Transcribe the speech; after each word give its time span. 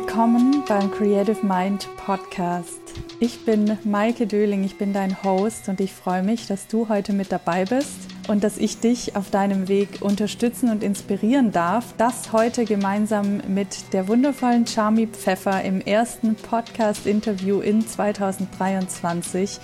Willkommen 0.00 0.62
beim 0.68 0.92
Creative 0.92 1.44
Mind 1.44 1.88
Podcast. 1.96 2.80
Ich 3.18 3.44
bin 3.44 3.76
Maike 3.82 4.28
Döling, 4.28 4.62
ich 4.62 4.78
bin 4.78 4.92
dein 4.92 5.24
Host 5.24 5.68
und 5.68 5.80
ich 5.80 5.92
freue 5.92 6.22
mich, 6.22 6.46
dass 6.46 6.68
du 6.68 6.88
heute 6.88 7.12
mit 7.12 7.32
dabei 7.32 7.64
bist 7.64 8.06
und 8.28 8.44
dass 8.44 8.58
ich 8.58 8.78
dich 8.78 9.16
auf 9.16 9.30
deinem 9.30 9.66
Weg 9.66 10.00
unterstützen 10.00 10.70
und 10.70 10.84
inspirieren 10.84 11.50
darf. 11.50 11.94
Das 11.98 12.32
heute 12.32 12.64
gemeinsam 12.64 13.42
mit 13.48 13.92
der 13.92 14.06
wundervollen 14.06 14.68
Charmy 14.68 15.08
Pfeffer 15.08 15.64
im 15.64 15.80
ersten 15.80 16.36
Podcast-Interview 16.36 17.58
in 17.58 17.84
2023. 17.84 19.58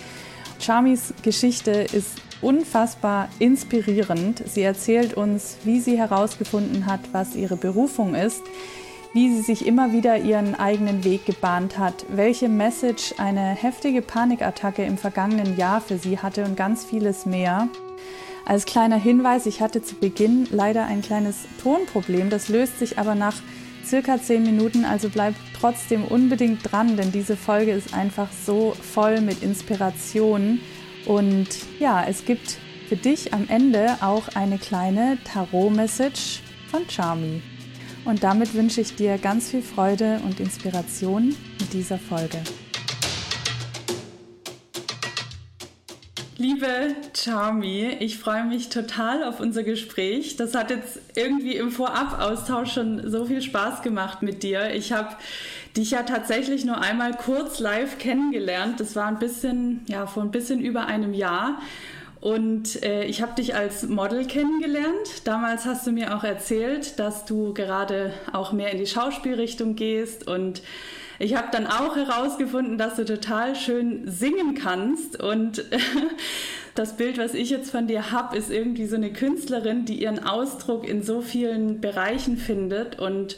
Charmys 0.59 1.15
Geschichte 1.23 1.71
ist 1.71 2.21
unfassbar 2.43 3.29
inspirierend. 3.39 4.43
Sie 4.49 4.63
erzählt 4.63 5.15
uns, 5.15 5.59
wie 5.63 5.79
sie 5.79 5.97
herausgefunden 5.97 6.87
hat, 6.87 7.03
was 7.13 7.37
ihre 7.37 7.57
Berufung 7.57 8.17
ist 8.17 8.43
wie 9.15 9.33
sie 9.33 9.43
sich 9.43 9.65
immer 9.65 9.93
wieder 9.93 10.19
ihren 10.19 10.57
eigenen 10.57 11.05
Weg 11.05 11.25
gebahnt 11.25 11.79
hat, 11.79 12.05
welche 12.09 12.49
Message 12.49 13.15
eine 13.17 13.55
heftige 13.55 14.03
Panikattacke 14.03 14.85
im 14.85 14.99
vergangenen 14.99 15.57
Jahr 15.57 15.81
für 15.81 15.99
sie 15.99 16.19
hatte 16.19 16.45
und 16.45 16.57
ganz 16.57 16.85
vieles 16.85 17.25
mehr. 17.25 17.69
Als 18.45 18.67
kleiner 18.67 18.97
Hinweis, 18.97 19.47
ich 19.47 19.63
hatte 19.63 19.83
zu 19.83 19.95
Beginn 19.95 20.49
leider 20.51 20.85
ein 20.85 21.01
kleines 21.01 21.47
Tonproblem, 21.63 22.29
das 22.29 22.49
löst 22.49 22.81
sich 22.81 22.99
aber 22.99 23.15
nach 23.15 23.37
circa 23.87 24.21
zehn 24.21 24.43
Minuten, 24.43 24.85
also 24.85 25.09
bleibt 25.09 25.39
trotzdem 25.59 26.05
unbedingt 26.05 26.71
dran, 26.71 26.97
denn 26.97 27.13
diese 27.13 27.37
Folge 27.37 27.71
ist 27.71 27.95
einfach 27.95 28.29
so 28.45 28.75
voll 28.81 29.21
mit 29.21 29.43
Inspiration 29.43 30.61
und 31.07 31.49
ja, 31.79 32.05
es 32.05 32.25
gibt 32.25 32.59
für 32.89 32.97
dich 32.97 33.33
am 33.33 33.47
Ende 33.49 33.97
auch 34.01 34.29
eine 34.35 34.59
kleine 34.59 35.19
Tarot-Message 35.25 36.41
von 36.71 36.83
Charmy. 36.89 37.54
Und 38.05 38.23
damit 38.23 38.55
wünsche 38.55 38.83
ich 38.83 38.95
dir 38.97 39.17
ganz 39.17 39.51
viel 39.51 39.63
Freude 39.63 40.21
und 40.25 40.39
Inspiration 40.39 41.35
mit 41.59 41.73
dieser 41.73 41.99
Folge. 41.99 42.39
Liebe 46.37 46.97
Charmy, 47.17 47.97
ich 48.01 48.19
freue 48.19 48.45
mich 48.45 48.69
total 48.69 49.25
auf 49.25 49.41
unser 49.41 49.63
Gespräch. 49.63 50.37
Das 50.37 50.55
hat 50.55 50.71
jetzt 50.71 50.99
irgendwie 51.15 51.57
im 51.57 51.71
Vorab-Austausch 51.71 52.73
schon 52.73 53.09
so 53.09 53.25
viel 53.25 53.41
Spaß 53.41 53.83
gemacht 53.83 54.21
mit 54.21 54.43
dir. 54.43 54.75
Ich 54.75 54.93
habe 54.93 55.17
dich 55.77 55.93
ja 55.93 56.03
tatsächlich 56.03 56.65
nur 56.65 56.81
einmal 56.81 57.17
kurz 57.17 57.61
live 57.61 57.99
kennengelernt. 57.99 58.81
Das 58.81 58.97
war 58.97 59.07
ein 59.07 59.19
bisschen, 59.19 59.87
ja, 59.87 60.07
vor 60.07 60.23
ein 60.23 60.31
bisschen 60.31 60.61
über 60.61 60.87
einem 60.87 61.15
Jahr. 61.15 61.61
Und 62.25 62.83
äh, 62.83 63.05
ich 63.05 63.21
habe 63.21 63.35
dich 63.35 63.55
als 63.55 63.83
Model 63.83 64.27
kennengelernt. 64.27 65.27
Damals 65.27 65.67
hast 65.67 65.87
du 65.87 65.93
mir 65.93 66.17
auch 66.17 66.25
erzählt, 66.25 66.99
dass 66.99 67.27
du 67.27 67.53
gerade 67.53 68.15
auch 68.33 68.51
mehr 68.53 68.71
in 68.71 68.79
die 68.79 68.87
Schauspielrichtung 68.87 69.77
gehst. 69.77 70.27
Und 70.27 70.63
ich 71.19 71.37
habe 71.37 71.49
dann 71.53 71.67
auch 71.67 71.97
herausgefunden, 71.97 72.79
dass 72.79 72.97
du 72.97 73.05
total 73.05 73.55
schön 73.55 74.11
singen 74.11 74.55
kannst. 74.55 75.23
Und 75.23 75.67
das 76.75 76.97
Bild, 76.97 77.19
was 77.19 77.35
ich 77.35 77.51
jetzt 77.51 77.71
von 77.71 77.89
dir 77.89 78.11
habe, 78.11 78.39
ist 78.39 78.51
irgendwie 78.51 78.87
so 78.87 78.97
eine 78.97 79.13
Künstlerin, 79.13 79.85
die 79.85 80.01
ihren 80.01 80.25
Ausdruck 80.25 80.89
in 80.89 81.03
so 81.03 81.21
vielen 81.21 81.83
Bereichen 81.83 82.39
findet. 82.39 82.99
Und 82.99 83.37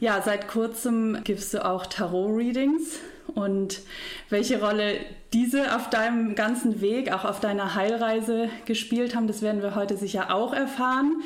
ja, 0.00 0.20
seit 0.22 0.48
kurzem 0.48 1.16
gibst 1.24 1.54
du 1.54 1.64
auch 1.64 1.86
Tarot-Readings. 1.86 2.98
Und 3.34 3.80
welche 4.28 4.60
Rolle 4.60 4.96
diese 5.32 5.74
auf 5.74 5.88
deinem 5.88 6.34
ganzen 6.34 6.80
Weg, 6.80 7.12
auch 7.12 7.24
auf 7.24 7.40
deiner 7.40 7.74
Heilreise 7.74 8.48
gespielt 8.66 9.16
haben, 9.16 9.26
das 9.26 9.42
werden 9.42 9.62
wir 9.62 9.74
heute 9.74 9.96
sicher 9.96 10.34
auch 10.34 10.52
erfahren. 10.52 11.22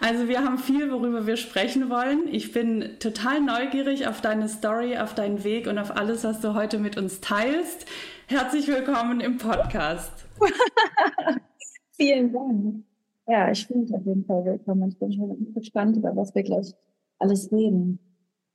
Also 0.00 0.28
wir 0.28 0.44
haben 0.44 0.58
viel, 0.58 0.90
worüber 0.90 1.26
wir 1.26 1.36
sprechen 1.36 1.90
wollen. 1.90 2.22
Ich 2.32 2.52
bin 2.52 2.96
total 2.98 3.40
neugierig 3.40 4.06
auf 4.06 4.20
deine 4.20 4.48
Story, 4.48 4.96
auf 4.96 5.14
deinen 5.14 5.44
Weg 5.44 5.66
und 5.66 5.78
auf 5.78 5.96
alles, 5.96 6.24
was 6.24 6.40
du 6.40 6.54
heute 6.54 6.78
mit 6.78 6.96
uns 6.96 7.20
teilst. 7.20 7.86
Herzlich 8.26 8.66
willkommen 8.68 9.20
im 9.20 9.36
Podcast. 9.38 10.12
Vielen 11.92 12.32
Dank. 12.32 12.84
Ja, 13.26 13.50
ich 13.50 13.68
mich 13.70 13.94
auf 13.94 14.04
jeden 14.06 14.24
Fall 14.24 14.44
willkommen. 14.44 14.88
Ich 14.88 14.98
bin 14.98 15.12
schon 15.12 15.54
gespannt, 15.54 15.96
über 15.96 16.16
was 16.16 16.34
wir 16.34 16.42
gleich 16.42 16.72
alles 17.18 17.52
reden. 17.52 17.98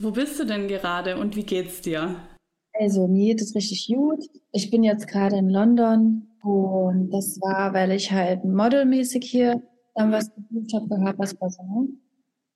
Wo 0.01 0.11
bist 0.11 0.39
du 0.39 0.45
denn 0.45 0.67
gerade 0.67 1.17
und 1.17 1.35
wie 1.35 1.43
geht's 1.43 1.81
dir? 1.81 2.15
Also 2.79 3.07
mir 3.07 3.35
geht 3.35 3.41
es 3.41 3.55
richtig 3.55 3.87
gut. 3.87 4.25
Ich 4.51 4.69
bin 4.69 4.83
jetzt 4.83 5.07
gerade 5.07 5.37
in 5.37 5.49
London 5.49 6.27
und 6.43 7.09
das 7.11 7.39
war, 7.41 7.73
weil 7.73 7.91
ich 7.91 8.11
halt 8.11 8.43
modelmäßig 8.43 9.25
hier 9.25 9.61
dann 9.95 10.11
was 10.11 10.33
gebucht 10.33 10.73
habe 10.73 11.17
was 11.17 11.39
war 11.39 11.49
so. 11.49 11.87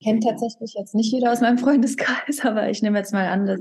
Kennt 0.04 0.24
tatsächlich 0.24 0.76
jetzt 0.78 0.96
nicht 0.96 1.12
jeder 1.12 1.32
aus 1.32 1.42
meinem 1.42 1.58
Freundeskreis, 1.58 2.40
aber 2.44 2.70
ich 2.70 2.82
nehme 2.82 2.98
jetzt 2.98 3.14
mal 3.14 3.28
an, 3.28 3.46
dass 3.46 3.60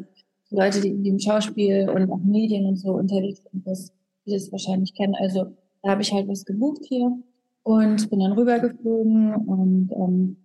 Leute, 0.50 0.80
die 0.80 1.08
im 1.08 1.18
Schauspiel 1.18 1.88
und 1.90 2.10
auch 2.10 2.18
Medien 2.18 2.66
und 2.66 2.76
so 2.76 2.92
unterwegs 2.92 3.42
sind, 3.50 3.66
das, 3.66 3.92
die 4.26 4.32
das 4.32 4.50
wahrscheinlich 4.50 4.94
kennen. 4.94 5.14
Also 5.14 5.46
da 5.82 5.90
habe 5.90 6.02
ich 6.02 6.12
halt 6.12 6.28
was 6.28 6.44
gebucht 6.44 6.84
hier 6.84 7.18
und 7.62 8.10
bin 8.10 8.20
dann 8.20 8.32
rübergeflogen 8.32 9.34
und 9.34 9.90
ähm, 9.92 10.36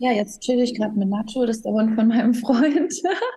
ja, 0.00 0.12
jetzt 0.12 0.40
chill 0.40 0.60
ich 0.60 0.74
gerade 0.74 0.98
mit 0.98 1.10
Nacho, 1.10 1.44
das 1.44 1.58
ist 1.58 1.66
der 1.66 1.72
Hund 1.72 1.94
von 1.94 2.08
meinem 2.08 2.32
Freund. 2.32 2.90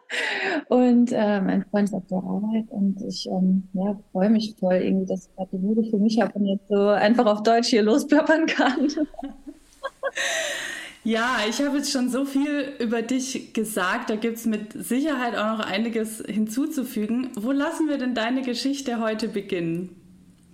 und 0.69 1.12
äh, 1.12 1.41
mein 1.41 1.66
Freund 1.66 1.90
ist 1.90 1.94
auf 1.94 2.07
der 2.07 2.19
Arbeit 2.19 2.66
und 2.69 3.01
ich 3.06 3.28
ähm, 3.28 3.68
ja, 3.74 4.00
freue 4.13 4.29
mich 4.29 4.56
voll, 4.57 4.75
irgendwie, 4.75 5.06
dass 5.06 5.28
ich 5.28 5.35
gerade 5.35 5.50
die 5.51 5.57
Bude 5.57 5.84
für 5.90 5.97
mich 5.97 6.22
habe 6.22 6.31
und 6.40 6.46
jetzt 6.46 6.69
so 6.69 6.88
einfach 6.88 7.25
auf 7.25 7.44
Deutsch 7.44 7.68
hier 7.68 7.84
losplappern 7.84 8.46
kann. 8.46 8.88
Ja, 11.06 11.40
ich 11.50 11.59
habe 11.62 11.75
jetzt 11.75 11.91
schon 11.91 12.09
so 12.09 12.24
viel 12.24 12.75
über 12.80 13.01
dich 13.01 13.53
gesagt. 13.53 14.09
Da 14.09 14.16
gibt 14.16 14.38
es 14.38 14.45
mit 14.45 14.72
Sicherheit 14.72 15.35
auch 15.35 15.57
noch 15.57 15.59
einiges 15.59 16.24
hinzuzufügen. 16.25 17.30
Wo 17.35 17.51
lassen 17.51 17.90
wir 17.90 17.97
denn 17.97 18.16
deine 18.16 18.41
Geschichte 18.41 19.01
heute 19.01 19.28
beginnen? 19.28 20.03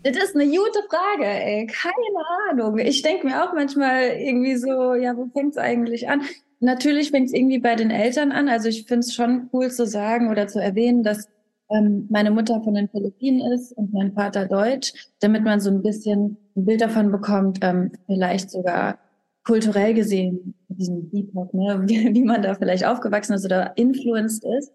Das 0.04 0.16
ist 0.16 0.36
eine 0.36 0.46
gute 0.46 0.80
Frage, 0.90 1.26
ey. 1.26 1.68
Keine 1.68 2.26
Ahnung. 2.50 2.78
Ich 2.78 3.02
denke 3.02 3.28
mir 3.28 3.44
auch 3.44 3.54
manchmal 3.54 4.12
irgendwie 4.18 4.56
so, 4.56 4.94
ja, 4.94 5.16
wo 5.18 5.28
fängt 5.34 5.52
es 5.52 5.58
eigentlich 5.58 6.08
an? 6.08 6.22
Natürlich 6.62 7.12
fängt 7.12 7.28
es 7.28 7.34
irgendwie 7.34 7.60
bei 7.60 7.76
den 7.76 7.92
Eltern 7.92 8.32
an. 8.32 8.48
Also 8.48 8.70
ich 8.70 8.86
finde 8.86 9.02
es 9.02 9.14
schon 9.14 9.50
cool 9.54 9.72
zu 9.72 9.86
sagen 9.86 10.30
oder 10.30 10.48
zu 10.48 10.60
erwähnen, 10.60 11.04
dass 11.04 11.28
ähm, 11.70 12.08
meine 12.10 12.32
Mutter 12.32 12.62
von 12.62 12.74
den 12.74 12.90
Philippinen 12.90 13.52
ist 13.52 13.74
und 13.74 13.94
mein 13.94 14.14
Vater 14.14 14.46
Deutsch, 14.46 14.94
damit 15.20 15.44
man 15.44 15.60
so 15.60 15.70
ein 15.70 15.82
bisschen 15.82 16.38
ein 16.56 16.66
Bild 16.66 16.82
davon 16.82 17.12
bekommt, 17.12 17.60
ähm, 17.62 17.92
vielleicht 18.08 18.52
sogar 18.52 19.00
kulturell 19.46 19.94
gesehen, 19.94 20.56
diesen 20.70 21.10
Hip-Hop, 21.12 21.54
ne, 21.54 21.82
wie, 21.88 22.14
wie 22.14 22.24
man 22.24 22.42
da 22.42 22.56
vielleicht 22.56 22.86
aufgewachsen 22.86 23.34
ist 23.34 23.46
oder 23.46 23.78
influenced 23.78 24.44
ist. 24.58 24.72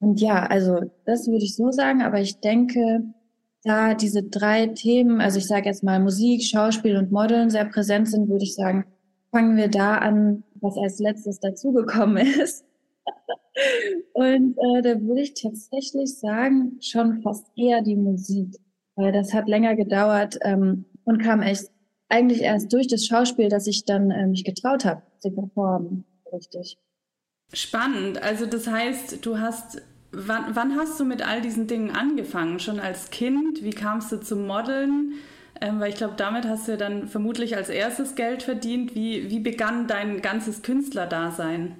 Und 0.00 0.20
ja, 0.20 0.46
also 0.46 0.80
das 1.04 1.26
würde 1.26 1.44
ich 1.44 1.56
so 1.56 1.70
sagen, 1.70 2.02
aber 2.02 2.20
ich 2.20 2.40
denke, 2.40 3.02
da 3.62 3.94
diese 3.94 4.22
drei 4.22 4.68
Themen, 4.68 5.20
also 5.20 5.38
ich 5.38 5.46
sage 5.46 5.66
jetzt 5.66 5.82
mal 5.82 6.00
Musik, 6.00 6.42
Schauspiel 6.44 6.96
und 6.96 7.12
Modeln 7.12 7.50
sehr 7.50 7.66
präsent 7.66 8.08
sind, 8.08 8.28
würde 8.28 8.44
ich 8.44 8.54
sagen, 8.54 8.86
fangen 9.30 9.56
wir 9.56 9.68
da 9.68 9.98
an, 9.98 10.44
was 10.60 10.76
als 10.76 10.98
letztes 10.98 11.40
dazugekommen 11.40 12.16
ist. 12.42 12.64
und 14.14 14.56
äh, 14.56 14.82
da 14.82 15.00
würde 15.00 15.22
ich 15.22 15.34
tatsächlich 15.34 16.18
sagen, 16.18 16.78
schon 16.80 17.22
fast 17.22 17.46
eher 17.56 17.82
die 17.82 17.96
Musik, 17.96 18.56
weil 18.96 19.12
das 19.12 19.34
hat 19.34 19.48
länger 19.48 19.76
gedauert 19.76 20.38
ähm, 20.42 20.86
und 21.04 21.22
kam 21.22 21.42
echt 21.42 21.70
eigentlich 22.08 22.42
erst 22.42 22.72
durch 22.72 22.88
das 22.88 23.06
Schauspiel, 23.06 23.48
dass 23.48 23.66
ich 23.66 23.84
dann 23.84 24.10
äh, 24.10 24.26
mich 24.26 24.44
getraut 24.44 24.84
habe 24.84 25.02
zu 25.18 25.30
performen, 25.30 26.04
richtig. 26.32 26.78
Spannend. 27.52 28.22
Also 28.22 28.46
das 28.46 28.66
heißt, 28.66 29.24
du 29.24 29.38
hast 29.38 29.82
Wann, 30.12 30.56
wann, 30.56 30.76
hast 30.76 30.98
du 30.98 31.04
mit 31.04 31.26
all 31.26 31.40
diesen 31.40 31.68
Dingen 31.68 31.90
angefangen? 31.90 32.58
Schon 32.58 32.80
als 32.80 33.10
Kind? 33.10 33.62
Wie 33.62 33.70
kamst 33.70 34.10
du 34.10 34.16
zum 34.16 34.46
Modeln? 34.46 35.14
Ähm, 35.60 35.78
weil 35.78 35.90
ich 35.90 35.96
glaube, 35.96 36.14
damit 36.16 36.46
hast 36.46 36.66
du 36.66 36.72
ja 36.72 36.78
dann 36.78 37.06
vermutlich 37.06 37.56
als 37.56 37.68
erstes 37.68 38.16
Geld 38.16 38.42
verdient. 38.42 38.94
Wie, 38.94 39.30
wie 39.30 39.38
begann 39.38 39.86
dein 39.86 40.20
ganzes 40.20 40.62
Künstlerdasein? 40.62 41.76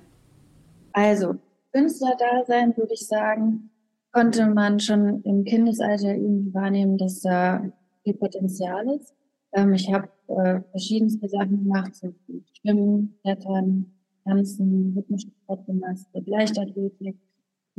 Also, 0.93 1.37
Künstlerdasein 1.73 2.77
würde 2.77 2.95
ich 2.95 3.07
sagen, 3.07 3.71
konnte 4.13 4.47
man 4.47 4.79
schon 4.79 5.23
im 5.23 5.45
Kindesalter 5.45 6.15
irgendwie 6.15 6.55
wahrnehmen, 6.55 6.99
dass 6.99 7.21
da 7.21 7.65
viel 8.05 8.15
Potenzial 8.15 8.89
ist. 8.95 9.15
Ähm, 9.53 9.73
ich 9.73 9.93
habe 9.93 10.09
äh, 10.29 10.61
verschiedenste 10.71 11.29
Sachen 11.29 11.65
gemacht, 11.65 11.97
so 11.97 12.15
Schwimmen, 12.61 13.19
Klettern, 13.23 13.93
Tanzen, 14.25 14.93
Rhythmussport 14.97 15.67
gemacht, 15.67 16.07
Leichtathletik 16.13 17.17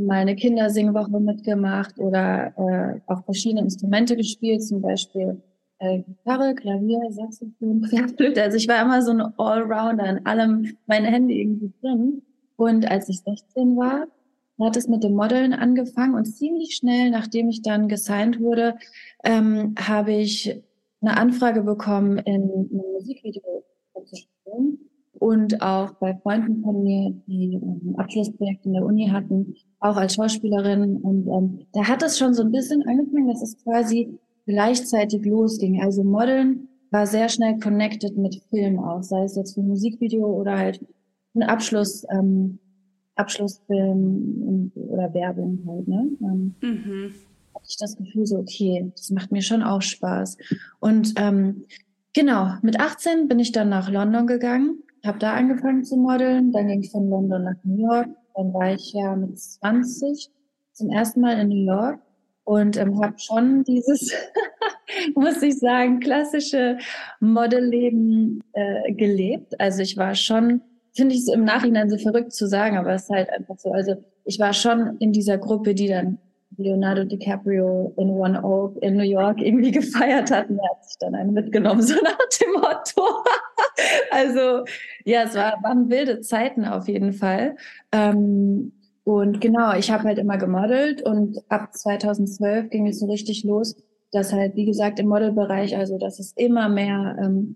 meine 0.06 0.36
Kindersingwoche 0.36 1.20
mitgemacht 1.20 2.00
oder 2.00 2.54
äh, 2.58 3.00
auch 3.08 3.24
verschiedene 3.26 3.62
Instrumente 3.62 4.16
gespielt, 4.16 4.64
zum 4.64 4.82
Beispiel 4.82 5.42
äh, 5.80 6.04
Gitarre, 6.04 6.56
Klavier, 6.56 7.00
Saxophon, 7.10 7.82
Querflöte. 7.90 8.42
Also 8.42 8.58
ich 8.58 8.68
war 8.68 8.82
immer 8.82 9.02
so 9.02 9.12
ein 9.12 9.22
Allrounder 9.22 10.06
in 10.06 10.26
allem, 10.26 10.78
meine 10.86 11.08
Hände 11.08 11.34
irgendwie 11.34 11.74
drin. 11.82 12.22
Und 12.56 12.90
als 12.90 13.10
ich 13.10 13.22
16 13.22 13.76
war, 13.76 14.08
hat 14.60 14.78
es 14.78 14.88
mit 14.88 15.04
dem 15.04 15.14
Modeln 15.14 15.54
angefangen 15.54 16.14
und 16.14 16.26
ziemlich 16.26 16.76
schnell, 16.76 17.10
nachdem 17.10 17.50
ich 17.50 17.64
dann 17.64 17.88
gesigned 17.88 18.40
wurde, 18.40 18.76
ähm, 19.24 19.74
habe 19.80 20.14
ich 20.14 20.62
eine 21.02 21.18
Anfrage 21.18 21.64
bekommen, 21.64 22.20
in 22.20 22.44
einem 22.44 22.70
Musikvideo 22.72 23.64
zu 24.06 24.16
spielen. 24.16 24.91
Und 25.22 25.62
auch 25.62 25.94
bei 26.00 26.16
Freunden 26.16 26.64
von 26.64 26.82
mir, 26.82 27.14
die 27.28 27.56
ein 27.62 27.94
Abschlussprojekt 27.96 28.66
in 28.66 28.74
der 28.74 28.84
Uni 28.84 29.08
hatten, 29.08 29.54
auch 29.80 29.96
als 29.96 30.16
Schauspielerin. 30.16 30.98
Und 30.98 31.28
ähm, 31.28 31.68
da 31.74 31.88
hat 31.88 32.02
es 32.02 32.18
schon 32.18 32.34
so 32.34 32.42
ein 32.42 32.52
bisschen 32.52 32.82
angefangen, 32.88 33.28
dass 33.28 33.44
es 33.44 33.64
quasi 33.64 34.18
gleichzeitig 34.48 35.24
losging. 35.24 35.80
Also 35.80 36.04
Modeln 36.04 36.70
war 36.90 37.06
sehr 37.06 37.30
schnell 37.30 37.60
connected 37.60 38.18
mit 38.18 38.42
Film 38.50 38.80
auch, 38.80 39.04
sei 39.04 39.24
es 39.24 39.36
jetzt 39.36 39.56
ein 39.58 39.68
Musikvideo 39.68 40.26
oder 40.26 40.58
halt 40.58 40.84
ein 41.36 41.44
Abschluss, 41.44 42.04
ähm, 42.10 42.58
Abschlussfilm 43.14 44.72
oder 44.74 45.14
Werbung 45.14 45.60
halt, 45.68 45.88
ne? 45.88 46.10
Ähm, 46.24 46.56
mhm. 46.62 47.14
Hatte 47.54 47.68
ich 47.70 47.78
das 47.78 47.96
Gefühl 47.96 48.26
so, 48.26 48.40
okay, 48.40 48.92
das 48.96 49.12
macht 49.12 49.32
mir 49.32 49.44
schon 49.44 49.62
auch 49.62 49.84
Spaß. 49.84 50.38
Und 50.80 51.14
ähm, 51.18 51.66
genau, 52.14 52.56
mit 52.64 52.80
18 52.80 53.28
bin 53.28 53.38
ich 53.38 53.52
dann 53.52 53.70
nach 53.70 53.88
London 53.88 54.26
gegangen, 54.26 54.82
habe 55.08 55.20
da 55.20 55.34
angefangen 55.34 55.84
zu 55.84 55.98
modeln, 55.98 56.52
dann 56.52 56.68
ging 56.68 56.82
ich 56.82 56.92
von 56.92 57.10
London 57.10 57.44
nach 57.44 57.56
New 57.64 57.88
York, 57.88 58.10
dann 58.36 58.54
war 58.54 58.74
ich 58.74 58.94
ja 58.94 59.16
mit 59.16 59.40
20 59.40 60.30
zum 60.74 60.90
ersten 60.90 61.22
Mal 61.22 61.40
in 61.40 61.50
New 61.50 61.66
York 61.66 62.00
und 62.44 62.78
ähm, 62.78 63.04
habe 63.04 63.18
schon 63.18 63.64
dieses, 63.64 64.14
muss 65.16 65.42
ich 65.42 65.58
sagen, 65.60 66.00
klassische 66.00 66.78
Modelleben 67.20 68.44
äh, 68.54 68.94
gelebt. 68.94 69.60
Also 69.60 69.82
ich 69.82 69.98
war 69.98 70.16
schon, 70.16 70.62
finde 70.94 71.16
ich 71.16 71.22
es 71.22 71.34
im 71.34 71.44
Nachhinein 71.44 71.90
so 71.90 71.98
verrückt 71.98 72.34
zu 72.34 72.48
sagen, 72.48 72.78
aber 72.78 72.94
es 72.94 73.04
ist 73.04 73.10
halt 73.10 73.30
einfach 73.30 73.58
so. 73.58 73.72
Also 73.72 73.96
ich 74.26 74.40
war 74.40 74.54
schon 74.54 74.98
in 74.98 75.12
dieser 75.12 75.38
Gruppe, 75.38 75.74
die 75.76 75.88
dann 75.88 76.18
Leonardo 76.58 77.04
DiCaprio 77.04 77.94
in 77.98 78.10
One 78.10 78.44
Oak 78.44 78.78
in 78.82 78.98
New 78.98 79.04
York 79.04 79.42
irgendwie 79.42 79.72
gefeiert 79.80 80.32
hat 80.32 80.50
und 80.50 80.60
er 80.60 80.70
hat 80.70 80.86
sich 80.86 80.98
dann 81.00 81.16
einen 81.16 81.34
mitgenommen, 81.34 81.82
so 81.84 81.96
nach 81.96 82.18
dem 82.40 82.52
Motto. 82.54 83.24
also 84.12 84.64
ja, 85.06 85.24
es 85.24 85.36
war, 85.36 85.62
waren 85.64 85.90
wilde 85.90 86.22
Zeiten 86.22 86.66
auf 86.66 86.88
jeden 86.88 87.14
Fall. 87.14 87.56
Ähm, 87.92 88.74
und 89.04 89.42
genau, 89.42 89.74
ich 89.76 89.90
habe 89.92 90.04
halt 90.04 90.20
immer 90.20 90.38
gemodelt 90.38 91.02
und 91.02 91.40
ab 91.50 91.74
2012 91.74 92.70
ging 92.70 92.88
es 92.88 93.00
so 93.00 93.08
richtig 93.08 93.44
los, 93.44 93.76
dass 94.12 94.32
halt, 94.32 94.56
wie 94.56 94.66
gesagt, 94.66 95.00
im 95.00 95.08
Modelbereich, 95.08 95.76
also 95.76 95.98
dass 95.98 96.20
es 96.20 96.34
immer 96.34 96.70
mehr 96.70 97.18
ähm, 97.20 97.56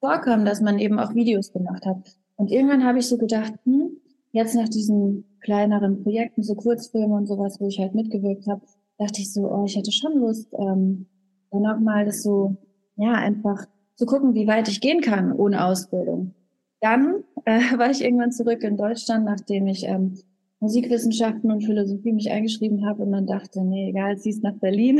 vorkam, 0.00 0.44
dass 0.44 0.60
man 0.60 0.78
eben 0.78 0.98
auch 0.98 1.14
Videos 1.14 1.52
gemacht 1.52 1.86
hat. 1.86 1.98
Und 2.36 2.50
irgendwann 2.50 2.84
habe 2.84 2.98
ich 2.98 3.08
so 3.08 3.16
gedacht, 3.16 3.52
hm, 3.64 4.00
jetzt 4.34 4.56
nach 4.56 4.68
diesen 4.68 5.24
kleineren 5.40 6.02
Projekten, 6.02 6.42
so 6.42 6.56
Kurzfilme 6.56 7.14
und 7.14 7.26
sowas, 7.26 7.60
wo 7.60 7.68
ich 7.68 7.78
halt 7.78 7.94
mitgewirkt 7.94 8.48
habe, 8.48 8.62
dachte 8.98 9.20
ich 9.20 9.32
so, 9.32 9.48
oh, 9.50 9.64
ich 9.64 9.76
hätte 9.76 9.92
schon 9.92 10.18
Lust, 10.18 10.52
ähm, 10.58 11.06
dann 11.52 11.66
auch 11.66 11.78
mal 11.78 12.04
das 12.04 12.22
so, 12.22 12.56
ja, 12.96 13.12
einfach 13.12 13.64
zu 13.94 14.06
gucken, 14.06 14.34
wie 14.34 14.48
weit 14.48 14.68
ich 14.68 14.80
gehen 14.80 15.00
kann 15.00 15.32
ohne 15.32 15.64
Ausbildung. 15.64 16.34
Dann 16.80 17.22
äh, 17.44 17.60
war 17.78 17.90
ich 17.90 18.02
irgendwann 18.02 18.32
zurück 18.32 18.64
in 18.64 18.76
Deutschland, 18.76 19.24
nachdem 19.24 19.68
ich 19.68 19.84
ähm, 19.86 20.18
Musikwissenschaften 20.58 21.52
und 21.52 21.64
Philosophie 21.64 22.12
mich 22.12 22.30
eingeschrieben 22.30 22.84
habe 22.86 23.04
und 23.04 23.12
dann 23.12 23.26
dachte, 23.26 23.62
nee, 23.62 23.90
egal, 23.90 24.18
ziehst 24.18 24.42
nach 24.42 24.56
Berlin, 24.56 24.98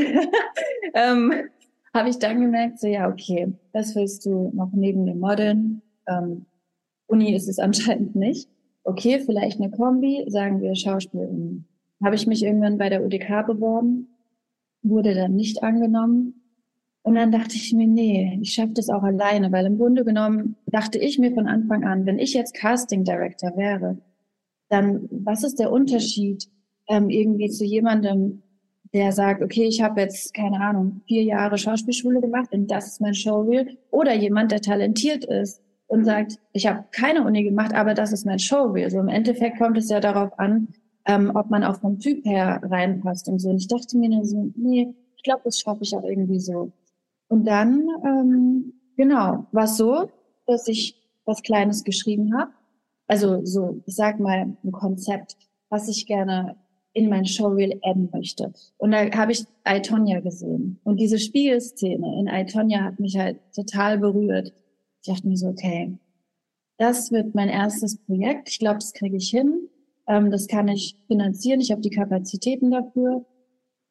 ähm, 0.93 1.33
habe 1.93 2.09
ich 2.09 2.19
dann 2.19 2.39
gemerkt, 2.39 2.79
so 2.79 2.87
ja, 2.87 3.09
okay, 3.09 3.51
das 3.73 3.95
willst 3.95 4.25
du 4.25 4.51
noch 4.53 4.71
neben 4.71 5.05
dem 5.05 5.19
Modeln. 5.19 5.81
Ähm, 6.07 6.45
Uni 7.07 7.35
ist 7.35 7.49
es 7.49 7.59
anscheinend 7.59 8.15
nicht. 8.15 8.49
Okay, 8.87 9.19
vielleicht 9.19 9.59
eine 9.59 9.71
Kombi, 9.71 10.25
sagen 10.27 10.61
wir 10.61 10.75
Schauspiel. 10.75 11.63
Habe 12.03 12.15
ich 12.15 12.27
mich 12.27 12.43
irgendwann 12.43 12.77
bei 12.77 12.87
der 12.87 13.03
UDK 13.03 13.43
beworben, 13.47 14.09
wurde 14.83 15.15
dann 15.15 15.33
nicht 15.35 15.63
angenommen. 15.63 16.43
Und 17.01 17.15
dann 17.15 17.31
dachte 17.31 17.55
ich 17.55 17.73
mir, 17.73 17.87
nee, 17.87 18.37
ich 18.43 18.53
schaffe 18.53 18.73
das 18.75 18.89
auch 18.89 19.01
alleine, 19.01 19.51
weil 19.51 19.65
im 19.65 19.79
Grunde 19.79 20.05
genommen 20.05 20.55
dachte 20.67 20.99
ich 20.99 21.17
mir 21.17 21.33
von 21.33 21.47
Anfang 21.47 21.83
an, 21.83 22.05
wenn 22.05 22.19
ich 22.19 22.35
jetzt 22.35 22.53
Casting 22.53 23.03
Director 23.03 23.57
wäre, 23.57 23.97
dann 24.69 25.07
was 25.09 25.43
ist 25.43 25.59
der 25.59 25.71
Unterschied 25.71 26.47
ähm, 26.87 27.09
irgendwie 27.09 27.49
zu 27.49 27.65
jemandem, 27.65 28.43
der 28.93 29.11
sagt, 29.13 29.41
okay, 29.41 29.65
ich 29.65 29.81
habe 29.81 30.01
jetzt, 30.01 30.35
keine 30.35 30.61
Ahnung, 30.61 31.01
vier 31.07 31.23
Jahre 31.23 31.57
Schauspielschule 31.57 32.21
gemacht 32.21 32.51
und 32.51 32.69
das 32.69 32.87
ist 32.87 33.01
mein 33.01 33.15
Showreel. 33.15 33.79
Oder 33.89 34.13
jemand, 34.13 34.51
der 34.51 34.61
talentiert 34.61 35.25
ist 35.25 35.64
und 35.87 36.05
sagt, 36.05 36.39
ich 36.53 36.67
habe 36.67 36.85
keine 36.91 37.23
Uni 37.23 37.43
gemacht, 37.43 37.73
aber 37.73 37.93
das 37.93 38.11
ist 38.11 38.25
mein 38.25 38.39
Showreel. 38.39 38.89
So 38.89 38.99
im 38.99 39.07
Endeffekt 39.07 39.57
kommt 39.57 39.77
es 39.77 39.89
ja 39.89 39.99
darauf 39.99 40.37
an, 40.39 40.69
ähm, 41.05 41.31
ob 41.35 41.49
man 41.49 41.63
auch 41.63 41.79
vom 41.79 41.99
Typ 41.99 42.25
her 42.25 42.61
reinpasst 42.63 43.27
und 43.27 43.39
so. 43.39 43.49
Und 43.49 43.57
ich 43.57 43.67
dachte 43.67 43.97
mir 43.97 44.09
dann 44.09 44.25
so, 44.25 44.51
nee, 44.55 44.93
ich 45.15 45.23
glaube, 45.23 45.41
das 45.43 45.59
schaffe 45.59 45.83
ich 45.83 45.95
auch 45.95 46.03
irgendwie 46.03 46.39
so. 46.39 46.71
Und 47.27 47.45
dann, 47.45 47.87
ähm, 48.05 48.73
genau, 48.97 49.45
war 49.51 49.65
es 49.65 49.77
so, 49.77 50.09
dass 50.47 50.67
ich 50.67 50.95
was 51.25 51.41
Kleines 51.41 51.83
geschrieben 51.83 52.37
habe 52.37 52.51
also 53.07 53.43
so, 53.45 53.81
ich 53.85 53.95
sag 53.95 54.19
mal, 54.19 54.57
ein 54.63 54.71
Konzept, 54.71 55.37
was 55.69 55.87
ich 55.87 56.05
gerne 56.05 56.55
in 56.93 57.09
mein 57.09 57.25
Showreel 57.25 57.79
adden 57.83 58.09
möchte. 58.13 58.53
Und 58.77 58.91
da 58.91 59.11
habe 59.11 59.33
ich 59.33 59.45
Aitonia 59.63 60.21
gesehen. 60.21 60.79
Und 60.83 60.99
diese 60.99 61.19
Spiegelszene 61.19 62.19
in 62.19 62.29
Aitonia 62.29 62.83
hat 62.83 62.99
mich 62.99 63.17
halt 63.17 63.39
total 63.53 63.97
berührt. 63.97 64.53
Ich 65.05 65.13
dachte 65.13 65.27
mir 65.27 65.37
so, 65.37 65.49
okay, 65.49 65.99
das 66.79 67.11
wird 67.11 67.35
mein 67.35 67.47
erstes 67.47 67.95
Projekt. 67.95 68.49
Ich 68.49 68.57
glaube, 68.57 68.79
das 68.79 68.91
kriege 68.91 69.17
ich 69.17 69.29
hin. 69.29 69.69
Ähm, 70.07 70.31
das 70.31 70.47
kann 70.47 70.67
ich 70.67 70.97
finanzieren. 71.05 71.61
Ich 71.61 71.71
habe 71.71 71.81
die 71.81 71.91
Kapazitäten 71.91 72.71
dafür. 72.71 73.23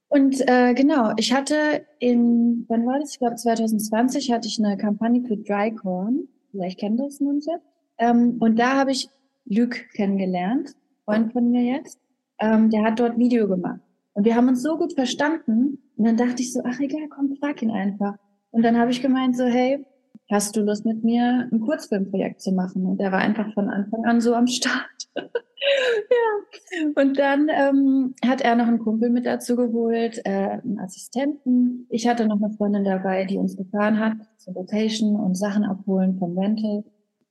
Und 0.08 0.40
äh, 0.48 0.74
genau, 0.74 1.12
ich 1.16 1.32
hatte 1.32 1.86
in, 2.00 2.64
wann 2.66 2.84
war 2.84 2.98
das? 2.98 3.12
Ich 3.12 3.20
glaube 3.20 3.36
2020 3.36 4.32
hatte 4.32 4.48
ich 4.48 4.58
eine 4.58 4.76
Kampagne 4.76 5.22
für 5.22 5.36
Drycorn. 5.36 6.26
Vielleicht 6.50 6.80
kennt 6.80 6.98
das 6.98 7.20
manche. 7.20 7.60
Ähm, 7.98 8.38
und 8.40 8.58
da 8.58 8.74
habe 8.74 8.90
ich 8.90 9.08
Luc 9.44 9.88
kennengelernt, 9.94 10.74
Freund 11.04 11.32
von 11.32 11.48
mir 11.48 11.62
jetzt. 11.62 12.00
Ähm, 12.40 12.70
der 12.70 12.82
hat 12.82 12.98
dort 12.98 13.18
Video 13.18 13.46
gemacht. 13.46 13.80
Und 14.14 14.24
wir 14.24 14.34
haben 14.34 14.48
uns 14.48 14.62
so 14.62 14.76
gut 14.76 14.94
verstanden. 14.94 15.78
Und 15.96 16.06
dann 16.06 16.16
dachte 16.16 16.42
ich 16.42 16.52
so, 16.52 16.60
ach 16.64 16.80
egal, 16.80 17.06
komm, 17.08 17.36
frag 17.36 17.62
ihn 17.62 17.70
einfach. 17.70 18.16
Und 18.50 18.62
dann 18.62 18.76
habe 18.76 18.90
ich 18.90 19.00
gemeint 19.00 19.36
so, 19.36 19.44
hey, 19.44 19.86
hast 20.30 20.56
du 20.56 20.60
Lust 20.62 20.86
mit 20.86 21.04
mir 21.04 21.48
ein 21.52 21.60
Kurzfilmprojekt 21.60 22.40
zu 22.40 22.52
machen? 22.52 22.86
Und 22.86 22.98
der 22.98 23.12
war 23.12 23.20
einfach 23.20 23.52
von 23.52 23.68
Anfang 23.68 24.04
an 24.04 24.20
so 24.20 24.34
am 24.34 24.46
Start. 24.46 24.74
ja. 25.14 26.92
Und 26.94 27.18
dann 27.18 27.48
ähm, 27.50 28.14
hat 28.24 28.40
er 28.40 28.56
noch 28.56 28.66
einen 28.66 28.78
Kumpel 28.78 29.10
mit 29.10 29.26
dazu 29.26 29.56
geholt, 29.56 30.20
äh, 30.24 30.60
einen 30.62 30.78
Assistenten. 30.80 31.86
Ich 31.90 32.06
hatte 32.06 32.26
noch 32.26 32.42
eine 32.42 32.54
Freundin 32.54 32.84
dabei, 32.84 33.24
die 33.24 33.38
uns 33.38 33.56
gefahren 33.56 33.98
hat 33.98 34.16
zur 34.38 34.54
Location 34.54 35.16
und 35.16 35.34
Sachen 35.34 35.64
abholen 35.64 36.18
vom 36.18 36.38
Rental. 36.38 36.84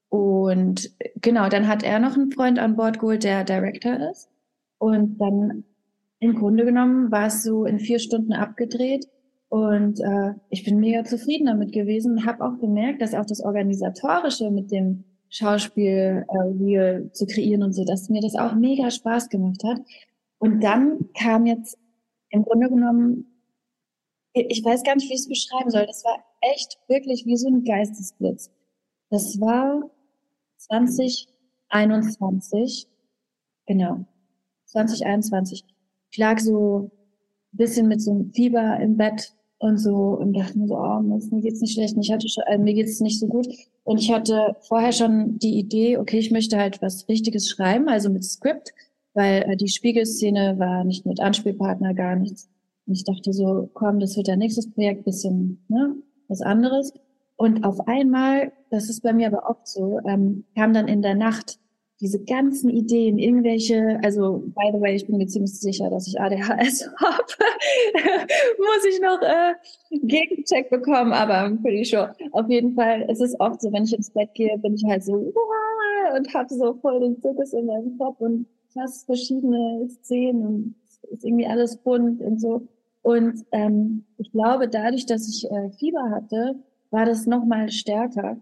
Und 0.09 0.91
genau, 1.21 1.50
dann 1.50 1.67
hat 1.67 1.81
er 1.81 2.00
noch 2.00 2.15
einen 2.15 2.31
Freund 2.31 2.59
an 2.59 2.75
Bord 2.75 3.00
geholt, 3.00 3.23
der 3.23 3.43
Director 3.43 4.12
ist. 4.12 4.29
Und 4.77 5.17
dann 5.17 5.63
im 6.19 6.35
Grunde 6.35 6.65
genommen 6.65 7.12
war 7.12 7.27
es 7.27 7.43
so 7.43 7.65
in 7.65 7.79
vier 7.79 8.00
Stunden 8.00 8.33
abgedreht. 8.33 9.07
Und 9.53 10.00
äh, 10.00 10.33
ich 10.50 10.63
bin 10.63 10.79
mega 10.79 11.03
zufrieden 11.03 11.45
damit 11.45 11.74
gewesen 11.74 12.13
und 12.13 12.25
habe 12.25 12.43
auch 12.43 12.57
gemerkt, 12.57 13.03
dass 13.03 13.13
auch 13.13 13.27
das 13.27 13.39
Organisatorische 13.39 14.50
mit 14.50 14.72
dem 14.72 15.03
Schauspiel 15.29 16.25
äh, 16.27 16.38
Real 16.60 17.12
zu 17.12 17.27
kreieren 17.27 17.62
und 17.62 17.74
so, 17.74 17.86
dass 17.86 18.10
mir 18.10 18.22
das 18.22 18.33
auch 18.33 18.55
mega 18.55 18.89
Spaß 18.89 19.29
gemacht 19.29 19.63
hat. 19.63 19.77
Und 20.39 20.63
dann 20.63 21.07
kam 21.13 21.45
jetzt 21.45 21.77
im 22.29 22.41
Grunde 22.41 22.67
genommen, 22.67 23.27
ich 24.33 24.65
weiß 24.65 24.81
gar 24.81 24.95
nicht, 24.95 25.07
wie 25.07 25.13
ich 25.13 25.19
es 25.19 25.29
beschreiben 25.29 25.69
soll. 25.69 25.86
Das 25.86 26.03
war 26.03 26.17
echt 26.41 26.79
wirklich 26.88 27.27
wie 27.27 27.38
so 27.38 27.48
ein 27.48 27.63
Geistesblitz. 27.63 28.50
Das 29.12 29.39
war 29.39 29.88
2021, 30.57 32.88
genau, 33.67 34.03
2021. 34.65 35.63
Ich 36.10 36.17
lag 36.17 36.39
so 36.39 36.89
ein 37.53 37.57
bisschen 37.57 37.88
mit 37.88 38.01
so 38.01 38.10
einem 38.10 38.33
Fieber 38.33 38.79
im 38.79 38.98
Bett 38.98 39.36
und 39.63 39.77
so 39.77 39.96
und 39.96 40.34
dachte 40.34 40.60
mir 40.60 40.67
so, 40.67 40.77
oh, 40.77 41.00
mir 41.00 41.41
geht's 41.41 41.62
nicht 41.62 41.74
schlecht, 41.74 41.96
ich 41.98 42.12
hatte 42.12 42.27
schon, 42.27 42.43
äh, 42.48 42.58
mir 42.58 42.74
geht's 42.74 43.00
nicht 43.00 43.17
so 43.17 43.27
gut. 43.27 43.48
Und 43.86 43.98
ich 43.98 44.12
hatte 44.12 44.58
vorher 44.67 44.91
schon 44.91 45.39
die 45.39 45.58
Idee, 45.58 45.98
okay, 45.98 46.20
ich 46.20 46.32
möchte 46.32 46.58
halt 46.58 46.82
was 46.82 47.08
Richtiges 47.08 47.48
schreiben, 47.48 47.88
also 47.88 48.10
mit 48.10 48.25
Skript, 48.25 48.74
weil 49.13 49.43
äh, 49.43 49.55
die 49.55 49.70
Spiegelszene 49.70 50.60
war 50.60 50.84
nicht 50.84 51.05
mit 51.05 51.22
Anspielpartner, 51.22 51.93
gar 51.93 52.17
nichts. 52.17 52.50
Und 52.86 52.96
ich 52.96 53.05
dachte 53.05 53.32
so, 53.32 53.70
komm, 53.74 54.01
das 54.01 54.17
wird 54.17 54.27
der 54.27 54.36
nächstes 54.36 54.70
Projekt, 54.70 55.05
bisschen 55.05 55.63
ne, 55.70 55.96
was 56.27 56.41
anderes. 56.41 56.91
Und 57.38 57.63
auf 57.63 57.88
einmal, 57.88 58.51
das 58.70 58.89
ist 58.89 59.01
bei 59.01 59.13
mir 59.13 59.27
aber 59.27 59.50
oft 59.50 59.65
so, 59.65 60.01
ähm, 60.05 60.43
kam 60.55 60.74
dann 60.74 60.89
in 60.89 61.01
der 61.01 61.15
Nacht 61.15 61.58
diese 62.03 62.22
ganzen 62.22 62.69
Ideen, 62.69 63.17
irgendwelche, 63.17 63.98
also 64.03 64.43
by 64.53 64.72
the 64.74 64.81
way, 64.81 64.93
ich 64.93 65.07
bin 65.07 65.15
mir 65.15 65.27
ziemlich 65.27 65.57
sicher, 65.57 65.89
dass 65.89 66.05
ich 66.05 66.19
ADHS 66.19 66.89
habe. 67.00 67.33
Muss 68.57 68.86
ich 68.89 69.00
noch 69.01 69.22
äh, 69.22 69.53
Gegencheck 70.05 70.69
bekommen, 70.69 71.13
aber 71.13 71.50
pretty 71.62 71.86
sure. 71.86 72.13
Auf 72.33 72.50
jeden 72.50 72.74
Fall, 72.74 73.05
es 73.10 73.22
ist 73.22 73.39
oft 73.39 73.62
so, 73.62 73.72
wenn 73.72 73.86
ich 73.86 73.93
ins 73.93 74.12
Bett 74.12 74.33
gehe, 74.33 74.57
bin 74.57 74.74
ich 74.74 74.83
halt 74.83 75.05
so 75.05 75.13
und 75.13 76.33
habe 76.33 76.53
so 76.53 76.74
voll 76.74 77.00
den 77.00 77.22
Zirkus 77.22 77.53
in 77.53 77.67
meinem 77.67 77.98
Kopf 77.98 78.19
und 78.19 78.48
fast 78.74 79.05
verschiedene 79.05 79.88
Szenen 79.89 80.45
und 80.45 80.75
ist 81.10 81.24
irgendwie 81.24 81.48
alles 81.48 81.77
bunt 81.77 82.22
und 82.22 82.41
so. 82.41 82.67
Und 83.01 83.45
ähm, 83.53 84.03
ich 84.17 84.29
glaube, 84.33 84.67
dadurch, 84.67 85.05
dass 85.05 85.29
ich 85.29 85.50
äh, 85.50 85.69
Fieber 85.79 86.10
hatte, 86.10 86.55
war 86.91 87.05
das 87.05 87.25
noch 87.27 87.45
mal 87.45 87.72
stärker. 87.72 88.41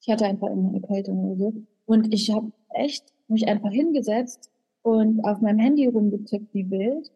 Ich 0.00 0.12
hatte 0.12 0.26
einfach 0.26 0.48
eine 0.50 0.80
Erkältung 0.82 1.24
oder 1.24 1.36
so. 1.36 1.54
Und 1.86 2.12
ich 2.12 2.32
habe 2.32 2.52
echt 2.74 3.12
mich 3.28 3.48
einfach 3.48 3.70
hingesetzt 3.70 4.50
und 4.82 5.24
auf 5.24 5.40
meinem 5.40 5.58
Handy 5.58 5.86
rumgetippt 5.86 6.52
wie 6.54 6.70
wild. 6.70 7.10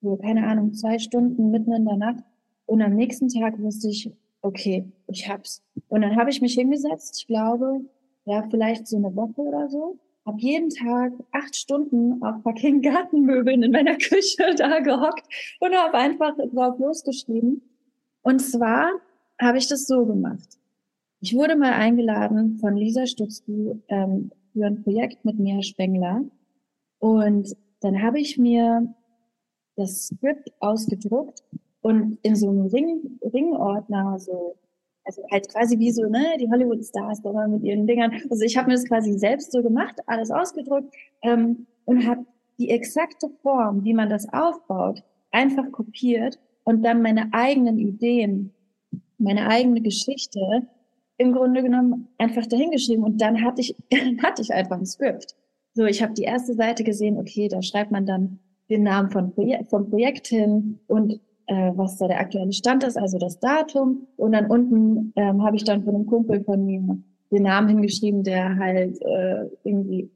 So, 0.00 0.16
keine 0.16 0.46
Ahnung, 0.46 0.74
zwei 0.74 0.98
Stunden 0.98 1.50
mitten 1.50 1.72
in 1.72 1.84
der 1.84 1.96
Nacht. 1.96 2.24
Und 2.66 2.82
am 2.82 2.94
nächsten 2.94 3.28
Tag 3.28 3.60
wusste 3.60 3.88
ich, 3.88 4.10
okay, 4.42 4.84
ich 5.06 5.28
hab's. 5.28 5.62
Und 5.88 6.02
dann 6.02 6.16
habe 6.16 6.30
ich 6.30 6.40
mich 6.40 6.54
hingesetzt, 6.54 7.16
ich 7.20 7.26
glaube, 7.26 7.80
ja, 8.24 8.42
vielleicht 8.50 8.86
so 8.86 8.96
eine 8.96 9.14
Woche 9.14 9.40
oder 9.40 9.68
so. 9.68 9.98
Hab 10.24 10.38
jeden 10.38 10.70
Tag 10.70 11.12
acht 11.32 11.56
Stunden 11.56 12.22
auf 12.22 12.42
fucking 12.42 12.80
Gartenmöbeln 12.82 13.62
in 13.62 13.72
meiner 13.72 13.96
Küche 13.96 14.54
da 14.56 14.80
gehockt 14.80 15.26
und 15.60 15.74
habe 15.74 15.98
einfach 15.98 16.36
drauf 16.52 16.78
losgeschrieben. 16.78 17.62
Und 18.22 18.40
zwar 18.40 18.90
habe 19.40 19.58
ich 19.58 19.68
das 19.68 19.86
so 19.86 20.06
gemacht. 20.06 20.58
Ich 21.20 21.34
wurde 21.34 21.56
mal 21.56 21.72
eingeladen 21.72 22.58
von 22.58 22.76
Lisa 22.76 23.06
Stutzki 23.06 23.80
ähm, 23.88 24.30
für 24.52 24.66
ein 24.66 24.82
Projekt 24.82 25.24
mit 25.24 25.38
Mia 25.38 25.62
Spengler. 25.62 26.24
Und 26.98 27.56
dann 27.80 28.02
habe 28.02 28.20
ich 28.20 28.38
mir 28.38 28.94
das 29.76 30.06
Skript 30.06 30.52
ausgedruckt 30.60 31.42
und 31.80 32.18
in 32.22 32.36
so 32.36 32.50
einem 32.50 32.66
Ring, 32.66 33.18
Ringordner 33.22 34.18
so 34.18 34.56
also 35.04 35.22
halt 35.30 35.48
quasi 35.48 35.78
wie 35.78 35.90
so, 35.90 36.04
ne, 36.04 36.36
die 36.40 36.48
Hollywood-Stars 36.48 37.22
da 37.22 37.48
mit 37.48 37.62
ihren 37.62 37.86
Dingern. 37.86 38.12
Also 38.30 38.44
ich 38.44 38.56
habe 38.56 38.68
mir 38.68 38.74
das 38.74 38.84
quasi 38.84 39.18
selbst 39.18 39.52
so 39.52 39.62
gemacht, 39.62 39.96
alles 40.06 40.30
ausgedruckt 40.30 40.94
ähm, 41.22 41.66
und 41.84 42.06
habe 42.06 42.24
die 42.58 42.70
exakte 42.70 43.28
Form, 43.42 43.84
wie 43.84 43.94
man 43.94 44.08
das 44.08 44.32
aufbaut, 44.32 45.02
einfach 45.30 45.70
kopiert 45.72 46.38
und 46.64 46.82
dann 46.82 47.02
meine 47.02 47.32
eigenen 47.32 47.78
Ideen, 47.78 48.52
meine 49.18 49.48
eigene 49.48 49.80
Geschichte 49.80 50.68
im 51.22 51.32
Grunde 51.32 51.62
genommen 51.62 52.08
einfach 52.18 52.46
dahingeschrieben 52.46 53.04
und 53.04 53.20
dann 53.20 53.42
hatte 53.42 53.60
ich, 53.60 53.76
hatte 54.22 54.42
ich 54.42 54.52
einfach 54.52 54.78
ein 54.78 54.86
Skript. 54.86 55.34
So, 55.74 55.86
ich 55.86 56.02
habe 56.02 56.12
die 56.12 56.22
erste 56.22 56.54
Seite 56.54 56.84
gesehen, 56.84 57.18
okay, 57.18 57.48
da 57.48 57.62
schreibt 57.62 57.90
man 57.90 58.04
dann 58.04 58.38
den 58.68 58.82
Namen 58.82 59.10
von 59.10 59.32
Projek 59.32 59.68
vom 59.68 59.88
Projekt 59.88 60.26
hin 60.26 60.78
und 60.86 61.20
äh, 61.46 61.72
was 61.74 61.96
da 61.98 62.08
der 62.08 62.20
aktuelle 62.20 62.52
Stand 62.52 62.84
ist, 62.84 62.96
also 62.96 63.18
das 63.18 63.40
Datum. 63.40 64.06
Und 64.16 64.32
dann 64.32 64.50
unten 64.50 65.12
ähm, 65.16 65.42
habe 65.42 65.56
ich 65.56 65.64
dann 65.64 65.82
von 65.84 65.94
einem 65.94 66.06
Kumpel 66.06 66.42
von 66.44 66.64
mir 66.64 66.98
den 67.30 67.42
Namen 67.42 67.68
hingeschrieben, 67.68 68.22
der 68.22 68.56
halt 68.56 69.00
äh, 69.02 69.46
irgendwie, 69.64 70.10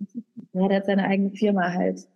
ja, 0.52 0.68
der 0.68 0.76
hat 0.78 0.86
seine 0.86 1.04
eigene 1.04 1.30
Firma 1.30 1.72
halt, 1.72 2.06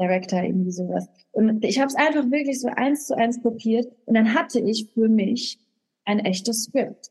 Director, 0.00 0.42
irgendwie 0.42 0.70
sowas. 0.70 1.08
Und 1.32 1.64
ich 1.64 1.78
habe 1.80 1.88
es 1.88 1.96
einfach 1.96 2.30
wirklich 2.30 2.60
so 2.60 2.68
eins 2.68 3.06
zu 3.06 3.16
eins 3.16 3.42
kopiert 3.42 3.86
und 4.06 4.14
dann 4.14 4.34
hatte 4.34 4.60
ich 4.60 4.90
für 4.94 5.08
mich 5.08 5.58
ein 6.04 6.20
echtes 6.20 6.64
Skript. 6.64 7.10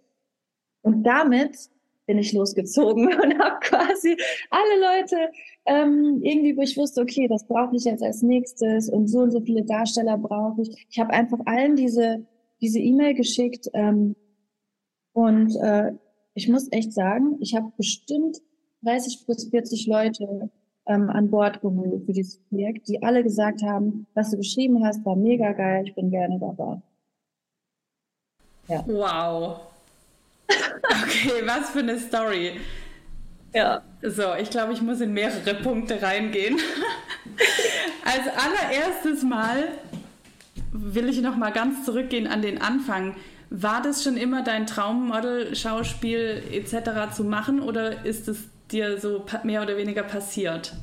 Und 0.88 1.03
damit 1.03 1.58
bin 2.06 2.17
ich 2.17 2.32
losgezogen 2.32 3.08
und 3.24 3.39
habe 3.39 3.60
quasi 3.62 4.15
alle 4.50 4.79
Leute 4.79 5.17
ähm, 5.65 6.22
irgendwie, 6.24 6.56
wo 6.56 6.62
ich 6.62 6.77
wusste, 6.77 7.01
okay, 7.01 7.27
das 7.27 7.46
brauche 7.46 7.75
ich 7.75 7.84
jetzt 7.84 8.01
als 8.01 8.22
nächstes 8.22 8.89
und 8.89 9.08
so 9.08 9.20
und 9.20 9.32
so 9.32 9.41
viele 9.41 9.65
Darsteller 9.65 10.17
brauche 10.17 10.62
ich. 10.62 10.88
Ich 10.89 11.00
habe 11.00 11.12
einfach 11.12 11.39
allen 11.46 11.75
diese 11.75 12.25
diese 12.62 12.79
E-Mail 12.79 13.13
geschickt 13.13 13.70
ähm, 13.74 14.15
und 15.13 15.56
äh, 15.58 15.91
ich 16.34 16.48
muss 16.48 16.72
echt 16.72 16.94
sagen, 16.94 17.38
ich 17.39 17.53
habe 17.53 17.72
bestimmt 17.77 18.38
30 18.84 19.25
bis 19.25 19.50
40 19.50 19.88
Leute 19.88 20.50
ähm, 20.86 21.10
an 21.10 21.29
Bord 21.29 21.62
geholt 21.62 22.06
für 22.06 22.13
dieses 22.13 22.39
Projekt, 22.50 22.88
die 22.88 23.03
alle 23.03 23.24
gesagt 23.24 23.62
haben, 23.63 24.08
was 24.13 24.32
du 24.32 24.38
geschrieben 24.38 24.86
hast, 24.86 25.03
war 25.06 25.15
mega 25.15 25.51
geil, 25.51 25.84
ich 25.86 25.96
bin 25.96 26.10
gerne 26.10 26.39
dabei. 26.39 26.82
Ja. 28.70 28.84
Wow. 28.88 29.76
Okay, 30.89 31.44
was 31.46 31.70
für 31.72 31.79
eine 31.79 32.00
Story. 32.00 32.60
Ja. 33.53 33.82
So, 34.01 34.36
ich 34.39 34.50
glaube, 34.50 34.74
ich 34.74 34.82
muss 34.82 35.01
in 35.01 35.13
mehrere 35.13 35.56
Punkte 35.56 36.01
reingehen. 36.01 36.58
Als 38.06 38.27
allererstes 38.27 39.24
Mal 39.24 39.70
will 40.72 41.10
ich 41.10 41.22
noch 41.22 41.36
mal 41.36 41.51
ganz 41.51 41.86
zurückgehen 41.86 42.27
an 42.27 42.41
den 42.41 42.62
Anfang. 42.62 43.15
War 43.50 43.82
das 43.82 44.03
schon 44.03 44.17
immer 44.17 44.44
dein 44.44 44.67
Traummodel, 44.67 45.56
Schauspiel 45.56 46.44
etc. 46.51 47.15
zu 47.15 47.24
machen 47.24 47.62
oder 47.62 48.06
ist 48.06 48.27
es 48.27 48.50
dir 48.72 49.00
so 49.00 49.25
mehr 49.44 49.62
oder 49.62 49.77
weniger 49.77 50.03
passiert? 50.03 50.74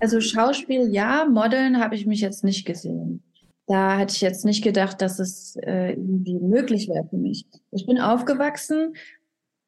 Also 0.00 0.20
Schauspiel 0.20 0.88
ja, 0.92 1.24
Modeln 1.24 1.80
habe 1.80 1.94
ich 1.94 2.06
mich 2.06 2.20
jetzt 2.20 2.44
nicht 2.44 2.66
gesehen. 2.66 3.22
Da 3.66 3.98
hätte 3.98 4.14
ich 4.14 4.20
jetzt 4.20 4.44
nicht 4.44 4.62
gedacht, 4.62 5.02
dass 5.02 5.18
es 5.18 5.56
äh, 5.56 5.90
irgendwie 5.90 6.38
möglich 6.38 6.88
wäre 6.88 7.06
für 7.08 7.18
mich. 7.18 7.44
Ich 7.70 7.86
bin 7.86 7.98
aufgewachsen 7.98 8.94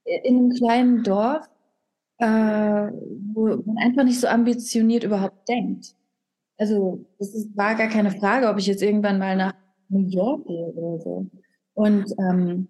in 0.05 0.37
einem 0.37 0.51
kleinen 0.51 1.03
Dorf, 1.03 1.47
äh, 2.19 2.27
wo 2.27 3.63
man 3.65 3.79
einfach 3.79 4.05
nicht 4.05 4.21
so 4.21 4.27
ambitioniert 4.27 5.05
überhaupt 5.05 5.49
denkt. 5.49 5.95
Also 6.59 7.07
es 7.19 7.49
war 7.55 7.75
gar 7.75 7.89
keine 7.89 8.11
Frage, 8.11 8.49
ob 8.49 8.59
ich 8.59 8.67
jetzt 8.67 8.83
irgendwann 8.83 9.19
mal 9.19 9.37
nach 9.37 9.55
New 9.89 10.07
York 10.07 10.47
gehe 10.47 10.73
oder 10.75 10.99
so. 10.99 11.27
Und 11.75 12.05
ähm, 12.19 12.69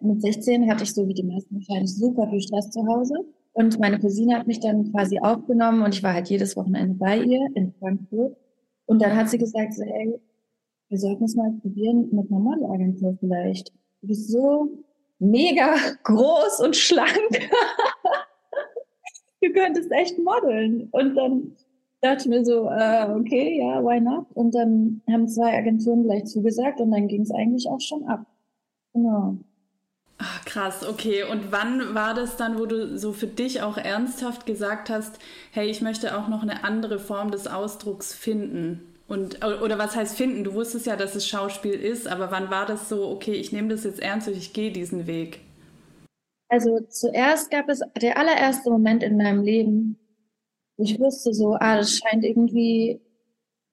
mit 0.00 0.22
16 0.22 0.70
hatte 0.70 0.84
ich 0.84 0.94
so 0.94 1.06
wie 1.06 1.14
die 1.14 1.22
meisten 1.22 1.54
wahrscheinlich 1.56 1.94
super 1.94 2.28
viel 2.30 2.40
Stress 2.40 2.70
zu 2.70 2.86
Hause. 2.86 3.14
Und 3.52 3.78
meine 3.78 3.98
Cousine 3.98 4.38
hat 4.38 4.46
mich 4.46 4.60
dann 4.60 4.90
quasi 4.92 5.18
aufgenommen 5.18 5.82
und 5.82 5.94
ich 5.94 6.02
war 6.02 6.14
halt 6.14 6.28
jedes 6.28 6.56
Wochenende 6.56 6.94
bei 6.94 7.18
ihr 7.18 7.46
in 7.54 7.72
Frankfurt. 7.78 8.36
Und 8.86 9.02
dann 9.02 9.16
hat 9.16 9.28
sie 9.28 9.38
gesagt, 9.38 9.74
so, 9.74 9.82
ey, 9.82 10.18
wir 10.88 10.98
sollten 10.98 11.24
es 11.24 11.34
mal 11.34 11.52
probieren 11.60 12.08
mit 12.12 12.30
einer 12.30 12.40
Modelagentur 12.40 13.16
vielleicht. 13.18 13.72
Du 14.00 14.08
bist 14.08 14.30
so 14.30 14.84
mega 15.18 15.74
groß 16.04 16.60
und 16.60 16.76
schlank. 16.76 17.30
du 19.42 19.52
könntest 19.52 19.90
echt 19.92 20.18
modeln. 20.18 20.88
Und 20.92 21.14
dann 21.14 21.56
dachte 22.00 22.22
ich 22.22 22.26
mir 22.26 22.44
so, 22.44 22.68
äh, 22.68 23.08
okay, 23.10 23.58
ja, 23.58 23.82
why 23.82 24.00
not? 24.00 24.26
Und 24.34 24.54
dann 24.54 25.02
haben 25.10 25.28
zwei 25.28 25.56
Agenturen 25.56 26.04
gleich 26.04 26.26
zugesagt 26.26 26.80
und 26.80 26.90
dann 26.90 27.08
ging 27.08 27.22
es 27.22 27.30
eigentlich 27.30 27.68
auch 27.68 27.80
schon 27.80 28.04
ab. 28.06 28.26
Genau. 28.92 29.36
Ach, 30.18 30.44
krass, 30.46 30.88
okay. 30.88 31.24
Und 31.30 31.52
wann 31.52 31.94
war 31.94 32.14
das 32.14 32.36
dann, 32.36 32.58
wo 32.58 32.64
du 32.64 32.96
so 32.96 33.12
für 33.12 33.26
dich 33.26 33.60
auch 33.60 33.76
ernsthaft 33.76 34.46
gesagt 34.46 34.88
hast, 34.88 35.18
hey, 35.52 35.68
ich 35.68 35.82
möchte 35.82 36.16
auch 36.16 36.28
noch 36.28 36.42
eine 36.42 36.64
andere 36.64 36.98
Form 36.98 37.30
des 37.30 37.46
Ausdrucks 37.46 38.14
finden? 38.14 38.95
Und, 39.08 39.44
oder 39.44 39.78
was 39.78 39.94
heißt 39.94 40.16
finden? 40.16 40.42
Du 40.42 40.54
wusstest 40.54 40.86
ja, 40.86 40.96
dass 40.96 41.14
es 41.14 41.28
Schauspiel 41.28 41.74
ist, 41.74 42.08
aber 42.08 42.30
wann 42.32 42.50
war 42.50 42.66
das 42.66 42.88
so, 42.88 43.08
okay, 43.08 43.34
ich 43.34 43.52
nehme 43.52 43.68
das 43.68 43.84
jetzt 43.84 44.00
ernst 44.00 44.26
und 44.26 44.36
ich 44.36 44.52
gehe 44.52 44.72
diesen 44.72 45.06
Weg? 45.06 45.40
Also 46.48 46.80
zuerst 46.88 47.50
gab 47.50 47.68
es 47.68 47.80
der 48.00 48.18
allererste 48.18 48.70
Moment 48.70 49.02
in 49.02 49.16
meinem 49.16 49.42
Leben, 49.42 49.98
wo 50.76 50.84
ich 50.84 50.98
wusste 50.98 51.34
so, 51.34 51.54
ah, 51.54 51.76
das 51.76 51.98
scheint 51.98 52.24
irgendwie 52.24 53.00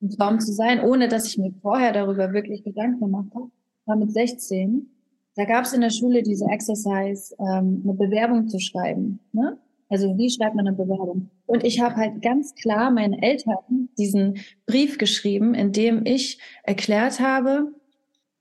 ein 0.02 0.10
Traum 0.10 0.40
zu 0.40 0.52
sein, 0.52 0.82
ohne 0.82 1.08
dass 1.08 1.28
ich 1.28 1.38
mir 1.38 1.52
vorher 1.62 1.94
darüber 1.94 2.34
wirklich 2.34 2.64
Gedanken 2.64 3.00
gemacht 3.00 3.34
habe, 3.34 3.50
war 3.86 3.96
mit 3.96 4.12
16. 4.12 4.90
Da 5.36 5.46
gab 5.46 5.66
es 5.66 5.74
in 5.74 5.82
der 5.82 5.90
Schule 5.90 6.22
diese 6.22 6.46
Exercise, 6.46 7.36
ähm, 7.40 7.82
eine 7.84 7.94
Bewerbung 7.94 8.48
zu 8.48 8.60
schreiben. 8.60 9.20
Ne? 9.32 9.58
Also 9.90 10.16
wie 10.18 10.30
schreibt 10.30 10.56
man 10.56 10.68
eine 10.68 10.76
Bewerbung? 10.76 11.30
Und 11.46 11.64
ich 11.64 11.82
habe 11.82 11.96
halt 11.96 12.22
ganz 12.22 12.56
klar 12.56 12.92
meinen 12.92 13.14
Eltern 13.14 13.90
diesen 13.98 14.40
Brief 14.66 14.98
geschrieben, 14.98 15.54
in 15.54 15.72
dem 15.72 16.06
ich 16.06 16.40
erklärt 16.64 17.20
habe, 17.20 17.74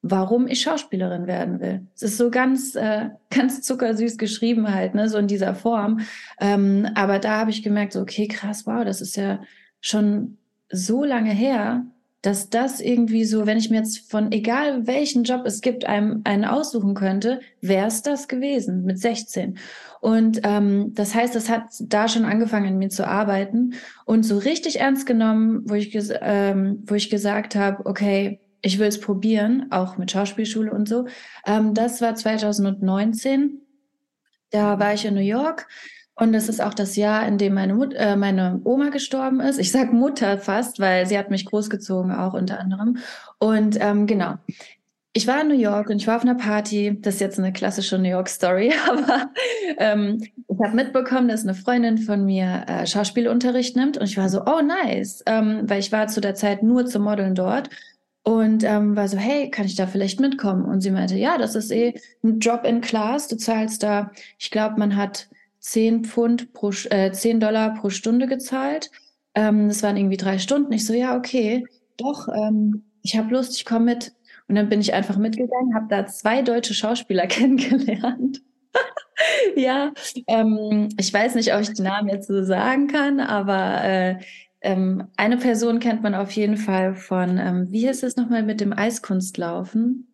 warum 0.02 0.49
ich 0.49 0.62
Schauspielerin 0.62 1.26
werden 1.26 1.61
will. 1.61 1.87
Es 1.94 2.02
ist 2.02 2.16
so 2.16 2.30
ganz, 2.30 2.75
äh, 2.75 3.11
ganz 3.30 3.62
zuckersüß 3.62 4.18
geschrieben 4.18 4.73
halt, 4.75 4.94
ne, 4.94 5.09
so 5.09 5.18
in 5.18 5.28
dieser 5.28 5.54
Form. 5.54 6.00
Ähm, 6.40 6.88
aber 6.94 7.18
da 7.18 7.38
habe 7.38 7.50
ich 7.50 7.62
gemerkt, 7.62 7.92
so, 7.92 8.00
okay, 8.00 8.26
krass, 8.26 8.66
wow, 8.66 8.85
das 8.85 9.00
ist 9.00 9.16
ja 9.16 9.40
schon 9.80 10.38
so 10.71 11.04
lange 11.04 11.32
her, 11.32 11.87
dass 12.23 12.50
das 12.50 12.80
irgendwie 12.80 13.25
so, 13.25 13.47
wenn 13.47 13.59
ich 13.59 13.68
mir 13.68 13.78
jetzt 13.78 14.11
von 14.11 14.30
egal 14.30 14.87
welchen 14.87 15.25
Job 15.25 15.42
es 15.44 15.61
gibt, 15.61 15.87
einem 15.87 16.23
einen 16.25 16.44
aussuchen 16.44 16.94
könnte, 16.94 17.40
wäre 17.61 17.88
es 17.88 18.02
das 18.02 18.28
gewesen 18.28 18.85
mit 18.85 18.99
16. 18.99 19.59
Und 20.02 20.40
ähm, 20.42 20.94
das 20.94 21.14
heißt, 21.14 21.32
das 21.32 21.49
hat 21.49 21.66
da 21.78 22.09
schon 22.09 22.25
angefangen, 22.25 22.66
in 22.66 22.78
mir 22.78 22.88
zu 22.88 23.06
arbeiten 23.06 23.75
und 24.04 24.25
so 24.25 24.37
richtig 24.37 24.80
ernst 24.80 25.06
genommen, 25.06 25.62
wo 25.64 25.75
ich, 25.75 25.97
ähm, 26.21 26.82
wo 26.87 26.97
ich 26.97 27.09
gesagt 27.09 27.54
habe, 27.54 27.87
okay, 27.87 28.40
ich 28.62 28.80
will 28.80 28.88
es 28.88 29.00
probieren, 29.00 29.68
auch 29.71 29.99
mit 29.99 30.11
Schauspielschule 30.11 30.73
und 30.73 30.88
so. 30.88 31.06
Ähm, 31.47 31.73
das 31.73 32.00
war 32.00 32.16
2019. 32.16 33.61
Da 34.50 34.80
war 34.80 34.92
ich 34.92 35.04
in 35.04 35.14
New 35.14 35.21
York. 35.21 35.68
Und 36.16 36.32
das 36.32 36.49
ist 36.49 36.61
auch 36.61 36.75
das 36.75 36.97
Jahr, 36.97 37.25
in 37.28 37.38
dem 37.38 37.54
meine, 37.54 37.73
Mut 37.73 37.94
äh, 37.94 38.16
meine 38.16 38.61
Oma 38.64 38.88
gestorben 38.88 39.38
ist. 39.38 39.59
Ich 39.59 39.71
sag 39.71 39.92
Mutter 39.92 40.37
fast, 40.37 40.80
weil 40.80 41.06
sie 41.06 41.16
hat 41.16 41.30
mich 41.30 41.47
großgezogen 41.47 42.11
auch 42.11 42.35
unter 42.35 42.59
anderem. 42.59 42.99
Und 43.38 43.78
ähm, 43.80 44.09
genau, 44.09 44.35
ich 45.14 45.26
war 45.26 45.42
in 45.42 45.49
New 45.49 45.59
York 45.59 45.90
und 45.90 45.97
ich 45.97 46.07
war 46.07 46.16
auf 46.16 46.23
einer 46.23 46.35
Party. 46.35 46.99
Das 47.00 47.14
ist 47.14 47.21
jetzt 47.21 47.38
eine 47.38 47.52
klassische 47.52 47.99
New 47.99 48.09
York 48.09 48.28
Story, 48.28 48.73
aber 48.88 49.31
ähm, 49.78 50.23
ich 50.23 50.59
habe 50.64 50.75
mitbekommen, 50.75 51.28
dass 51.28 51.42
eine 51.42 51.54
Freundin 51.54 51.99
von 51.99 52.25
mir 52.25 52.64
äh, 52.66 52.87
Schauspielunterricht 52.87 53.76
nimmt 53.76 53.99
und 53.99 54.04
ich 54.04 54.16
war 54.16 54.28
so, 54.28 54.42
oh 54.47 54.62
nice, 54.62 55.23
ähm, 55.26 55.62
weil 55.64 55.81
ich 55.81 55.92
war 55.92 56.09
zu 56.09 56.21
der 56.21 56.35
Zeit 56.35 56.62
nur 56.62 56.87
zum 56.87 57.04
Modeln 57.04 57.35
dort 57.35 57.69
und 58.25 58.62
ähm, 58.64 58.97
war 58.97 59.09
so, 59.09 59.16
hey, 59.19 59.50
kann 59.50 59.66
ich 59.66 59.75
da 59.75 59.87
vielleicht 59.87 60.21
mitkommen? 60.21 60.64
Und 60.64 60.81
sie 60.81 60.90
meinte, 60.90 61.16
ja, 61.16 61.38
das 61.38 61.54
ist 61.57 61.73
eh 61.73 61.95
ein 62.23 62.38
Job 62.38 62.64
in 62.64 62.81
Class. 62.81 63.28
Du 63.28 63.37
zahlst 63.37 63.83
da, 63.83 64.12
ich 64.38 64.50
glaube, 64.50 64.78
man 64.78 64.97
hat 64.97 65.28
10 65.59 66.04
Pfund 66.04 66.52
pro, 66.52 66.71
äh, 66.90 67.11
10 67.12 67.40
Dollar 67.40 67.75
pro 67.75 67.90
Stunde 67.90 68.28
gezahlt. 68.28 68.90
Ähm, 69.35 69.69
das 69.69 69.83
waren 69.83 69.97
irgendwie 69.97 70.16
drei 70.16 70.38
Stunden. 70.38 70.73
Ich 70.73 70.87
so, 70.87 70.92
ja, 70.95 71.16
okay, 71.16 71.66
doch, 71.97 72.28
ähm, 72.28 72.85
ich 73.02 73.16
habe 73.16 73.33
Lust, 73.33 73.57
ich 73.57 73.64
komme 73.64 73.87
mit. 73.87 74.12
Und 74.49 74.55
dann 74.57 74.69
bin 74.69 74.81
ich 74.81 74.93
einfach 74.93 75.17
mitgegangen, 75.17 75.75
habe 75.75 75.87
da 75.89 76.07
zwei 76.07 76.43
deutsche 76.43 76.75
Schauspieler 76.75 77.27
kennengelernt. 77.29 78.43
ja, 79.57 79.93
ähm, 80.27 80.89
ich 80.99 81.13
weiß 81.13 81.35
nicht, 81.35 81.55
ob 81.55 81.61
ich 81.61 81.73
die 81.73 81.83
Namen 81.83 82.09
jetzt 82.09 82.29
so 82.29 82.43
sagen 82.43 82.87
kann, 82.87 83.21
aber 83.21 83.85
äh, 83.85 84.17
ähm, 84.63 85.09
eine 85.17 85.37
Person 85.37 85.81
kennt 85.81 86.03
man 86.03 86.15
auf 86.15 86.31
jeden 86.33 86.57
Fall 86.57 86.95
von, 86.95 87.39
ähm, 87.39 87.67
wie 87.71 87.89
heißt 87.89 88.03
es 88.05 88.17
nochmal 88.17 88.43
mit 88.43 88.61
dem 88.61 88.73
Eiskunstlaufen? 88.73 90.09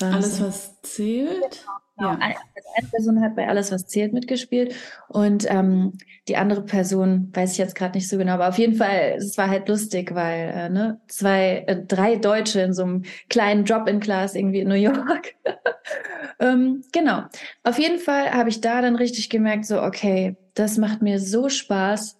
Alles, 0.00 0.38
so, 0.38 0.46
was 0.46 0.80
zählt? 0.82 1.64
Genau. 1.96 2.10
Ja. 2.10 2.18
Eine, 2.18 2.34
eine, 2.76 2.88
Person 2.90 3.20
hat 3.20 3.36
bei 3.36 3.48
Alles, 3.48 3.70
was 3.70 3.86
zählt 3.86 4.12
mitgespielt 4.12 4.74
und 5.08 5.46
ähm, 5.48 5.92
die 6.26 6.36
andere 6.36 6.62
Person 6.62 7.30
weiß 7.32 7.52
ich 7.52 7.58
jetzt 7.58 7.76
gerade 7.76 7.96
nicht 7.96 8.08
so 8.08 8.18
genau, 8.18 8.32
aber 8.32 8.48
auf 8.48 8.58
jeden 8.58 8.74
Fall, 8.74 9.14
es 9.16 9.38
war 9.38 9.48
halt 9.48 9.68
lustig, 9.68 10.14
weil 10.14 10.52
äh, 10.54 10.68
ne, 10.70 11.00
zwei, 11.06 11.64
äh, 11.66 11.84
drei 11.86 12.16
Deutsche 12.16 12.60
in 12.62 12.72
so 12.72 12.82
einem 12.82 13.04
kleinen 13.28 13.64
Drop-in-Class 13.64 14.34
irgendwie 14.34 14.60
in 14.60 14.68
New 14.68 14.74
York. 14.74 15.34
ähm, 16.40 16.82
genau. 16.92 17.24
Auf 17.62 17.78
jeden 17.78 17.98
Fall 17.98 18.32
habe 18.32 18.48
ich 18.48 18.60
da 18.60 18.82
dann 18.82 18.96
richtig 18.96 19.30
gemerkt, 19.30 19.66
so 19.66 19.82
okay, 19.82 20.36
das 20.54 20.78
macht 20.78 21.02
mir 21.02 21.20
so 21.20 21.48
Spaß. 21.48 22.18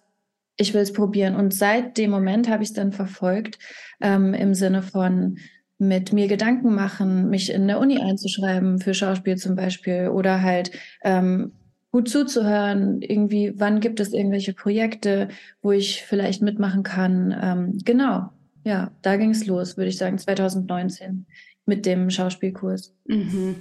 Ich 0.57 0.73
will 0.73 0.81
es 0.81 0.93
probieren. 0.93 1.35
Und 1.35 1.53
seit 1.53 1.97
dem 1.97 2.11
Moment 2.11 2.49
habe 2.49 2.63
ich 2.63 2.69
es 2.69 2.75
dann 2.75 2.93
verfolgt 2.93 3.59
ähm, 3.99 4.33
im 4.33 4.53
Sinne 4.53 4.83
von 4.83 5.37
mit 5.77 6.13
mir 6.13 6.27
Gedanken 6.27 6.73
machen, 6.73 7.29
mich 7.29 7.51
in 7.51 7.67
der 7.67 7.79
Uni 7.79 7.99
einzuschreiben 7.99 8.79
für 8.79 8.93
Schauspiel 8.93 9.35
zum 9.37 9.55
Beispiel 9.55 10.09
oder 10.09 10.41
halt 10.41 10.71
ähm, 11.03 11.51
gut 11.91 12.09
zuzuhören, 12.09 13.01
irgendwie, 13.01 13.53
wann 13.55 13.79
gibt 13.79 13.99
es 13.99 14.13
irgendwelche 14.13 14.53
Projekte, 14.53 15.29
wo 15.61 15.71
ich 15.71 16.03
vielleicht 16.03 16.41
mitmachen 16.41 16.83
kann. 16.83 17.35
Ähm, 17.41 17.77
genau, 17.85 18.29
ja, 18.63 18.91
da 19.01 19.15
ging 19.15 19.29
es 19.29 19.45
los, 19.45 19.77
würde 19.77 19.89
ich 19.89 19.97
sagen, 19.97 20.17
2019 20.17 21.25
mit 21.65 21.85
dem 21.85 22.09
Schauspielkurs. 22.09 22.93
Mhm. 23.05 23.55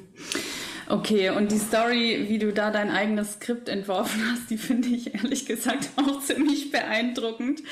Okay, 0.89 1.31
und 1.31 1.51
die 1.51 1.59
Story, 1.59 2.27
wie 2.29 2.39
du 2.39 2.53
da 2.53 2.71
dein 2.71 2.91
eigenes 2.91 3.35
Skript 3.35 3.69
entworfen 3.69 4.21
hast, 4.31 4.51
die 4.51 4.59
finde 4.59 4.89
ich 4.89 5.15
ehrlich 5.15 5.47
gesagt 5.47 5.91
auch 5.97 6.21
ziemlich 6.25 6.71
beeindruckend. 6.71 7.63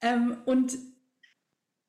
Ähm, 0.00 0.36
und 0.46 0.72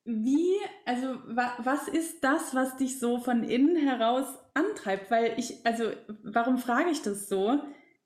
wie, 0.04 0.50
also 0.86 1.16
wa 1.26 1.54
was 1.60 1.88
ist 1.88 2.24
das, 2.24 2.56
was 2.56 2.78
dich 2.78 3.00
so 3.00 3.20
von 3.20 3.44
innen 3.44 3.76
heraus 3.76 4.26
antreibt? 4.54 5.12
Weil 5.12 5.34
ich, 5.38 5.66
also 5.66 5.86
warum 6.24 6.58
frage 6.58 6.90
ich 6.90 7.02
das 7.02 7.30
so? 7.30 7.60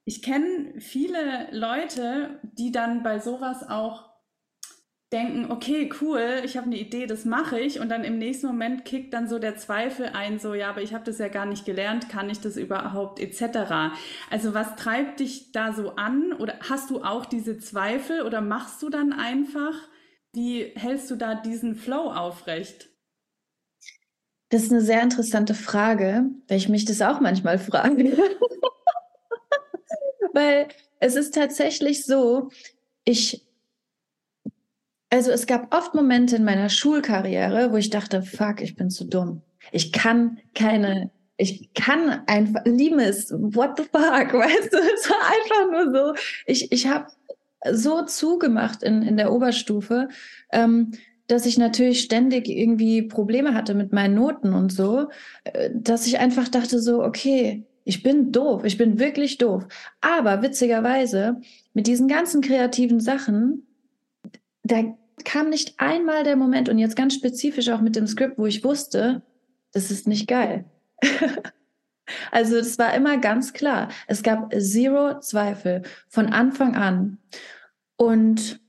Ich 0.04 0.22
kenne 0.22 0.80
viele 0.80 1.48
Leute, 1.52 2.40
die 2.44 2.72
dann 2.72 3.02
bei 3.02 3.20
sowas 3.20 3.68
auch 3.68 4.16
denken, 5.12 5.52
okay, 5.52 5.90
cool, 6.02 6.42
ich 6.44 6.58
habe 6.58 6.66
eine 6.66 6.78
Idee, 6.78 7.06
das 7.06 7.26
mache 7.26 7.60
ich 7.60 7.80
und 7.80 7.90
dann 7.90 8.04
im 8.04 8.18
nächsten 8.18 8.48
Moment 8.48 8.86
kickt 8.86 9.14
dann 9.14 9.30
so 9.30 9.40
der 9.40 9.56
Zweifel 9.56 10.08
ein, 10.14 10.40
so 10.40 10.54
ja, 10.54 10.70
aber 10.70 10.82
ich 10.82 10.94
habe 10.94 11.06
das 11.06 11.20
ja 11.20 11.30
gar 11.30 11.46
nicht 11.46 11.66
gelernt, 11.66 12.10
kann 12.10 12.30
ich 12.30 12.42
das 12.42 12.58
überhaupt 12.58 13.20
etc. 13.20 13.96
Also 14.30 14.54
was 14.54 14.76
treibt 14.76 15.22
dich 15.22 15.54
da 15.54 15.74
so 15.74 15.96
an 15.96 16.34
oder 16.34 16.56
hast 16.70 16.90
du 16.90 17.04
auch 17.04 17.26
diese 17.26 17.58
Zweifel 17.58 18.24
oder 18.24 18.42
machst 18.42 18.82
du 18.84 18.90
dann 18.90 19.14
einfach? 19.14 19.74
Wie 20.36 20.74
hältst 20.76 21.10
du 21.10 21.16
da 21.16 21.34
diesen 21.34 21.76
Flow 21.76 22.12
aufrecht? 22.12 22.90
Das 24.50 24.64
ist 24.64 24.72
eine 24.72 24.82
sehr 24.82 25.02
interessante 25.02 25.54
Frage, 25.54 26.26
weil 26.50 26.58
ich 26.58 26.68
mich 26.68 26.84
das 26.84 27.02
auch 27.02 27.22
manchmal 27.22 27.58
frage. 27.58 28.18
weil 30.34 30.68
es 31.00 31.16
ist 31.16 31.34
tatsächlich 31.34 32.06
so, 32.06 32.50
ich, 33.06 33.48
also 35.10 35.32
es 35.32 35.48
gab 35.48 35.74
oft 35.74 35.96
Momente 35.96 36.36
in 36.36 36.44
meiner 36.44 36.68
Schulkarriere, 36.68 37.72
wo 37.72 37.78
ich 37.78 37.90
dachte, 37.90 38.22
fuck, 38.22 38.62
ich 38.62 38.76
bin 38.76 38.90
zu 38.90 39.06
dumm. 39.06 39.42
Ich 39.72 39.94
kann 39.94 40.42
keine, 40.54 41.12
ich 41.38 41.74
kann 41.74 42.24
einfach, 42.28 42.66
Limes, 42.66 43.32
what 43.32 43.78
the 43.78 43.84
fuck, 43.84 43.94
weißt 44.34 44.74
du, 44.74 44.78
es 44.80 45.10
war 45.10 45.32
einfach 45.32 45.72
nur 45.72 45.96
so, 45.96 46.14
ich, 46.46 46.74
ich 46.74 46.88
habe 46.88 47.08
so 47.72 48.04
zugemacht 48.04 48.84
in, 48.84 49.02
in 49.02 49.18
der 49.18 49.32
Oberstufe, 49.32 50.10
ähm, 50.52 50.92
dass 51.28 51.46
ich 51.46 51.58
natürlich 51.58 52.02
ständig 52.02 52.48
irgendwie 52.48 53.02
Probleme 53.02 53.54
hatte 53.54 53.74
mit 53.74 53.92
meinen 53.94 54.16
Noten 54.16 54.54
und 54.54 54.72
so, 54.72 55.10
äh, 55.44 55.72
dass 55.74 56.08
ich 56.08 56.20
einfach 56.20 56.48
dachte 56.48 56.80
so, 56.80 57.04
okay, 57.04 57.66
ich 57.84 58.04
bin 58.04 58.32
doof, 58.32 58.64
ich 58.64 58.78
bin 58.78 59.00
wirklich 59.00 59.38
doof. 59.38 59.68
Aber 60.02 60.42
witzigerweise, 60.42 61.40
mit 61.74 61.88
diesen 61.88 62.08
ganzen 62.08 62.42
kreativen 62.42 63.00
Sachen, 63.00 63.68
da 64.64 64.84
kam 65.24 65.50
nicht 65.50 65.76
einmal 65.78 66.24
der 66.24 66.36
Moment 66.36 66.68
und 66.68 66.80
jetzt 66.80 66.96
ganz 66.96 67.14
spezifisch 67.14 67.70
auch 67.70 67.82
mit 67.82 67.96
dem 67.96 68.08
Skript, 68.08 68.38
wo 68.38 68.46
ich 68.46 68.64
wusste, 68.64 69.22
das 69.72 69.92
ist 69.92 70.08
nicht 70.08 70.28
geil. 70.28 70.66
also 72.32 72.58
es 72.58 72.78
war 72.80 72.94
immer 72.96 73.18
ganz 73.18 73.54
klar. 73.54 73.90
Es 74.08 74.24
gab 74.24 74.54
zero 74.54 75.20
Zweifel 75.20 75.84
von 76.08 76.28
Anfang 76.28 76.76
an. 76.76 77.20
Und 77.98 78.60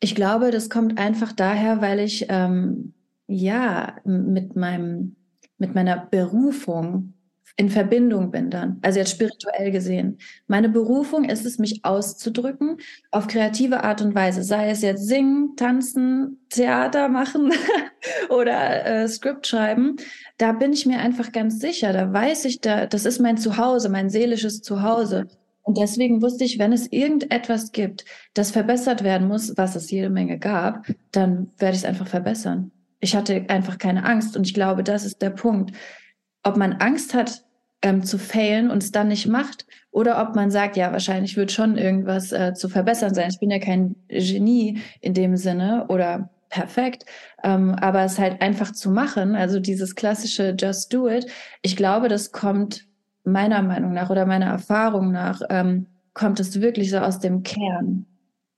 ich 0.00 0.14
glaube, 0.14 0.50
das 0.50 0.70
kommt 0.70 0.98
einfach 0.98 1.32
daher, 1.32 1.80
weil 1.80 2.00
ich 2.00 2.26
ähm, 2.28 2.94
ja 3.26 3.96
mit 4.04 4.56
meinem 4.56 5.16
mit 5.58 5.74
meiner 5.76 5.96
Berufung 5.96 7.14
in 7.56 7.68
Verbindung 7.68 8.30
bin 8.30 8.50
dann, 8.50 8.78
also 8.82 8.98
jetzt 8.98 9.12
spirituell 9.12 9.70
gesehen. 9.70 10.18
Meine 10.46 10.68
Berufung 10.68 11.24
ist 11.24 11.44
es, 11.44 11.58
mich 11.58 11.84
auszudrücken 11.84 12.78
auf 13.10 13.26
kreative 13.26 13.84
Art 13.84 14.00
und 14.00 14.14
Weise, 14.14 14.42
sei 14.42 14.70
es 14.70 14.80
jetzt 14.82 15.06
singen, 15.06 15.54
tanzen, 15.56 16.40
Theater 16.48 17.08
machen 17.08 17.52
oder 18.30 18.86
äh, 18.86 19.08
Skript 19.08 19.46
schreiben. 19.46 19.96
Da 20.38 20.52
bin 20.52 20.72
ich 20.72 20.86
mir 20.86 20.98
einfach 20.98 21.30
ganz 21.30 21.60
sicher, 21.60 21.92
da 21.92 22.12
weiß 22.12 22.46
ich, 22.46 22.60
da, 22.60 22.86
das 22.86 23.04
ist 23.04 23.20
mein 23.20 23.36
Zuhause, 23.36 23.90
mein 23.90 24.08
seelisches 24.08 24.62
Zuhause. 24.62 25.28
Und 25.62 25.78
deswegen 25.78 26.22
wusste 26.22 26.44
ich, 26.44 26.58
wenn 26.58 26.72
es 26.72 26.90
irgendetwas 26.90 27.72
gibt, 27.72 28.04
das 28.34 28.50
verbessert 28.50 29.04
werden 29.04 29.28
muss, 29.28 29.56
was 29.56 29.76
es 29.76 29.90
jede 29.90 30.10
Menge 30.10 30.38
gab, 30.38 30.86
dann 31.12 31.50
werde 31.58 31.76
ich 31.76 31.82
es 31.82 31.88
einfach 31.88 32.08
verbessern. 32.08 32.72
Ich 33.00 33.16
hatte 33.16 33.44
einfach 33.48 33.78
keine 33.78 34.04
Angst 34.04 34.36
und 34.36 34.46
ich 34.46 34.54
glaube, 34.54 34.82
das 34.82 35.04
ist 35.04 35.22
der 35.22 35.30
Punkt. 35.30 35.74
Ob 36.42 36.56
man 36.56 36.74
Angst 36.74 37.14
hat, 37.14 37.44
ähm, 37.82 38.04
zu 38.04 38.18
failen 38.18 38.70
und 38.70 38.82
es 38.82 38.92
dann 38.92 39.08
nicht 39.08 39.26
macht, 39.26 39.66
oder 39.90 40.22
ob 40.22 40.34
man 40.34 40.50
sagt, 40.50 40.76
ja, 40.76 40.92
wahrscheinlich 40.92 41.36
wird 41.36 41.52
schon 41.52 41.76
irgendwas 41.76 42.32
äh, 42.32 42.54
zu 42.54 42.68
verbessern 42.68 43.14
sein. 43.14 43.30
Ich 43.30 43.40
bin 43.40 43.50
ja 43.50 43.58
kein 43.58 43.96
Genie 44.08 44.80
in 45.00 45.14
dem 45.14 45.36
Sinne 45.36 45.86
oder 45.88 46.30
perfekt, 46.48 47.04
ähm, 47.42 47.74
aber 47.74 48.04
es 48.04 48.18
halt 48.18 48.40
einfach 48.40 48.72
zu 48.72 48.90
machen, 48.90 49.34
also 49.34 49.58
dieses 49.58 49.94
klassische 49.94 50.54
Just 50.58 50.92
Do 50.92 51.08
It, 51.08 51.26
ich 51.62 51.76
glaube, 51.76 52.08
das 52.08 52.30
kommt 52.30 52.86
meiner 53.24 53.62
Meinung 53.62 53.92
nach 53.92 54.10
oder 54.10 54.26
meiner 54.26 54.46
Erfahrung 54.46 55.12
nach 55.12 55.42
ähm, 55.48 55.86
kommt 56.14 56.40
es 56.40 56.60
wirklich 56.60 56.90
so 56.90 56.98
aus 56.98 57.20
dem 57.20 57.42
Kern 57.42 58.06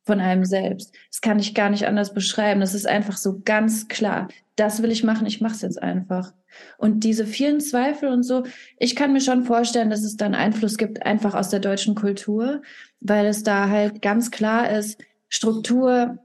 von 0.05 0.21
einem 0.21 0.45
selbst. 0.45 0.95
Das 1.11 1.21
kann 1.21 1.39
ich 1.39 1.55
gar 1.55 1.71
nicht 1.71 1.87
anders 1.87 2.13
beschreiben. 2.13 2.61
Das 2.61 2.75
ist 2.75 2.87
einfach 2.87 3.17
so 3.17 3.41
ganz 3.45 3.89
klar. 3.89 4.29
Das 4.57 4.83
will 4.83 4.93
ich 4.93 5.03
machen, 5.03 5.27
ich 5.27 5.41
mache 5.41 5.55
es 5.55 5.63
jetzt 5.63 5.83
einfach. 5.83 6.33
Und 6.79 7.05
diese 7.05 7.27
vielen 7.27 7.61
Zweifel 7.61 8.11
und 8.11 8.23
so, 8.23 8.45
ich 8.79 8.95
kann 8.95 9.13
mir 9.13 9.21
schon 9.21 9.45
vorstellen, 9.45 9.91
dass 9.91 10.05
es 10.05 10.17
dann 10.17 10.35
Einfluss 10.35 10.77
gibt, 10.77 11.05
einfach 11.05 11.35
aus 11.35 11.49
der 11.49 11.61
deutschen 11.61 11.95
Kultur, 11.95 12.63
weil 13.01 13.27
es 13.27 13.43
da 13.43 13.69
halt 13.69 14.03
ganz 14.03 14.31
klar 14.31 14.71
ist, 14.71 15.01
Struktur 15.29 16.19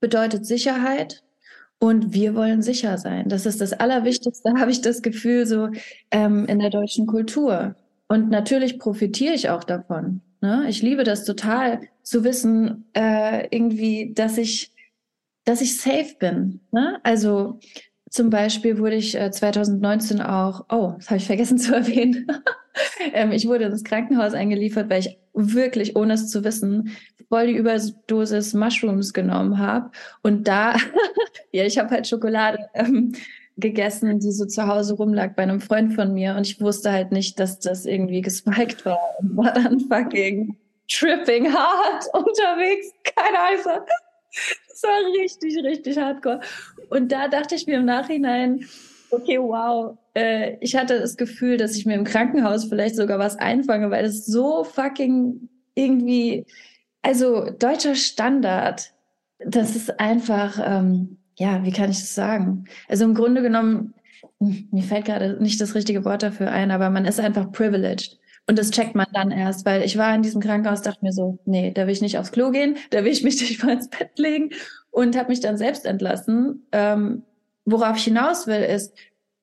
bedeutet 0.00 0.46
Sicherheit 0.46 1.24
und 1.78 2.12
wir 2.12 2.36
wollen 2.36 2.62
sicher 2.62 2.96
sein. 2.96 3.28
Das 3.28 3.44
ist 3.44 3.60
das 3.60 3.72
Allerwichtigste, 3.72 4.52
habe 4.60 4.70
ich 4.70 4.82
das 4.82 5.02
Gefühl, 5.02 5.46
so 5.46 5.68
ähm, 6.12 6.44
in 6.46 6.60
der 6.60 6.70
deutschen 6.70 7.06
Kultur. 7.06 7.74
Und 8.12 8.28
natürlich 8.28 8.78
profitiere 8.78 9.32
ich 9.32 9.48
auch 9.48 9.64
davon. 9.64 10.20
Ne? 10.42 10.66
Ich 10.68 10.82
liebe 10.82 11.02
das 11.02 11.24
total 11.24 11.80
zu 12.02 12.24
wissen, 12.24 12.84
äh, 12.92 13.46
irgendwie, 13.50 14.12
dass 14.12 14.36
ich, 14.36 14.70
dass 15.46 15.62
ich 15.62 15.80
safe 15.80 16.16
bin. 16.18 16.60
Ne? 16.72 17.00
Also 17.04 17.58
zum 18.10 18.28
Beispiel 18.28 18.76
wurde 18.76 18.96
ich 18.96 19.18
äh, 19.18 19.30
2019 19.30 20.20
auch, 20.20 20.66
oh, 20.70 20.92
das 20.98 21.08
habe 21.08 21.16
ich 21.16 21.26
vergessen 21.26 21.56
zu 21.58 21.74
erwähnen. 21.74 22.26
ähm, 23.14 23.32
ich 23.32 23.48
wurde 23.48 23.64
ins 23.64 23.82
Krankenhaus 23.82 24.34
eingeliefert, 24.34 24.90
weil 24.90 25.00
ich 25.00 25.18
wirklich, 25.32 25.96
ohne 25.96 26.12
es 26.12 26.28
zu 26.28 26.44
wissen, 26.44 26.90
voll 27.30 27.46
die 27.46 27.56
Überdosis 27.56 28.52
Mushrooms 28.52 29.14
genommen 29.14 29.56
habe. 29.56 29.90
Und 30.22 30.46
da, 30.48 30.76
ja, 31.50 31.64
ich 31.64 31.78
habe 31.78 31.88
halt 31.88 32.06
Schokolade 32.06 32.58
ähm, 32.74 33.14
gegessen, 33.56 34.18
die 34.18 34.32
so 34.32 34.46
zu 34.46 34.66
Hause 34.66 34.94
rumlag 34.94 35.34
bei 35.34 35.42
einem 35.42 35.60
Freund 35.60 35.94
von 35.94 36.14
mir 36.14 36.34
und 36.36 36.46
ich 36.46 36.60
wusste 36.60 36.90
halt 36.92 37.12
nicht, 37.12 37.38
dass 37.38 37.58
das 37.58 37.86
irgendwie 37.86 38.22
gespiked 38.22 38.84
war 38.84 38.98
und 39.20 39.36
war 39.36 39.52
dann 39.52 39.80
fucking 39.80 40.56
tripping 40.88 41.52
hard 41.52 42.04
unterwegs. 42.12 42.88
Keine 43.16 43.38
Ahnung. 43.38 43.86
Das 44.68 44.82
war 44.82 45.20
richtig, 45.20 45.56
richtig 45.62 45.98
hardcore. 45.98 46.40
Und 46.88 47.12
da 47.12 47.28
dachte 47.28 47.54
ich 47.54 47.66
mir 47.66 47.76
im 47.76 47.84
Nachhinein, 47.84 48.66
okay, 49.10 49.38
wow, 49.38 49.96
äh, 50.14 50.56
ich 50.60 50.74
hatte 50.74 50.98
das 50.98 51.16
Gefühl, 51.16 51.56
dass 51.56 51.76
ich 51.76 51.86
mir 51.86 51.94
im 51.94 52.04
Krankenhaus 52.04 52.64
vielleicht 52.64 52.96
sogar 52.96 53.18
was 53.18 53.36
einfange, 53.36 53.90
weil 53.90 54.04
es 54.04 54.26
so 54.26 54.64
fucking 54.64 55.48
irgendwie, 55.74 56.46
also 57.02 57.50
deutscher 57.50 57.94
Standard, 57.94 58.92
das 59.38 59.76
ist 59.76 60.00
einfach, 60.00 60.58
ähm, 60.64 61.18
ja, 61.38 61.64
wie 61.64 61.72
kann 61.72 61.90
ich 61.90 62.00
das 62.00 62.14
sagen? 62.14 62.64
Also 62.88 63.04
im 63.04 63.14
Grunde 63.14 63.42
genommen, 63.42 63.94
hm, 64.40 64.68
mir 64.70 64.82
fällt 64.82 65.06
gerade 65.06 65.42
nicht 65.42 65.60
das 65.60 65.74
richtige 65.74 66.04
Wort 66.04 66.22
dafür 66.22 66.50
ein, 66.50 66.70
aber 66.70 66.90
man 66.90 67.04
ist 67.04 67.20
einfach 67.20 67.50
privileged. 67.52 68.18
Und 68.46 68.58
das 68.58 68.70
checkt 68.70 68.94
man 68.94 69.06
dann 69.12 69.30
erst, 69.30 69.64
weil 69.64 69.82
ich 69.82 69.96
war 69.96 70.14
in 70.14 70.22
diesem 70.22 70.40
Krankenhaus, 70.40 70.82
dachte 70.82 71.04
mir 71.04 71.12
so, 71.12 71.38
nee, 71.44 71.70
da 71.70 71.86
will 71.86 71.92
ich 71.92 72.00
nicht 72.02 72.18
aufs 72.18 72.32
Klo 72.32 72.50
gehen, 72.50 72.76
da 72.90 73.04
will 73.04 73.12
ich 73.12 73.22
mich 73.22 73.40
nicht 73.48 73.62
mal 73.62 73.74
ins 73.74 73.88
Bett 73.88 74.18
legen 74.18 74.50
und 74.90 75.16
habe 75.16 75.28
mich 75.28 75.40
dann 75.40 75.56
selbst 75.56 75.86
entlassen. 75.86 76.66
Ähm, 76.72 77.22
worauf 77.64 77.96
ich 77.96 78.04
hinaus 78.04 78.46
will, 78.46 78.62
ist 78.62 78.94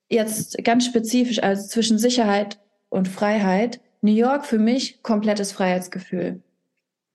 jetzt 0.10 0.64
ganz 0.64 0.86
spezifisch, 0.86 1.42
also 1.42 1.68
zwischen 1.68 1.98
Sicherheit 1.98 2.60
und 2.90 3.08
Freiheit. 3.08 3.80
New 4.02 4.14
York 4.14 4.46
für 4.46 4.60
mich 4.60 5.04
komplettes 5.04 5.52
Freiheitsgefühl. 5.52 6.42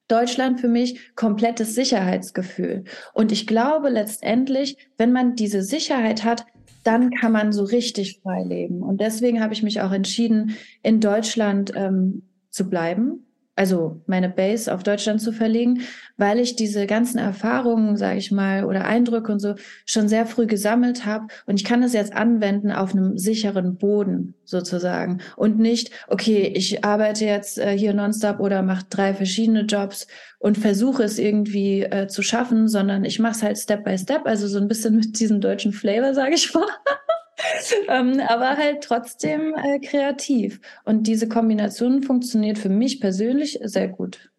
Deutschland 0.09 0.61
für 0.61 0.69
mich 0.69 1.15
komplettes 1.15 1.75
Sicherheitsgefühl. 1.75 2.85
Und 3.15 3.33
ich 3.33 3.47
glaube 3.47 3.89
letztendlich, 3.89 4.77
wenn 4.99 5.13
man 5.13 5.35
diese 5.35 5.63
Sicherheit 5.63 6.25
hat, 6.25 6.47
dann 6.85 7.11
kann 7.11 7.33
man 7.33 7.53
so 7.53 7.65
richtig 7.65 8.21
frei 8.23 8.43
leben. 8.43 8.83
Und 8.83 9.01
deswegen 9.01 9.41
habe 9.43 9.55
ich 9.55 9.63
mich 9.63 9.81
auch 9.81 9.93
entschieden, 9.93 10.57
in 10.83 11.01
Deutschland 11.01 11.73
ähm, 11.75 12.23
zu 12.51 12.69
bleiben, 12.69 13.27
also 13.57 14.01
meine 14.07 14.29
Base 14.29 14.73
auf 14.73 14.83
Deutschland 14.83 15.21
zu 15.21 15.33
verlegen, 15.33 15.83
weil 16.17 16.39
ich 16.39 16.57
diese 16.57 16.87
ganzen 16.87 17.19
Erfahrungen, 17.19 17.97
sage 17.97 18.19
ich 18.19 18.31
mal, 18.31 18.65
oder 18.65 18.85
Eindrücke 18.85 19.33
und 19.33 19.39
so 19.39 19.55
schon 19.87 20.09
sehr 20.09 20.27
früh 20.27 20.47
gesammelt 20.47 21.07
habe 21.07 21.29
und 21.47 21.61
ich 21.61 21.65
kann 21.65 21.83
das 21.83 21.93
jetzt 21.93 22.15
anwenden 22.15 22.73
auf 22.73 22.93
einem 22.93 23.17
sicheren 23.17 23.77
Boden 23.77 24.35
sozusagen 24.45 25.21
und 25.37 25.59
nicht, 25.59 25.91
okay, 26.09 26.53
ich 26.55 26.85
arbeite 26.85 27.25
jetzt 27.25 27.59
äh, 27.59 27.77
hier 27.77 27.95
nonstop 27.95 28.41
oder 28.41 28.63
mache 28.63 28.87
drei 28.91 29.15
verschiedene 29.15 29.63
Jobs 29.63 30.07
und 30.39 30.59
versuche 30.59 31.03
es 31.03 31.19
irgendwie 31.19 31.83
äh, 31.83 32.07
zu 32.09 32.23
schaffen, 32.23 32.69
sondern 32.69 33.05
ich 33.05 33.19
mache 33.19 33.33
es 33.33 33.43
halt 33.43 33.59
Step 33.59 33.85
by 33.85 33.97
Step, 33.97 34.27
also 34.27 34.47
so 34.47 34.59
ein 34.59 34.69
bisschen 34.69 34.97
mit 34.97 35.19
diesem 35.19 35.41
deutschen 35.41 35.73
Flavor, 35.73 36.15
sage 36.15 36.35
ich 36.35 36.53
mal. 36.53 36.67
ähm, 37.89 38.21
aber 38.29 38.57
halt 38.57 38.83
trotzdem 38.83 39.55
äh, 39.55 39.79
kreativ. 39.79 40.61
Und 40.85 41.07
diese 41.07 41.29
Kombination 41.29 42.03
funktioniert 42.03 42.59
für 42.59 42.69
mich 42.69 43.01
persönlich 43.01 43.59
sehr 43.63 43.89
gut. 43.89 44.31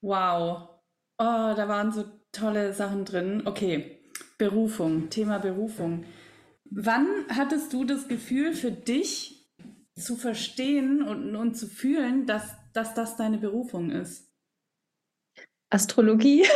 Wow. 0.00 0.68
Oh, 1.18 1.52
da 1.54 1.68
waren 1.68 1.92
so 1.92 2.04
tolle 2.32 2.72
Sachen 2.72 3.04
drin. 3.04 3.42
Okay, 3.46 3.98
Berufung, 4.38 5.10
Thema 5.10 5.38
Berufung. 5.38 6.04
Wann 6.64 7.06
hattest 7.28 7.72
du 7.72 7.84
das 7.84 8.08
Gefühl 8.08 8.54
für 8.54 8.70
dich 8.70 9.50
zu 9.96 10.16
verstehen 10.16 11.02
und, 11.02 11.36
und 11.36 11.54
zu 11.54 11.66
fühlen, 11.66 12.26
dass, 12.26 12.56
dass 12.72 12.94
das 12.94 13.16
deine 13.16 13.38
Berufung 13.38 13.90
ist? 13.90 14.30
Astrologie. 15.68 16.46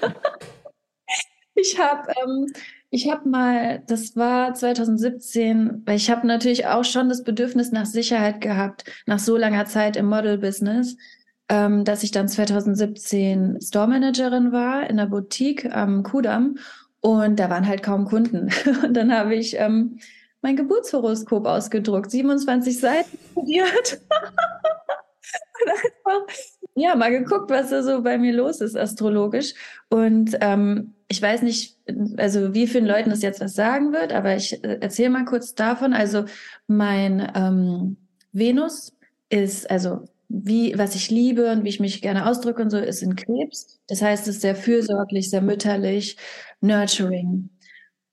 ich 1.54 1.78
habe 1.78 2.12
ähm, 2.22 2.52
ich 2.94 3.10
habe 3.10 3.26
mal, 3.26 3.82
das 3.86 4.16
war 4.16 4.52
2017, 4.52 5.82
weil 5.86 5.96
ich 5.96 6.10
habe 6.10 6.26
natürlich 6.26 6.66
auch 6.66 6.84
schon 6.84 7.08
das 7.08 7.24
Bedürfnis 7.24 7.72
nach 7.72 7.86
Sicherheit 7.86 8.42
gehabt, 8.42 8.84
nach 9.06 9.18
so 9.18 9.38
langer 9.38 9.64
Zeit 9.64 9.96
im 9.96 10.04
Model-Business, 10.06 10.98
ähm, 11.48 11.86
dass 11.86 12.02
ich 12.02 12.10
dann 12.10 12.28
2017 12.28 13.62
Store-Managerin 13.62 14.52
war 14.52 14.90
in 14.90 14.98
der 14.98 15.06
Boutique 15.06 15.74
am 15.74 16.02
Kudamm 16.02 16.58
und 17.00 17.40
da 17.40 17.48
waren 17.48 17.66
halt 17.66 17.82
kaum 17.82 18.04
Kunden. 18.04 18.50
Und 18.84 18.94
dann 18.94 19.12
habe 19.12 19.34
ich 19.34 19.58
ähm, 19.58 19.98
mein 20.42 20.56
Geburtshoroskop 20.56 21.46
ausgedruckt, 21.46 22.10
27 22.10 22.78
Seiten 22.78 23.18
studiert. 23.32 24.02
und 25.64 25.70
einfach, 25.70 26.34
ja, 26.74 26.94
mal 26.94 27.10
geguckt, 27.10 27.50
was 27.50 27.70
da 27.70 27.82
so 27.82 28.02
bei 28.02 28.18
mir 28.18 28.32
los 28.32 28.60
ist, 28.60 28.76
astrologisch. 28.76 29.54
Und 29.90 30.36
ähm, 30.40 30.94
ich 31.08 31.20
weiß 31.20 31.42
nicht, 31.42 31.76
also 32.16 32.54
wie 32.54 32.66
vielen 32.66 32.86
Leuten 32.86 33.10
das 33.10 33.22
jetzt 33.22 33.40
was 33.40 33.54
sagen 33.54 33.92
wird, 33.92 34.12
aber 34.12 34.36
ich 34.36 34.64
äh, 34.64 34.78
erzähle 34.80 35.10
mal 35.10 35.24
kurz 35.24 35.54
davon. 35.54 35.92
Also 35.92 36.24
mein 36.66 37.30
ähm, 37.34 37.98
Venus 38.32 38.96
ist, 39.28 39.70
also 39.70 40.04
wie, 40.28 40.72
was 40.78 40.94
ich 40.94 41.10
liebe 41.10 41.52
und 41.52 41.64
wie 41.64 41.68
ich 41.68 41.80
mich 41.80 42.00
gerne 42.00 42.26
ausdrücke 42.26 42.62
und 42.62 42.70
so, 42.70 42.78
ist 42.78 43.02
in 43.02 43.16
Krebs. 43.16 43.78
Das 43.86 44.00
heißt, 44.00 44.26
es 44.26 44.36
ist 44.36 44.42
sehr 44.42 44.56
fürsorglich, 44.56 45.28
sehr 45.28 45.42
mütterlich, 45.42 46.16
nurturing 46.62 47.50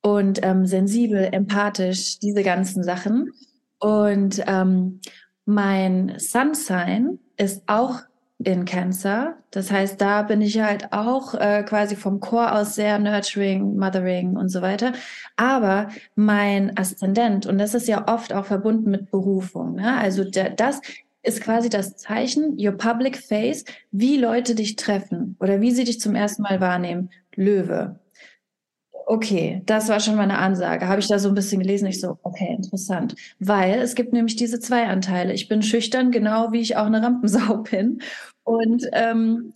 und 0.02 0.40
ähm, 0.44 0.66
sensibel, 0.66 1.30
empathisch, 1.32 2.20
diese 2.20 2.44
ganzen 2.44 2.84
Sachen. 2.84 3.32
Und 3.80 4.44
ähm, 4.48 5.00
mein 5.46 6.16
Sun 6.18 6.54
Sign 6.54 7.20
ist 7.38 7.64
auch 7.68 8.02
in 8.44 8.66
Cancer. 8.66 9.36
Das 9.52 9.70
heißt, 9.72 10.00
da 10.00 10.22
bin 10.22 10.42
ich 10.42 10.60
halt 10.60 10.94
auch 10.94 11.34
äh, 11.34 11.64
quasi 11.64 11.96
vom 11.96 12.20
Chor 12.20 12.56
aus 12.56 12.76
sehr 12.76 12.98
nurturing, 12.98 13.78
mothering 13.78 14.38
und 14.38 14.50
so 14.50 14.62
weiter. 14.62 14.94
Aber 15.36 15.90
mein 16.16 16.78
Aszendent, 16.78 17.46
und 17.46 17.58
das 17.58 17.74
ist 17.74 17.88
ja 17.88 18.08
oft 18.08 18.34
auch 18.34 18.46
verbunden 18.46 18.92
mit 18.92 19.12
Berufung, 19.12 19.76
ne? 19.76 19.98
also 19.98 20.24
der, 20.24 20.52
das 20.52 20.82
ist 21.22 21.42
quasi 21.42 21.70
das 21.70 21.98
Zeichen, 21.98 22.56
your 22.58 22.72
public 22.72 23.18
face, 23.18 23.66
wie 23.92 24.18
Leute 24.18 24.56
dich 24.56 24.78
treffen 24.78 25.36
oder 25.40 25.60
wie 25.60 25.72
sie 25.72 25.84
dich 25.84 26.00
zum 26.00 26.16
ersten 26.16 26.44
Mal 26.44 26.62
wahrnehmen. 26.62 27.10
Löwe. 27.36 28.00
Okay, 29.12 29.64
das 29.66 29.90
war 29.90 30.00
schon 30.00 30.16
mal 30.16 30.22
eine 30.22 30.38
Ansage. 30.38 30.88
Habe 30.88 31.00
ich 31.00 31.08
da 31.08 31.18
so 31.18 31.30
ein 31.30 31.34
bisschen 31.34 31.60
gelesen? 31.62 31.88
Ich 31.88 32.00
so, 32.00 32.20
okay, 32.22 32.54
interessant. 32.56 33.16
Weil 33.40 33.80
es 33.80 33.96
gibt 33.96 34.14
nämlich 34.14 34.36
diese 34.36 34.60
zwei 34.60 34.86
Anteile. 34.86 35.34
Ich 35.34 35.48
bin 35.48 35.64
schüchtern, 35.64 36.12
genau 36.12 36.52
wie 36.52 36.60
ich 36.60 36.78
auch 36.78 36.86
eine 36.86 37.02
Rampensau 37.02 37.58
bin. 37.72 38.04
Und 38.50 38.90
ähm, 38.94 39.54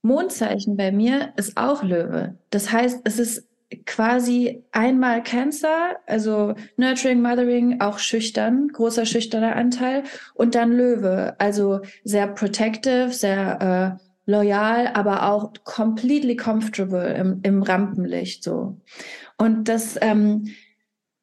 Mondzeichen 0.00 0.78
bei 0.78 0.92
mir 0.92 1.34
ist 1.36 1.58
auch 1.58 1.82
Löwe. 1.82 2.38
Das 2.48 2.72
heißt, 2.72 3.02
es 3.04 3.18
ist 3.18 3.46
quasi 3.84 4.64
einmal 4.72 5.22
Cancer, 5.22 5.96
also 6.06 6.54
Nurturing, 6.78 7.20
Mothering, 7.20 7.82
auch 7.82 7.98
schüchtern, 7.98 8.68
großer 8.68 9.04
schüchterner 9.04 9.56
Anteil. 9.56 10.04
Und 10.32 10.54
dann 10.54 10.72
Löwe, 10.72 11.36
also 11.38 11.80
sehr 12.02 12.28
protective, 12.28 13.12
sehr 13.12 13.98
äh, 14.00 14.30
loyal, 14.30 14.88
aber 14.94 15.30
auch 15.30 15.52
completely 15.64 16.34
comfortable 16.34 17.12
im, 17.12 17.40
im 17.42 17.62
Rampenlicht 17.62 18.42
so. 18.42 18.78
Und 19.36 19.68
das, 19.68 19.98
ähm, 20.00 20.48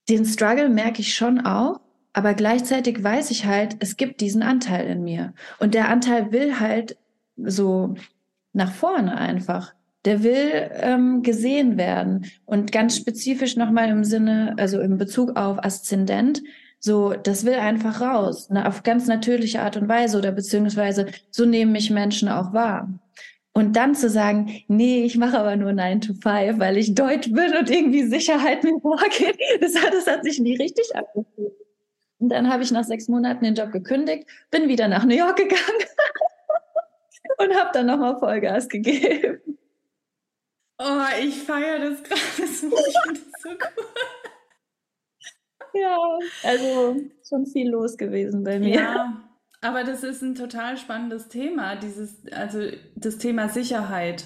den 0.07 0.23
Struggle 0.23 0.69
merke 0.69 1.01
ich 1.01 1.15
schon 1.15 1.39
auch, 1.39 1.79
aber 2.13 2.35
gleichzeitig 2.35 3.03
weiß 3.03 3.31
ich 3.31 3.47
halt, 3.47 3.77
es 3.79 3.97
gibt 3.97 4.21
diesen 4.21 4.43
Anteil 4.43 4.85
in 4.85 5.03
mir. 5.03 5.33
Und 5.57 5.73
der 5.73 5.89
Anteil 5.89 6.31
will 6.31 6.59
halt 6.59 6.95
so 7.37 7.95
nach 8.53 8.71
vorne 8.71 9.17
einfach. 9.17 9.73
Der 10.05 10.23
will 10.23 10.69
ähm, 10.73 11.21
gesehen 11.21 11.77
werden. 11.77 12.25
Und 12.45 12.71
ganz 12.71 12.95
spezifisch 12.95 13.55
nochmal 13.55 13.89
im 13.89 14.03
Sinne, 14.03 14.55
also 14.57 14.79
im 14.79 14.97
Bezug 14.97 15.35
auf 15.35 15.63
Aszendent, 15.63 16.41
so, 16.79 17.13
das 17.13 17.43
will 17.43 17.55
einfach 17.55 18.01
raus, 18.01 18.49
ne, 18.49 18.67
auf 18.67 18.83
ganz 18.83 19.07
natürliche 19.07 19.61
Art 19.61 19.77
und 19.77 19.89
Weise 19.89 20.17
oder 20.17 20.31
beziehungsweise 20.31 21.07
so 21.31 21.45
nehmen 21.45 21.71
mich 21.71 21.89
Menschen 21.89 22.29
auch 22.29 22.53
wahr. 22.53 22.87
Und 23.53 23.75
dann 23.75 23.95
zu 23.95 24.09
sagen, 24.09 24.61
nee, 24.67 25.03
ich 25.03 25.17
mache 25.17 25.39
aber 25.39 25.55
nur 25.55 25.73
9 25.73 26.01
to 26.01 26.13
5, 26.13 26.59
weil 26.59 26.77
ich 26.77 26.93
Deutsch 26.93 27.31
bin 27.31 27.57
und 27.59 27.71
irgendwie 27.71 28.03
Sicherheit 28.05 28.63
mir 28.63 28.79
vorgeht, 28.79 29.39
das 29.59 29.75
hat, 29.75 29.93
das 29.93 30.05
hat 30.05 30.23
sich 30.23 30.39
nie 30.39 30.55
richtig 30.55 30.95
angefühlt. 30.95 31.53
Und 32.19 32.29
dann 32.29 32.49
habe 32.49 32.61
ich 32.61 32.71
nach 32.71 32.83
sechs 32.83 33.07
Monaten 33.07 33.43
den 33.43 33.55
Job 33.55 33.71
gekündigt, 33.71 34.27
bin 34.51 34.69
wieder 34.69 34.87
nach 34.87 35.05
New 35.05 35.15
York 35.15 35.37
gegangen 35.37 35.59
und 37.37 37.55
habe 37.55 37.69
dann 37.73 37.85
nochmal 37.85 38.19
Vollgas 38.19 38.67
gegeben. 38.69 39.57
Oh, 40.79 41.01
ich 41.19 41.35
feiere 41.41 41.89
das 41.89 42.03
gerade 42.03 42.47
so. 42.51 42.67
Ich 42.67 42.99
finde 43.03 43.21
das 43.21 43.41
so 43.41 43.49
cool. 43.49 43.85
Ja, 45.73 45.97
also 46.43 46.95
schon 47.27 47.45
viel 47.45 47.69
los 47.69 47.97
gewesen 47.97 48.43
bei 48.43 48.59
mir. 48.59 48.75
Ja, 48.75 49.29
aber 49.61 49.83
das 49.83 50.03
ist 50.03 50.21
ein 50.21 50.35
total 50.35 50.77
spannendes 50.77 51.29
Thema, 51.29 51.75
dieses, 51.75 52.15
also 52.31 52.59
das 52.95 53.17
Thema 53.17 53.49
Sicherheit. 53.49 54.25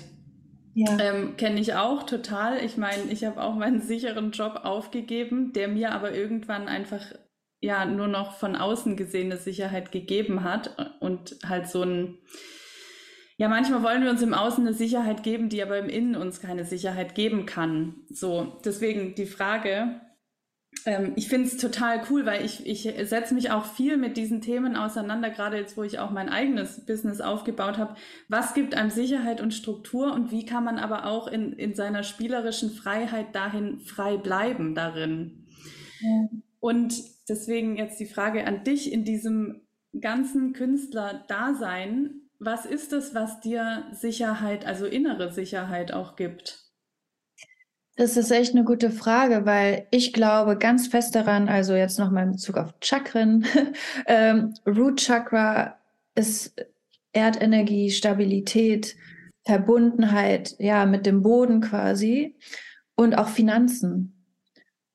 Ja. 0.73 0.97
Ähm, 0.99 1.35
Kenne 1.35 1.59
ich 1.59 1.73
auch 1.73 2.03
total. 2.03 2.63
Ich 2.63 2.77
meine, 2.77 3.11
ich 3.11 3.25
habe 3.25 3.41
auch 3.41 3.55
meinen 3.55 3.81
sicheren 3.81 4.31
Job 4.31 4.61
aufgegeben, 4.63 5.51
der 5.53 5.67
mir 5.67 5.91
aber 5.91 6.13
irgendwann 6.13 6.67
einfach 6.67 7.01
ja 7.59 7.85
nur 7.85 8.07
noch 8.07 8.37
von 8.37 8.55
außen 8.55 8.95
gesehene 8.95 9.37
Sicherheit 9.37 9.91
gegeben 9.91 10.43
hat 10.43 10.95
und 10.99 11.37
halt 11.45 11.67
so 11.67 11.83
ein 11.83 12.17
ja, 13.41 13.49
manchmal 13.49 13.81
wollen 13.81 14.03
wir 14.03 14.11
uns 14.11 14.21
im 14.21 14.35
Außen 14.35 14.67
eine 14.67 14.75
Sicherheit 14.75 15.23
geben, 15.23 15.49
die 15.49 15.63
aber 15.63 15.79
im 15.79 15.89
Innen 15.89 16.15
uns 16.15 16.41
keine 16.41 16.63
Sicherheit 16.63 17.15
geben 17.15 17.47
kann. 17.47 17.95
So, 18.07 18.59
deswegen 18.63 19.15
die 19.15 19.25
Frage, 19.25 19.99
ähm, 20.85 21.13
ich 21.15 21.27
finde 21.27 21.47
es 21.47 21.57
total 21.57 22.03
cool, 22.11 22.27
weil 22.27 22.45
ich, 22.45 22.67
ich 22.67 22.83
setze 23.09 23.33
mich 23.33 23.49
auch 23.49 23.65
viel 23.65 23.97
mit 23.97 24.15
diesen 24.15 24.41
Themen 24.41 24.75
auseinander, 24.75 25.31
gerade 25.31 25.57
jetzt, 25.57 25.75
wo 25.75 25.81
ich 25.81 25.97
auch 25.97 26.11
mein 26.11 26.29
eigenes 26.29 26.85
Business 26.85 27.19
aufgebaut 27.19 27.79
habe. 27.79 27.95
Was 28.27 28.53
gibt 28.53 28.75
einem 28.75 28.91
Sicherheit 28.91 29.41
und 29.41 29.55
Struktur 29.55 30.13
und 30.13 30.29
wie 30.29 30.45
kann 30.45 30.63
man 30.63 30.77
aber 30.77 31.07
auch 31.07 31.25
in, 31.25 31.53
in 31.53 31.73
seiner 31.73 32.03
spielerischen 32.03 32.69
Freiheit 32.69 33.33
dahin 33.33 33.79
frei 33.79 34.17
bleiben 34.17 34.75
darin? 34.75 35.47
Ja. 35.99 36.29
Und 36.59 36.93
deswegen 37.27 37.75
jetzt 37.75 37.99
die 37.99 38.05
Frage 38.05 38.45
an 38.45 38.63
dich 38.63 38.93
in 38.93 39.03
diesem 39.03 39.61
ganzen 39.99 40.53
Künstler-Dasein. 40.53 42.20
Was 42.41 42.65
ist 42.65 42.91
es, 42.91 43.13
was 43.13 43.39
dir 43.39 43.85
Sicherheit, 43.91 44.65
also 44.65 44.87
innere 44.87 45.31
Sicherheit 45.31 45.93
auch 45.93 46.15
gibt? 46.15 46.65
Das 47.97 48.17
ist 48.17 48.31
echt 48.31 48.55
eine 48.55 48.63
gute 48.63 48.89
Frage, 48.89 49.45
weil 49.45 49.87
ich 49.91 50.11
glaube 50.11 50.57
ganz 50.57 50.87
fest 50.87 51.13
daran, 51.13 51.49
also 51.49 51.75
jetzt 51.75 51.99
nochmal 51.99 52.23
in 52.23 52.31
Bezug 52.31 52.57
auf 52.57 52.73
Chakren, 52.81 53.45
ähm, 54.07 54.55
Root 54.65 55.01
Chakra 55.01 55.77
ist 56.15 56.55
Erdenergie, 57.13 57.91
Stabilität, 57.91 58.95
Verbundenheit, 59.45 60.55
ja, 60.57 60.87
mit 60.87 61.05
dem 61.05 61.21
Boden 61.21 61.61
quasi 61.61 62.35
und 62.95 63.15
auch 63.15 63.27
Finanzen. 63.27 64.25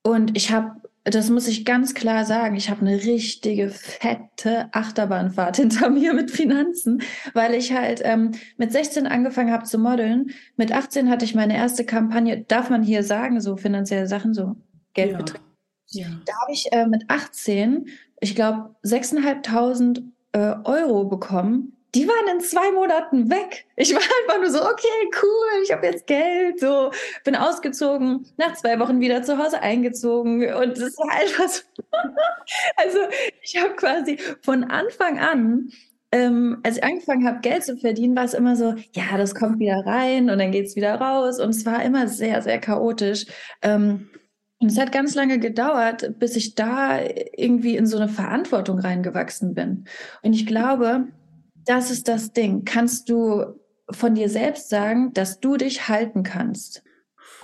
Und 0.03 0.37
ich 0.37 0.51
habe 0.51 0.81
das 1.07 1.31
muss 1.31 1.47
ich 1.47 1.65
ganz 1.65 1.95
klar 1.95 2.25
sagen, 2.25 2.57
ich 2.57 2.69
habe 2.69 2.81
eine 2.81 2.97
richtige 2.97 3.69
fette 3.69 4.69
Achterbahnfahrt 4.73 5.57
hinter 5.59 5.89
mir 5.91 6.13
mit 6.15 6.31
Finanzen, 6.31 7.03
weil 7.33 7.55
ich 7.55 7.73
halt 7.73 8.01
ähm, 8.05 8.33
mit 8.57 8.73
16 8.73 9.07
angefangen 9.07 9.53
habe 9.53 9.65
zu 9.65 9.79
modeln. 9.79 10.31
Mit 10.57 10.73
18 10.73 11.09
hatte 11.09 11.25
ich 11.25 11.35
meine 11.35 11.57
erste 11.57 11.85
Kampagne, 11.85 12.43
darf 12.43 12.71
man 12.71 12.83
hier 12.83 13.05
sagen, 13.05 13.41
so 13.41 13.57
finanzielle 13.57 14.09
Sachen, 14.09 14.35
so 14.35 14.57
Geldbeträge. 14.95 15.39
Ja. 15.39 15.47
Ja. 15.89 16.09
Da 16.25 16.33
habe 16.43 16.53
ich 16.53 16.73
äh, 16.73 16.87
mit 16.87 17.05
18, 17.09 17.87
ich 18.21 18.35
glaube, 18.35 18.75
6.500 18.85 20.03
äh, 20.33 20.57
Euro 20.65 21.05
bekommen 21.05 21.76
die 21.95 22.07
waren 22.07 22.37
in 22.37 22.41
zwei 22.41 22.71
Monaten 22.73 23.31
weg. 23.31 23.65
Ich 23.77 23.95
war 23.95 24.03
einfach 24.03 24.41
nur 24.41 24.51
so, 24.51 24.61
okay, 24.63 25.11
cool, 25.23 25.63
ich 25.63 25.73
habe 25.73 25.87
jetzt 25.87 26.07
Geld, 26.07 26.61
so 26.61 26.91
bin 27.25 27.37
ausgezogen, 27.37 28.27
nach 28.37 28.55
zwei 28.55 28.79
Wochen 28.79 29.01
wieder 29.01 29.23
zu 29.23 29.39
Hause 29.39 29.61
eingezogen 29.61 30.53
und 30.55 30.77
es 30.77 30.99
war 30.99 31.11
einfach 31.11 31.49
so. 31.49 31.63
also 32.77 32.99
ich 33.43 33.57
habe 33.61 33.75
quasi 33.75 34.19
von 34.43 34.65
Anfang 34.65 35.19
an 35.19 35.71
ähm, 36.13 36.59
als 36.63 36.77
ich 36.77 36.85
angefangen 36.85 37.27
habe, 37.27 37.41
Geld 37.41 37.65
zu 37.65 37.77
verdienen, 37.77 38.17
war 38.17 38.25
es 38.25 38.35
immer 38.35 38.57
so, 38.57 38.75
ja, 38.93 39.17
das 39.17 39.35
kommt 39.35 39.59
wieder 39.59 39.85
rein 39.85 40.31
und 40.31 40.39
dann 40.39 40.53
geht 40.53 40.67
es 40.67 40.77
wieder 40.77 40.95
raus. 40.95 41.41
Und 41.41 41.51
es 41.51 41.67
war 41.67 41.83
immer 41.85 42.09
sehr, 42.09 42.41
sehr 42.43 42.59
chaotisch. 42.59 43.27
Ähm, 43.63 44.09
und 44.59 44.71
es 44.71 44.79
hat 44.79 44.93
ganz 44.93 45.15
lange 45.15 45.39
gedauert, 45.39 46.19
bis 46.19 46.37
ich 46.37 46.55
da 46.55 47.01
irgendwie 47.37 47.77
in 47.77 47.87
so 47.87 47.99
eine 47.99 48.09
Verantwortung 48.09 48.79
reingewachsen 48.79 49.55
bin. 49.55 49.85
Und 50.23 50.33
ich 50.33 50.47
glaube, 50.47 51.09
das 51.67 51.91
ist 51.91 52.09
das 52.09 52.33
Ding. 52.33 52.65
Kannst 52.65 53.09
du 53.09 53.61
von 53.91 54.15
dir 54.15 54.29
selbst 54.29 54.69
sagen, 54.69 55.13
dass 55.13 55.41
du 55.41 55.57
dich 55.57 55.89
halten 55.89 56.23
kannst? 56.23 56.83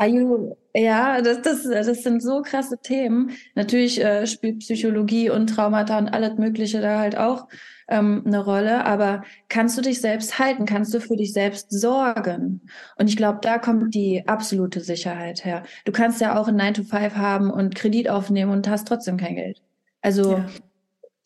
You, 0.00 0.56
ja, 0.74 1.20
das, 1.20 1.42
das, 1.42 1.62
das 1.64 2.02
sind 2.02 2.22
so 2.22 2.42
krasse 2.42 2.78
Themen. 2.78 3.32
Natürlich 3.54 4.02
äh, 4.02 4.26
spielt 4.26 4.60
Psychologie 4.60 5.30
und 5.30 5.48
Traumata 5.48 5.98
und 5.98 6.08
alles 6.08 6.38
Mögliche 6.38 6.80
da 6.80 6.98
halt 6.98 7.16
auch 7.16 7.46
ähm, 7.88 8.22
eine 8.26 8.42
Rolle. 8.42 8.84
Aber 8.84 9.22
kannst 9.48 9.76
du 9.76 9.82
dich 9.82 10.00
selbst 10.00 10.38
halten? 10.38 10.64
Kannst 10.64 10.92
du 10.94 11.00
für 11.00 11.16
dich 11.16 11.32
selbst 11.32 11.70
sorgen? 11.70 12.62
Und 12.96 13.08
ich 13.08 13.16
glaube, 13.16 13.40
da 13.42 13.58
kommt 13.58 13.94
die 13.94 14.26
absolute 14.26 14.80
Sicherheit 14.80 15.44
her. 15.44 15.62
Du 15.84 15.92
kannst 15.92 16.20
ja 16.20 16.40
auch 16.40 16.48
ein 16.48 16.56
9 16.56 16.74
to 16.74 16.82
5 16.84 17.14
haben 17.14 17.50
und 17.50 17.74
Kredit 17.74 18.08
aufnehmen 18.08 18.50
und 18.50 18.68
hast 18.68 18.88
trotzdem 18.88 19.18
kein 19.18 19.36
Geld. 19.36 19.62
Also 20.00 20.32
ja 20.32 20.46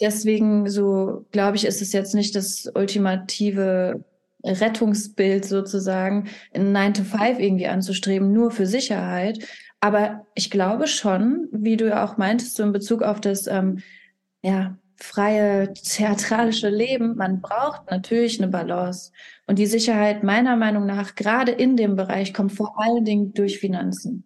deswegen 0.01 0.69
so, 0.69 1.27
glaube 1.33 1.57
ich, 1.57 1.67
ist 1.67 1.83
es 1.83 1.93
jetzt 1.93 2.15
nicht 2.15 2.35
das 2.35 2.71
ultimative 2.75 4.05
Rettungsbild 4.45 5.45
sozusagen, 5.45 6.29
in 6.53 6.73
9 6.73 6.95
to 6.95 7.05
5 7.05 7.39
irgendwie 7.39 7.67
anzustreben, 7.67 8.33
nur 8.33 8.51
für 8.51 8.67
Sicherheit. 8.67 9.39
Aber 9.81 10.27
ich 10.35 10.51
glaube 10.51 10.87
schon, 10.87 11.49
wie 11.53 11.77
du 11.77 11.89
ja 11.89 12.05
auch 12.05 12.17
meintest, 12.17 12.57
so 12.57 12.63
in 12.63 12.73
Bezug 12.73 13.03
auf 13.03 13.21
das 13.21 13.47
ähm, 13.47 13.81
ja, 14.43 14.79
freie 14.97 15.73
theatralische 15.75 16.71
Leben, 16.71 17.17
man 17.17 17.41
braucht 17.41 17.91
natürlich 17.91 18.41
eine 18.41 18.51
Balance. 18.51 19.13
Und 19.47 19.59
die 19.59 19.67
Sicherheit 19.67 20.25
meiner 20.25 20.57
Meinung 20.57 20.87
nach, 20.87 21.15
gerade 21.15 21.53
in 21.53 21.77
dem 21.77 21.97
Bereich, 21.97 22.33
kommt 22.33 22.53
vor 22.53 22.81
allen 22.81 23.05
Dingen 23.05 23.35
durch 23.35 23.59
Finanzen. 23.59 24.25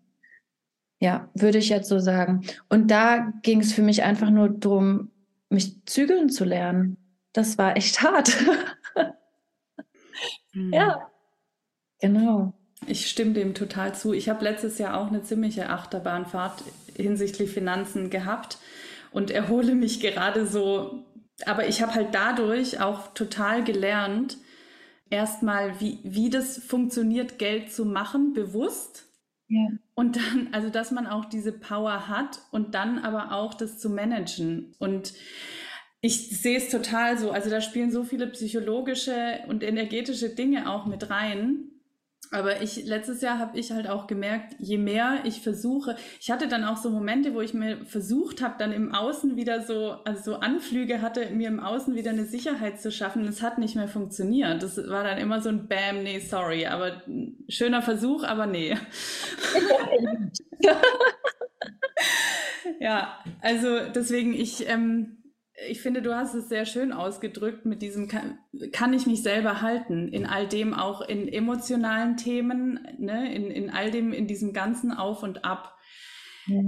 Ja, 1.00 1.28
würde 1.34 1.58
ich 1.58 1.70
jetzt 1.70 1.88
so 1.88 1.98
sagen. 1.98 2.42
Und 2.68 2.90
da 2.90 3.32
ging 3.42 3.60
es 3.60 3.72
für 3.72 3.82
mich 3.82 4.02
einfach 4.02 4.30
nur 4.30 4.50
darum, 4.50 5.10
mich 5.50 5.84
zügeln 5.86 6.30
zu 6.30 6.44
lernen. 6.44 6.96
Das 7.32 7.58
war 7.58 7.76
echt 7.76 8.02
hart. 8.02 8.36
mhm. 10.52 10.72
Ja, 10.72 11.10
genau. 12.00 12.54
Ich 12.86 13.10
stimme 13.10 13.32
dem 13.34 13.54
total 13.54 13.94
zu. 13.94 14.14
Ich 14.14 14.28
habe 14.28 14.44
letztes 14.44 14.78
Jahr 14.78 14.98
auch 14.98 15.08
eine 15.08 15.22
ziemliche 15.22 15.68
Achterbahnfahrt 15.68 16.64
hinsichtlich 16.96 17.50
Finanzen 17.50 18.08
gehabt 18.10 18.58
und 19.12 19.30
erhole 19.30 19.74
mich 19.74 20.00
gerade 20.00 20.46
so. 20.46 21.04
Aber 21.46 21.66
ich 21.68 21.82
habe 21.82 21.94
halt 21.94 22.14
dadurch 22.14 22.80
auch 22.80 23.12
total 23.14 23.64
gelernt, 23.64 24.38
erstmal, 25.10 25.80
wie, 25.80 25.98
wie 26.04 26.30
das 26.30 26.58
funktioniert, 26.58 27.38
Geld 27.38 27.72
zu 27.72 27.84
machen, 27.84 28.32
bewusst. 28.32 29.09
Und 29.94 30.16
dann, 30.16 30.48
also 30.52 30.70
dass 30.70 30.90
man 30.90 31.06
auch 31.06 31.24
diese 31.24 31.52
Power 31.52 32.08
hat 32.08 32.40
und 32.50 32.74
dann 32.74 32.98
aber 32.98 33.32
auch 33.32 33.54
das 33.54 33.78
zu 33.78 33.90
managen. 33.90 34.74
Und 34.78 35.12
ich 36.00 36.40
sehe 36.40 36.56
es 36.56 36.70
total 36.70 37.18
so, 37.18 37.30
also 37.30 37.50
da 37.50 37.60
spielen 37.60 37.90
so 37.90 38.04
viele 38.04 38.26
psychologische 38.28 39.40
und 39.48 39.62
energetische 39.62 40.30
Dinge 40.30 40.70
auch 40.70 40.86
mit 40.86 41.10
rein. 41.10 41.69
Aber 42.32 42.62
ich, 42.62 42.84
letztes 42.84 43.22
Jahr 43.22 43.38
habe 43.38 43.58
ich 43.58 43.72
halt 43.72 43.88
auch 43.88 44.06
gemerkt, 44.06 44.54
je 44.58 44.78
mehr 44.78 45.20
ich 45.24 45.40
versuche, 45.40 45.96
ich 46.20 46.30
hatte 46.30 46.46
dann 46.46 46.64
auch 46.64 46.76
so 46.76 46.90
Momente, 46.90 47.34
wo 47.34 47.40
ich 47.40 47.54
mir 47.54 47.84
versucht 47.84 48.40
habe, 48.40 48.54
dann 48.58 48.72
im 48.72 48.94
Außen 48.94 49.36
wieder 49.36 49.62
so, 49.62 49.96
also 50.04 50.32
so 50.32 50.34
Anflüge 50.36 51.02
hatte, 51.02 51.30
mir 51.30 51.48
im 51.48 51.58
Außen 51.58 51.96
wieder 51.96 52.10
eine 52.10 52.24
Sicherheit 52.24 52.80
zu 52.80 52.92
schaffen. 52.92 53.26
Es 53.26 53.42
hat 53.42 53.58
nicht 53.58 53.74
mehr 53.74 53.88
funktioniert. 53.88 54.62
Das 54.62 54.76
war 54.76 55.02
dann 55.02 55.18
immer 55.18 55.40
so 55.40 55.48
ein 55.48 55.66
Bam, 55.66 56.04
nee, 56.04 56.20
sorry, 56.20 56.66
aber 56.66 57.02
schöner 57.48 57.82
Versuch, 57.82 58.22
aber 58.22 58.46
nee. 58.46 58.76
ja, 62.80 63.18
also 63.40 63.80
deswegen, 63.94 64.34
ich, 64.34 64.68
ähm, 64.68 65.19
ich 65.68 65.80
finde, 65.80 66.02
du 66.02 66.14
hast 66.14 66.34
es 66.34 66.48
sehr 66.48 66.64
schön 66.64 66.92
ausgedrückt 66.92 67.66
mit 67.66 67.82
diesem, 67.82 68.08
kann, 68.08 68.38
kann, 68.72 68.92
ich 68.92 69.06
mich 69.06 69.22
selber 69.22 69.62
halten, 69.62 70.08
in 70.08 70.26
all 70.26 70.46
dem 70.46 70.74
auch 70.74 71.00
in 71.02 71.28
emotionalen 71.28 72.16
Themen, 72.16 72.80
ne, 72.98 73.34
in, 73.34 73.50
in 73.50 73.70
all 73.70 73.90
dem, 73.90 74.12
in 74.12 74.26
diesem 74.26 74.52
ganzen 74.52 74.92
Auf 74.92 75.22
und 75.22 75.44
Ab. 75.44 75.76
Ja. 76.46 76.60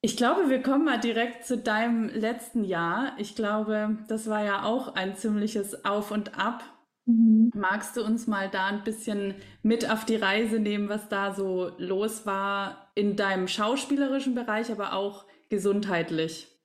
Ich 0.00 0.16
glaube, 0.16 0.48
wir 0.48 0.62
kommen 0.62 0.84
mal 0.84 1.00
direkt 1.00 1.44
zu 1.44 1.58
deinem 1.58 2.08
letzten 2.08 2.62
Jahr. 2.62 3.14
Ich 3.18 3.34
glaube, 3.34 3.98
das 4.08 4.28
war 4.28 4.44
ja 4.44 4.62
auch 4.62 4.94
ein 4.94 5.16
ziemliches 5.16 5.84
Auf 5.84 6.12
und 6.12 6.38
Ab. 6.38 6.62
Mhm. 7.06 7.50
Magst 7.54 7.96
du 7.96 8.04
uns 8.04 8.26
mal 8.26 8.48
da 8.48 8.66
ein 8.66 8.84
bisschen 8.84 9.34
mit 9.62 9.90
auf 9.90 10.04
die 10.04 10.16
Reise 10.16 10.60
nehmen, 10.60 10.88
was 10.88 11.08
da 11.08 11.34
so 11.34 11.72
los 11.78 12.26
war 12.26 12.92
in 12.94 13.16
deinem 13.16 13.48
schauspielerischen 13.48 14.34
Bereich, 14.34 14.70
aber 14.70 14.92
auch 14.92 15.24
gesundheitlich? 15.48 16.57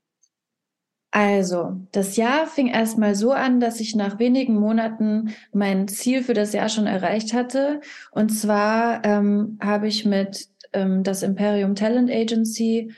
Also, 1.15 1.79
das 1.91 2.17
Jahr 2.17 2.47
fing 2.47 2.65
erstmal 2.65 3.13
so 3.13 3.33
an, 3.33 3.59
dass 3.59 3.79
ich 3.79 3.95
nach 3.95 4.17
wenigen 4.17 4.55
Monaten 4.55 5.29
mein 5.51 5.87
Ziel 5.87 6.23
für 6.23 6.33
das 6.33 6.53
Jahr 6.53 6.69
schon 6.69 6.87
erreicht 6.87 7.33
hatte. 7.33 7.81
Und 8.09 8.29
zwar 8.29 9.05
ähm, 9.05 9.59
habe 9.61 9.87
ich 9.87 10.05
mit 10.05 10.49
ähm, 10.73 11.03
das 11.03 11.21
Imperium 11.21 11.75
Talent 11.75 12.09
Agency, 12.09 12.93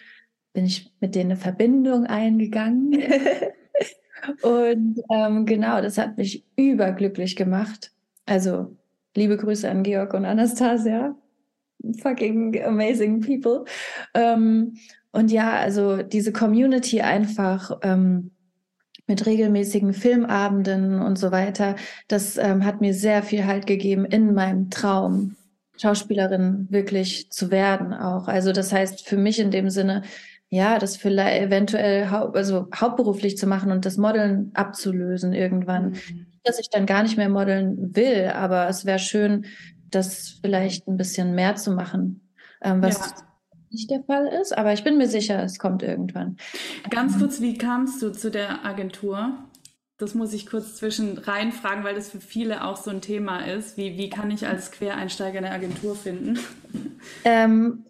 bin 0.53 0.65
ich 0.65 0.93
mit 1.01 1.13
denen 1.13 1.31
eine 1.31 1.39
Verbindung 1.41 2.05
eingegangen. 2.05 2.93
Und 4.41 5.01
ähm, 5.11 5.45
genau, 5.45 5.81
das 5.81 5.97
hat 5.97 6.17
mich 6.17 6.45
überglücklich 6.55 7.35
gemacht. 7.35 7.91
Also, 8.25 8.77
liebe 9.13 9.35
Grüße 9.35 9.69
an 9.69 9.83
Georg 9.83 10.13
und 10.13 10.23
Anastasia. 10.23 11.17
Fucking 11.99 12.63
amazing 12.63 13.19
people. 13.19 13.65
Ähm, 14.13 14.77
und 15.15 15.31
ja, 15.31 15.57
also 15.57 16.03
diese 16.03 16.33
Community 16.33 16.99
einfach 16.99 17.71
ähm, 17.83 18.31
mit 19.07 19.25
regelmäßigen 19.25 19.93
Filmabenden 19.93 21.01
und 21.01 21.17
so 21.17 21.31
weiter, 21.31 21.77
das 22.09 22.37
ähm, 22.37 22.65
hat 22.65 22.81
mir 22.81 22.93
sehr 22.93 23.23
viel 23.23 23.45
Halt 23.45 23.65
gegeben 23.65 24.03
in 24.03 24.33
meinem 24.33 24.69
Traum, 24.69 25.37
Schauspielerin 25.77 26.67
wirklich 26.69 27.31
zu 27.31 27.49
werden 27.49 27.93
auch. 27.93 28.27
Also 28.27 28.51
das 28.51 28.73
heißt 28.73 29.07
für 29.07 29.15
mich 29.15 29.39
in 29.39 29.51
dem 29.51 29.69
Sinne, 29.69 30.01
ja, 30.49 30.79
das 30.79 30.97
vielleicht 30.97 31.41
eventuell 31.41 32.11
hau 32.11 32.31
also 32.31 32.67
hauptberuflich 32.75 33.37
zu 33.37 33.47
machen 33.47 33.71
und 33.71 33.85
das 33.85 33.95
Modeln 33.95 34.51
abzulösen 34.53 35.31
irgendwann. 35.31 35.91
Mhm. 35.91 36.25
Dass 36.43 36.59
ich 36.59 36.69
dann 36.69 36.85
gar 36.85 37.03
nicht 37.03 37.15
mehr 37.15 37.29
modeln 37.29 37.95
will, 37.95 38.31
aber 38.35 38.67
es 38.67 38.85
wäre 38.85 38.99
schön, 38.99 39.45
das 39.89 40.39
vielleicht 40.41 40.89
ein 40.89 40.97
bisschen 40.97 41.35
mehr 41.35 41.55
zu 41.55 41.71
machen, 41.71 42.29
ähm, 42.61 42.81
was 42.81 42.97
ja 42.97 43.25
nicht 43.75 43.91
der 43.91 44.03
Fall 44.03 44.27
ist, 44.27 44.57
aber 44.57 44.73
ich 44.73 44.83
bin 44.83 44.97
mir 44.97 45.07
sicher, 45.07 45.43
es 45.43 45.59
kommt 45.59 45.83
irgendwann. 45.83 46.37
Ganz 46.89 47.19
kurz, 47.19 47.41
wie 47.41 47.57
kamst 47.57 48.01
du 48.01 48.11
zu 48.11 48.31
der 48.31 48.65
Agentur? 48.65 49.33
Das 49.97 50.13
muss 50.13 50.33
ich 50.33 50.45
kurz 50.45 50.75
zwischen 50.75 51.17
rein 51.17 51.51
fragen, 51.51 51.83
weil 51.83 51.95
das 51.95 52.09
für 52.09 52.19
viele 52.19 52.65
auch 52.65 52.77
so 52.77 52.89
ein 52.89 53.01
Thema 53.01 53.45
ist. 53.45 53.77
Wie, 53.77 53.97
wie 53.97 54.09
kann 54.09 54.31
ich 54.31 54.47
als 54.47 54.71
Quereinsteiger 54.71 55.37
eine 55.37 55.51
Agentur 55.51 55.95
finden? 55.95 56.39
Ähm, 57.23 57.85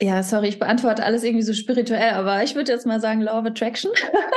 ja, 0.00 0.22
sorry, 0.22 0.48
ich 0.48 0.58
beantworte 0.58 1.04
alles 1.04 1.24
irgendwie 1.24 1.42
so 1.42 1.52
spirituell, 1.52 2.12
aber 2.14 2.42
ich 2.42 2.54
würde 2.54 2.72
jetzt 2.72 2.86
mal 2.86 3.00
sagen 3.00 3.20
Law 3.20 3.40
of 3.40 3.46
Attraction. 3.46 3.90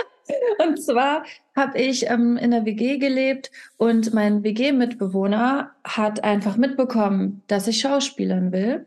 und 0.68 0.82
zwar 0.82 1.24
habe 1.56 1.78
ich 1.80 2.10
ähm, 2.10 2.38
in 2.38 2.52
der 2.52 2.66
WG 2.66 2.98
gelebt 2.98 3.52
und 3.78 4.14
mein 4.14 4.44
WG-Mitbewohner 4.44 5.72
hat 5.84 6.24
einfach 6.24 6.58
mitbekommen, 6.58 7.44
dass 7.48 7.68
ich 7.68 7.80
Schauspielern 7.80 8.52
will. 8.52 8.86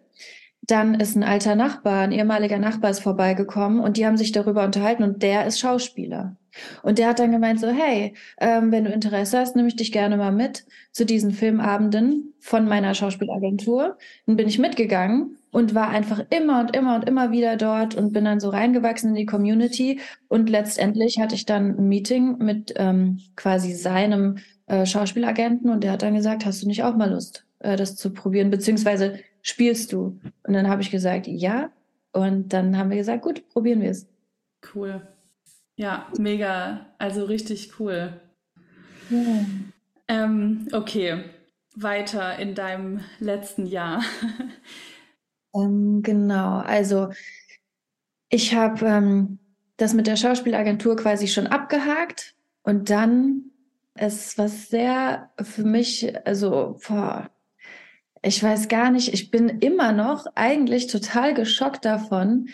Dann 0.66 0.94
ist 0.94 1.16
ein 1.16 1.22
alter 1.22 1.54
Nachbar, 1.54 2.02
ein 2.02 2.12
ehemaliger 2.12 2.58
Nachbar 2.58 2.90
ist 2.90 3.00
vorbeigekommen 3.00 3.80
und 3.80 3.96
die 3.96 4.06
haben 4.06 4.16
sich 4.16 4.32
darüber 4.32 4.64
unterhalten 4.64 5.04
und 5.04 5.22
der 5.22 5.46
ist 5.46 5.60
Schauspieler. 5.60 6.36
Und 6.82 6.98
der 6.98 7.08
hat 7.08 7.18
dann 7.18 7.32
gemeint 7.32 7.60
so, 7.60 7.68
hey, 7.68 8.14
ähm, 8.38 8.72
wenn 8.72 8.84
du 8.84 8.90
Interesse 8.90 9.38
hast, 9.38 9.56
nehme 9.56 9.68
ich 9.68 9.76
dich 9.76 9.92
gerne 9.92 10.16
mal 10.16 10.32
mit 10.32 10.64
zu 10.92 11.04
diesen 11.04 11.32
Filmabenden 11.32 12.32
von 12.40 12.66
meiner 12.66 12.94
Schauspielagentur. 12.94 13.98
Dann 14.26 14.36
bin 14.36 14.48
ich 14.48 14.58
mitgegangen 14.58 15.36
und 15.50 15.74
war 15.74 15.88
einfach 15.90 16.24
immer 16.30 16.60
und 16.60 16.74
immer 16.74 16.96
und 16.96 17.08
immer 17.08 17.30
wieder 17.30 17.56
dort 17.56 17.94
und 17.94 18.12
bin 18.12 18.24
dann 18.24 18.40
so 18.40 18.48
reingewachsen 18.48 19.10
in 19.10 19.16
die 19.16 19.26
Community. 19.26 20.00
Und 20.28 20.48
letztendlich 20.48 21.18
hatte 21.18 21.34
ich 21.34 21.46
dann 21.46 21.78
ein 21.78 21.88
Meeting 21.88 22.38
mit 22.38 22.74
ähm, 22.76 23.20
quasi 23.36 23.72
seinem 23.72 24.38
äh, 24.66 24.86
Schauspielagenten 24.86 25.70
und 25.70 25.84
der 25.84 25.92
hat 25.92 26.02
dann 26.02 26.14
gesagt, 26.14 26.44
hast 26.44 26.62
du 26.62 26.66
nicht 26.66 26.82
auch 26.82 26.96
mal 26.96 27.10
Lust, 27.10 27.44
äh, 27.60 27.76
das 27.76 27.96
zu 27.96 28.10
probieren, 28.12 28.50
beziehungsweise 28.50 29.18
spielst 29.46 29.92
du? 29.92 30.18
Und 30.42 30.54
dann 30.54 30.68
habe 30.68 30.82
ich 30.82 30.90
gesagt, 30.90 31.26
ja. 31.26 31.70
Und 32.12 32.52
dann 32.52 32.76
haben 32.76 32.90
wir 32.90 32.96
gesagt, 32.96 33.22
gut, 33.22 33.48
probieren 33.48 33.80
wir 33.80 33.90
es. 33.90 34.06
Cool. 34.74 35.06
Ja, 35.76 36.08
mega. 36.18 36.86
Also 36.98 37.24
richtig 37.24 37.78
cool. 37.78 38.20
Ja. 39.10 39.44
Ähm, 40.08 40.68
okay, 40.72 41.24
weiter 41.74 42.38
in 42.38 42.54
deinem 42.54 43.00
letzten 43.20 43.66
Jahr. 43.66 44.02
Ähm, 45.56 46.02
genau, 46.02 46.58
also 46.58 47.08
ich 48.28 48.54
habe 48.54 48.86
ähm, 48.86 49.38
das 49.76 49.94
mit 49.94 50.06
der 50.06 50.16
Schauspielagentur 50.16 50.96
quasi 50.96 51.28
schon 51.28 51.46
abgehakt 51.46 52.34
und 52.62 52.90
dann 52.90 53.50
ist 53.94 54.36
was 54.36 54.68
sehr 54.68 55.30
für 55.40 55.64
mich, 55.64 56.14
also 56.26 56.78
boah, 56.86 57.30
ich 58.26 58.42
weiß 58.42 58.66
gar 58.68 58.90
nicht, 58.90 59.14
ich 59.14 59.30
bin 59.30 59.48
immer 59.48 59.92
noch 59.92 60.26
eigentlich 60.34 60.88
total 60.88 61.32
geschockt 61.32 61.84
davon. 61.84 62.48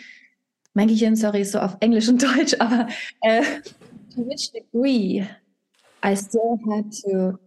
Mein 0.75 0.87
Gehirn, 0.87 1.15
sorry, 1.15 1.41
ist 1.41 1.53
so 1.53 1.59
auf 1.59 1.77
Englisch 1.79 2.07
und 2.07 2.21
Deutsch, 2.37 2.55
aber 2.59 2.87
äh, 3.21 3.41
to 4.13 4.25
which 4.27 4.51
degree 4.51 5.25
I 6.05 6.15
still 6.15 6.59
had 6.69 6.91
to 7.05 7.39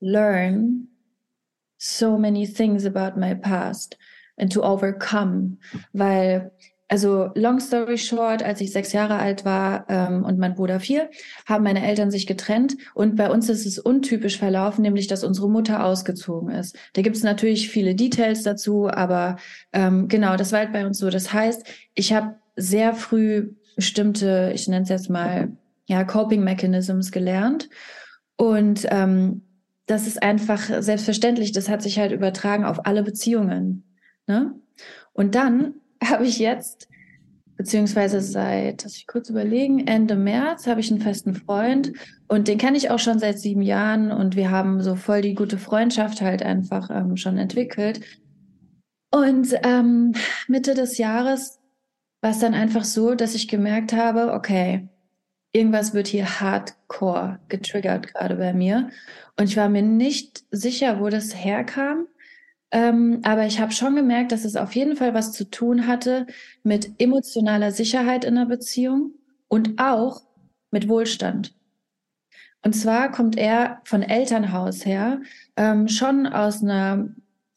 learn 0.00 0.88
so 1.78 2.16
many 2.16 2.46
things 2.46 2.86
about 2.86 3.18
my 3.18 3.34
past 3.34 3.98
and 4.38 4.50
to 4.52 4.62
overcome. 4.62 5.58
Weil, 5.92 6.52
also 6.90 7.30
long 7.36 7.60
story 7.60 7.96
short, 7.96 8.42
als 8.42 8.60
ich 8.60 8.72
sechs 8.72 8.92
Jahre 8.92 9.16
alt 9.16 9.44
war 9.44 9.86
ähm, 9.88 10.24
und 10.24 10.38
mein 10.38 10.56
Bruder 10.56 10.80
vier, 10.80 11.08
haben 11.46 11.62
meine 11.62 11.86
Eltern 11.86 12.10
sich 12.10 12.26
getrennt 12.26 12.76
und 12.94 13.14
bei 13.14 13.30
uns 13.30 13.48
ist 13.48 13.64
es 13.64 13.78
untypisch 13.78 14.38
verlaufen, 14.38 14.82
nämlich 14.82 15.06
dass 15.06 15.22
unsere 15.22 15.48
Mutter 15.48 15.84
ausgezogen 15.84 16.50
ist. 16.50 16.76
Da 16.94 17.02
gibt 17.02 17.16
es 17.16 17.22
natürlich 17.22 17.68
viele 17.68 17.94
Details 17.94 18.42
dazu, 18.42 18.90
aber 18.90 19.36
ähm, 19.72 20.08
genau, 20.08 20.36
das 20.36 20.50
war 20.50 20.58
halt 20.58 20.72
bei 20.72 20.84
uns 20.84 20.98
so. 20.98 21.10
Das 21.10 21.32
heißt, 21.32 21.64
ich 21.94 22.12
habe 22.12 22.34
sehr 22.56 22.94
früh 22.94 23.52
bestimmte, 23.76 24.50
ich 24.52 24.66
nenne 24.66 24.82
es 24.82 24.88
jetzt 24.88 25.10
mal, 25.10 25.52
ja, 25.86 26.02
Coping 26.02 26.42
Mechanisms 26.42 27.12
gelernt. 27.12 27.68
Und 28.36 28.86
ähm, 28.90 29.42
das 29.86 30.08
ist 30.08 30.22
einfach 30.22 30.82
selbstverständlich, 30.82 31.52
das 31.52 31.68
hat 31.68 31.82
sich 31.82 32.00
halt 32.00 32.10
übertragen 32.10 32.64
auf 32.64 32.84
alle 32.84 33.04
Beziehungen. 33.04 33.84
Ne? 34.26 34.54
Und 35.12 35.34
dann 35.34 35.74
habe 36.04 36.26
ich 36.26 36.38
jetzt, 36.38 36.88
beziehungsweise 37.56 38.20
seit, 38.20 38.84
lass 38.84 38.96
ich 38.96 39.06
kurz 39.06 39.28
überlegen, 39.28 39.86
Ende 39.86 40.16
März 40.16 40.66
habe 40.66 40.80
ich 40.80 40.90
einen 40.90 41.00
festen 41.00 41.34
Freund 41.34 41.92
und 42.28 42.48
den 42.48 42.58
kenne 42.58 42.76
ich 42.76 42.90
auch 42.90 42.98
schon 42.98 43.18
seit 43.18 43.38
sieben 43.38 43.62
Jahren 43.62 44.10
und 44.12 44.36
wir 44.36 44.50
haben 44.50 44.82
so 44.82 44.96
voll 44.96 45.20
die 45.20 45.34
gute 45.34 45.58
Freundschaft 45.58 46.22
halt 46.22 46.42
einfach 46.42 46.90
ähm, 46.90 47.16
schon 47.16 47.38
entwickelt. 47.38 48.00
Und 49.12 49.54
ähm, 49.64 50.14
Mitte 50.46 50.74
des 50.74 50.96
Jahres 50.96 51.58
war 52.22 52.30
es 52.30 52.38
dann 52.38 52.54
einfach 52.54 52.84
so, 52.84 53.14
dass 53.14 53.34
ich 53.34 53.48
gemerkt 53.48 53.92
habe, 53.92 54.32
okay, 54.32 54.88
irgendwas 55.52 55.94
wird 55.94 56.06
hier 56.06 56.40
hardcore 56.40 57.40
getriggert 57.48 58.12
gerade 58.12 58.36
bei 58.36 58.52
mir. 58.52 58.90
Und 59.38 59.48
ich 59.48 59.56
war 59.56 59.68
mir 59.68 59.82
nicht 59.82 60.44
sicher, 60.50 61.00
wo 61.00 61.08
das 61.08 61.34
herkam. 61.34 62.06
Ähm, 62.72 63.20
aber 63.24 63.46
ich 63.46 63.60
habe 63.60 63.72
schon 63.72 63.96
gemerkt, 63.96 64.32
dass 64.32 64.44
es 64.44 64.56
auf 64.56 64.74
jeden 64.74 64.96
Fall 64.96 65.12
was 65.12 65.32
zu 65.32 65.50
tun 65.50 65.86
hatte 65.86 66.26
mit 66.62 66.92
emotionaler 66.98 67.72
Sicherheit 67.72 68.24
in 68.24 68.36
der 68.36 68.46
Beziehung 68.46 69.14
und 69.48 69.80
auch 69.80 70.22
mit 70.70 70.88
Wohlstand. 70.88 71.52
Und 72.62 72.74
zwar 72.74 73.10
kommt 73.10 73.36
er 73.36 73.80
von 73.84 74.02
Elternhaus 74.02 74.84
her, 74.84 75.20
ähm, 75.56 75.88
schon 75.88 76.26
aus 76.26 76.62
einer, 76.62 77.08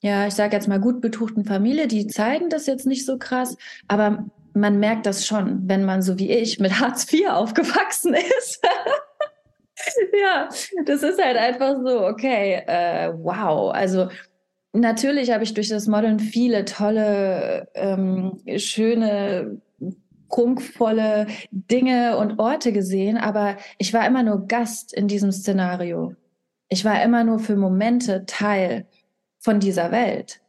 ja, 0.02 0.28
ich 0.28 0.34
sage 0.34 0.56
jetzt 0.56 0.68
mal 0.68 0.80
gut 0.80 1.02
betuchten 1.02 1.46
Familie. 1.46 1.88
Die 1.88 2.08
zeigen 2.08 2.50
das 2.50 2.66
jetzt 2.66 2.88
nicht 2.88 3.06
so 3.06 3.18
krass, 3.18 3.58
aber 3.88 4.26
man 4.54 4.80
merkt 4.80 5.06
das 5.06 5.26
schon, 5.26 5.68
wenn 5.68 5.84
man 5.84 6.02
so 6.02 6.18
wie 6.20 6.32
ich 6.32 6.60
mit 6.60 6.80
Hartz 6.80 7.12
IV 7.12 7.28
aufgewachsen 7.30 8.14
ist. 8.14 8.62
ja, 10.22 10.48
das 10.86 11.04
ist 11.04 11.22
halt 11.22 11.38
einfach 11.38 11.76
so, 11.84 12.08
okay, 12.08 12.64
äh, 12.66 13.14
wow. 13.14 13.74
Also 13.74 14.08
Natürlich 14.74 15.32
habe 15.32 15.44
ich 15.44 15.54
durch 15.54 15.70
das 15.70 15.88
Modeln 15.88 16.20
viele 16.20 16.66
tolle, 16.66 17.70
ähm, 17.76 18.40
schöne, 18.58 19.62
prunkvolle 20.30 21.28
Dinge 21.52 22.18
und 22.18 22.40
Orte 22.40 22.74
gesehen, 22.74 23.18
aber 23.18 23.58
ich 23.78 23.94
war 23.94 24.08
immer 24.08 24.24
nur 24.24 24.48
Gast 24.48 24.92
in 24.92 25.08
diesem 25.08 25.32
Szenario. 25.32 26.16
Ich 26.70 26.84
war 26.86 27.04
immer 27.04 27.24
nur 27.24 27.38
für 27.38 27.56
Momente 27.56 28.26
Teil 28.26 28.88
von 29.38 29.60
dieser 29.60 29.92
Welt. 29.92 30.42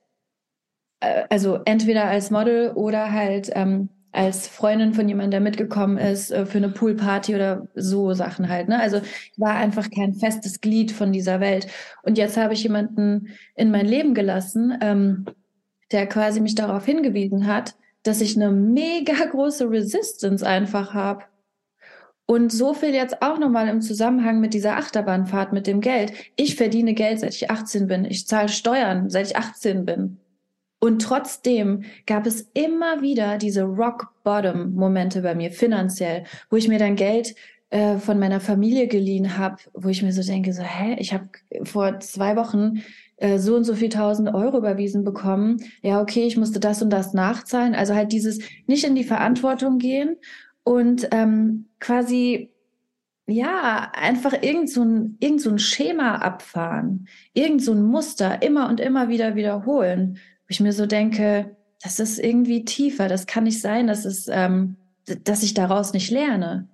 Äh, 1.00 1.24
also 1.28 1.58
entweder 1.66 2.06
als 2.06 2.30
Model 2.30 2.70
oder 2.72 3.12
halt 3.12 3.50
ähm, 3.54 3.90
als 4.14 4.46
Freundin 4.46 4.94
von 4.94 5.08
jemandem, 5.08 5.32
der 5.32 5.40
mitgekommen 5.40 5.98
ist 5.98 6.30
äh, 6.30 6.46
für 6.46 6.58
eine 6.58 6.68
Poolparty 6.68 7.34
oder 7.34 7.66
so 7.74 8.14
Sachen 8.14 8.48
halt. 8.48 8.68
Ne? 8.68 8.80
Also 8.80 8.98
ich 8.98 9.38
war 9.38 9.54
einfach 9.54 9.90
kein 9.90 10.14
festes 10.14 10.60
Glied 10.60 10.92
von 10.92 11.12
dieser 11.12 11.40
Welt. 11.40 11.66
Und 12.02 12.16
jetzt 12.16 12.36
habe 12.36 12.54
ich 12.54 12.62
jemanden 12.62 13.28
in 13.56 13.70
mein 13.70 13.86
Leben 13.86 14.14
gelassen, 14.14 14.78
ähm, 14.80 15.24
der 15.90 16.06
quasi 16.06 16.40
mich 16.40 16.54
darauf 16.54 16.84
hingewiesen 16.84 17.46
hat, 17.46 17.74
dass 18.04 18.20
ich 18.20 18.36
eine 18.36 18.52
mega 18.52 19.14
große 19.30 19.68
Resistance 19.68 20.46
einfach 20.46 20.94
habe. 20.94 21.24
Und 22.26 22.52
so 22.52 22.72
viel 22.72 22.94
jetzt 22.94 23.20
auch 23.20 23.38
nochmal 23.38 23.68
im 23.68 23.82
Zusammenhang 23.82 24.40
mit 24.40 24.54
dieser 24.54 24.76
Achterbahnfahrt 24.76 25.52
mit 25.52 25.66
dem 25.66 25.80
Geld. 25.80 26.12
Ich 26.36 26.56
verdiene 26.56 26.94
Geld, 26.94 27.20
seit 27.20 27.34
ich 27.34 27.50
18 27.50 27.86
bin. 27.86 28.04
Ich 28.04 28.26
zahle 28.26 28.48
Steuern, 28.48 29.10
seit 29.10 29.26
ich 29.26 29.36
18 29.36 29.84
bin. 29.84 30.20
Und 30.84 31.00
trotzdem 31.00 31.84
gab 32.04 32.26
es 32.26 32.50
immer 32.52 33.00
wieder 33.00 33.38
diese 33.38 33.62
Rock-Bottom-Momente 33.62 35.22
bei 35.22 35.34
mir 35.34 35.50
finanziell, 35.50 36.24
wo 36.50 36.56
ich 36.56 36.68
mir 36.68 36.78
dann 36.78 36.94
Geld 36.94 37.34
äh, 37.70 37.96
von 37.96 38.18
meiner 38.18 38.38
Familie 38.38 38.86
geliehen 38.86 39.38
habe, 39.38 39.56
wo 39.72 39.88
ich 39.88 40.02
mir 40.02 40.12
so 40.12 40.22
denke, 40.22 40.52
so, 40.52 40.62
hä, 40.62 40.96
ich 40.98 41.14
habe 41.14 41.30
vor 41.62 42.00
zwei 42.00 42.36
Wochen 42.36 42.82
äh, 43.16 43.38
so 43.38 43.56
und 43.56 43.64
so 43.64 43.74
viel 43.74 43.88
tausend 43.88 44.34
Euro 44.34 44.58
überwiesen 44.58 45.04
bekommen. 45.04 45.56
Ja, 45.80 46.02
okay, 46.02 46.26
ich 46.26 46.36
musste 46.36 46.60
das 46.60 46.82
und 46.82 46.90
das 46.90 47.14
nachzahlen. 47.14 47.74
Also 47.74 47.94
halt 47.94 48.12
dieses 48.12 48.40
nicht 48.66 48.84
in 48.84 48.94
die 48.94 49.04
Verantwortung 49.04 49.78
gehen 49.78 50.18
und 50.64 51.08
ähm, 51.12 51.64
quasi 51.80 52.50
ja, 53.26 53.90
einfach 53.94 54.34
irgend 54.42 54.68
so 54.68 54.82
ein, 54.82 55.16
irgend 55.18 55.40
so 55.40 55.48
ein 55.48 55.58
Schema 55.58 56.16
abfahren, 56.16 57.08
irgend 57.32 57.62
so 57.62 57.72
ein 57.72 57.82
Muster 57.82 58.42
immer 58.42 58.68
und 58.68 58.80
immer 58.80 59.08
wieder 59.08 59.34
wiederholen 59.34 60.18
wo 60.44 60.50
ich 60.50 60.60
mir 60.60 60.72
so 60.72 60.86
denke, 60.86 61.56
das 61.82 62.00
ist 62.00 62.18
irgendwie 62.18 62.64
tiefer, 62.64 63.08
das 63.08 63.26
kann 63.26 63.44
nicht 63.44 63.60
sein, 63.60 63.86
dass, 63.86 64.04
es, 64.04 64.28
ähm, 64.28 64.76
dass 65.24 65.42
ich 65.42 65.54
daraus 65.54 65.92
nicht 65.92 66.10
lerne. 66.10 66.68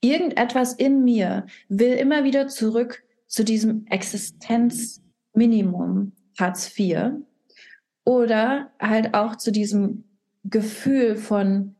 Irgendetwas 0.00 0.72
in 0.72 1.04
mir 1.04 1.46
will 1.68 1.92
immer 1.94 2.24
wieder 2.24 2.48
zurück 2.48 3.02
zu 3.26 3.44
diesem 3.44 3.86
Existenzminimum 3.86 6.12
Hartz 6.38 6.78
IV 6.78 7.12
oder 8.04 8.70
halt 8.80 9.14
auch 9.14 9.36
zu 9.36 9.52
diesem 9.52 10.04
Gefühl 10.44 11.16
von, 11.16 11.74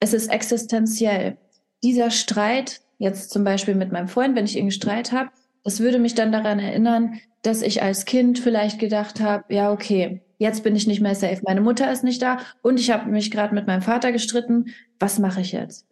es 0.00 0.12
ist 0.12 0.28
existenziell. 0.28 1.38
Dieser 1.82 2.10
Streit, 2.10 2.82
jetzt 2.98 3.30
zum 3.30 3.44
Beispiel 3.44 3.74
mit 3.74 3.92
meinem 3.92 4.08
Freund, 4.08 4.36
wenn 4.36 4.44
ich 4.44 4.56
irgendeinen 4.56 4.80
Streit 4.80 5.12
habe, 5.12 5.30
das 5.64 5.80
würde 5.80 5.98
mich 5.98 6.14
dann 6.14 6.32
daran 6.32 6.58
erinnern, 6.58 7.20
dass 7.42 7.62
ich 7.62 7.82
als 7.82 8.04
Kind 8.04 8.38
vielleicht 8.38 8.78
gedacht 8.78 9.20
habe, 9.20 9.54
ja, 9.54 9.72
okay, 9.72 10.22
jetzt 10.38 10.62
bin 10.64 10.76
ich 10.76 10.86
nicht 10.86 11.00
mehr 11.00 11.14
safe. 11.14 11.40
Meine 11.44 11.60
Mutter 11.60 11.90
ist 11.90 12.04
nicht 12.04 12.22
da 12.22 12.38
und 12.62 12.78
ich 12.78 12.90
habe 12.90 13.10
mich 13.10 13.30
gerade 13.30 13.54
mit 13.54 13.66
meinem 13.66 13.82
Vater 13.82 14.12
gestritten. 14.12 14.66
Was 14.98 15.18
mache 15.18 15.40
ich 15.40 15.52
jetzt? 15.52 15.86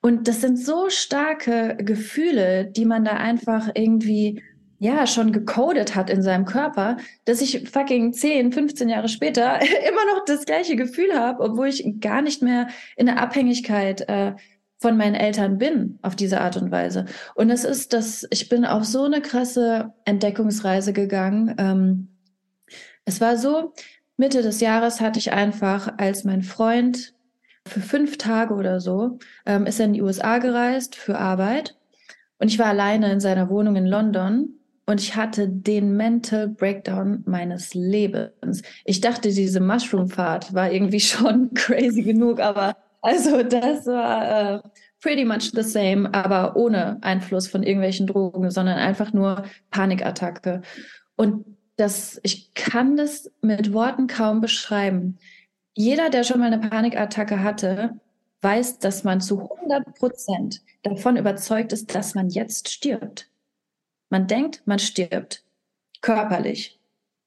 Und 0.00 0.28
das 0.28 0.40
sind 0.40 0.58
so 0.58 0.88
starke 0.88 1.76
Gefühle, 1.78 2.66
die 2.66 2.84
man 2.84 3.04
da 3.04 3.12
einfach 3.12 3.70
irgendwie 3.74 4.42
ja 4.78 5.06
schon 5.06 5.32
gecodet 5.32 5.94
hat 5.94 6.10
in 6.10 6.22
seinem 6.22 6.44
Körper, 6.44 6.98
dass 7.24 7.40
ich 7.40 7.68
fucking 7.70 8.12
10, 8.12 8.52
15 8.52 8.88
Jahre 8.88 9.08
später 9.08 9.60
immer 9.88 10.04
noch 10.14 10.24
das 10.26 10.44
gleiche 10.44 10.76
Gefühl 10.76 11.18
habe, 11.18 11.42
obwohl 11.42 11.68
ich 11.68 12.00
gar 12.00 12.22
nicht 12.22 12.42
mehr 12.42 12.68
in 12.96 13.06
der 13.06 13.20
Abhängigkeit 13.20 14.08
äh, 14.08 14.34
von 14.78 14.96
meinen 14.98 15.14
Eltern 15.14 15.56
bin 15.56 15.98
auf 16.02 16.14
diese 16.14 16.40
Art 16.40 16.58
und 16.58 16.70
Weise. 16.70 17.06
Und 17.34 17.50
es 17.50 17.64
ist 17.64 17.94
dass 17.94 18.26
ich 18.30 18.48
bin 18.48 18.66
auf 18.66 18.84
so 18.84 19.04
eine 19.04 19.22
krasse 19.22 19.94
Entdeckungsreise 20.04 20.92
gegangen. 20.92 21.54
Ähm, 21.58 22.13
es 23.04 23.20
war 23.20 23.36
so, 23.36 23.72
Mitte 24.16 24.42
des 24.42 24.60
Jahres 24.60 25.00
hatte 25.00 25.18
ich 25.18 25.32
einfach, 25.32 25.94
als 25.98 26.24
mein 26.24 26.42
Freund 26.42 27.14
für 27.66 27.80
fünf 27.80 28.18
Tage 28.18 28.54
oder 28.54 28.80
so, 28.80 29.18
ähm, 29.46 29.66
ist 29.66 29.80
er 29.80 29.86
in 29.86 29.94
die 29.94 30.02
USA 30.02 30.38
gereist 30.38 30.94
für 30.94 31.18
Arbeit. 31.18 31.76
Und 32.38 32.48
ich 32.48 32.58
war 32.58 32.66
alleine 32.66 33.10
in 33.10 33.20
seiner 33.20 33.48
Wohnung 33.48 33.76
in 33.76 33.86
London 33.86 34.50
und 34.86 35.00
ich 35.00 35.16
hatte 35.16 35.48
den 35.48 35.96
Mental 35.96 36.48
Breakdown 36.48 37.22
meines 37.26 37.74
Lebens. 37.74 38.62
Ich 38.84 39.00
dachte, 39.00 39.30
diese 39.30 39.60
Mushroom-Fahrt 39.60 40.52
war 40.52 40.70
irgendwie 40.70 41.00
schon 41.00 41.52
crazy 41.54 42.02
genug, 42.02 42.40
aber 42.40 42.76
also 43.00 43.42
das 43.42 43.86
war 43.86 44.56
äh, 44.56 44.60
pretty 45.00 45.24
much 45.24 45.52
the 45.54 45.62
same, 45.62 46.12
aber 46.12 46.56
ohne 46.56 46.98
Einfluss 47.02 47.48
von 47.48 47.62
irgendwelchen 47.62 48.06
Drogen, 48.06 48.50
sondern 48.50 48.78
einfach 48.78 49.12
nur 49.12 49.44
Panikattacke. 49.70 50.62
Und 51.16 51.44
das, 51.76 52.20
ich 52.22 52.54
kann 52.54 52.96
das 52.96 53.30
mit 53.40 53.72
Worten 53.72 54.06
kaum 54.06 54.40
beschreiben. 54.40 55.18
Jeder, 55.74 56.10
der 56.10 56.24
schon 56.24 56.38
mal 56.38 56.52
eine 56.52 56.68
Panikattacke 56.68 57.42
hatte, 57.42 57.98
weiß, 58.42 58.78
dass 58.78 59.04
man 59.04 59.20
zu 59.20 59.40
100 59.40 59.94
Prozent 59.96 60.62
davon 60.82 61.16
überzeugt 61.16 61.72
ist, 61.72 61.94
dass 61.94 62.14
man 62.14 62.28
jetzt 62.28 62.68
stirbt. 62.68 63.28
Man 64.10 64.26
denkt, 64.26 64.62
man 64.66 64.78
stirbt. 64.78 65.42
Körperlich. 66.00 66.78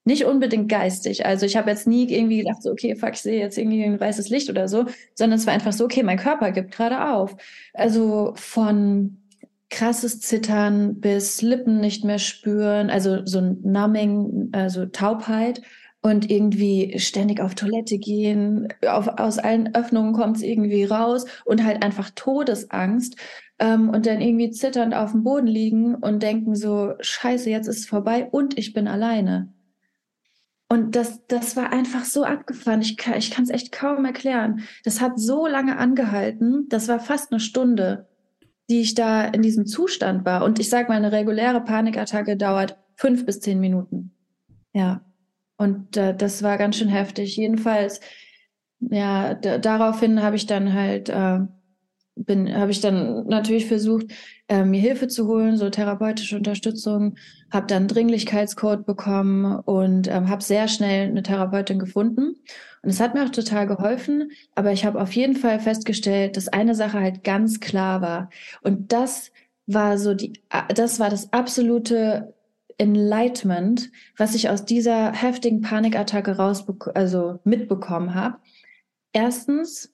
Nicht 0.06 0.24
unbedingt 0.24 0.70
geistig. 0.70 1.26
Also 1.26 1.45
ich 1.45 1.58
habe 1.58 1.70
jetzt 1.70 1.88
nie 1.88 2.10
irgendwie 2.10 2.38
gedacht, 2.38 2.64
so, 2.64 2.72
okay, 2.72 2.95
fuck, 2.95 3.14
ich 3.14 3.22
sehe 3.22 3.39
jetzt 3.39 3.58
irgendwie 3.58 3.84
ein 3.84 4.00
weißes 4.00 4.30
Licht 4.30 4.50
oder 4.50 4.70
so, 4.70 4.86
sondern 5.16 5.38
es 5.38 5.45
war 5.45 5.54
einfach 5.54 5.74
so, 5.74 5.84
okay, 5.84 6.04
mein 6.04 6.18
Körper 6.18 6.52
gibt 6.52 6.72
gerade 6.72 7.14
auf. 7.14 7.36
Also 7.74 8.32
von 8.38 9.18
krasses 9.70 10.22
Zittern 10.22 10.99
bis 10.99 11.41
Lippen 11.41 11.80
nicht 11.80 12.03
mehr 12.05 12.20
spüren, 12.20 12.89
also 12.89 13.26
so 13.26 13.39
ein 13.39 13.59
Numbing, 13.63 14.49
also 14.53 14.86
Taubheit 14.86 15.61
und 16.01 16.30
irgendwie 16.32 16.97
ständig 16.99 17.41
auf 17.41 17.55
Toilette 17.55 17.97
gehen, 17.97 18.70
auf, 18.88 19.07
aus 19.18 19.39
allen 19.39 19.76
Öffnungen 19.76 20.13
kommt 20.13 20.38
es 20.38 20.43
irgendwie 20.43 20.86
raus 20.86 21.26
und 21.43 21.63
halt 21.63 21.84
einfach 21.84 22.09
Todesangst 22.11 23.18
ähm, 23.59 23.89
und 23.89 24.05
dann 24.05 24.22
irgendwie 24.22 24.51
zitternd 24.51 24.93
auf 24.93 25.11
dem 25.11 25.24
Boden 25.24 25.47
liegen 25.47 25.95
und 25.95 26.24
denken 26.24 26.55
so, 26.55 26.93
scheiße, 26.99 27.49
jetzt 27.49 27.68
ist 27.68 27.80
es 27.80 27.86
vorbei 27.88 28.28
und 28.32 28.57
ich 28.57 28.74
bin 28.74 28.88
alleine. 28.88 29.51
Und 30.70 30.95
das, 30.95 31.26
das 31.28 31.55
war 31.55 31.72
einfach 31.72 32.03
so 32.03 32.24
abgefahren. 32.24 32.82
Ich 32.82 32.97
kann 32.97 33.18
ich 33.18 33.38
es 33.38 33.49
echt 33.49 33.72
kaum 33.72 34.03
erklären. 34.03 34.63
Das 34.84 34.99
hat 34.99 35.18
so 35.18 35.47
lange 35.47 35.78
angehalten. 35.78 36.68
Das 36.68 36.89
war 36.89 36.99
fast 36.99 37.32
eine 37.32 37.39
Stunde, 37.39 38.07
die 38.70 38.82
ich 38.82 38.95
da 38.95 39.26
in 39.26 39.41
diesem 39.41 39.65
Zustand 39.65 40.26
war. 40.26 40.43
Und 40.43 40.59
ich 40.59 40.70
sage 40.70 40.89
mal, 40.89 40.95
eine 40.95 41.11
reguläre 41.11 41.61
Panikattacke 41.61 42.38
dauert 42.38 42.78
fünf 42.95 43.26
bis 43.26 43.39
zehn 43.39 43.59
Minuten. 43.59 44.11
Ja. 44.74 45.01
Und 45.57 45.97
äh, 45.97 46.15
das 46.15 46.43
war 46.43 46.57
ganz 46.57 46.78
schön 46.78 46.89
heftig. 46.89 47.36
Jedenfalls, 47.38 47.99
ja, 48.80 49.34
daraufhin 49.34 50.22
habe 50.22 50.36
ich 50.36 50.45
dann 50.45 50.74
halt 50.74 51.09
äh, 51.09 51.39
bin, 52.26 52.53
habe 52.55 52.72
ich 52.72 52.82
dann 52.82 53.28
natürlich 53.28 53.68
versucht, 53.68 54.07
äh, 54.47 54.63
mir 54.63 54.82
Hilfe 54.82 55.07
zu 55.07 55.28
holen, 55.28 55.57
so 55.57 55.70
therapeutische 55.70 56.38
Unterstützung, 56.38 57.15
habe 57.51 57.68
dann 57.68 57.88
Dringlichkeitscode 57.88 58.86
bekommen 58.86 59.59
und 59.59 60.07
ähm, 60.07 60.30
habe 60.30 60.43
sehr 60.43 60.68
schnell 60.68 61.09
eine 61.09 61.24
Therapeutin 61.24 61.80
gefunden. 61.80 62.36
Und 62.82 62.89
es 62.89 62.99
hat 62.99 63.13
mir 63.13 63.24
auch 63.24 63.30
total 63.30 63.68
geholfen, 63.68 64.32
aber 64.55 64.72
ich 64.72 64.86
habe 64.86 65.01
auf 65.01 65.11
jeden 65.13 65.36
Fall 65.36 65.59
festgestellt, 65.59 66.38
dass 66.38 66.47
eine 66.47 66.76
Sache 66.76 66.99
halt 66.99 67.24
ganz 67.24 67.59
klar 67.59 68.01
war. 68.01 68.30
Und 68.61 68.91
das 68.93 69.32
war 69.65 69.97
so 69.97 70.13
die, 70.13 70.41
das 70.74 70.99
war 70.99 71.09
das 71.09 71.34
absolute 71.34 72.34
Enlightenment, 72.78 73.91
was 74.18 74.36
ich 74.36 74.49
aus 74.49 74.65
dieser 74.65 75.11
heftigen 75.11 75.61
Panikattacke 75.61 76.38
raus, 76.38 76.65
also 76.93 77.39
mitbekommen 77.43 78.13
habe. 78.13 78.38
Erstens, 79.13 79.91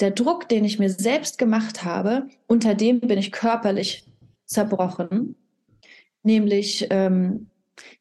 der 0.00 0.10
Druck, 0.10 0.48
den 0.48 0.64
ich 0.64 0.78
mir 0.78 0.90
selbst 0.90 1.38
gemacht 1.38 1.84
habe, 1.84 2.28
unter 2.46 2.74
dem 2.74 3.00
bin 3.00 3.18
ich 3.18 3.32
körperlich 3.32 4.04
zerbrochen. 4.46 5.36
Nämlich 6.22 6.86
ähm, 6.90 7.46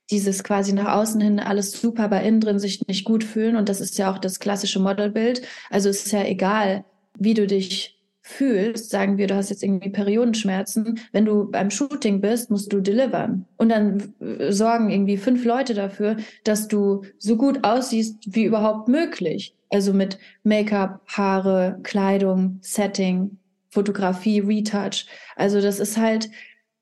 dieses 0.10 0.43
quasi 0.43 0.74
nach 0.74 0.95
außen 0.95 1.22
hin 1.22 1.39
alles 1.39 1.72
super, 1.72 2.04
aber 2.04 2.22
innen 2.22 2.41
drin 2.41 2.60
sich 2.60 2.86
nicht 2.88 3.06
gut 3.06 3.24
fühlen. 3.24 3.56
Und 3.56 3.70
das 3.70 3.82
ist 3.82 3.97
ja 3.97 4.12
auch 4.12 4.18
das 4.18 4.39
klassische 4.39 4.80
Modelbild. 4.80 5.41
Also 5.70 5.89
es 5.89 6.06
ist 6.06 6.12
ja 6.12 6.24
egal, 6.24 6.84
wie 7.18 7.34
du 7.34 7.47
dich 7.47 8.00
fühlst, 8.22 8.91
sagen 8.91 9.18
wir, 9.18 9.28
du 9.28 9.36
hast 9.36 9.50
jetzt 9.50 9.64
irgendwie 9.64 9.89
Periodenschmerzen, 9.89 11.00
wenn 11.12 11.26
du 11.26 11.50
beim 11.50 11.72
Shooting 11.72 12.22
bist, 12.22 12.52
musst 12.52 12.72
du 12.72 12.80
delivern. 12.80 13.45
Und 13.58 13.70
dann 13.70 14.14
äh, 14.20 14.52
sorgen 14.52 14.89
irgendwie 14.89 15.18
fünf 15.18 15.45
Leute 15.45 15.74
dafür, 15.74 16.18
dass 16.43 16.68
du 16.68 17.04
so 17.18 17.38
gut 17.38 17.64
aussiehst 17.64 18.36
wie 18.36 18.43
überhaupt 18.43 18.88
möglich. 18.88 19.56
Also 19.70 19.93
mit 19.93 20.17
Make-up, 20.43 21.01
Haare, 21.07 21.80
Kleidung, 21.84 22.59
Setting, 22.61 23.38
Fotografie, 23.70 24.39
Retouch. 24.39 25.05
Also 25.36 25.61
das 25.61 25.80
ist 25.80 25.97
halt 25.97 26.30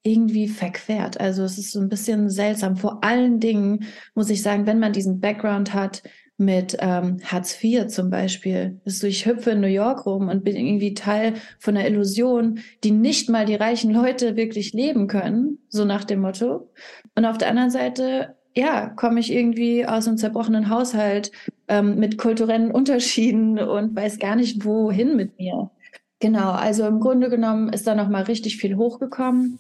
irgendwie 0.04 0.48
verquert. 0.48 1.20
Also 1.20 1.44
es 1.44 1.58
ist 1.58 1.72
so 1.72 1.82
ein 1.82 1.90
bisschen 1.90 2.30
seltsam. 2.30 2.78
Vor 2.78 3.04
allen 3.04 3.40
Dingen 3.40 3.86
muss 4.16 4.30
ich 4.30 4.42
sagen, 4.42 4.66
wenn 4.66 4.80
man 4.80 4.94
diesen 4.94 5.20
Background 5.20 5.74
hat 5.74 6.02
mit 6.38 6.78
ähm, 6.80 7.18
Hartz 7.24 7.62
IV 7.62 7.88
zum 7.88 8.10
Beispiel, 8.10 8.80
ist 8.86 9.00
so, 9.00 9.08
ich 9.08 9.26
hüpfe 9.26 9.52
in 9.52 9.60
New 9.60 9.68
York 9.68 10.06
rum 10.06 10.30
und 10.30 10.44
bin 10.44 10.56
irgendwie 10.56 10.94
Teil 10.94 11.34
von 11.60 11.76
einer 11.76 11.88
Illusion, 11.88 12.60
die 12.84 12.92
nicht 12.92 13.28
mal 13.28 13.46
die 13.46 13.56
reichen 13.56 13.92
Leute 13.92 14.36
wirklich 14.36 14.72
leben 14.72 15.08
können, 15.08 15.58
so 15.68 15.84
nach 15.84 16.04
dem 16.04 16.22
Motto. 16.22 16.70
Und 17.16 17.26
auf 17.26 17.40
der 17.40 17.50
anderen 17.50 17.72
Seite 17.72 18.36
ja, 18.58 18.90
komme 18.90 19.20
ich 19.20 19.32
irgendwie 19.32 19.86
aus 19.86 20.08
einem 20.08 20.18
zerbrochenen 20.18 20.70
Haushalt 20.70 21.32
ähm, 21.68 22.00
mit 22.00 22.18
kulturellen 22.18 22.72
Unterschieden 22.72 23.60
und 23.60 23.96
weiß 23.96 24.20
gar 24.20 24.36
nicht, 24.36 24.66
wohin 24.66 25.16
mit 25.16 25.38
mir. 25.38 25.72
Genau, 26.20 26.52
also 26.52 26.86
im 26.86 27.00
Grunde 27.00 27.30
genommen 27.30 27.70
ist 27.70 27.86
da 27.86 27.94
nochmal 27.94 28.24
richtig 28.24 28.58
viel 28.58 28.76
hochgekommen. 28.76 29.60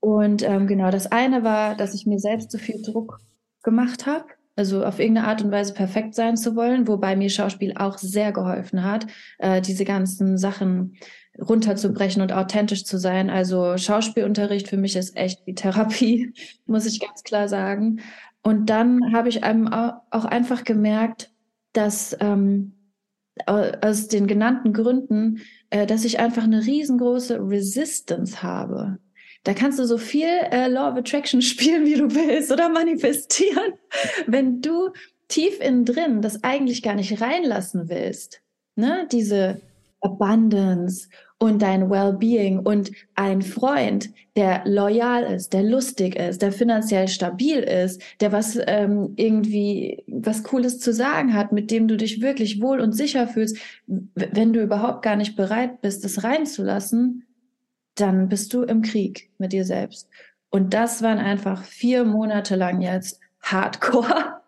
Und 0.00 0.42
ähm, 0.42 0.66
genau, 0.66 0.90
das 0.90 1.10
eine 1.10 1.44
war, 1.44 1.76
dass 1.76 1.94
ich 1.94 2.06
mir 2.06 2.18
selbst 2.18 2.50
so 2.50 2.58
viel 2.58 2.82
Druck 2.82 3.20
gemacht 3.62 4.04
habe, 4.06 4.26
also 4.54 4.84
auf 4.84 4.98
irgendeine 4.98 5.26
Art 5.28 5.42
und 5.42 5.50
Weise 5.50 5.72
perfekt 5.72 6.14
sein 6.14 6.36
zu 6.36 6.56
wollen, 6.56 6.86
wobei 6.86 7.16
mir 7.16 7.30
Schauspiel 7.30 7.72
auch 7.76 7.96
sehr 7.96 8.30
geholfen 8.32 8.84
hat, 8.84 9.06
äh, 9.38 9.62
diese 9.62 9.86
ganzen 9.86 10.36
Sachen 10.36 10.96
runterzubrechen 11.40 12.20
und 12.20 12.32
authentisch 12.32 12.84
zu 12.84 12.98
sein. 12.98 13.30
Also 13.30 13.78
Schauspielunterricht 13.78 14.68
für 14.68 14.76
mich 14.76 14.94
ist 14.94 15.16
echt 15.16 15.46
wie 15.46 15.54
Therapie, 15.54 16.34
muss 16.66 16.84
ich 16.84 17.00
ganz 17.00 17.22
klar 17.22 17.48
sagen. 17.48 18.00
Und 18.42 18.68
dann 18.68 19.14
habe 19.14 19.30
ich 19.30 19.42
einem 19.42 19.68
auch 19.68 20.26
einfach 20.26 20.64
gemerkt, 20.64 21.30
dass 21.74 22.16
ähm, 22.20 22.72
aus 23.46 24.08
den 24.08 24.26
genannten 24.26 24.72
Gründen, 24.72 25.40
äh, 25.70 25.86
dass 25.86 26.04
ich 26.04 26.18
einfach 26.18 26.44
eine 26.44 26.64
riesengroße 26.64 27.38
Resistance 27.40 28.42
habe. 28.42 28.98
Da 29.42 29.52
kannst 29.52 29.78
du 29.78 29.84
so 29.84 29.98
viel 29.98 30.28
äh, 30.50 30.68
Law 30.68 30.90
of 30.90 30.96
Attraction 30.96 31.42
spielen, 31.42 31.84
wie 31.84 31.96
du 31.96 32.14
willst, 32.14 32.50
oder 32.50 32.68
manifestieren. 32.68 33.74
Wenn 34.26 34.62
du 34.62 34.90
tief 35.28 35.60
innen 35.60 35.84
drin 35.84 36.22
das 36.22 36.42
eigentlich 36.44 36.82
gar 36.82 36.94
nicht 36.94 37.20
reinlassen 37.20 37.88
willst, 37.88 38.40
ne, 38.76 39.06
diese 39.10 39.60
Abundance 40.00 41.08
und 41.44 41.60
dein 41.60 41.90
Wellbeing 41.90 42.60
und 42.60 42.90
ein 43.16 43.42
Freund, 43.42 44.08
der 44.34 44.62
loyal 44.64 45.24
ist, 45.24 45.52
der 45.52 45.62
lustig 45.62 46.16
ist, 46.16 46.40
der 46.40 46.52
finanziell 46.52 47.06
stabil 47.06 47.58
ist, 47.58 48.00
der 48.20 48.32
was 48.32 48.58
ähm, 48.66 49.12
irgendwie 49.16 50.02
was 50.06 50.42
Cooles 50.42 50.80
zu 50.80 50.94
sagen 50.94 51.34
hat, 51.34 51.52
mit 51.52 51.70
dem 51.70 51.86
du 51.86 51.98
dich 51.98 52.22
wirklich 52.22 52.62
wohl 52.62 52.80
und 52.80 52.92
sicher 52.92 53.28
fühlst, 53.28 53.58
wenn 53.86 54.54
du 54.54 54.62
überhaupt 54.62 55.02
gar 55.02 55.16
nicht 55.16 55.36
bereit 55.36 55.82
bist, 55.82 56.02
das 56.02 56.24
reinzulassen, 56.24 57.26
dann 57.94 58.30
bist 58.30 58.54
du 58.54 58.62
im 58.62 58.80
Krieg 58.80 59.28
mit 59.36 59.52
dir 59.52 59.66
selbst. 59.66 60.08
Und 60.48 60.72
das 60.72 61.02
waren 61.02 61.18
einfach 61.18 61.62
vier 61.62 62.06
Monate 62.06 62.56
lang 62.56 62.80
jetzt 62.80 63.20
Hardcore. 63.42 64.32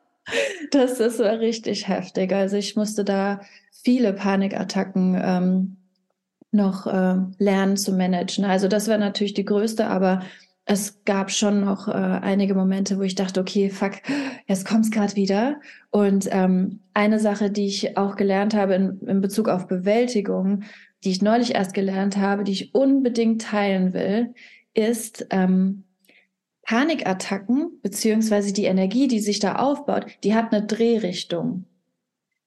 Das, 0.73 0.99
war 0.99 1.39
richtig 1.39 1.87
heftig. 1.87 2.33
Also 2.33 2.57
ich 2.57 2.75
musste 2.75 3.05
da 3.05 3.43
viele 3.71 4.13
Panikattacken 4.13 5.17
ähm, 5.23 5.77
noch 6.57 6.87
äh, 6.87 7.17
lernen 7.39 7.77
zu 7.77 7.93
managen. 7.93 8.45
Also 8.45 8.69
das 8.69 8.89
war 8.89 8.99
natürlich 8.99 9.35
die 9.35 9.45
größte, 9.45 9.87
aber 9.87 10.23
es 10.65 11.05
gab 11.05 11.31
schon 11.31 11.61
noch 11.61 11.87
äh, 11.87 11.93
einige 11.93 12.55
Momente, 12.55 12.99
wo 12.99 13.03
ich 13.03 13.15
dachte, 13.15 13.41
okay, 13.41 13.71
fuck, 13.71 13.93
jetzt 14.49 14.67
kommt's 14.67 14.91
gerade 14.91 15.15
wieder. 15.15 15.61
Und 15.91 16.29
ähm, 16.33 16.81
eine 16.93 17.21
Sache, 17.21 17.51
die 17.51 17.67
ich 17.67 17.97
auch 17.97 18.17
gelernt 18.17 18.55
habe 18.55 18.75
in, 18.75 19.01
in 19.07 19.21
Bezug 19.21 19.49
auf 19.49 19.69
Bewältigung, 19.69 20.65
die 21.05 21.13
ich 21.13 21.23
neulich 21.23 21.55
erst 21.55 21.73
gelernt 21.73 22.17
habe, 22.17 22.43
die 22.43 22.53
ich 22.53 22.75
unbedingt 22.75 23.43
teilen 23.43 23.95
will, 23.95 24.35
ist 24.75 25.27
ähm, 25.31 25.85
Panikattacken 26.63 27.79
beziehungsweise 27.81 28.53
die 28.53 28.65
Energie, 28.65 29.07
die 29.07 29.21
sich 29.21 29.39
da 29.39 29.55
aufbaut, 29.57 30.07
die 30.25 30.35
hat 30.35 30.53
eine 30.53 30.67
Drehrichtung. 30.67 31.65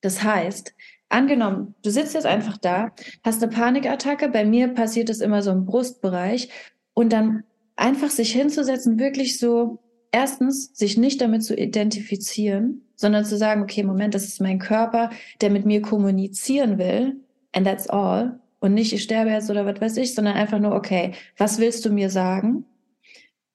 Das 0.01 0.23
heißt, 0.23 0.75
angenommen, 1.09 1.75
du 1.83 1.89
sitzt 1.89 2.13
jetzt 2.13 2.25
einfach 2.25 2.57
da, 2.57 2.91
hast 3.23 3.43
eine 3.43 3.51
Panikattacke, 3.51 4.29
bei 4.29 4.45
mir 4.45 4.69
passiert 4.69 5.09
es 5.09 5.21
immer 5.21 5.41
so 5.41 5.51
im 5.51 5.65
Brustbereich 5.65 6.49
und 6.93 7.11
dann 7.11 7.43
einfach 7.75 8.09
sich 8.09 8.31
hinzusetzen, 8.31 8.99
wirklich 8.99 9.39
so, 9.39 9.79
erstens, 10.11 10.75
sich 10.75 10.97
nicht 10.97 11.21
damit 11.21 11.43
zu 11.43 11.55
identifizieren, 11.55 12.83
sondern 12.95 13.25
zu 13.25 13.37
sagen, 13.37 13.63
okay, 13.63 13.83
Moment, 13.83 14.13
das 14.13 14.25
ist 14.25 14.41
mein 14.41 14.59
Körper, 14.59 15.09
der 15.41 15.49
mit 15.49 15.65
mir 15.65 15.81
kommunizieren 15.81 16.77
will, 16.77 17.17
and 17.53 17.65
that's 17.65 17.89
all. 17.89 18.39
Und 18.59 18.73
nicht, 18.73 18.91
ich 18.91 19.03
sterbe 19.03 19.31
jetzt 19.31 19.49
oder 19.49 19.65
was 19.65 19.79
weiß 19.79 19.97
ich, 19.97 20.13
sondern 20.13 20.35
einfach 20.35 20.59
nur, 20.59 20.75
okay, 20.75 21.13
was 21.37 21.59
willst 21.59 21.85
du 21.85 21.91
mir 21.91 22.09
sagen? 22.09 22.65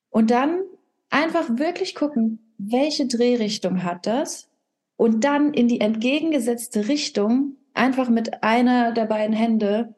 Und 0.08 0.30
dann 0.30 0.60
einfach 1.10 1.58
wirklich 1.58 1.94
gucken, 1.94 2.38
welche 2.56 3.06
Drehrichtung 3.06 3.82
hat 3.82 4.06
das? 4.06 4.48
Und 4.96 5.24
dann 5.24 5.52
in 5.52 5.68
die 5.68 5.80
entgegengesetzte 5.80 6.88
Richtung 6.88 7.56
einfach 7.74 8.08
mit 8.08 8.42
einer 8.42 8.92
der 8.92 9.06
beiden 9.06 9.34
Hände 9.34 9.94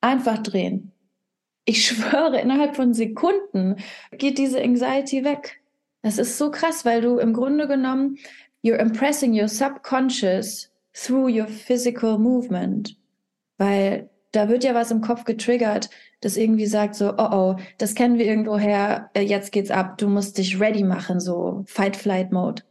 einfach 0.00 0.38
drehen. 0.38 0.92
Ich 1.64 1.84
schwöre, 1.86 2.40
innerhalb 2.40 2.76
von 2.76 2.94
Sekunden 2.94 3.76
geht 4.12 4.38
diese 4.38 4.60
Anxiety 4.60 5.24
weg. 5.24 5.60
Das 6.02 6.18
ist 6.18 6.38
so 6.38 6.50
krass, 6.50 6.84
weil 6.84 7.02
du 7.02 7.18
im 7.18 7.32
Grunde 7.32 7.68
genommen, 7.68 8.18
you're 8.64 8.78
impressing 8.78 9.38
your 9.38 9.48
subconscious 9.48 10.70
through 10.94 11.28
your 11.28 11.46
physical 11.46 12.18
movement. 12.18 12.96
Weil 13.58 14.08
da 14.32 14.48
wird 14.48 14.64
ja 14.64 14.74
was 14.74 14.90
im 14.90 15.00
Kopf 15.00 15.24
getriggert, 15.24 15.90
das 16.20 16.36
irgendwie 16.36 16.66
sagt 16.66 16.94
so, 16.94 17.14
oh 17.16 17.28
oh, 17.32 17.56
das 17.78 17.94
kennen 17.94 18.18
wir 18.18 18.26
irgendwo 18.26 18.58
her, 18.58 19.10
äh, 19.14 19.22
jetzt 19.22 19.52
geht's 19.52 19.70
ab, 19.70 19.98
du 19.98 20.08
musst 20.08 20.38
dich 20.38 20.60
ready 20.60 20.84
machen, 20.84 21.20
so 21.20 21.64
Fight-Flight-Mode. 21.66 22.62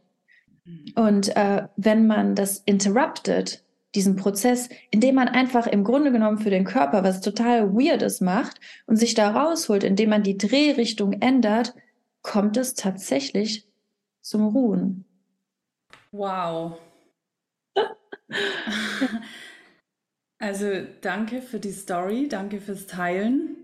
Und 0.94 1.34
äh, 1.36 1.68
wenn 1.76 2.06
man 2.06 2.34
das 2.34 2.58
interruptet, 2.58 3.64
diesen 3.94 4.16
Prozess, 4.16 4.68
indem 4.90 5.16
man 5.16 5.28
einfach 5.28 5.66
im 5.66 5.82
Grunde 5.82 6.12
genommen 6.12 6.38
für 6.38 6.50
den 6.50 6.64
Körper 6.64 7.02
was 7.02 7.20
total 7.20 7.72
Weirdes 7.72 8.20
macht 8.20 8.60
und 8.86 8.96
sich 8.96 9.14
da 9.14 9.30
rausholt, 9.30 9.82
indem 9.82 10.10
man 10.10 10.22
die 10.22 10.38
Drehrichtung 10.38 11.14
ändert, 11.14 11.74
kommt 12.22 12.56
es 12.56 12.74
tatsächlich 12.74 13.66
zum 14.20 14.46
Ruhen. 14.46 15.04
Wow. 16.12 16.78
also 20.38 20.66
danke 21.00 21.42
für 21.42 21.58
die 21.58 21.72
Story, 21.72 22.28
danke 22.28 22.60
fürs 22.60 22.86
Teilen. 22.86 23.56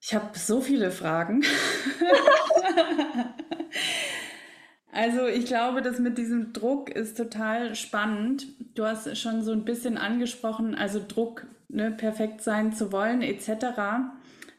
Ich 0.00 0.14
habe 0.14 0.38
so 0.38 0.60
viele 0.60 0.90
Fragen. 0.90 1.42
Also 4.92 5.26
ich 5.26 5.46
glaube, 5.46 5.80
das 5.80 5.98
mit 5.98 6.18
diesem 6.18 6.52
Druck 6.52 6.90
ist 6.90 7.16
total 7.16 7.74
spannend. 7.74 8.46
Du 8.74 8.84
hast 8.84 9.16
schon 9.16 9.42
so 9.42 9.52
ein 9.52 9.64
bisschen 9.64 9.96
angesprochen, 9.96 10.74
also 10.74 11.00
Druck, 11.06 11.46
ne, 11.68 11.90
perfekt 11.90 12.42
sein 12.42 12.74
zu 12.74 12.92
wollen 12.92 13.22
etc. 13.22 13.80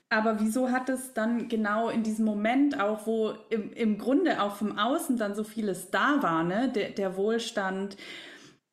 Aber 0.10 0.40
wieso 0.40 0.72
hat 0.72 0.90
es 0.90 1.14
dann 1.14 1.50
genau 1.50 1.90
in 1.90 2.02
diesem 2.02 2.26
Moment 2.26 2.80
auch, 2.82 3.06
wo 3.06 3.34
im, 3.52 3.72
im 3.74 4.00
Grunde 4.00 4.42
auch 4.42 4.56
vom 4.56 4.78
Außen 4.78 5.18
dann 5.18 5.36
so 5.36 5.44
vieles 5.44 5.92
da 5.92 6.24
war, 6.24 6.44
ne? 6.44 6.72
der, 6.74 6.90
der 6.90 7.16
Wohlstand, 7.16 7.96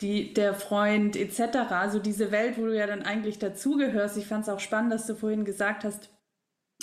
die, 0.00 0.32
der 0.32 0.54
Freund 0.54 1.14
etc., 1.14 1.70
also 1.70 1.98
diese 1.98 2.30
Welt, 2.30 2.56
wo 2.56 2.64
du 2.64 2.76
ja 2.76 2.86
dann 2.86 3.02
eigentlich 3.02 3.38
dazugehörst. 3.38 4.16
Ich 4.16 4.26
fand 4.26 4.44
es 4.44 4.48
auch 4.48 4.60
spannend, 4.60 4.94
dass 4.94 5.06
du 5.06 5.14
vorhin 5.14 5.44
gesagt 5.44 5.84
hast, 5.84 6.08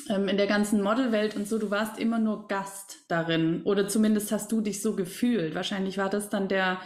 in 0.10 0.38
der 0.38 0.48
ganzen 0.48 0.82
Modelwelt 0.82 1.36
und 1.36 1.48
so, 1.48 1.58
du 1.58 1.72
warst 1.72 2.00
immer 2.00 2.20
nur 2.20 2.48
Gast 2.48 3.06
darin 3.08 3.62
oder 3.64 3.88
zumindest 3.88 4.32
hast 4.32 4.52
du 4.52 4.62
dich 4.62 4.82
so 4.82 4.96
gefühlt. 4.96 5.56
Wahrscheinlich 5.56 5.98
war 5.98 6.10
das 6.10 6.30
dann 6.30 6.48
der 6.48 6.80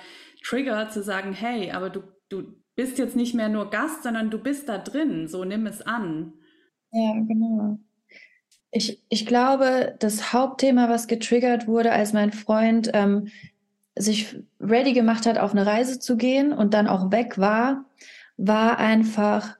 Trigger 0.43 0.89
zu 0.89 1.03
sagen, 1.03 1.33
hey, 1.33 1.71
aber 1.71 1.89
du, 1.89 2.01
du 2.29 2.43
bist 2.75 2.97
jetzt 2.97 3.15
nicht 3.15 3.35
mehr 3.35 3.49
nur 3.49 3.69
Gast, 3.69 4.03
sondern 4.03 4.29
du 4.29 4.39
bist 4.39 4.69
da 4.69 4.77
drin, 4.77 5.27
so 5.27 5.43
nimm 5.43 5.67
es 5.67 5.81
an. 5.81 6.33
Ja, 6.91 7.13
genau. 7.27 7.77
Ich, 8.71 9.03
ich 9.09 9.25
glaube, 9.25 9.95
das 9.99 10.33
Hauptthema, 10.33 10.89
was 10.89 11.07
getriggert 11.07 11.67
wurde, 11.67 11.91
als 11.91 12.13
mein 12.13 12.31
Freund 12.31 12.89
ähm, 12.93 13.27
sich 13.95 14.37
ready 14.59 14.93
gemacht 14.93 15.25
hat, 15.25 15.37
auf 15.37 15.51
eine 15.51 15.65
Reise 15.65 15.99
zu 15.99 16.15
gehen 16.15 16.53
und 16.53 16.73
dann 16.73 16.87
auch 16.87 17.11
weg 17.11 17.37
war, 17.37 17.85
war 18.37 18.79
einfach, 18.79 19.57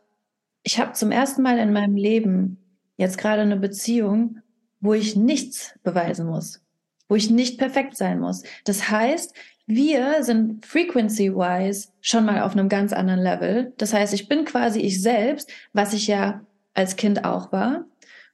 ich 0.64 0.80
habe 0.80 0.94
zum 0.94 1.12
ersten 1.12 1.42
Mal 1.42 1.60
in 1.60 1.74
meinem 1.74 1.96
Leben 1.96 2.61
jetzt 3.02 3.18
gerade 3.18 3.42
eine 3.42 3.58
Beziehung, 3.58 4.40
wo 4.80 4.94
ich 4.94 5.16
nichts 5.16 5.76
beweisen 5.84 6.28
muss, 6.28 6.64
wo 7.10 7.16
ich 7.16 7.30
nicht 7.30 7.58
perfekt 7.58 7.98
sein 7.98 8.20
muss. 8.20 8.44
Das 8.64 8.90
heißt, 8.90 9.36
wir 9.68 10.24
sind 10.24 10.66
frequency-wise 10.66 11.90
schon 12.02 12.26
mal 12.26 12.42
auf 12.42 12.54
einem 12.54 12.70
ganz 12.70 12.94
anderen 12.94 13.22
Level. 13.22 13.74
Das 13.78 13.94
heißt, 13.94 14.14
ich 14.14 14.28
bin 14.28 14.46
quasi 14.46 14.80
ich 14.80 15.02
selbst, 15.02 15.52
was 15.74 15.94
ich 15.94 16.08
ja 16.08 16.46
als 16.74 16.96
Kind 16.96 17.26
auch 17.26 17.52
war. 17.52 17.86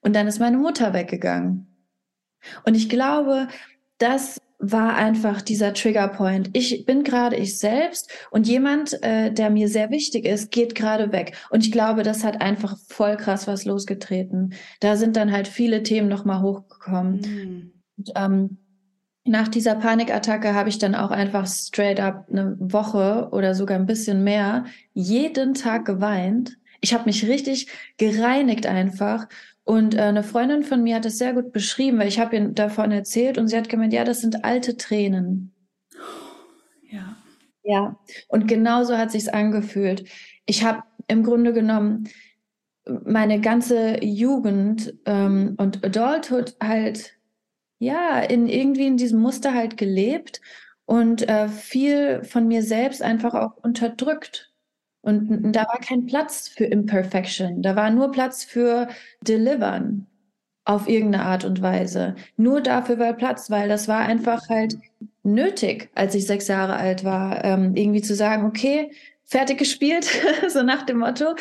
Und 0.01 0.15
dann 0.15 0.27
ist 0.27 0.39
meine 0.39 0.57
Mutter 0.57 0.93
weggegangen. 0.93 1.67
Und 2.65 2.75
ich 2.75 2.87
glaube, 2.87 3.47
das 3.97 4.39
war 4.59 4.95
einfach 4.95 5.41
dieser 5.41 5.73
Triggerpoint. 5.73 6.49
Ich 6.53 6.85
bin 6.85 7.03
gerade 7.03 7.35
ich 7.35 7.59
selbst 7.59 8.09
und 8.31 8.47
jemand, 8.47 9.01
äh, 9.03 9.31
der 9.31 9.49
mir 9.49 9.69
sehr 9.69 9.91
wichtig 9.91 10.25
ist, 10.25 10.51
geht 10.51 10.73
gerade 10.73 11.11
weg. 11.11 11.37
Und 11.49 11.63
ich 11.63 11.71
glaube, 11.71 12.03
das 12.03 12.23
hat 12.23 12.41
einfach 12.41 12.75
voll 12.87 13.17
krass 13.17 13.47
was 13.47 13.65
losgetreten. 13.65 14.53
Da 14.79 14.97
sind 14.97 15.15
dann 15.15 15.31
halt 15.31 15.47
viele 15.47 15.83
Themen 15.83 16.07
nochmal 16.07 16.41
hochgekommen. 16.41 17.21
Mhm. 17.21 17.71
Und, 17.97 18.11
ähm, 18.15 18.57
nach 19.27 19.49
dieser 19.49 19.75
Panikattacke 19.75 20.53
habe 20.53 20.69
ich 20.69 20.79
dann 20.79 20.95
auch 20.95 21.11
einfach 21.11 21.47
straight 21.47 21.99
up 21.99 22.27
eine 22.31 22.55
Woche 22.59 23.27
oder 23.31 23.55
sogar 23.55 23.77
ein 23.77 23.85
bisschen 23.85 24.23
mehr 24.23 24.65
jeden 24.93 25.53
Tag 25.53 25.85
geweint. 25.85 26.57
Ich 26.79 26.93
habe 26.93 27.05
mich 27.05 27.27
richtig 27.27 27.67
gereinigt 27.97 28.65
einfach 28.65 29.27
und 29.67 29.95
äh, 29.95 30.01
eine 30.01 30.23
Freundin 30.23 30.63
von 30.63 30.81
mir 30.81 30.95
hat 30.95 31.05
es 31.05 31.17
sehr 31.17 31.33
gut 31.33 31.51
beschrieben, 31.51 31.99
weil 31.99 32.07
ich 32.07 32.19
habe 32.19 32.37
ihr 32.37 32.47
davon 32.47 32.89
erzählt 32.91 33.37
und 33.37 33.49
sie 33.49 33.57
hat 33.57 33.67
gemeint, 33.67 33.91
ja, 33.91 34.05
das 34.05 34.21
sind 34.21 34.45
alte 34.45 34.77
Tränen. 34.77 35.53
Ja. 36.89 37.17
Ja, 37.63 37.99
und 38.29 38.47
genauso 38.47 38.97
hat 38.97 39.11
sich's 39.11 39.27
angefühlt. 39.27 40.05
Ich 40.45 40.63
habe 40.63 40.83
im 41.09 41.21
Grunde 41.23 41.51
genommen 41.51 42.07
meine 43.03 43.41
ganze 43.41 44.01
Jugend 44.01 44.93
ähm, 45.05 45.55
und 45.57 45.83
Adulthood 45.83 46.55
halt 46.63 47.17
ja 47.79 48.21
in 48.21 48.47
irgendwie 48.47 48.87
in 48.87 48.95
diesem 48.95 49.19
Muster 49.19 49.53
halt 49.53 49.75
gelebt 49.75 50.39
und 50.85 51.27
äh, 51.27 51.49
viel 51.49 52.23
von 52.23 52.47
mir 52.47 52.63
selbst 52.63 53.01
einfach 53.01 53.33
auch 53.33 53.57
unterdrückt. 53.57 54.53
Und 55.07 55.53
da 55.53 55.61
war 55.61 55.79
kein 55.79 56.05
Platz 56.05 56.49
für 56.49 56.65
Imperfection. 56.65 57.61
Da 57.61 57.77
war 57.77 57.89
nur 57.91 58.11
Platz 58.11 58.43
für 58.43 58.89
Delivern 59.21 60.05
auf 60.65 60.89
irgendeine 60.89 61.23
Art 61.23 61.45
und 61.45 61.61
Weise. 61.61 62.15
Nur 62.35 62.59
dafür 62.59 62.99
war 62.99 63.13
Platz, 63.13 63.49
weil 63.49 63.69
das 63.69 63.87
war 63.87 63.99
einfach 63.99 64.49
halt 64.49 64.77
nötig, 65.23 65.89
als 65.95 66.13
ich 66.13 66.27
sechs 66.27 66.49
Jahre 66.49 66.75
alt 66.75 67.05
war, 67.05 67.45
ähm, 67.45 67.73
irgendwie 67.77 68.01
zu 68.01 68.15
sagen, 68.15 68.45
okay, 68.45 68.91
fertig 69.23 69.57
gespielt, 69.59 70.09
so 70.49 70.61
nach 70.61 70.83
dem 70.83 70.97
Motto. 70.99 71.35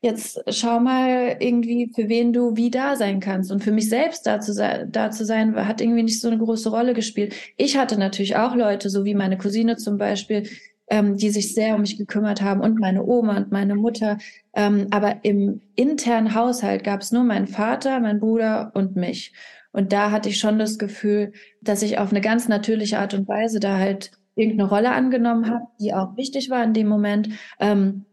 Jetzt 0.00 0.42
schau 0.48 0.80
mal 0.80 1.36
irgendwie, 1.40 1.92
für 1.94 2.08
wen 2.08 2.32
du 2.32 2.56
wie 2.56 2.70
da 2.70 2.96
sein 2.96 3.20
kannst. 3.20 3.52
Und 3.52 3.62
für 3.62 3.72
mich 3.72 3.90
selbst 3.90 4.26
da 4.26 4.40
zu, 4.40 4.54
da 4.54 5.10
zu 5.10 5.26
sein, 5.26 5.54
hat 5.68 5.82
irgendwie 5.82 6.04
nicht 6.04 6.22
so 6.22 6.28
eine 6.28 6.38
große 6.38 6.70
Rolle 6.70 6.94
gespielt. 6.94 7.34
Ich 7.58 7.76
hatte 7.76 7.98
natürlich 7.98 8.36
auch 8.36 8.54
Leute, 8.54 8.88
so 8.88 9.04
wie 9.04 9.14
meine 9.14 9.36
Cousine 9.36 9.76
zum 9.76 9.98
Beispiel, 9.98 10.48
ähm, 10.90 11.16
die 11.16 11.30
sich 11.30 11.54
sehr 11.54 11.76
um 11.76 11.82
mich 11.82 11.96
gekümmert 11.96 12.42
haben 12.42 12.60
und 12.60 12.78
meine 12.78 13.04
Oma 13.04 13.36
und 13.36 13.52
meine 13.52 13.76
Mutter. 13.76 14.18
Ähm, 14.54 14.88
aber 14.90 15.24
im 15.24 15.62
internen 15.76 16.34
Haushalt 16.34 16.84
gab 16.84 17.00
es 17.00 17.12
nur 17.12 17.24
meinen 17.24 17.46
Vater, 17.46 18.00
meinen 18.00 18.20
Bruder 18.20 18.72
und 18.74 18.96
mich. 18.96 19.32
Und 19.72 19.92
da 19.92 20.10
hatte 20.10 20.28
ich 20.28 20.38
schon 20.38 20.58
das 20.58 20.78
Gefühl, 20.78 21.32
dass 21.62 21.82
ich 21.82 21.98
auf 21.98 22.10
eine 22.10 22.20
ganz 22.20 22.48
natürliche 22.48 22.98
Art 22.98 23.14
und 23.14 23.28
Weise 23.28 23.60
da 23.60 23.78
halt 23.78 24.10
irgendeine 24.34 24.68
Rolle 24.68 24.90
angenommen 24.90 25.48
habe, 25.48 25.66
die 25.80 25.94
auch 25.94 26.16
wichtig 26.16 26.50
war 26.50 26.64
in 26.64 26.74
dem 26.74 26.88
Moment. 26.88 27.28
Ähm, 27.60 28.04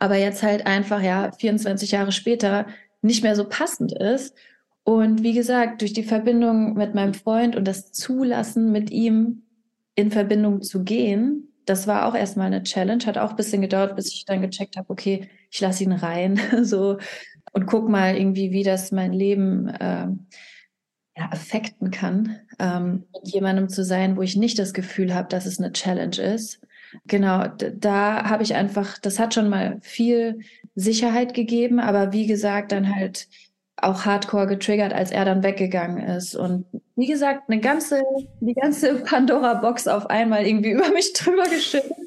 aber 0.00 0.16
jetzt 0.16 0.42
halt 0.42 0.66
einfach, 0.66 1.02
ja, 1.02 1.30
24 1.32 1.92
Jahre 1.92 2.12
später 2.12 2.66
nicht 3.00 3.22
mehr 3.22 3.36
so 3.36 3.44
passend 3.48 3.92
ist. 3.92 4.34
Und 4.82 5.22
wie 5.22 5.34
gesagt, 5.34 5.82
durch 5.82 5.92
die 5.92 6.02
Verbindung 6.02 6.74
mit 6.74 6.94
meinem 6.94 7.14
Freund 7.14 7.54
und 7.54 7.68
das 7.68 7.92
Zulassen 7.92 8.72
mit 8.72 8.90
ihm 8.90 9.42
in 9.94 10.10
Verbindung 10.10 10.62
zu 10.62 10.82
gehen, 10.82 11.48
das 11.68 11.86
war 11.86 12.06
auch 12.06 12.14
erstmal 12.14 12.46
eine 12.46 12.62
Challenge, 12.62 13.04
hat 13.06 13.18
auch 13.18 13.30
ein 13.30 13.36
bisschen 13.36 13.60
gedauert, 13.62 13.96
bis 13.96 14.12
ich 14.12 14.24
dann 14.24 14.40
gecheckt 14.40 14.76
habe, 14.76 14.90
okay, 14.90 15.28
ich 15.50 15.60
lasse 15.60 15.84
ihn 15.84 15.92
rein, 15.92 16.40
so 16.62 16.98
und 17.52 17.66
guck 17.66 17.88
mal 17.88 18.16
irgendwie, 18.16 18.50
wie 18.50 18.62
das 18.62 18.92
mein 18.92 19.12
Leben 19.12 19.72
ähm, 19.80 20.26
ja, 21.16 21.30
affekten 21.30 21.90
kann, 21.90 22.38
ähm, 22.58 23.04
mit 23.12 23.32
jemandem 23.32 23.68
zu 23.68 23.84
sein, 23.84 24.16
wo 24.16 24.22
ich 24.22 24.36
nicht 24.36 24.58
das 24.58 24.72
Gefühl 24.72 25.14
habe, 25.14 25.28
dass 25.28 25.46
es 25.46 25.58
eine 25.58 25.72
Challenge 25.72 26.16
ist. 26.16 26.60
Genau, 27.06 27.46
da 27.46 28.24
habe 28.24 28.42
ich 28.42 28.54
einfach, 28.54 28.98
das 28.98 29.18
hat 29.18 29.34
schon 29.34 29.48
mal 29.48 29.78
viel 29.82 30.40
Sicherheit 30.74 31.34
gegeben, 31.34 31.80
aber 31.80 32.12
wie 32.12 32.26
gesagt, 32.26 32.72
dann 32.72 32.94
halt 32.94 33.28
auch 33.82 34.04
hardcore 34.04 34.46
getriggert, 34.46 34.92
als 34.92 35.10
er 35.10 35.24
dann 35.24 35.42
weggegangen 35.42 35.98
ist. 36.06 36.34
Und 36.34 36.66
wie 36.96 37.06
gesagt, 37.06 37.48
eine 37.48 37.60
ganze, 37.60 38.02
die 38.40 38.54
ganze 38.54 38.94
Pandora-Box 39.04 39.88
auf 39.88 40.10
einmal 40.10 40.46
irgendwie 40.46 40.70
über 40.74 40.90
mich 40.90 41.12
drüber 41.12 41.44
geschüttet. 41.44 41.92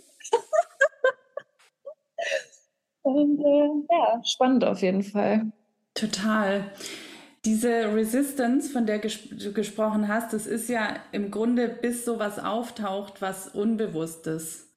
Und 3.03 3.39
äh, 3.39 3.69
ja, 3.91 4.21
spannend 4.23 4.63
auf 4.63 4.81
jeden 4.81 5.01
Fall. 5.03 5.51
Total. 5.95 6.65
Diese 7.43 7.95
Resistance, 7.95 8.69
von 8.69 8.85
der 8.85 8.99
ges 8.99 9.17
du 9.29 9.51
gesprochen 9.51 10.07
hast, 10.07 10.33
das 10.33 10.45
ist 10.45 10.69
ja 10.69 10.97
im 11.11 11.31
Grunde, 11.31 11.67
bis 11.67 12.05
sowas 12.05 12.37
auftaucht, 12.37 13.19
was 13.21 13.47
Unbewusstes. 13.47 14.71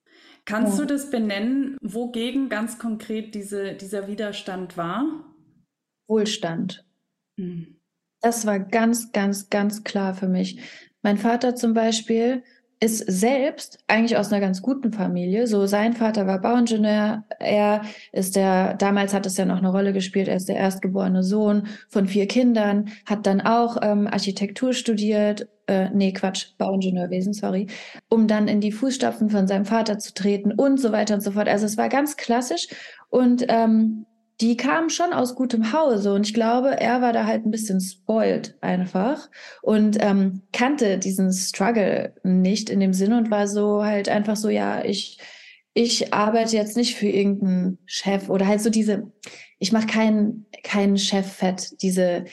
Kannst 0.45 0.79
ja. 0.79 0.85
du 0.85 0.93
das 0.93 1.11
benennen, 1.11 1.77
wogegen 1.81 2.49
ganz 2.49 2.79
konkret 2.79 3.35
diese, 3.35 3.73
dieser 3.73 4.07
Widerstand 4.07 4.77
war? 4.77 5.05
Wohlstand. 6.07 6.84
Hm. 7.37 7.79
Das 8.21 8.45
war 8.45 8.59
ganz, 8.59 9.11
ganz, 9.11 9.49
ganz 9.49 9.83
klar 9.83 10.15
für 10.15 10.27
mich. 10.27 10.59
Mein 11.01 11.17
Vater 11.17 11.55
zum 11.55 11.73
Beispiel 11.73 12.43
ist 12.79 12.99
selbst 12.99 13.79
eigentlich 13.87 14.17
aus 14.17 14.31
einer 14.31 14.41
ganz 14.41 14.61
guten 14.61 14.91
Familie. 14.91 15.47
So 15.47 15.65
sein 15.65 15.93
Vater 15.93 16.27
war 16.27 16.41
Bauingenieur. 16.41 17.23
Er 17.39 17.81
ist 18.11 18.35
der, 18.35 18.73
damals 18.73 19.13
hat 19.13 19.25
es 19.25 19.37
ja 19.37 19.45
noch 19.45 19.59
eine 19.59 19.69
Rolle 19.69 19.93
gespielt. 19.93 20.27
Er 20.27 20.35
ist 20.35 20.49
der 20.49 20.57
erstgeborene 20.57 21.23
Sohn 21.23 21.67
von 21.87 22.07
vier 22.07 22.27
Kindern, 22.27 22.89
hat 23.05 23.25
dann 23.27 23.41
auch 23.41 23.77
ähm, 23.81 24.07
Architektur 24.07 24.73
studiert. 24.73 25.47
Äh, 25.67 25.89
nee, 25.93 26.11
Quatsch, 26.11 26.57
Bauingenieurwesen, 26.57 27.33
sorry, 27.33 27.67
um 28.09 28.27
dann 28.27 28.47
in 28.47 28.61
die 28.61 28.71
Fußstapfen 28.71 29.29
von 29.29 29.47
seinem 29.47 29.65
Vater 29.65 29.97
zu 29.97 30.13
treten 30.13 30.51
und 30.51 30.79
so 30.79 30.91
weiter 30.91 31.15
und 31.15 31.21
so 31.21 31.31
fort. 31.31 31.47
Also 31.47 31.65
es 31.65 31.77
war 31.77 31.89
ganz 31.89 32.17
klassisch 32.17 32.67
und 33.09 33.45
ähm, 33.47 34.05
die 34.41 34.57
kamen 34.57 34.89
schon 34.89 35.13
aus 35.13 35.35
gutem 35.35 35.71
Hause 35.71 36.13
und 36.13 36.27
ich 36.27 36.33
glaube, 36.33 36.79
er 36.79 37.01
war 37.01 37.13
da 37.13 37.25
halt 37.25 37.45
ein 37.45 37.51
bisschen 37.51 37.79
spoiled 37.79 38.55
einfach 38.61 39.29
und 39.61 39.97
ähm, 40.01 40.41
kannte 40.51 40.97
diesen 40.97 41.31
Struggle 41.31 42.13
nicht 42.23 42.69
in 42.69 42.79
dem 42.79 42.93
Sinne 42.93 43.17
und 43.17 43.31
war 43.31 43.47
so 43.47 43.83
halt 43.83 44.09
einfach 44.09 44.35
so, 44.35 44.49
ja, 44.49 44.83
ich, 44.83 45.19
ich 45.73 46.13
arbeite 46.13 46.55
jetzt 46.55 46.75
nicht 46.75 46.95
für 46.95 47.07
irgendeinen 47.07 47.77
Chef 47.85 48.29
oder 48.29 48.47
halt 48.47 48.61
so 48.61 48.69
diese, 48.69 49.11
ich 49.59 49.71
mache 49.71 49.87
keinen 49.87 50.45
keinen 50.63 50.97
Chef 50.97 51.31
fett, 51.31 51.81
diese 51.81 52.25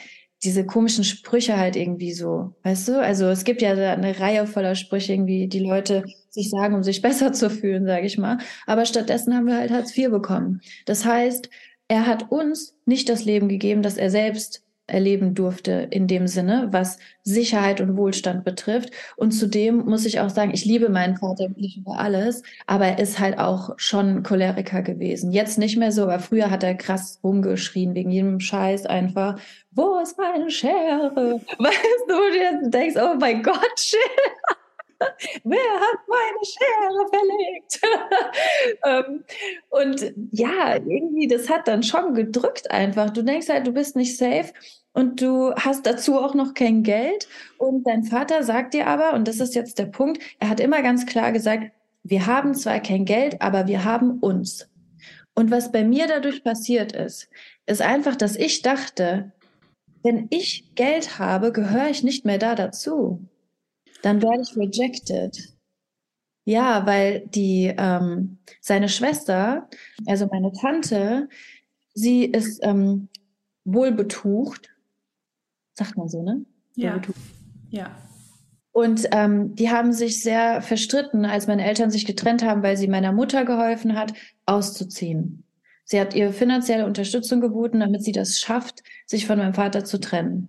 diese 0.44 0.66
komischen 0.66 1.04
Sprüche 1.04 1.56
halt 1.56 1.76
irgendwie 1.76 2.12
so, 2.12 2.54
weißt 2.64 2.88
du? 2.88 3.00
Also 3.00 3.26
es 3.26 3.44
gibt 3.44 3.62
ja 3.62 3.72
eine 3.72 4.18
Reihe 4.18 4.46
voller 4.46 4.74
Sprüche 4.74 5.12
irgendwie, 5.12 5.46
die 5.46 5.60
Leute 5.60 6.04
sich 6.30 6.50
sagen, 6.50 6.74
um 6.74 6.82
sich 6.82 7.00
besser 7.02 7.32
zu 7.32 7.48
fühlen, 7.48 7.86
sage 7.86 8.06
ich 8.06 8.18
mal. 8.18 8.38
Aber 8.66 8.84
stattdessen 8.84 9.34
haben 9.34 9.46
wir 9.46 9.56
halt 9.56 9.70
Hartz 9.70 9.96
IV 9.96 10.10
bekommen. 10.10 10.60
Das 10.84 11.04
heißt, 11.04 11.48
er 11.92 12.06
hat 12.06 12.32
uns 12.32 12.74
nicht 12.86 13.10
das 13.10 13.26
Leben 13.26 13.50
gegeben, 13.50 13.82
das 13.82 13.98
er 13.98 14.08
selbst 14.08 14.64
erleben 14.86 15.34
durfte 15.34 15.88
in 15.90 16.06
dem 16.06 16.26
Sinne, 16.26 16.68
was 16.70 16.98
Sicherheit 17.22 17.82
und 17.82 17.98
Wohlstand 17.98 18.44
betrifft. 18.44 18.90
Und 19.18 19.32
zudem 19.32 19.84
muss 19.84 20.06
ich 20.06 20.18
auch 20.18 20.30
sagen, 20.30 20.52
ich 20.54 20.64
liebe 20.64 20.88
meinen 20.88 21.18
Vater 21.18 21.50
wirklich 21.50 21.76
über 21.76 21.98
alles, 21.98 22.42
aber 22.66 22.86
er 22.86 22.98
ist 22.98 23.18
halt 23.18 23.38
auch 23.38 23.74
schon 23.76 24.22
Choleriker 24.22 24.80
gewesen. 24.80 25.32
Jetzt 25.32 25.58
nicht 25.58 25.76
mehr 25.76 25.92
so, 25.92 26.04
aber 26.04 26.18
früher 26.18 26.50
hat 26.50 26.62
er 26.62 26.74
krass 26.76 27.20
rumgeschrien 27.22 27.94
wegen 27.94 28.10
jedem 28.10 28.40
Scheiß 28.40 28.86
einfach. 28.86 29.38
Wo 29.72 29.98
ist 29.98 30.16
meine 30.16 30.50
Schere? 30.50 31.12
Weißt 31.58 32.08
du, 32.08 32.14
wo 32.14 32.62
du 32.62 32.70
denkst, 32.70 32.96
oh 32.98 33.16
mein 33.20 33.42
Gott, 33.42 33.68
chill. 33.76 33.98
Wer 35.44 35.58
hat 35.58 35.98
meine 36.08 36.44
Schere 36.44 37.08
verlegt? 37.10 37.80
ähm, 38.84 39.24
und 39.70 40.14
ja, 40.30 40.76
irgendwie, 40.76 41.28
das 41.28 41.48
hat 41.48 41.68
dann 41.68 41.82
schon 41.82 42.14
gedrückt 42.14 42.70
einfach. 42.70 43.10
Du 43.10 43.22
denkst 43.22 43.48
halt, 43.48 43.66
du 43.66 43.72
bist 43.72 43.96
nicht 43.96 44.16
safe 44.16 44.52
und 44.92 45.20
du 45.20 45.54
hast 45.54 45.86
dazu 45.86 46.18
auch 46.18 46.34
noch 46.34 46.54
kein 46.54 46.82
Geld. 46.82 47.28
Und 47.58 47.86
dein 47.86 48.04
Vater 48.04 48.42
sagt 48.42 48.74
dir 48.74 48.86
aber, 48.86 49.14
und 49.14 49.28
das 49.28 49.40
ist 49.40 49.54
jetzt 49.54 49.78
der 49.78 49.86
Punkt, 49.86 50.22
er 50.38 50.48
hat 50.48 50.60
immer 50.60 50.82
ganz 50.82 51.06
klar 51.06 51.32
gesagt, 51.32 51.72
wir 52.04 52.26
haben 52.26 52.54
zwar 52.54 52.80
kein 52.80 53.04
Geld, 53.04 53.40
aber 53.40 53.66
wir 53.66 53.84
haben 53.84 54.18
uns. 54.18 54.68
Und 55.34 55.50
was 55.50 55.72
bei 55.72 55.84
mir 55.84 56.06
dadurch 56.08 56.44
passiert 56.44 56.92
ist, 56.92 57.28
ist 57.66 57.80
einfach, 57.80 58.16
dass 58.16 58.36
ich 58.36 58.62
dachte, 58.62 59.32
wenn 60.02 60.26
ich 60.30 60.74
Geld 60.74 61.18
habe, 61.18 61.52
gehöre 61.52 61.88
ich 61.88 62.02
nicht 62.02 62.24
mehr 62.24 62.38
da 62.38 62.54
dazu 62.54 63.24
dann 64.02 64.20
werde 64.22 64.42
ich 64.42 64.56
rejected. 64.56 65.52
Ja, 66.44 66.86
weil 66.86 67.26
die 67.28 67.72
ähm, 67.76 68.38
seine 68.60 68.88
Schwester, 68.88 69.68
also 70.06 70.26
meine 70.26 70.52
Tante, 70.52 71.28
sie 71.94 72.24
ist 72.24 72.60
ähm, 72.62 73.08
wohlbetucht, 73.64 74.68
sagt 75.74 75.96
man 75.96 76.08
so, 76.08 76.22
ne? 76.22 76.44
Ja. 76.74 77.00
Ja. 77.70 77.96
Und 78.72 79.06
ähm, 79.12 79.54
die 79.54 79.70
haben 79.70 79.92
sich 79.92 80.22
sehr 80.22 80.62
verstritten, 80.62 81.24
als 81.26 81.46
meine 81.46 81.64
Eltern 81.64 81.90
sich 81.90 82.06
getrennt 82.06 82.42
haben, 82.42 82.62
weil 82.62 82.76
sie 82.76 82.88
meiner 82.88 83.12
Mutter 83.12 83.44
geholfen 83.44 83.94
hat, 83.96 84.14
auszuziehen. 84.46 85.44
Sie 85.84 86.00
hat 86.00 86.14
ihr 86.14 86.32
finanzielle 86.32 86.86
Unterstützung 86.86 87.40
geboten, 87.40 87.80
damit 87.80 88.02
sie 88.02 88.12
das 88.12 88.40
schafft, 88.40 88.82
sich 89.06 89.26
von 89.26 89.38
meinem 89.38 89.54
Vater 89.54 89.84
zu 89.84 90.00
trennen. 90.00 90.48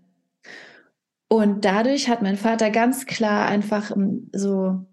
Und 1.33 1.65
dadurch 1.65 2.09
hat 2.09 2.21
mein 2.21 2.37
Vater 2.37 2.69
ganz 2.69 3.07
klar 3.07 3.47
einfach 3.47 3.89
ähm, 3.89 4.29
so 4.33 4.85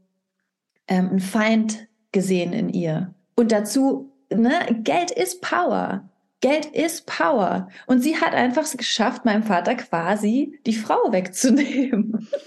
ähm, 0.89 1.11
einen 1.11 1.21
Feind 1.21 1.87
gesehen 2.13 2.55
in 2.55 2.71
ihr. 2.71 3.15
Und 3.37 3.53
dazu, 3.53 4.11
ne, 4.33 4.53
Geld 4.83 5.11
ist 5.11 5.43
Power. 5.43 6.09
Geld 6.41 6.65
ist 6.65 7.05
Power. 7.05 7.69
Und 7.87 8.03
sie 8.03 8.17
hat 8.17 8.33
einfach 8.33 8.63
es 8.63 8.79
geschafft, 8.79 9.27
meinem 9.27 9.43
Vater 9.43 9.75
quasi 9.75 10.59
die 10.65 10.73
Frau 10.73 11.13
wegzunehmen. 11.13 12.27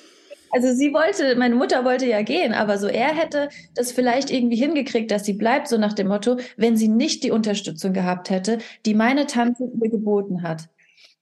Also 0.55 0.71
sie 0.71 0.93
wollte, 0.93 1.35
meine 1.35 1.55
Mutter 1.55 1.83
wollte 1.83 2.05
ja 2.05 2.21
gehen, 2.21 2.53
aber 2.53 2.77
so 2.77 2.85
er 2.85 3.07
hätte 3.07 3.49
das 3.73 3.91
vielleicht 3.91 4.29
irgendwie 4.29 4.55
hingekriegt, 4.55 5.09
dass 5.09 5.25
sie 5.25 5.33
bleibt, 5.33 5.67
so 5.67 5.79
nach 5.79 5.93
dem 5.93 6.09
Motto, 6.09 6.37
wenn 6.57 6.77
sie 6.77 6.89
nicht 6.89 7.23
die 7.23 7.31
Unterstützung 7.31 7.91
gehabt 7.91 8.29
hätte, 8.29 8.59
die 8.85 8.93
meine 8.93 9.25
Tante 9.25 9.63
ihr 9.81 9.89
geboten 9.89 10.43
hat. 10.43 10.69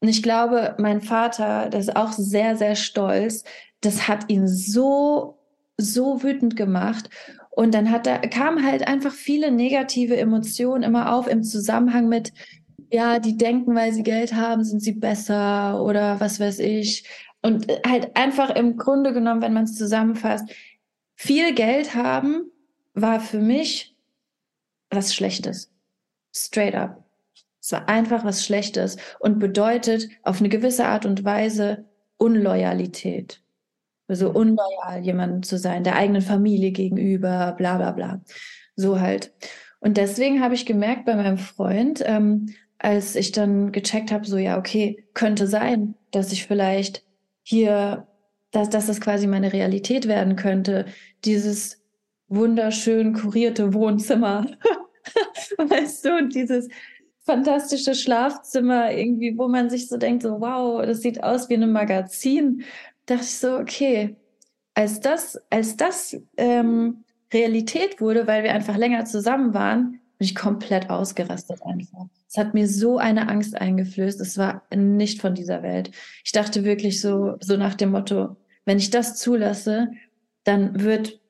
Und 0.01 0.07
ich 0.07 0.23
glaube, 0.23 0.75
mein 0.79 1.01
Vater, 1.01 1.69
der 1.69 1.79
ist 1.79 1.95
auch 1.95 2.11
sehr, 2.11 2.57
sehr 2.57 2.75
stolz. 2.75 3.43
Das 3.81 4.07
hat 4.07 4.29
ihn 4.29 4.47
so, 4.47 5.39
so 5.77 6.23
wütend 6.23 6.55
gemacht. 6.55 7.09
Und 7.51 7.73
dann 7.73 7.91
hat 7.91 8.07
er, 8.07 8.19
kam 8.19 8.65
halt 8.65 8.87
einfach 8.87 9.13
viele 9.13 9.51
negative 9.51 10.17
Emotionen 10.17 10.83
immer 10.83 11.13
auf 11.13 11.27
im 11.27 11.43
Zusammenhang 11.43 12.09
mit, 12.09 12.33
ja, 12.91 13.19
die 13.19 13.37
denken, 13.37 13.75
weil 13.75 13.93
sie 13.93 14.03
Geld 14.03 14.33
haben, 14.33 14.63
sind 14.63 14.81
sie 14.81 14.93
besser 14.93 15.83
oder 15.83 16.19
was 16.19 16.39
weiß 16.39 16.59
ich. 16.59 17.07
Und 17.43 17.67
halt 17.87 18.15
einfach 18.15 18.49
im 18.49 18.77
Grunde 18.77 19.13
genommen, 19.13 19.41
wenn 19.41 19.53
man 19.53 19.65
es 19.65 19.75
zusammenfasst, 19.75 20.49
viel 21.15 21.53
Geld 21.53 21.93
haben 21.93 22.51
war 22.93 23.19
für 23.19 23.39
mich 23.39 23.95
was 24.89 25.13
Schlechtes. 25.13 25.71
Straight 26.35 26.75
up. 26.75 27.00
Es 27.61 27.71
war 27.71 27.87
einfach 27.87 28.25
was 28.25 28.43
Schlechtes 28.43 28.97
und 29.19 29.39
bedeutet 29.39 30.09
auf 30.23 30.39
eine 30.39 30.49
gewisse 30.49 30.85
Art 30.85 31.05
und 31.05 31.23
Weise 31.23 31.85
Unloyalität. 32.17 33.41
Also 34.07 34.31
unloyal 34.31 35.01
jemandem 35.01 35.43
zu 35.43 35.57
sein, 35.57 35.83
der 35.83 35.95
eigenen 35.95 36.21
Familie 36.21 36.71
gegenüber, 36.71 37.53
bla 37.57 37.77
bla 37.77 37.91
bla. 37.91 38.21
So 38.75 38.99
halt. 38.99 39.31
Und 39.79 39.97
deswegen 39.97 40.41
habe 40.41 40.55
ich 40.55 40.65
gemerkt 40.65 41.05
bei 41.05 41.15
meinem 41.15 41.37
Freund, 41.37 42.03
ähm, 42.05 42.53
als 42.77 43.15
ich 43.15 43.31
dann 43.31 43.71
gecheckt 43.71 44.11
habe, 44.11 44.25
so 44.25 44.37
ja, 44.37 44.57
okay, 44.57 45.05
könnte 45.13 45.47
sein, 45.47 45.95
dass 46.11 46.31
ich 46.31 46.45
vielleicht 46.45 47.03
hier, 47.43 48.07
dass, 48.51 48.69
dass 48.69 48.87
das 48.87 48.99
quasi 48.99 49.27
meine 49.27 49.53
Realität 49.53 50.07
werden 50.07 50.35
könnte, 50.35 50.85
dieses 51.23 51.81
wunderschön 52.27 53.13
kurierte 53.13 53.73
Wohnzimmer. 53.73 54.45
weißt 55.57 56.05
du, 56.05 56.17
und 56.17 56.35
dieses 56.35 56.67
fantastische 57.23 57.95
Schlafzimmer 57.95 58.91
irgendwie, 58.91 59.37
wo 59.37 59.47
man 59.47 59.69
sich 59.69 59.87
so 59.87 59.97
denkt, 59.97 60.23
so 60.23 60.41
wow, 60.41 60.85
das 60.85 61.01
sieht 61.01 61.23
aus 61.23 61.49
wie 61.49 61.55
ein 61.55 61.71
Magazin. 61.71 62.63
Da 63.05 63.15
dachte 63.15 63.27
ich 63.27 63.37
so, 63.37 63.57
okay, 63.57 64.15
als 64.73 64.99
das, 64.99 65.39
als 65.49 65.77
das 65.77 66.17
ähm, 66.37 67.03
Realität 67.33 68.01
wurde, 68.01 68.27
weil 68.27 68.43
wir 68.43 68.53
einfach 68.53 68.77
länger 68.77 69.05
zusammen 69.05 69.53
waren, 69.53 69.99
bin 70.17 70.25
ich 70.25 70.35
komplett 70.35 70.89
ausgerastet 70.89 71.61
einfach. 71.63 72.05
Es 72.27 72.37
hat 72.37 72.53
mir 72.53 72.67
so 72.67 72.97
eine 72.97 73.27
Angst 73.27 73.59
eingeflößt. 73.59 74.21
Es 74.21 74.37
war 74.37 74.63
nicht 74.73 75.21
von 75.21 75.35
dieser 75.35 75.63
Welt. 75.63 75.91
Ich 76.23 76.31
dachte 76.31 76.63
wirklich 76.63 77.01
so, 77.01 77.35
so 77.39 77.57
nach 77.57 77.75
dem 77.75 77.91
Motto, 77.91 78.37
wenn 78.65 78.77
ich 78.77 78.89
das 78.89 79.17
zulasse, 79.17 79.91
dann 80.43 80.81
wird 80.81 81.20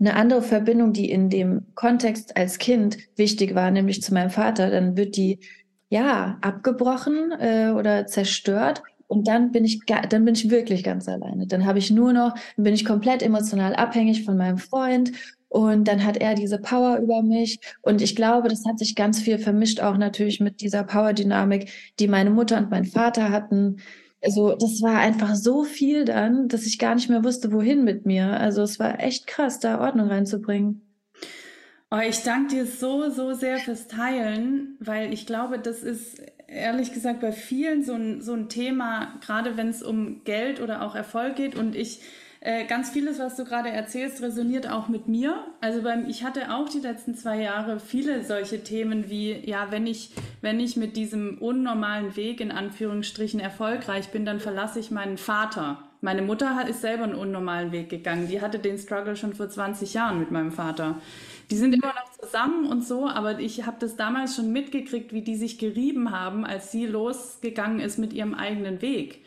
eine 0.00 0.14
andere 0.14 0.42
Verbindung, 0.42 0.92
die 0.92 1.10
in 1.10 1.30
dem 1.30 1.66
Kontext 1.74 2.36
als 2.36 2.58
Kind 2.58 2.98
wichtig 3.16 3.54
war, 3.54 3.70
nämlich 3.70 4.02
zu 4.02 4.12
meinem 4.12 4.30
Vater, 4.30 4.70
dann 4.70 4.96
wird 4.96 5.16
die 5.16 5.40
ja 5.88 6.38
abgebrochen 6.40 7.32
äh, 7.38 7.72
oder 7.76 8.06
zerstört. 8.06 8.82
Und 9.06 9.28
dann 9.28 9.52
bin 9.52 9.64
ich 9.64 9.80
dann 9.86 10.24
bin 10.24 10.34
ich 10.34 10.50
wirklich 10.50 10.82
ganz 10.82 11.08
alleine. 11.08 11.46
Dann 11.46 11.66
habe 11.66 11.78
ich 11.78 11.90
nur 11.90 12.12
noch, 12.12 12.34
bin 12.56 12.74
ich 12.74 12.84
komplett 12.84 13.22
emotional 13.22 13.74
abhängig 13.74 14.24
von 14.24 14.36
meinem 14.36 14.58
Freund. 14.58 15.12
Und 15.48 15.86
dann 15.86 16.04
hat 16.04 16.16
er 16.16 16.34
diese 16.34 16.58
Power 16.58 16.98
über 16.98 17.22
mich. 17.22 17.60
Und 17.80 18.02
ich 18.02 18.16
glaube, 18.16 18.48
das 18.48 18.64
hat 18.66 18.78
sich 18.78 18.96
ganz 18.96 19.20
viel 19.20 19.38
vermischt 19.38 19.80
auch 19.80 19.96
natürlich 19.96 20.40
mit 20.40 20.60
dieser 20.60 20.82
Power-Dynamik, 20.82 21.70
die 22.00 22.08
meine 22.08 22.30
Mutter 22.30 22.58
und 22.58 22.72
mein 22.72 22.86
Vater 22.86 23.30
hatten 23.30 23.76
also 24.24 24.54
das 24.54 24.82
war 24.82 24.98
einfach 24.98 25.34
so 25.34 25.64
viel 25.64 26.04
dann, 26.04 26.48
dass 26.48 26.66
ich 26.66 26.78
gar 26.78 26.94
nicht 26.94 27.08
mehr 27.08 27.24
wusste, 27.24 27.52
wohin 27.52 27.84
mit 27.84 28.06
mir. 28.06 28.40
Also 28.40 28.62
es 28.62 28.78
war 28.78 29.00
echt 29.00 29.26
krass, 29.26 29.60
da 29.60 29.80
Ordnung 29.80 30.08
reinzubringen. 30.08 30.80
Oh, 31.90 31.98
ich 31.98 32.22
danke 32.22 32.56
dir 32.56 32.66
so, 32.66 33.10
so 33.10 33.34
sehr 33.34 33.58
fürs 33.58 33.86
Teilen, 33.86 34.76
weil 34.80 35.12
ich 35.12 35.26
glaube, 35.26 35.58
das 35.58 35.82
ist 35.82 36.20
ehrlich 36.48 36.92
gesagt 36.92 37.20
bei 37.20 37.32
vielen 37.32 37.84
so 37.84 37.94
ein, 37.94 38.20
so 38.20 38.32
ein 38.32 38.48
Thema, 38.48 39.18
gerade 39.24 39.56
wenn 39.56 39.68
es 39.68 39.82
um 39.82 40.24
Geld 40.24 40.60
oder 40.60 40.82
auch 40.82 40.94
Erfolg 40.94 41.36
geht. 41.36 41.54
Und 41.54 41.76
ich 41.76 42.00
äh, 42.44 42.66
ganz 42.66 42.90
vieles, 42.90 43.18
was 43.18 43.36
du 43.36 43.44
gerade 43.44 43.70
erzählst, 43.70 44.22
resoniert 44.22 44.68
auch 44.70 44.88
mit 44.88 45.08
mir. 45.08 45.46
Also 45.62 45.82
beim, 45.82 46.06
ich 46.08 46.24
hatte 46.24 46.52
auch 46.54 46.68
die 46.68 46.80
letzten 46.80 47.14
zwei 47.14 47.40
Jahre 47.40 47.80
viele 47.80 48.22
solche 48.22 48.62
Themen 48.62 49.08
wie, 49.08 49.32
ja, 49.48 49.68
wenn 49.70 49.86
ich, 49.86 50.10
wenn 50.44 50.60
ich 50.60 50.76
mit 50.76 50.94
diesem 50.94 51.38
unnormalen 51.38 52.16
Weg 52.16 52.38
in 52.38 52.52
Anführungsstrichen 52.52 53.40
erfolgreich 53.40 54.10
bin, 54.10 54.26
dann 54.26 54.40
verlasse 54.40 54.78
ich 54.78 54.90
meinen 54.90 55.16
Vater. 55.16 55.82
Meine 56.02 56.20
Mutter 56.20 56.68
ist 56.68 56.82
selber 56.82 57.04
einen 57.04 57.14
unnormalen 57.14 57.72
Weg 57.72 57.88
gegangen. 57.88 58.28
Die 58.28 58.42
hatte 58.42 58.58
den 58.58 58.76
Struggle 58.76 59.16
schon 59.16 59.32
vor 59.32 59.48
20 59.48 59.94
Jahren 59.94 60.18
mit 60.18 60.30
meinem 60.30 60.52
Vater. 60.52 61.00
Die 61.50 61.56
sind 61.56 61.72
immer 61.72 61.94
noch 61.94 62.12
zusammen 62.20 62.66
und 62.66 62.84
so, 62.84 63.08
aber 63.08 63.40
ich 63.40 63.64
habe 63.64 63.78
das 63.80 63.96
damals 63.96 64.36
schon 64.36 64.52
mitgekriegt, 64.52 65.14
wie 65.14 65.22
die 65.22 65.36
sich 65.36 65.58
gerieben 65.58 66.10
haben, 66.10 66.44
als 66.44 66.70
sie 66.70 66.84
losgegangen 66.84 67.80
ist 67.80 67.96
mit 67.96 68.12
ihrem 68.12 68.34
eigenen 68.34 68.82
Weg. 68.82 69.24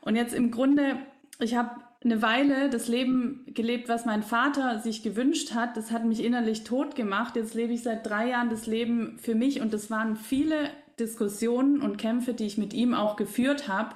Und 0.00 0.16
jetzt 0.16 0.32
im 0.32 0.50
Grunde, 0.50 0.96
ich 1.38 1.54
habe 1.54 1.82
eine 2.02 2.22
Weile 2.22 2.70
das 2.70 2.88
Leben 2.88 3.44
gelebt, 3.48 3.88
was 3.88 4.06
mein 4.06 4.22
Vater 4.22 4.78
sich 4.78 5.02
gewünscht 5.02 5.54
hat. 5.54 5.76
Das 5.76 5.90
hat 5.90 6.04
mich 6.04 6.24
innerlich 6.24 6.64
tot 6.64 6.94
gemacht. 6.94 7.36
Jetzt 7.36 7.54
lebe 7.54 7.74
ich 7.74 7.82
seit 7.82 8.08
drei 8.08 8.28
Jahren 8.30 8.48
das 8.48 8.66
Leben 8.66 9.18
für 9.18 9.34
mich 9.34 9.60
und 9.60 9.74
das 9.74 9.90
waren 9.90 10.16
viele 10.16 10.70
Diskussionen 10.98 11.80
und 11.82 11.98
Kämpfe, 11.98 12.32
die 12.32 12.46
ich 12.46 12.56
mit 12.56 12.72
ihm 12.72 12.94
auch 12.94 13.16
geführt 13.16 13.68
habe. 13.68 13.94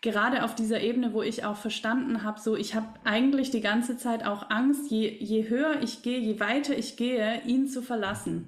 Gerade 0.00 0.44
auf 0.44 0.54
dieser 0.54 0.80
Ebene, 0.80 1.12
wo 1.12 1.22
ich 1.22 1.44
auch 1.44 1.56
verstanden 1.56 2.22
habe, 2.22 2.40
so 2.40 2.56
ich 2.56 2.74
habe 2.74 2.86
eigentlich 3.04 3.50
die 3.50 3.62
ganze 3.62 3.96
Zeit 3.96 4.24
auch 4.24 4.50
Angst, 4.50 4.90
je, 4.90 5.08
je 5.08 5.48
höher 5.48 5.82
ich 5.82 6.02
gehe, 6.02 6.18
je 6.18 6.40
weiter 6.40 6.76
ich 6.76 6.96
gehe, 6.96 7.42
ihn 7.46 7.68
zu 7.68 7.82
verlassen. 7.82 8.46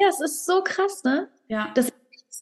Ja, 0.00 0.08
es 0.08 0.20
ist 0.20 0.46
so 0.46 0.62
krass, 0.62 1.02
ne? 1.04 1.28
Ja. 1.48 1.70
Das 1.74 1.90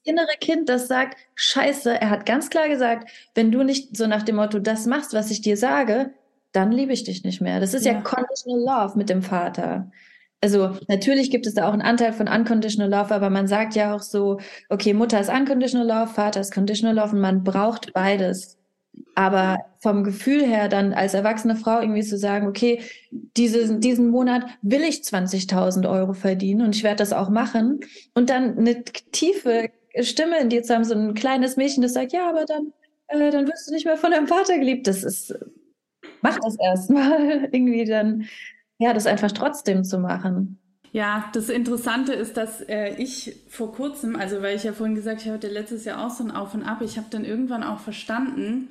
innere 0.06 0.36
Kind, 0.40 0.68
das 0.68 0.88
sagt, 0.88 1.18
scheiße, 1.34 2.00
er 2.00 2.10
hat 2.10 2.26
ganz 2.26 2.50
klar 2.50 2.68
gesagt, 2.68 3.10
wenn 3.34 3.50
du 3.50 3.62
nicht 3.62 3.96
so 3.96 4.06
nach 4.06 4.22
dem 4.22 4.36
Motto 4.36 4.58
das 4.58 4.86
machst, 4.86 5.12
was 5.14 5.30
ich 5.30 5.42
dir 5.42 5.56
sage, 5.56 6.12
dann 6.52 6.72
liebe 6.72 6.92
ich 6.92 7.04
dich 7.04 7.24
nicht 7.24 7.40
mehr. 7.40 7.60
Das 7.60 7.74
ist 7.74 7.84
ja, 7.84 7.92
ja 7.92 8.00
conditional 8.00 8.60
love 8.60 8.98
mit 8.98 9.10
dem 9.10 9.22
Vater. 9.22 9.90
Also 10.40 10.76
natürlich 10.88 11.30
gibt 11.30 11.46
es 11.46 11.54
da 11.54 11.68
auch 11.68 11.72
einen 11.72 11.82
Anteil 11.82 12.12
von 12.12 12.28
unconditional 12.28 12.90
love, 12.90 13.14
aber 13.14 13.30
man 13.30 13.46
sagt 13.46 13.74
ja 13.74 13.94
auch 13.94 14.02
so, 14.02 14.38
okay, 14.68 14.94
Mutter 14.94 15.20
ist 15.20 15.30
unconditional 15.30 15.86
love, 15.86 16.12
Vater 16.12 16.40
ist 16.40 16.52
conditional 16.52 16.94
love 16.94 17.14
und 17.14 17.20
man 17.20 17.42
braucht 17.42 17.92
beides. 17.92 18.58
Aber 19.14 19.58
vom 19.78 20.04
Gefühl 20.04 20.44
her 20.46 20.68
dann 20.68 20.94
als 20.94 21.14
erwachsene 21.14 21.56
Frau 21.56 21.80
irgendwie 21.80 22.02
zu 22.02 22.16
sagen, 22.16 22.46
okay, 22.46 22.80
diese, 23.10 23.78
diesen 23.78 24.08
Monat 24.08 24.44
will 24.62 24.82
ich 24.82 24.96
20.000 25.00 25.88
Euro 25.90 26.12
verdienen 26.12 26.62
und 26.62 26.74
ich 26.74 26.82
werde 26.82 26.96
das 26.96 27.12
auch 27.12 27.28
machen. 27.28 27.80
Und 28.14 28.30
dann 28.30 28.58
eine 28.58 28.84
tiefe 28.84 29.70
Stimme 30.02 30.38
in 30.40 30.48
dir 30.48 30.62
zu 30.62 30.74
haben, 30.74 30.84
so 30.84 30.94
ein 30.94 31.14
kleines 31.14 31.56
Mädchen, 31.56 31.82
das 31.82 31.94
sagt, 31.94 32.12
ja, 32.12 32.28
aber 32.28 32.44
dann, 32.44 32.72
äh, 33.08 33.30
dann 33.30 33.46
wirst 33.48 33.68
du 33.68 33.72
nicht 33.74 33.86
mehr 33.86 33.96
von 33.96 34.10
deinem 34.10 34.26
Vater 34.26 34.58
geliebt. 34.58 34.86
Das 34.86 35.04
ist, 35.04 35.34
mach 36.22 36.38
das 36.38 36.56
erstmal. 36.58 37.44
irgendwie 37.52 37.84
dann, 37.84 38.26
ja, 38.78 38.92
das 38.92 39.06
einfach 39.06 39.32
trotzdem 39.32 39.84
zu 39.84 39.98
machen. 39.98 40.58
Ja, 40.92 41.30
das 41.34 41.50
Interessante 41.50 42.14
ist, 42.14 42.36
dass 42.36 42.62
äh, 42.62 42.94
ich 42.96 43.36
vor 43.48 43.72
kurzem, 43.72 44.16
also 44.16 44.40
weil 44.40 44.56
ich 44.56 44.64
ja 44.64 44.72
vorhin 44.72 44.94
gesagt 44.94 45.20
habe, 45.20 45.28
ich 45.28 45.34
hatte 45.34 45.48
letztes 45.48 45.84
Jahr 45.84 46.06
auch 46.06 46.10
so 46.10 46.24
ein 46.24 46.30
Auf 46.30 46.54
und 46.54 46.62
Ab, 46.62 46.80
ich 46.82 46.96
habe 46.96 47.08
dann 47.10 47.24
irgendwann 47.24 47.62
auch 47.62 47.80
verstanden, 47.80 48.68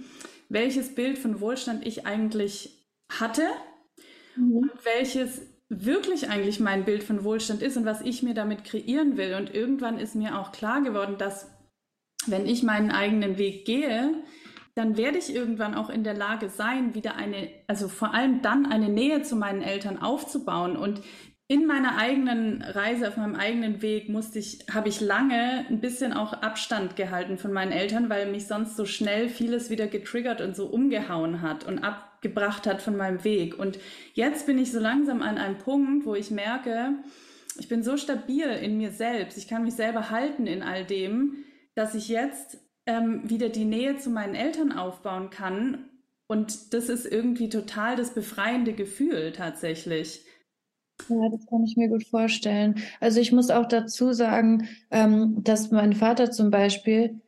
welches 0.50 0.96
Bild 0.96 1.18
von 1.18 1.40
Wohlstand 1.40 1.86
ich 1.86 2.06
eigentlich 2.08 2.88
hatte 3.10 3.44
mhm. 4.36 4.58
und 4.58 4.72
welches 4.84 5.42
wirklich 5.84 6.30
eigentlich 6.30 6.60
mein 6.60 6.86
Bild 6.86 7.04
von 7.04 7.24
Wohlstand 7.24 7.62
ist 7.62 7.76
und 7.78 7.86
was 7.86 8.02
ich 8.02 8.24
mir 8.24 8.34
damit 8.34 8.64
kreieren 8.64 9.18
will. 9.18 9.34
Und 9.36 9.54
irgendwann 9.54 9.98
ist 9.98 10.16
mir 10.16 10.40
auch 10.40 10.52
klar 10.52 10.82
geworden, 10.82 11.18
dass 11.18 11.52
wenn 12.28 12.46
ich 12.46 12.64
meinen 12.64 12.92
eigenen 12.92 13.38
Weg 13.38 13.66
gehe, 13.66 14.24
dann 14.76 14.98
werde 14.98 15.18
ich 15.18 15.34
irgendwann 15.34 15.74
auch 15.74 15.90
in 15.90 16.04
der 16.04 16.14
Lage 16.14 16.50
sein, 16.50 16.94
wieder 16.96 17.16
eine, 17.16 17.50
also 17.68 17.88
vor 17.88 18.14
allem 18.14 18.42
dann 18.42 18.66
eine 18.66 18.90
Nähe 18.90 19.22
zu 19.22 19.38
meinen 19.38 19.62
Eltern 19.62 20.02
aufzubauen. 20.02 20.76
Und 20.76 21.02
in 21.48 21.68
meiner 21.68 21.98
eigenen 21.98 22.64
Reise, 22.64 23.08
auf 23.08 23.18
meinem 23.18 23.36
eigenen 23.36 23.82
Weg 23.84 24.10
musste 24.10 24.40
ich, 24.40 24.66
habe 24.74 24.90
ich 24.90 25.00
lange 25.00 25.66
ein 25.70 25.80
bisschen 25.80 26.12
auch 26.12 26.34
Abstand 26.34 26.96
gehalten 26.96 27.38
von 27.38 27.54
meinen 27.54 27.72
Eltern, 27.72 28.10
weil 28.10 28.32
mich 28.32 28.48
sonst 28.48 28.76
so 28.76 28.86
schnell 28.86 29.30
vieles 29.30 29.70
wieder 29.70 29.86
getriggert 29.86 30.42
und 30.42 30.56
so 30.56 30.66
umgehauen 30.66 31.44
hat 31.44 31.64
und 31.64 31.84
abgebracht 31.84 32.66
hat 32.66 32.82
von 32.82 32.98
meinem 32.98 33.24
Weg. 33.24 33.60
Und 33.60 33.78
jetzt 34.16 34.48
bin 34.48 34.58
ich 34.58 34.72
so 34.72 34.80
langsam 34.80 35.22
an 35.22 35.38
einem 35.38 35.60
Punkt, 35.60 36.08
wo 36.08 36.16
ich 36.16 36.32
merke, 36.32 36.96
ich 37.60 37.70
bin 37.70 37.84
so 37.84 37.96
stabil 37.96 38.48
in 38.48 38.78
mir 38.78 38.92
selbst, 38.92 39.38
ich 39.38 39.48
kann 39.48 39.64
mich 39.64 39.76
selber 39.76 40.10
halten 40.10 40.48
in 40.48 40.64
all 40.64 40.84
dem, 40.84 41.46
dass 41.76 41.94
ich 41.94 42.08
jetzt 42.10 42.58
ähm, 42.88 43.30
wieder 43.30 43.50
die 43.50 43.66
Nähe 43.66 43.98
zu 43.98 44.10
meinen 44.10 44.34
Eltern 44.34 44.72
aufbauen 44.72 45.30
kann. 45.30 45.90
Und 46.26 46.74
das 46.74 46.90
ist 46.90 47.06
irgendwie 47.06 47.50
total 47.50 47.96
das 47.96 48.16
befreiende 48.16 48.74
Gefühl 48.74 49.32
tatsächlich. 49.32 50.26
Ja, 51.10 51.30
das 51.30 51.46
kann 51.48 51.64
ich 51.64 51.78
mir 51.78 51.90
gut 51.90 52.06
vorstellen. 52.08 52.76
Also 53.00 53.20
ich 53.20 53.32
muss 53.32 53.50
auch 53.50 53.68
dazu 53.68 54.14
sagen, 54.14 54.68
ähm, 54.92 55.44
dass 55.44 55.72
mein 55.72 55.94
Vater 55.94 56.32
zum 56.32 56.50
Beispiel 56.50 57.22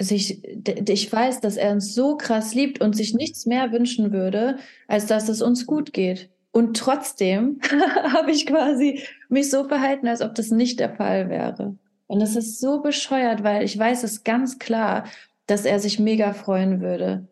sich, 0.00 0.42
ich 0.44 1.12
weiß, 1.12 1.40
dass 1.40 1.56
er 1.56 1.72
uns 1.72 1.94
so 1.94 2.16
krass 2.16 2.54
liebt 2.54 2.80
und 2.80 2.96
sich 2.96 3.12
nichts 3.14 3.44
mehr 3.46 3.72
wünschen 3.72 4.12
würde, 4.12 4.58
als 4.88 5.06
dass 5.06 5.28
es 5.28 5.42
uns 5.42 5.66
gut 5.66 5.92
geht. 5.92 6.30
Und 6.52 6.76
trotzdem 6.76 7.60
habe 8.12 8.30
ich 8.30 8.46
quasi 8.46 9.02
mich 9.28 9.50
so 9.50 9.68
verhalten, 9.68 10.08
als 10.08 10.22
ob 10.22 10.34
das 10.34 10.50
nicht 10.50 10.80
der 10.80 10.94
Fall 10.96 11.28
wäre. 11.28 11.76
Und 12.06 12.22
es 12.22 12.34
ist 12.36 12.60
so 12.60 12.80
bescheuert, 12.80 13.44
weil 13.44 13.62
ich 13.64 13.78
weiß 13.78 14.02
es 14.02 14.24
ganz 14.24 14.58
klar, 14.58 15.04
dass 15.46 15.64
er 15.64 15.78
sich 15.78 15.98
mega 15.98 16.32
freuen 16.32 16.80
würde. 16.80 17.28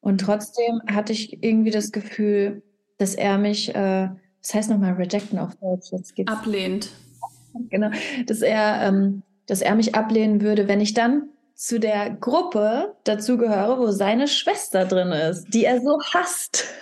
Und 0.00 0.20
trotzdem 0.20 0.80
hatte 0.86 1.12
ich 1.12 1.42
irgendwie 1.42 1.70
das 1.70 1.92
Gefühl, 1.92 2.62
dass 3.00 3.14
er 3.14 3.38
mich, 3.38 3.74
äh, 3.74 4.08
das 4.42 4.54
heißt 4.54 4.70
nochmal 4.70 4.92
rejecten 4.92 5.38
auf 5.38 5.56
Deutsch, 5.56 5.90
jetzt 5.90 6.14
geht's. 6.14 6.30
Ablehnt. 6.30 6.90
Genau, 7.70 7.90
dass 8.26 8.42
er, 8.42 8.82
ähm, 8.82 9.22
dass 9.46 9.62
er 9.62 9.74
mich 9.74 9.94
ablehnen 9.94 10.42
würde, 10.42 10.68
wenn 10.68 10.80
ich 10.80 10.92
dann 10.92 11.30
zu 11.54 11.80
der 11.80 12.10
Gruppe 12.10 12.94
dazugehöre, 13.04 13.78
wo 13.78 13.90
seine 13.90 14.28
Schwester 14.28 14.84
drin 14.84 15.12
ist, 15.12 15.46
die 15.52 15.64
er 15.64 15.80
so 15.80 15.98
hasst. 16.12 16.66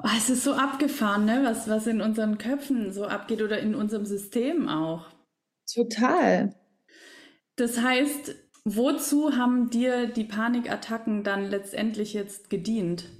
Oh, 0.00 0.10
es 0.16 0.30
ist 0.30 0.44
so 0.44 0.52
abgefahren, 0.52 1.24
ne? 1.24 1.40
was, 1.42 1.68
was 1.68 1.88
in 1.88 2.00
unseren 2.00 2.38
Köpfen 2.38 2.92
so 2.92 3.06
abgeht 3.06 3.42
oder 3.42 3.58
in 3.58 3.74
unserem 3.74 4.06
System 4.06 4.68
auch. 4.68 5.06
Total. 5.74 6.54
Das 7.56 7.80
heißt, 7.80 8.36
wozu 8.64 9.36
haben 9.36 9.70
dir 9.70 10.06
die 10.06 10.22
Panikattacken 10.22 11.24
dann 11.24 11.50
letztendlich 11.50 12.12
jetzt 12.12 12.48
gedient? 12.48 13.10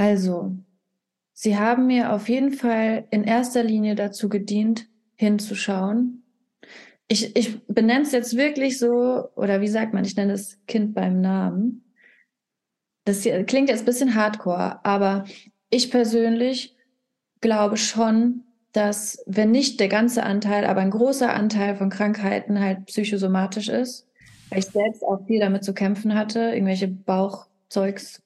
Also, 0.00 0.56
sie 1.34 1.58
haben 1.58 1.86
mir 1.86 2.14
auf 2.14 2.30
jeden 2.30 2.52
Fall 2.52 3.06
in 3.10 3.22
erster 3.22 3.62
Linie 3.62 3.94
dazu 3.94 4.30
gedient, 4.30 4.88
hinzuschauen. 5.14 6.22
Ich, 7.06 7.36
ich 7.36 7.66
benenne 7.66 8.04
es 8.04 8.12
jetzt 8.12 8.34
wirklich 8.34 8.78
so, 8.78 9.28
oder 9.36 9.60
wie 9.60 9.68
sagt 9.68 9.92
man, 9.92 10.06
ich 10.06 10.16
nenne 10.16 10.32
das 10.32 10.58
Kind 10.66 10.94
beim 10.94 11.20
Namen. 11.20 11.84
Das 13.04 13.24
hier, 13.24 13.44
klingt 13.44 13.68
jetzt 13.68 13.80
ein 13.80 13.84
bisschen 13.84 14.14
hardcore, 14.14 14.82
aber 14.86 15.24
ich 15.68 15.90
persönlich 15.90 16.78
glaube 17.42 17.76
schon, 17.76 18.44
dass 18.72 19.22
wenn 19.26 19.50
nicht 19.50 19.80
der 19.80 19.88
ganze 19.88 20.22
Anteil, 20.22 20.64
aber 20.64 20.80
ein 20.80 20.92
großer 20.92 21.30
Anteil 21.30 21.76
von 21.76 21.90
Krankheiten 21.90 22.58
halt 22.58 22.86
psychosomatisch 22.86 23.68
ist, 23.68 24.08
weil 24.48 24.60
ich 24.60 24.66
selbst 24.66 25.02
auch 25.02 25.26
viel 25.26 25.40
damit 25.40 25.62
zu 25.62 25.74
kämpfen 25.74 26.14
hatte, 26.14 26.52
irgendwelche 26.54 26.88
Bauchzeugs, 26.88 28.22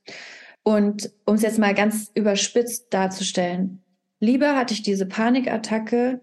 und 0.64 1.12
um 1.26 1.36
es 1.36 1.42
jetzt 1.42 1.58
mal 1.58 1.74
ganz 1.74 2.10
überspitzt 2.14 2.86
darzustellen, 2.90 3.82
lieber 4.18 4.56
hatte 4.56 4.74
ich 4.74 4.82
diese 4.82 5.06
Panikattacke, 5.06 6.22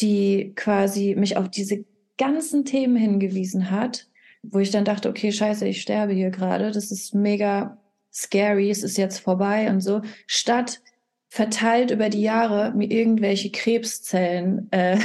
die 0.00 0.52
quasi 0.56 1.14
mich 1.16 1.36
auf 1.36 1.50
diese 1.50 1.84
ganzen 2.18 2.64
Themen 2.64 2.96
hingewiesen 2.96 3.70
hat, 3.70 4.08
wo 4.42 4.58
ich 4.58 4.70
dann 4.70 4.86
dachte, 4.86 5.10
okay, 5.10 5.30
scheiße, 5.30 5.68
ich 5.68 5.82
sterbe 5.82 6.14
hier 6.14 6.30
gerade, 6.30 6.70
das 6.70 6.90
ist 6.90 7.14
mega 7.14 7.78
scary, 8.12 8.70
es 8.70 8.82
ist 8.82 8.96
jetzt 8.96 9.18
vorbei 9.18 9.68
und 9.68 9.82
so, 9.82 10.00
statt 10.26 10.80
verteilt 11.28 11.90
über 11.90 12.08
die 12.08 12.22
Jahre 12.22 12.72
mir 12.74 12.90
irgendwelche 12.90 13.50
Krebszellen 13.50 14.72
äh, 14.72 14.98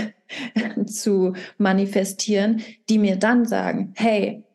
zu 0.85 1.33
manifestieren, 1.57 2.61
die 2.87 2.99
mir 2.99 3.17
dann 3.17 3.45
sagen, 3.45 3.91
hey, 3.97 4.45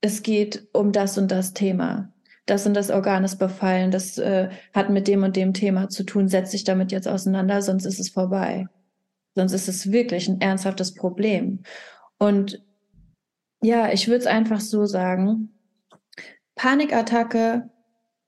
es 0.00 0.22
geht 0.22 0.68
um 0.72 0.92
das 0.92 1.18
und 1.18 1.32
das 1.32 1.54
Thema 1.54 2.12
das 2.48 2.66
und 2.66 2.74
das 2.74 2.90
Organ 2.90 3.24
ist 3.24 3.36
befallen, 3.36 3.90
das 3.90 4.18
äh, 4.18 4.48
hat 4.72 4.90
mit 4.90 5.06
dem 5.06 5.22
und 5.22 5.36
dem 5.36 5.52
Thema 5.52 5.88
zu 5.88 6.04
tun, 6.04 6.28
setz 6.28 6.50
dich 6.50 6.64
damit 6.64 6.92
jetzt 6.92 7.06
auseinander, 7.06 7.60
sonst 7.62 7.84
ist 7.84 8.00
es 8.00 8.08
vorbei. 8.08 8.66
Sonst 9.34 9.52
ist 9.52 9.68
es 9.68 9.92
wirklich 9.92 10.28
ein 10.28 10.40
ernsthaftes 10.40 10.94
Problem. 10.94 11.62
Und 12.18 12.64
ja, 13.62 13.92
ich 13.92 14.08
würde 14.08 14.20
es 14.20 14.26
einfach 14.26 14.60
so 14.60 14.86
sagen, 14.86 15.50
Panikattacke 16.54 17.70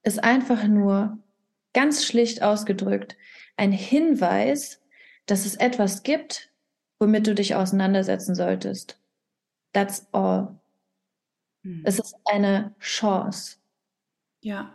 ist 0.03 0.23
einfach 0.23 0.67
nur 0.69 1.19
ganz 1.73 2.05
schlicht 2.05 2.43
ausgedrückt 2.43 3.17
ein 3.57 3.73
Hinweis, 3.73 4.81
dass 5.27 5.45
es 5.45 5.55
etwas 5.55 6.03
gibt, 6.03 6.51
womit 6.99 7.27
du 7.27 7.35
dich 7.35 7.55
auseinandersetzen 7.55 8.35
solltest. 8.35 8.99
That's 9.73 10.07
all. 10.13 10.59
Hm. 11.63 11.83
Es 11.85 11.99
ist 11.99 12.15
eine 12.25 12.75
Chance. 12.81 13.60
Ja. 14.43 14.73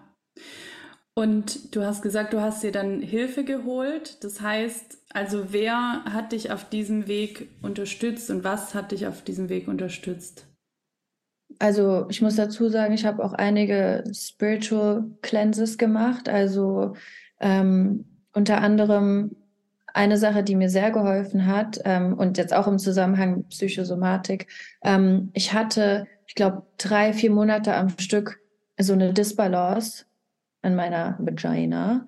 Und 1.17 1.73
du 1.73 1.83
hast 1.83 2.01
gesagt, 2.01 2.33
du 2.33 2.41
hast 2.41 2.61
dir 2.61 2.73
dann 2.73 3.01
Hilfe 3.01 3.45
geholt. 3.45 4.23
Das 4.23 4.41
heißt, 4.41 4.97
also 5.13 5.53
wer 5.53 6.03
hat 6.03 6.33
dich 6.33 6.51
auf 6.51 6.67
diesem 6.67 7.07
Weg 7.07 7.47
unterstützt 7.61 8.29
und 8.29 8.43
was 8.43 8.75
hat 8.75 8.91
dich 8.91 9.07
auf 9.07 9.23
diesem 9.23 9.47
Weg 9.47 9.69
unterstützt? 9.69 10.45
Also 11.57 12.05
ich 12.09 12.21
muss 12.21 12.35
dazu 12.35 12.67
sagen, 12.67 12.93
ich 12.93 13.05
habe 13.05 13.23
auch 13.23 13.31
einige 13.31 14.03
Spiritual 14.13 15.05
Cleanses 15.21 15.77
gemacht. 15.77 16.27
Also 16.27 16.95
ähm, 17.39 18.03
unter 18.33 18.59
anderem 18.59 19.37
eine 19.93 20.17
Sache, 20.17 20.43
die 20.43 20.55
mir 20.55 20.69
sehr 20.69 20.91
geholfen 20.91 21.45
hat 21.45 21.79
ähm, 21.85 22.13
und 22.13 22.37
jetzt 22.37 22.53
auch 22.53 22.67
im 22.67 22.77
Zusammenhang 22.77 23.37
mit 23.37 23.49
Psychosomatik. 23.49 24.47
Ähm, 24.83 25.29
ich 25.33 25.53
hatte, 25.53 26.07
ich 26.27 26.35
glaube, 26.35 26.63
drei, 26.77 27.13
vier 27.13 27.31
Monate 27.31 27.73
am 27.73 27.87
Stück 27.97 28.41
so 28.79 28.93
eine 28.93 29.13
Disbalance 29.13 30.05
in 30.63 30.75
meiner 30.75 31.15
Vagina. 31.19 32.05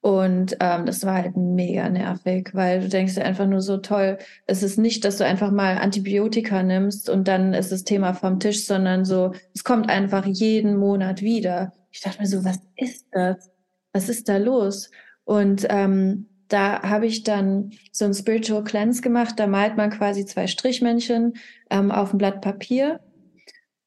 Und 0.00 0.56
ähm, 0.60 0.86
das 0.86 1.04
war 1.04 1.14
halt 1.14 1.36
mega 1.36 1.88
nervig, 1.88 2.50
weil 2.52 2.80
du 2.80 2.88
denkst 2.88 3.18
einfach 3.18 3.46
nur 3.46 3.60
so 3.60 3.78
toll, 3.78 4.18
es 4.46 4.62
ist 4.62 4.78
nicht, 4.78 5.04
dass 5.04 5.16
du 5.16 5.24
einfach 5.24 5.50
mal 5.50 5.78
Antibiotika 5.78 6.62
nimmst 6.62 7.10
und 7.10 7.26
dann 7.26 7.52
ist 7.54 7.72
das 7.72 7.82
Thema 7.82 8.14
vom 8.14 8.38
Tisch, 8.38 8.66
sondern 8.66 9.04
so, 9.04 9.32
es 9.52 9.64
kommt 9.64 9.90
einfach 9.90 10.24
jeden 10.24 10.76
Monat 10.76 11.22
wieder. 11.22 11.72
Ich 11.90 12.02
dachte 12.02 12.20
mir 12.20 12.28
so, 12.28 12.44
was 12.44 12.60
ist 12.76 13.06
das? 13.10 13.50
Was 13.92 14.08
ist 14.08 14.28
da 14.28 14.36
los? 14.36 14.90
Und 15.24 15.66
ähm, 15.70 16.28
da 16.46 16.82
habe 16.82 17.06
ich 17.06 17.24
dann 17.24 17.72
so 17.90 18.04
ein 18.04 18.14
Spiritual 18.14 18.62
Cleanse 18.62 19.02
gemacht. 19.02 19.34
Da 19.38 19.48
malt 19.48 19.76
man 19.76 19.90
quasi 19.90 20.24
zwei 20.24 20.46
Strichmännchen 20.46 21.34
ähm, 21.68 21.90
auf 21.90 22.12
ein 22.12 22.18
Blatt 22.18 22.42
Papier 22.42 23.00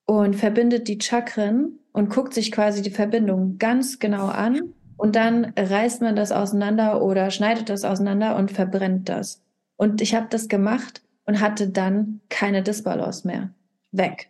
und 0.06 0.36
verbindet 0.36 0.90
die 0.90 1.00
Chakren 1.00 1.80
und 1.92 2.10
guckt 2.10 2.34
sich 2.34 2.52
quasi 2.52 2.82
die 2.82 2.92
Verbindung 2.92 3.58
ganz 3.58 4.00
genau 4.00 4.28
an 4.28 4.74
und 4.98 5.16
dann 5.16 5.54
reißt 5.58 6.02
man 6.02 6.16
das 6.16 6.32
auseinander 6.32 7.02
oder 7.02 7.32
schneidet 7.32 7.70
das 7.70 7.86
auseinander 7.86 8.36
und 8.36 8.52
verbrennt 8.52 9.08
das. 9.08 9.42
Und 9.78 10.02
ich 10.02 10.14
habe 10.14 10.28
das 10.30 10.50
gemacht 10.50 11.02
und 11.26 11.40
hatte 11.40 11.70
dann 11.70 12.20
keine 12.30 12.64
Disbalance 12.64 13.26
mehr. 13.26 13.52
Weg. 13.92 14.30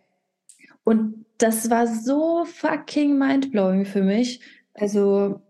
Und 0.84 1.26
das 1.38 1.70
war 1.70 1.86
so 1.86 2.44
fucking 2.44 3.18
mindblowing 3.18 3.84
für 3.84 4.02
mich. 4.02 4.40
Also, 4.74 5.40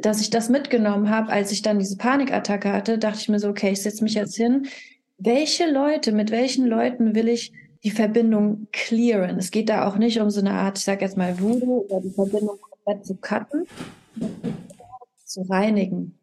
dass 0.00 0.20
ich 0.20 0.30
das 0.30 0.48
mitgenommen 0.48 1.08
habe, 1.08 1.30
als 1.30 1.52
ich 1.52 1.62
dann 1.62 1.78
diese 1.78 1.96
Panikattacke 1.96 2.72
hatte, 2.72 2.98
dachte 2.98 3.20
ich 3.20 3.28
mir 3.28 3.38
so, 3.38 3.48
okay, 3.48 3.70
ich 3.70 3.82
setze 3.82 4.02
mich 4.02 4.14
jetzt 4.14 4.36
hin. 4.36 4.66
Welche 5.18 5.70
Leute, 5.70 6.12
mit 6.12 6.30
welchen 6.30 6.66
Leuten 6.66 7.14
will 7.14 7.28
ich 7.28 7.52
die 7.82 7.90
Verbindung 7.90 8.68
clearen. 8.72 9.38
Es 9.38 9.50
geht 9.50 9.68
da 9.68 9.88
auch 9.88 9.96
nicht 9.96 10.20
um 10.20 10.30
so 10.30 10.40
eine 10.40 10.52
Art, 10.52 10.78
ich 10.78 10.84
sage 10.84 11.04
jetzt 11.04 11.16
mal 11.16 11.40
Voodoo 11.40 11.86
oder 11.88 12.00
die 12.00 12.10
Verbindung 12.10 12.58
komplett 12.60 13.06
zu 13.06 13.16
cutten, 13.16 13.66
zu 15.24 15.42
reinigen. 15.42 16.16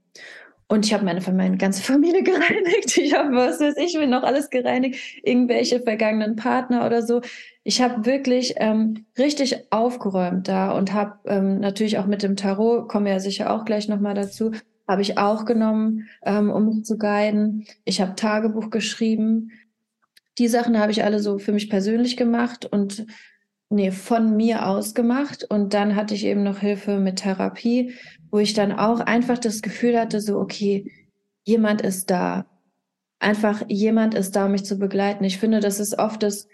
Und 0.69 0.85
ich 0.85 0.93
habe 0.93 1.05
meine, 1.05 1.21
meine 1.31 1.57
ganze 1.57 1.81
Familie 1.91 2.23
gereinigt. 2.23 2.97
Ich 2.97 3.15
habe, 3.15 3.33
was 3.35 3.59
weiß 3.59 3.77
ich, 3.77 3.97
bin 3.97 4.09
noch 4.09 4.23
alles 4.23 4.49
gereinigt. 4.49 4.99
Irgendwelche 5.23 5.79
vergangenen 5.79 6.35
Partner 6.35 6.85
oder 6.85 7.01
so. 7.01 7.21
Ich 7.63 7.81
habe 7.81 8.05
wirklich 8.05 8.55
ähm, 8.57 9.05
richtig 9.17 9.71
aufgeräumt 9.71 10.47
da 10.47 10.71
und 10.71 10.93
habe 10.93 11.19
ähm, 11.25 11.59
natürlich 11.59 11.97
auch 11.97 12.05
mit 12.05 12.23
dem 12.23 12.35
Tarot, 12.35 12.87
kommen 12.87 13.07
ja 13.07 13.19
sicher 13.19 13.51
auch 13.51 13.65
gleich 13.65 13.89
nochmal 13.89 14.13
dazu, 14.13 14.51
habe 14.87 15.01
ich 15.01 15.17
auch 15.17 15.43
genommen, 15.43 16.07
ähm, 16.23 16.49
um 16.49 16.65
mich 16.65 16.85
zu 16.85 16.97
guiden. 16.97 17.65
Ich 17.83 17.99
habe 17.99 18.15
Tagebuch 18.15 18.69
geschrieben 18.69 19.51
die 20.37 20.47
Sachen 20.47 20.77
habe 20.79 20.91
ich 20.91 21.03
alle 21.03 21.19
so 21.19 21.39
für 21.39 21.51
mich 21.51 21.69
persönlich 21.69 22.17
gemacht 22.17 22.65
und 22.65 23.05
nee, 23.69 23.91
von 23.91 24.35
mir 24.35 24.67
aus 24.67 24.93
gemacht. 24.93 25.45
Und 25.49 25.73
dann 25.73 25.95
hatte 25.95 26.13
ich 26.13 26.25
eben 26.25 26.43
noch 26.43 26.59
Hilfe 26.59 26.99
mit 26.99 27.17
Therapie, 27.17 27.93
wo 28.31 28.39
ich 28.39 28.53
dann 28.53 28.71
auch 28.71 28.99
einfach 28.99 29.37
das 29.37 29.61
Gefühl 29.61 29.99
hatte, 29.99 30.21
so, 30.21 30.39
okay, 30.39 30.91
jemand 31.43 31.81
ist 31.81 32.09
da. 32.09 32.45
Einfach 33.19 33.63
jemand 33.67 34.13
ist 34.13 34.35
da, 34.35 34.45
um 34.45 34.51
mich 34.51 34.63
zu 34.63 34.77
begleiten. 34.77 35.23
Ich 35.23 35.39
finde, 35.39 35.59
das 35.59 35.79
ist 35.79 35.97
oft 35.97 36.21
das, 36.21 36.47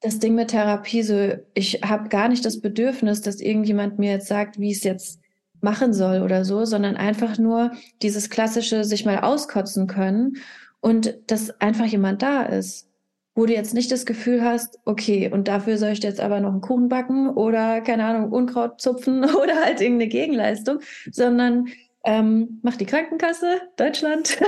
das 0.00 0.18
Ding 0.18 0.34
mit 0.34 0.48
Therapie, 0.48 1.02
so, 1.02 1.34
ich 1.54 1.82
habe 1.84 2.08
gar 2.08 2.28
nicht 2.28 2.44
das 2.44 2.60
Bedürfnis, 2.60 3.20
dass 3.20 3.40
irgendjemand 3.40 3.98
mir 3.98 4.12
jetzt 4.12 4.26
sagt, 4.26 4.58
wie 4.58 4.72
es 4.72 4.82
jetzt 4.82 5.20
machen 5.60 5.92
soll 5.92 6.22
oder 6.22 6.44
so, 6.44 6.64
sondern 6.64 6.96
einfach 6.96 7.38
nur 7.38 7.72
dieses 8.02 8.30
klassische 8.30 8.82
sich 8.82 9.04
mal 9.04 9.20
auskotzen 9.20 9.86
können 9.86 10.38
und 10.80 11.18
dass 11.26 11.60
einfach 11.60 11.84
jemand 11.84 12.22
da 12.22 12.42
ist 12.42 12.89
wo 13.34 13.46
du 13.46 13.52
jetzt 13.52 13.74
nicht 13.74 13.92
das 13.92 14.06
Gefühl 14.06 14.44
hast, 14.44 14.78
okay, 14.84 15.30
und 15.32 15.48
dafür 15.48 15.78
soll 15.78 15.90
ich 15.90 16.02
jetzt 16.02 16.20
aber 16.20 16.40
noch 16.40 16.50
einen 16.50 16.60
Kuchen 16.60 16.88
backen 16.88 17.30
oder, 17.30 17.80
keine 17.80 18.04
Ahnung, 18.04 18.32
Unkraut 18.32 18.80
zupfen 18.80 19.24
oder 19.42 19.64
halt 19.64 19.80
irgendeine 19.80 20.08
Gegenleistung, 20.08 20.80
sondern 21.10 21.66
ähm, 22.04 22.60
mach 22.62 22.76
die 22.76 22.86
Krankenkasse, 22.86 23.60
Deutschland, 23.76 24.28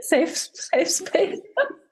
safe, 0.00 0.28
safe 0.32 0.86
Space. 0.86 1.40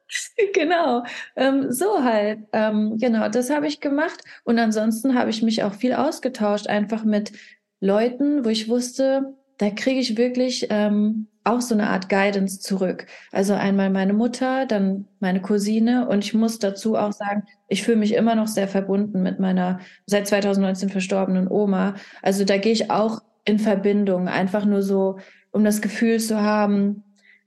genau, 0.55 1.05
ähm, 1.36 1.70
so 1.70 2.03
halt. 2.03 2.41
Ähm, 2.53 2.97
genau, 2.99 3.28
das 3.28 3.51
habe 3.51 3.66
ich 3.66 3.80
gemacht. 3.80 4.22
Und 4.45 4.59
ansonsten 4.59 5.14
habe 5.14 5.30
ich 5.30 5.43
mich 5.43 5.62
auch 5.62 5.74
viel 5.74 5.93
ausgetauscht, 5.93 6.66
einfach 6.66 7.05
mit 7.05 7.32
Leuten, 7.80 8.45
wo 8.45 8.49
ich 8.49 8.68
wusste, 8.68 9.34
da 9.59 9.70
kriege 9.70 10.01
ich 10.01 10.16
wirklich 10.16 10.68
ähm, 10.70 11.28
auch 11.49 11.61
so 11.61 11.74
eine 11.74 11.88
Art 11.88 12.09
Guidance 12.09 12.61
zurück. 12.61 13.07
Also 13.32 13.55
einmal 13.55 13.90
meine 13.90 14.12
Mutter, 14.12 14.66
dann 14.66 15.07
meine 15.20 15.40
Cousine 15.40 16.09
und 16.09 16.24
ich 16.24 16.34
muss 16.34 16.59
dazu 16.59 16.96
auch 16.96 17.12
sagen, 17.12 17.44
ich 17.68 17.82
fühle 17.82 17.99
mich 17.99 18.14
immer 18.14 18.34
noch 18.34 18.49
sehr 18.49 18.68
verbunden 18.68 19.22
mit 19.22 19.40
meiner 19.40 19.80
seit 20.07 20.28
2019 20.28 20.88
verstorbenen 20.88 21.49
Oma. 21.49 21.94
Also 22.22 22.44
da 22.44 22.59
gehe 22.59 22.72
ich 22.72 22.90
auch 22.90 23.20
in 23.44 23.59
Verbindung, 23.59 24.28
einfach 24.28 24.64
nur 24.64 24.82
so, 24.82 25.18
um 25.51 25.64
das 25.64 25.80
Gefühl 25.80 26.20
zu 26.20 26.40
haben, 26.42 27.03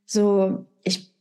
so 0.05 0.65
ich 0.83 1.11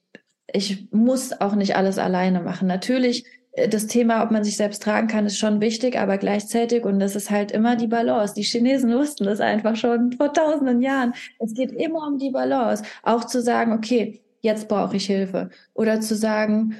ich 0.52 0.88
muss 0.90 1.40
auch 1.40 1.54
nicht 1.54 1.76
alles 1.76 1.98
alleine 1.98 2.40
machen. 2.40 2.66
Natürlich 2.66 3.24
das 3.52 3.86
Thema, 3.88 4.22
ob 4.22 4.30
man 4.30 4.44
sich 4.44 4.56
selbst 4.56 4.82
tragen 4.82 5.08
kann, 5.08 5.26
ist 5.26 5.38
schon 5.38 5.60
wichtig, 5.60 5.98
aber 5.98 6.18
gleichzeitig, 6.18 6.84
und 6.84 7.00
das 7.00 7.16
ist 7.16 7.30
halt 7.30 7.50
immer 7.50 7.74
die 7.74 7.88
Balance. 7.88 8.34
Die 8.34 8.42
Chinesen 8.42 8.92
wussten 8.92 9.24
das 9.24 9.40
einfach 9.40 9.74
schon 9.76 10.12
vor 10.12 10.32
tausenden 10.32 10.80
Jahren. 10.80 11.14
Es 11.38 11.54
geht 11.54 11.72
immer 11.72 12.06
um 12.06 12.18
die 12.18 12.30
Balance. 12.30 12.84
Auch 13.02 13.24
zu 13.24 13.42
sagen, 13.42 13.72
okay, 13.72 14.20
jetzt 14.40 14.68
brauche 14.68 14.96
ich 14.96 15.06
Hilfe. 15.06 15.50
Oder 15.74 16.00
zu 16.00 16.14
sagen, 16.14 16.76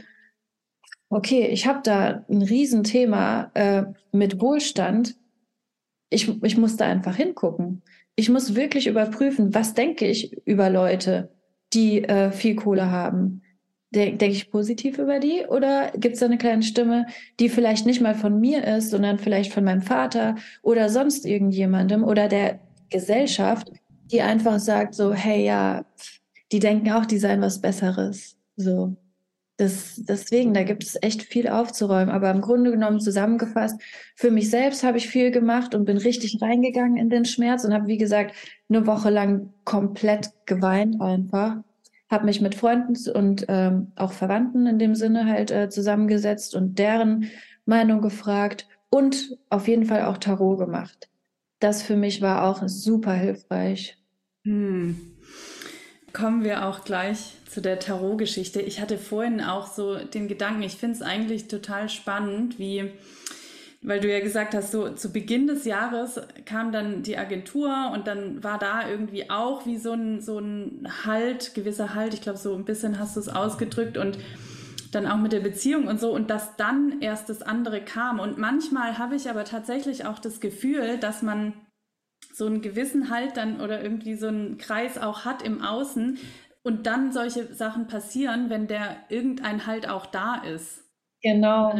okay, 1.08 1.48
ich 1.48 1.66
habe 1.66 1.80
da 1.82 2.24
ein 2.30 2.42
Riesenthema 2.42 3.50
äh, 3.54 3.84
mit 4.12 4.40
Wohlstand. 4.40 5.16
Ich, 6.08 6.32
ich 6.44 6.56
muss 6.56 6.76
da 6.76 6.86
einfach 6.86 7.16
hingucken. 7.16 7.82
Ich 8.14 8.28
muss 8.28 8.54
wirklich 8.54 8.86
überprüfen, 8.86 9.54
was 9.54 9.74
denke 9.74 10.06
ich 10.06 10.36
über 10.46 10.70
Leute, 10.70 11.32
die 11.72 12.04
äh, 12.04 12.30
viel 12.30 12.54
Kohle 12.54 12.90
haben 12.90 13.39
denke 13.92 14.26
ich 14.26 14.50
positiv 14.50 14.98
über 14.98 15.18
die? 15.18 15.44
Oder 15.48 15.90
gibt 15.96 16.14
es 16.14 16.20
da 16.20 16.26
eine 16.26 16.38
kleine 16.38 16.62
Stimme, 16.62 17.06
die 17.38 17.48
vielleicht 17.48 17.86
nicht 17.86 18.00
mal 18.00 18.14
von 18.14 18.38
mir 18.38 18.64
ist, 18.64 18.90
sondern 18.90 19.18
vielleicht 19.18 19.52
von 19.52 19.64
meinem 19.64 19.82
Vater 19.82 20.36
oder 20.62 20.88
sonst 20.88 21.26
irgendjemandem 21.26 22.04
oder 22.04 22.28
der 22.28 22.60
Gesellschaft, 22.88 23.70
die 24.10 24.22
einfach 24.22 24.58
sagt 24.58 24.94
so, 24.94 25.12
hey, 25.12 25.44
ja, 25.44 25.84
die 26.52 26.58
denken 26.58 26.90
auch, 26.92 27.06
die 27.06 27.18
seien 27.18 27.40
was 27.40 27.60
Besseres. 27.60 28.36
So. 28.56 28.96
Das, 29.56 30.00
deswegen, 30.08 30.54
da 30.54 30.62
gibt 30.62 30.84
es 30.84 30.96
echt 31.02 31.22
viel 31.22 31.46
aufzuräumen. 31.46 32.08
Aber 32.08 32.30
im 32.30 32.40
Grunde 32.40 32.70
genommen 32.70 32.98
zusammengefasst, 32.98 33.80
für 34.16 34.30
mich 34.30 34.48
selbst 34.48 34.82
habe 34.82 34.98
ich 34.98 35.08
viel 35.08 35.30
gemacht 35.30 35.74
und 35.74 35.84
bin 35.84 35.98
richtig 35.98 36.40
reingegangen 36.40 36.96
in 36.96 37.10
den 37.10 37.26
Schmerz 37.26 37.64
und 37.64 37.74
habe, 37.74 37.86
wie 37.86 37.98
gesagt, 37.98 38.34
eine 38.68 38.86
Woche 38.86 39.10
lang 39.10 39.52
komplett 39.64 40.30
geweint 40.46 41.00
einfach 41.00 41.58
habe 42.10 42.26
mich 42.26 42.40
mit 42.40 42.54
Freunden 42.54 42.96
und 43.10 43.46
ähm, 43.48 43.92
auch 43.94 44.12
Verwandten 44.12 44.66
in 44.66 44.78
dem 44.78 44.94
Sinne 44.94 45.26
halt 45.26 45.50
äh, 45.50 45.70
zusammengesetzt 45.70 46.54
und 46.54 46.78
deren 46.78 47.30
Meinung 47.64 48.02
gefragt 48.02 48.66
und 48.90 49.38
auf 49.48 49.68
jeden 49.68 49.86
Fall 49.86 50.04
auch 50.04 50.18
Tarot 50.18 50.58
gemacht. 50.58 51.08
Das 51.60 51.82
für 51.82 51.96
mich 51.96 52.20
war 52.20 52.44
auch 52.44 52.62
super 52.66 53.12
hilfreich. 53.12 53.96
Hm. 54.44 54.98
Kommen 56.12 56.42
wir 56.42 56.66
auch 56.66 56.84
gleich 56.84 57.36
zu 57.48 57.60
der 57.60 57.78
Tarot-Geschichte. 57.78 58.60
Ich 58.60 58.80
hatte 58.80 58.98
vorhin 58.98 59.40
auch 59.40 59.68
so 59.68 59.96
den 59.96 60.26
Gedanken, 60.26 60.62
ich 60.62 60.76
finde 60.76 60.96
es 60.96 61.02
eigentlich 61.02 61.46
total 61.46 61.88
spannend, 61.88 62.58
wie 62.58 62.90
weil 63.82 64.00
du 64.00 64.12
ja 64.12 64.20
gesagt 64.20 64.54
hast, 64.54 64.72
so 64.72 64.90
zu 64.90 65.10
Beginn 65.12 65.46
des 65.46 65.64
Jahres 65.64 66.20
kam 66.44 66.70
dann 66.70 67.02
die 67.02 67.16
Agentur 67.16 67.90
und 67.94 68.06
dann 68.06 68.44
war 68.44 68.58
da 68.58 68.88
irgendwie 68.88 69.30
auch 69.30 69.64
wie 69.64 69.78
so 69.78 69.92
ein, 69.92 70.20
so 70.20 70.38
ein 70.38 70.86
Halt, 71.06 71.54
gewisser 71.54 71.94
Halt. 71.94 72.12
Ich 72.12 72.20
glaube, 72.20 72.38
so 72.38 72.54
ein 72.54 72.66
bisschen 72.66 72.98
hast 72.98 73.16
du 73.16 73.20
es 73.20 73.28
ausgedrückt 73.28 73.96
und 73.96 74.18
dann 74.92 75.06
auch 75.06 75.16
mit 75.16 75.32
der 75.32 75.40
Beziehung 75.40 75.86
und 75.86 75.98
so 75.98 76.12
und 76.12 76.28
dass 76.30 76.56
dann 76.56 77.00
erst 77.00 77.30
das 77.30 77.42
andere 77.42 77.80
kam. 77.80 78.20
Und 78.20 78.36
manchmal 78.38 78.98
habe 78.98 79.16
ich 79.16 79.30
aber 79.30 79.44
tatsächlich 79.44 80.04
auch 80.04 80.18
das 80.18 80.40
Gefühl, 80.40 80.98
dass 80.98 81.22
man 81.22 81.54
so 82.34 82.46
einen 82.46 82.60
gewissen 82.60 83.08
Halt 83.08 83.36
dann 83.36 83.60
oder 83.60 83.82
irgendwie 83.82 84.14
so 84.14 84.28
einen 84.28 84.58
Kreis 84.58 84.98
auch 84.98 85.24
hat 85.24 85.42
im 85.42 85.62
Außen 85.62 86.18
und 86.62 86.86
dann 86.86 87.12
solche 87.12 87.54
Sachen 87.54 87.86
passieren, 87.86 88.50
wenn 88.50 88.66
der 88.66 88.96
irgendein 89.08 89.66
Halt 89.66 89.88
auch 89.88 90.04
da 90.04 90.36
ist. 90.42 90.84
Genau. 91.22 91.74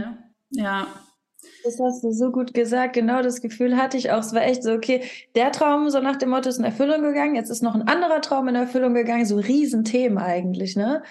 Ja. 0.50 0.86
Das 1.64 1.78
hast 1.80 2.02
du 2.02 2.12
so 2.12 2.30
gut 2.30 2.54
gesagt. 2.54 2.94
Genau 2.94 3.22
das 3.22 3.40
Gefühl 3.40 3.76
hatte 3.76 3.96
ich 3.96 4.10
auch. 4.10 4.20
Es 4.20 4.34
war 4.34 4.42
echt 4.42 4.62
so, 4.62 4.72
okay, 4.72 5.04
der 5.34 5.52
Traum 5.52 5.90
so 5.90 6.00
nach 6.00 6.16
dem 6.16 6.30
Motto 6.30 6.48
ist 6.48 6.58
in 6.58 6.64
Erfüllung 6.64 7.02
gegangen. 7.02 7.34
Jetzt 7.34 7.50
ist 7.50 7.62
noch 7.62 7.74
ein 7.74 7.86
anderer 7.86 8.20
Traum 8.20 8.48
in 8.48 8.54
Erfüllung 8.54 8.94
gegangen. 8.94 9.26
So 9.26 9.36
Riesenthemen 9.36 10.18
eigentlich, 10.18 10.76
ne? 10.76 11.02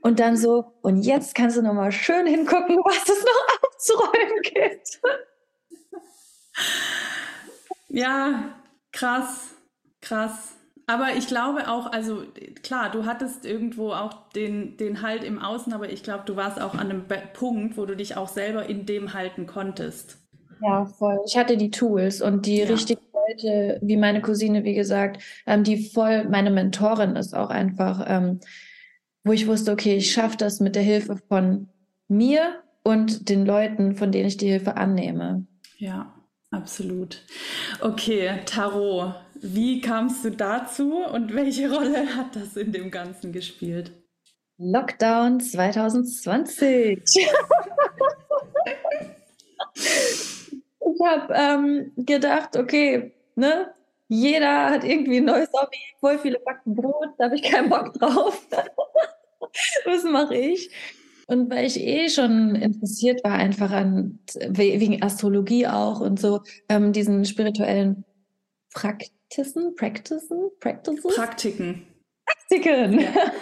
Und 0.00 0.18
dann 0.18 0.36
so, 0.36 0.74
und 0.82 1.02
jetzt 1.02 1.34
kannst 1.34 1.56
du 1.56 1.62
nochmal 1.62 1.92
schön 1.92 2.26
hingucken, 2.26 2.76
was 2.84 3.08
es 3.08 3.24
noch 3.24 3.68
aufzuräumen 3.68 4.42
gibt. 4.42 5.00
Ja, 7.88 8.54
krass, 8.90 9.50
krass. 10.00 10.54
Aber 10.92 11.16
ich 11.16 11.26
glaube 11.26 11.70
auch, 11.70 11.90
also 11.90 12.22
klar, 12.62 12.90
du 12.90 13.06
hattest 13.06 13.46
irgendwo 13.46 13.92
auch 13.92 14.28
den, 14.32 14.76
den 14.76 15.00
Halt 15.00 15.24
im 15.24 15.38
Außen, 15.38 15.72
aber 15.72 15.90
ich 15.90 16.02
glaube, 16.02 16.24
du 16.26 16.36
warst 16.36 16.60
auch 16.60 16.74
an 16.74 16.90
einem 16.90 17.04
Punkt, 17.32 17.78
wo 17.78 17.86
du 17.86 17.96
dich 17.96 18.18
auch 18.18 18.28
selber 18.28 18.68
in 18.68 18.84
dem 18.84 19.14
halten 19.14 19.46
konntest. 19.46 20.18
Ja, 20.60 20.84
voll. 20.84 21.18
Ich 21.26 21.38
hatte 21.38 21.56
die 21.56 21.70
Tools 21.70 22.20
und 22.20 22.44
die 22.44 22.58
ja. 22.58 22.66
richtigen 22.66 23.00
Leute, 23.14 23.78
wie 23.80 23.96
meine 23.96 24.20
Cousine, 24.20 24.64
wie 24.64 24.74
gesagt, 24.74 25.22
ähm, 25.46 25.64
die 25.64 25.88
voll 25.88 26.28
meine 26.28 26.50
Mentorin 26.50 27.16
ist 27.16 27.34
auch 27.34 27.48
einfach, 27.48 28.04
ähm, 28.06 28.40
wo 29.24 29.32
ich 29.32 29.46
wusste, 29.46 29.72
okay, 29.72 29.96
ich 29.96 30.12
schaffe 30.12 30.36
das 30.36 30.60
mit 30.60 30.76
der 30.76 30.82
Hilfe 30.82 31.16
von 31.16 31.70
mir 32.06 32.62
und 32.82 33.30
den 33.30 33.46
Leuten, 33.46 33.96
von 33.96 34.12
denen 34.12 34.28
ich 34.28 34.36
die 34.36 34.50
Hilfe 34.50 34.76
annehme. 34.76 35.46
Ja, 35.78 36.12
absolut. 36.50 37.24
Okay, 37.80 38.40
Tarot. 38.44 39.14
Wie 39.44 39.80
kamst 39.80 40.24
du 40.24 40.30
dazu 40.30 40.98
und 40.98 41.34
welche 41.34 41.68
Rolle 41.68 42.14
hat 42.14 42.36
das 42.36 42.56
in 42.56 42.70
dem 42.70 42.92
Ganzen 42.92 43.32
gespielt? 43.32 43.90
Lockdown 44.58 45.40
2020. 45.40 47.02
ich 47.04 47.28
habe 51.04 51.34
ähm, 51.34 51.90
gedacht, 51.96 52.56
okay, 52.56 53.10
ne, 53.34 53.74
jeder 54.06 54.70
hat 54.70 54.84
irgendwie 54.84 55.16
ein 55.16 55.24
neues 55.24 55.48
Hobby, 55.52 55.78
voll 55.98 56.20
viele 56.20 56.38
Backen 56.38 56.76
Brot, 56.76 57.08
da 57.18 57.24
habe 57.24 57.34
ich 57.34 57.42
keinen 57.42 57.68
Bock 57.68 57.94
drauf. 57.94 58.46
Was 59.84 60.04
mache 60.04 60.36
ich? 60.36 60.70
Und 61.26 61.50
weil 61.50 61.66
ich 61.66 61.80
eh 61.80 62.08
schon 62.08 62.54
interessiert 62.54 63.24
war, 63.24 63.32
einfach 63.32 63.72
an, 63.72 64.20
wegen 64.50 65.02
Astrologie 65.02 65.66
auch 65.66 65.98
und 65.98 66.20
so, 66.20 66.42
ähm, 66.68 66.92
diesen 66.92 67.24
spirituellen 67.24 68.04
Praktiken 68.72 69.21
Practicen, 69.32 69.74
Practicen, 69.76 70.50
Practices? 70.60 71.16
Praktiken. 71.16 71.86
Praktiken. 72.26 73.00
Ja. 73.00 73.32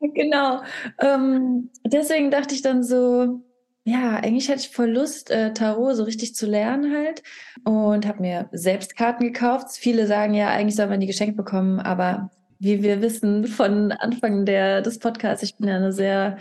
genau. 0.14 0.62
Ähm, 1.00 1.70
deswegen 1.86 2.30
dachte 2.30 2.54
ich 2.54 2.60
dann 2.60 2.82
so, 2.82 3.40
ja, 3.84 4.16
eigentlich 4.16 4.50
hätte 4.50 4.60
ich 4.60 4.68
voll 4.68 4.90
Lust, 4.90 5.30
äh, 5.30 5.54
Tarot 5.54 5.96
so 5.96 6.04
richtig 6.04 6.34
zu 6.34 6.46
lernen 6.46 6.94
halt 6.94 7.22
und 7.64 8.06
habe 8.06 8.20
mir 8.20 8.50
selbst 8.52 8.96
Karten 8.96 9.24
gekauft. 9.24 9.68
Viele 9.72 10.06
sagen 10.06 10.34
ja, 10.34 10.48
eigentlich 10.48 10.76
soll 10.76 10.88
man 10.88 11.00
die 11.00 11.06
geschenkt 11.06 11.38
bekommen, 11.38 11.80
aber 11.80 12.30
wie 12.58 12.82
wir 12.82 13.00
wissen 13.00 13.46
von 13.46 13.92
Anfang 13.92 14.44
der, 14.44 14.82
des 14.82 14.98
Podcasts, 14.98 15.42
ich 15.42 15.56
bin 15.56 15.68
ja 15.68 15.76
eine 15.76 15.92
sehr 15.92 16.36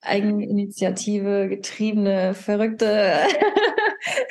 Eigeninitiative 0.00 1.48
getriebene, 1.48 2.32
verrückte 2.32 3.18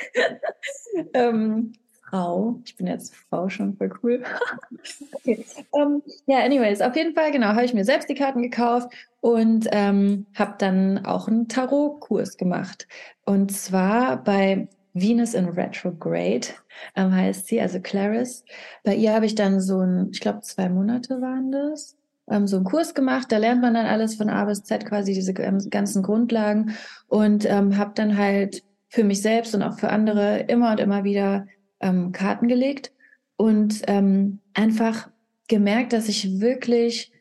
ähm, 1.14 1.72
Frau. 2.08 2.60
Ich 2.64 2.76
bin 2.76 2.86
jetzt 2.86 3.14
Frau 3.14 3.48
schon 3.48 3.76
voll 3.76 3.90
cool. 4.02 4.22
okay. 5.12 5.44
Um, 5.70 5.80
ähm, 5.80 6.02
ja, 6.26 6.38
anyways, 6.44 6.80
auf 6.80 6.96
jeden 6.96 7.14
Fall, 7.14 7.32
genau, 7.32 7.48
habe 7.48 7.64
ich 7.64 7.74
mir 7.74 7.84
selbst 7.84 8.08
die 8.08 8.14
Karten 8.14 8.42
gekauft 8.42 8.92
und 9.20 9.68
ähm, 9.72 10.26
habe 10.34 10.54
dann 10.58 11.04
auch 11.04 11.28
einen 11.28 11.48
Tarotkurs 11.48 12.36
gemacht. 12.36 12.86
Und 13.24 13.52
zwar 13.52 14.22
bei 14.22 14.68
Venus 14.94 15.34
in 15.34 15.48
Retrograde 15.48 16.48
ähm, 16.96 17.14
heißt 17.14 17.46
sie, 17.46 17.60
also 17.60 17.80
Clarice. 17.80 18.44
Bei 18.84 18.94
ihr 18.94 19.14
habe 19.14 19.26
ich 19.26 19.34
dann 19.34 19.60
so 19.60 19.80
ein, 19.80 20.08
ich 20.12 20.20
glaube, 20.20 20.40
zwei 20.40 20.68
Monate 20.68 21.20
waren 21.20 21.52
das, 21.52 21.96
ähm, 22.30 22.46
so 22.46 22.56
einen 22.56 22.64
Kurs 22.64 22.94
gemacht. 22.94 23.30
Da 23.30 23.38
lernt 23.38 23.62
man 23.62 23.74
dann 23.74 23.86
alles 23.86 24.16
von 24.16 24.28
A 24.28 24.44
bis 24.44 24.64
Z, 24.64 24.86
quasi 24.86 25.12
diese 25.12 25.34
ganzen 25.34 26.02
Grundlagen 26.02 26.76
und 27.06 27.44
ähm, 27.44 27.76
habe 27.76 27.92
dann 27.94 28.16
halt 28.16 28.62
für 28.88 29.04
mich 29.04 29.20
selbst 29.20 29.54
und 29.54 29.62
auch 29.62 29.78
für 29.78 29.90
andere 29.90 30.40
immer 30.40 30.70
und 30.70 30.80
immer 30.80 31.04
wieder 31.04 31.46
ähm, 31.80 32.12
Karten 32.12 32.48
gelegt 32.48 32.92
und 33.36 33.82
ähm, 33.86 34.40
einfach 34.54 35.08
gemerkt, 35.48 35.92
dass 35.92 36.08
ich 36.08 36.40
wirklich, 36.40 37.12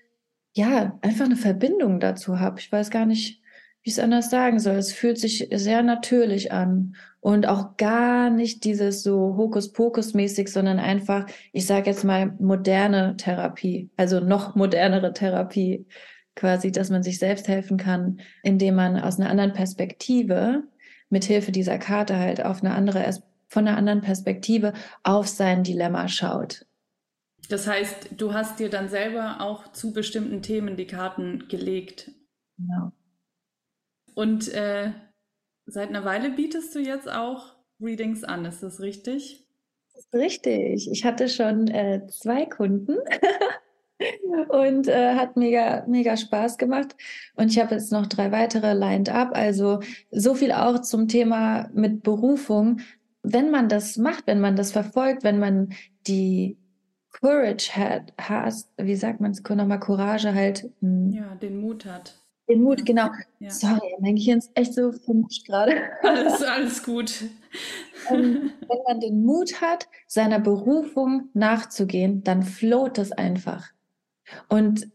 ja, 0.54 0.98
einfach 1.02 1.26
eine 1.26 1.36
Verbindung 1.36 2.00
dazu 2.00 2.40
habe. 2.40 2.60
Ich 2.60 2.72
weiß 2.72 2.90
gar 2.90 3.06
nicht, 3.06 3.42
wie 3.84 3.90
ich 3.90 3.94
es 3.94 4.00
anders 4.00 4.30
sagen 4.30 4.60
soll. 4.60 4.76
Es 4.76 4.92
fühlt 4.92 5.18
sich 5.18 5.48
sehr 5.54 5.84
natürlich 5.84 6.52
an 6.52 6.96
und 7.20 7.48
auch 7.48 7.78
gar 7.78 8.30
nicht 8.30 8.64
dieses 8.64 9.04
so 9.04 9.36
Hokuspokus-mäßig, 9.38 10.50
sondern 10.50 10.80
einfach, 10.80 11.26
ich 11.54 11.66
sage 11.66 11.90
jetzt 11.90 12.04
mal, 12.04 12.34
moderne 12.40 13.16
Therapie, 13.18 13.90
also 13.98 14.20
noch 14.20 14.56
modernere 14.56 15.14
Therapie, 15.14 15.86
quasi, 16.36 16.72
dass 16.72 16.90
man 16.90 17.04
sich 17.04 17.20
selbst 17.20 17.48
helfen 17.48 17.78
kann, 17.78 18.20
indem 18.44 18.76
man 18.76 19.00
aus 19.00 19.20
einer 19.20 19.30
anderen 19.30 19.54
Perspektive 19.54 20.64
mit 21.10 21.26
Hilfe 21.26 21.52
dieser 21.52 21.78
Karte 21.78 22.18
halt 22.18 22.44
auf 22.44 22.64
eine 22.64 22.74
andere 22.76 23.04
von 23.48 23.68
einer 23.68 23.78
anderen 23.78 24.02
Perspektive 24.02 24.74
auf 25.04 25.28
sein 25.28 25.64
Dilemma 25.64 26.08
schaut. 26.08 26.66
Das 27.50 27.68
heißt, 27.68 28.10
du 28.18 28.34
hast 28.34 28.60
dir 28.60 28.70
dann 28.70 28.90
selber 28.90 29.38
auch 29.40 29.72
zu 29.72 29.94
bestimmten 29.94 30.42
Themen 30.42 30.76
die 30.76 30.88
Karten 30.88 31.48
gelegt. 31.48 32.12
Genau. 32.58 32.92
Und 34.16 34.52
äh, 34.54 34.92
seit 35.66 35.90
einer 35.90 36.04
Weile 36.04 36.32
bietest 36.32 36.76
du 36.76 36.80
jetzt 36.80 37.10
auch 37.10 37.56
Readings 37.80 38.24
an, 38.24 38.46
ist 38.46 38.64
das 38.64 38.82
richtig? 38.82 39.46
Das 39.94 40.06
ist 40.06 40.14
richtig. 40.14 40.92
Ich 40.92 41.06
hatte 41.06 41.30
schon 41.30 41.68
äh, 41.68 42.06
zwei 42.08 42.46
Kunden 42.46 42.98
und 44.50 44.88
äh, 44.88 45.16
hat 45.16 45.38
mega, 45.38 45.86
mega 45.88 46.18
Spaß 46.18 46.58
gemacht. 46.58 46.96
Und 47.36 47.52
ich 47.52 47.60
habe 47.60 47.76
jetzt 47.76 47.92
noch 47.92 48.08
drei 48.08 48.32
weitere 48.32 48.74
lined 48.74 49.10
up. 49.10 49.36
Also 49.36 49.80
so 50.12 50.34
viel 50.34 50.52
auch 50.52 50.82
zum 50.82 51.08
Thema 51.08 51.70
mit 51.74 52.04
Berufung 52.04 52.80
wenn 53.34 53.52
man 53.52 53.70
das 53.70 53.98
macht, 53.98 54.28
wenn 54.28 54.40
man 54.40 54.56
das 54.56 54.72
verfolgt, 54.72 55.24
wenn 55.24 55.40
man 55.40 55.74
die 56.08 56.58
Courage 57.12 57.76
hat, 57.76 58.14
hast, 58.18 58.70
wie 58.78 58.96
sagt 58.96 59.22
man 59.22 59.32
es, 59.32 59.42
nochmal 59.42 59.80
Courage 59.80 60.34
halt. 60.34 60.70
Hm. 60.82 61.12
Ja, 61.12 61.36
den 61.36 61.60
Mut 61.60 61.86
hat. 61.86 62.16
Den 62.50 62.64
Mut, 62.64 62.86
genau. 62.86 63.10
Ja. 63.40 63.50
Sorry, 63.50 63.96
mein 64.00 64.16
Gehirn 64.16 64.38
ist 64.38 64.52
echt 64.56 64.74
so 64.74 64.94
vermischt 64.94 65.46
gerade. 65.46 65.74
Alles, 66.02 66.42
alles 66.44 66.84
gut. 66.84 67.26
ähm, 68.10 68.52
wenn 68.62 68.78
man 68.88 69.00
den 69.02 69.26
Mut 69.26 69.60
hat, 69.60 69.88
seiner 70.08 70.40
Berufung 70.40 71.30
nachzugehen, 71.34 72.24
dann 72.24 72.44
float 72.44 73.00
es 73.00 73.12
einfach. 73.12 73.68
Und 74.48 74.88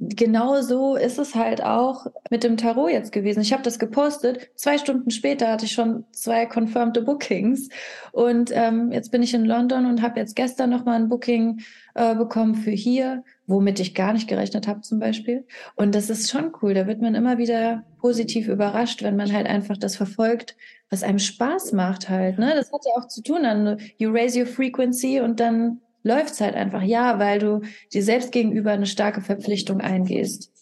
genau 0.00 0.60
so 0.62 0.96
ist 0.96 1.18
es 1.18 1.34
halt 1.34 1.62
auch 1.62 2.06
mit 2.30 2.44
dem 2.44 2.56
Tarot 2.56 2.90
jetzt 2.90 3.12
gewesen. 3.12 3.40
Ich 3.40 3.52
habe 3.52 3.62
das 3.62 3.78
gepostet. 3.78 4.50
Zwei 4.54 4.78
Stunden 4.78 5.10
später 5.10 5.48
hatte 5.48 5.64
ich 5.66 5.72
schon 5.72 6.04
zwei 6.12 6.46
confirmed 6.46 7.04
Bookings. 7.04 7.68
Und 8.12 8.50
ähm, 8.52 8.92
jetzt 8.92 9.10
bin 9.10 9.22
ich 9.22 9.34
in 9.34 9.44
London 9.44 9.86
und 9.86 10.02
habe 10.02 10.20
jetzt 10.20 10.36
gestern 10.36 10.70
nochmal 10.70 10.96
ein 10.96 11.08
Booking 11.08 11.60
äh, 11.94 12.14
bekommen 12.14 12.54
für 12.54 12.70
hier, 12.70 13.24
womit 13.46 13.80
ich 13.80 13.94
gar 13.94 14.12
nicht 14.12 14.28
gerechnet 14.28 14.68
habe 14.68 14.80
zum 14.80 14.98
Beispiel. 14.98 15.46
Und 15.76 15.94
das 15.94 16.10
ist 16.10 16.30
schon 16.30 16.52
cool. 16.62 16.74
Da 16.74 16.86
wird 16.86 17.00
man 17.00 17.14
immer 17.14 17.38
wieder 17.38 17.84
positiv 17.98 18.48
überrascht, 18.48 19.02
wenn 19.02 19.16
man 19.16 19.32
halt 19.32 19.46
einfach 19.46 19.76
das 19.76 19.96
verfolgt, 19.96 20.56
was 20.90 21.02
einem 21.02 21.18
Spaß 21.18 21.72
macht 21.72 22.08
halt. 22.08 22.38
Ne? 22.38 22.52
Das 22.54 22.72
hat 22.72 22.82
ja 22.84 22.92
auch 23.00 23.08
zu 23.08 23.22
tun 23.22 23.44
an 23.44 23.78
you 23.98 24.10
raise 24.10 24.38
your 24.38 24.46
frequency 24.46 25.20
und 25.20 25.40
dann 25.40 25.80
läuft's 26.02 26.40
halt 26.40 26.54
einfach. 26.54 26.82
Ja, 26.82 27.18
weil 27.18 27.38
du 27.38 27.62
dir 27.92 28.02
selbst 28.02 28.32
gegenüber 28.32 28.72
eine 28.72 28.86
starke 28.86 29.20
Verpflichtung 29.20 29.80
eingehst. 29.80 30.52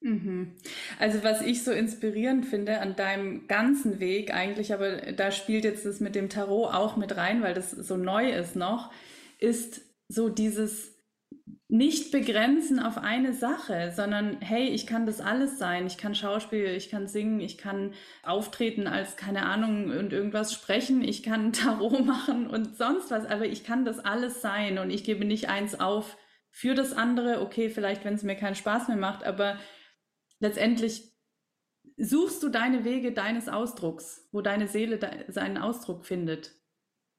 Mhm. 0.00 0.52
Also 0.98 1.22
was 1.22 1.42
ich 1.42 1.62
so 1.62 1.72
inspirierend 1.72 2.46
finde 2.46 2.80
an 2.80 2.96
deinem 2.96 3.46
ganzen 3.48 4.00
Weg 4.00 4.32
eigentlich, 4.32 4.72
aber 4.72 5.12
da 5.12 5.30
spielt 5.30 5.64
jetzt 5.64 5.84
das 5.84 6.00
mit 6.00 6.14
dem 6.14 6.30
Tarot 6.30 6.72
auch 6.72 6.96
mit 6.96 7.16
rein, 7.16 7.42
weil 7.42 7.52
das 7.52 7.70
so 7.70 7.96
neu 7.96 8.30
ist 8.30 8.56
noch, 8.56 8.90
ist 9.38 9.82
so 10.08 10.28
dieses 10.30 10.99
nicht 11.70 12.10
begrenzen 12.10 12.80
auf 12.80 12.98
eine 12.98 13.32
Sache, 13.32 13.92
sondern 13.94 14.40
hey, 14.40 14.68
ich 14.68 14.88
kann 14.88 15.06
das 15.06 15.20
alles 15.20 15.56
sein. 15.56 15.86
Ich 15.86 15.98
kann 15.98 16.16
Schauspiel, 16.16 16.66
ich 16.66 16.90
kann 16.90 17.06
singen, 17.06 17.38
ich 17.40 17.58
kann 17.58 17.94
auftreten 18.24 18.88
als 18.88 19.16
keine 19.16 19.46
Ahnung 19.46 19.90
und 19.90 20.12
irgendwas 20.12 20.52
sprechen, 20.52 21.02
ich 21.02 21.22
kann 21.22 21.52
Tarot 21.52 22.04
machen 22.04 22.48
und 22.48 22.76
sonst 22.76 23.12
was, 23.12 23.24
aber 23.24 23.46
ich 23.46 23.62
kann 23.62 23.84
das 23.84 24.00
alles 24.00 24.42
sein 24.42 24.78
und 24.78 24.90
ich 24.90 25.04
gebe 25.04 25.24
nicht 25.24 25.48
eins 25.48 25.78
auf 25.78 26.18
für 26.50 26.74
das 26.74 26.92
andere. 26.92 27.40
Okay, 27.40 27.70
vielleicht 27.70 28.04
wenn 28.04 28.14
es 28.14 28.24
mir 28.24 28.34
keinen 28.34 28.56
Spaß 28.56 28.88
mehr 28.88 28.96
macht, 28.96 29.22
aber 29.22 29.56
letztendlich 30.40 31.04
suchst 31.96 32.42
du 32.42 32.48
deine 32.48 32.84
Wege 32.84 33.12
deines 33.12 33.48
Ausdrucks, 33.48 34.28
wo 34.32 34.40
deine 34.40 34.66
Seele 34.66 34.98
de 34.98 35.30
seinen 35.30 35.56
Ausdruck 35.56 36.04
findet. 36.04 36.52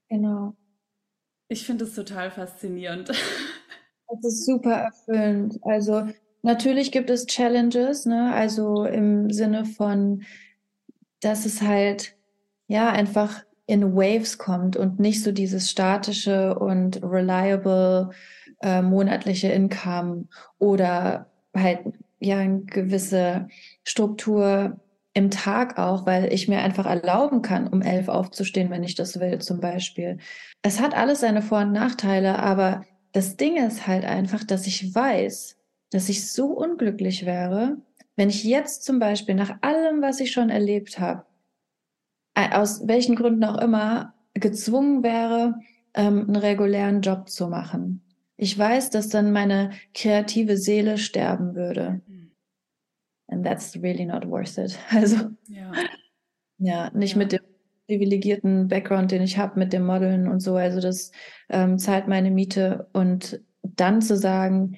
Genau. 0.09 0.57
Ich 1.47 1.65
finde 1.65 1.85
es 1.85 1.95
total 1.95 2.31
faszinierend. 2.31 3.11
Das 4.11 4.25
ist 4.25 4.45
super 4.45 4.73
erfüllend. 4.73 5.59
Also 5.63 6.07
natürlich 6.41 6.91
gibt 6.91 7.09
es 7.09 7.25
Challenges, 7.25 8.05
ne? 8.05 8.33
Also 8.33 8.85
im 8.85 9.31
Sinne 9.31 9.65
von, 9.65 10.23
dass 11.21 11.45
es 11.45 11.61
halt 11.61 12.15
ja 12.67 12.89
einfach 12.89 13.43
in 13.67 13.95
Waves 13.95 14.37
kommt 14.37 14.75
und 14.75 14.99
nicht 14.99 15.23
so 15.23 15.31
dieses 15.31 15.69
statische 15.71 16.57
und 16.57 17.01
reliable 17.03 18.09
äh, 18.61 18.81
monatliche 18.81 19.47
Income 19.49 20.25
oder 20.59 21.27
halt 21.55 21.79
ja 22.19 22.37
eine 22.37 22.61
gewisse 22.61 23.47
Struktur 23.83 24.79
im 25.13 25.29
Tag 25.29 25.77
auch, 25.77 26.05
weil 26.05 26.31
ich 26.33 26.47
mir 26.47 26.59
einfach 26.59 26.85
erlauben 26.85 27.41
kann, 27.41 27.67
um 27.67 27.81
elf 27.81 28.07
aufzustehen, 28.07 28.69
wenn 28.69 28.83
ich 28.83 28.95
das 28.95 29.19
will, 29.19 29.39
zum 29.39 29.59
Beispiel. 29.59 30.17
Es 30.61 30.79
hat 30.79 30.95
alles 30.95 31.19
seine 31.19 31.41
Vor- 31.41 31.61
und 31.61 31.73
Nachteile, 31.73 32.39
aber 32.39 32.83
das 33.11 33.37
Ding 33.37 33.57
ist 33.57 33.87
halt 33.87 34.05
einfach, 34.05 34.43
dass 34.43 34.67
ich 34.67 34.93
weiß, 34.93 35.57
dass 35.89 36.09
ich 36.09 36.31
so 36.31 36.47
unglücklich 36.47 37.25
wäre, 37.25 37.77
wenn 38.15 38.29
ich 38.29 38.43
jetzt 38.43 38.83
zum 38.83 38.99
Beispiel 38.99 39.35
nach 39.35 39.57
allem, 39.61 40.01
was 40.01 40.19
ich 40.19 40.31
schon 40.31 40.49
erlebt 40.49 40.99
habe, 40.99 41.25
aus 42.35 42.87
welchen 42.87 43.15
Gründen 43.15 43.43
auch 43.43 43.57
immer, 43.57 44.13
gezwungen 44.33 45.03
wäre, 45.03 45.55
ähm, 45.93 46.21
einen 46.21 46.35
regulären 46.37 47.01
Job 47.01 47.29
zu 47.29 47.47
machen. 47.47 48.01
Ich 48.37 48.57
weiß, 48.57 48.89
dass 48.89 49.09
dann 49.09 49.31
meine 49.31 49.71
kreative 49.93 50.57
Seele 50.57 50.97
sterben 50.97 51.55
würde. 51.55 52.01
Mhm. 52.07 52.31
And 53.27 53.45
that's 53.45 53.75
really 53.75 54.05
not 54.05 54.27
worth 54.27 54.57
it. 54.57 54.77
Also, 54.89 55.31
ja, 55.47 55.71
ja 56.57 56.91
nicht 56.91 57.13
ja. 57.13 57.17
mit 57.17 57.33
dem 57.33 57.41
privilegierten 57.91 58.69
Background, 58.69 59.11
den 59.11 59.21
ich 59.21 59.37
habe 59.37 59.59
mit 59.59 59.73
dem 59.73 59.85
Modeln 59.85 60.29
und 60.29 60.39
so. 60.39 60.55
Also 60.55 60.79
das 60.79 61.11
ähm, 61.49 61.77
zahlt 61.77 62.07
meine 62.07 62.31
Miete. 62.31 62.87
Und 62.93 63.41
dann 63.63 64.01
zu 64.01 64.15
sagen, 64.15 64.77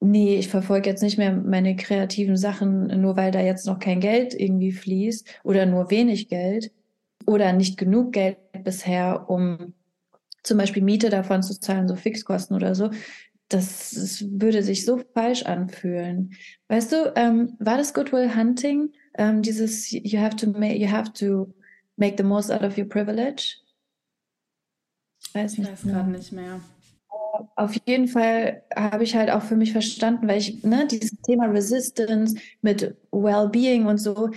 nee, 0.00 0.38
ich 0.38 0.48
verfolge 0.48 0.88
jetzt 0.88 1.02
nicht 1.02 1.18
mehr 1.18 1.32
meine 1.32 1.76
kreativen 1.76 2.38
Sachen, 2.38 2.86
nur 3.00 3.18
weil 3.18 3.30
da 3.30 3.40
jetzt 3.40 3.66
noch 3.66 3.78
kein 3.78 4.00
Geld 4.00 4.32
irgendwie 4.32 4.72
fließt 4.72 5.40
oder 5.44 5.66
nur 5.66 5.90
wenig 5.90 6.28
Geld 6.28 6.72
oder 7.26 7.52
nicht 7.52 7.76
genug 7.76 8.12
Geld 8.12 8.38
bisher, 8.64 9.28
um 9.28 9.74
zum 10.42 10.56
Beispiel 10.56 10.82
Miete 10.82 11.10
davon 11.10 11.42
zu 11.42 11.60
zahlen, 11.60 11.88
so 11.88 11.94
Fixkosten 11.94 12.56
oder 12.56 12.74
so. 12.74 12.88
Das, 13.48 13.90
das 13.90 14.24
würde 14.30 14.62
sich 14.62 14.86
so 14.86 15.02
falsch 15.12 15.42
anfühlen. 15.42 16.32
Weißt 16.68 16.90
du, 16.90 17.12
ähm, 17.16 17.54
war 17.58 17.76
das 17.76 17.92
Goodwill 17.92 18.34
Hunting? 18.34 18.92
Ähm, 19.18 19.42
dieses 19.42 19.90
you 19.90 20.18
have 20.18 20.36
to 20.36 20.48
make, 20.48 20.78
you 20.78 20.90
have 20.90 21.12
to 21.12 21.52
make 21.96 22.16
the 22.16 22.22
most 22.22 22.50
out 22.50 22.62
of 22.62 22.78
your 22.78 22.88
privilege? 22.88 23.56
Ich 25.20 25.34
weiß, 25.34 25.58
nicht 25.58 25.70
weiß 25.70 25.82
gerade 25.82 26.10
nicht 26.10 26.32
mehr. 26.32 26.60
Auf 27.54 27.76
jeden 27.84 28.08
Fall 28.08 28.62
habe 28.74 29.04
ich 29.04 29.14
halt 29.14 29.30
auch 29.30 29.42
für 29.42 29.56
mich 29.56 29.72
verstanden, 29.72 30.26
weil 30.28 30.38
ich, 30.38 30.64
ne, 30.64 30.86
dieses 30.86 31.20
Thema 31.22 31.46
Resistance 31.46 32.36
mit 32.62 32.96
Wellbeing 33.12 33.86
und 33.86 33.98
so, 33.98 34.30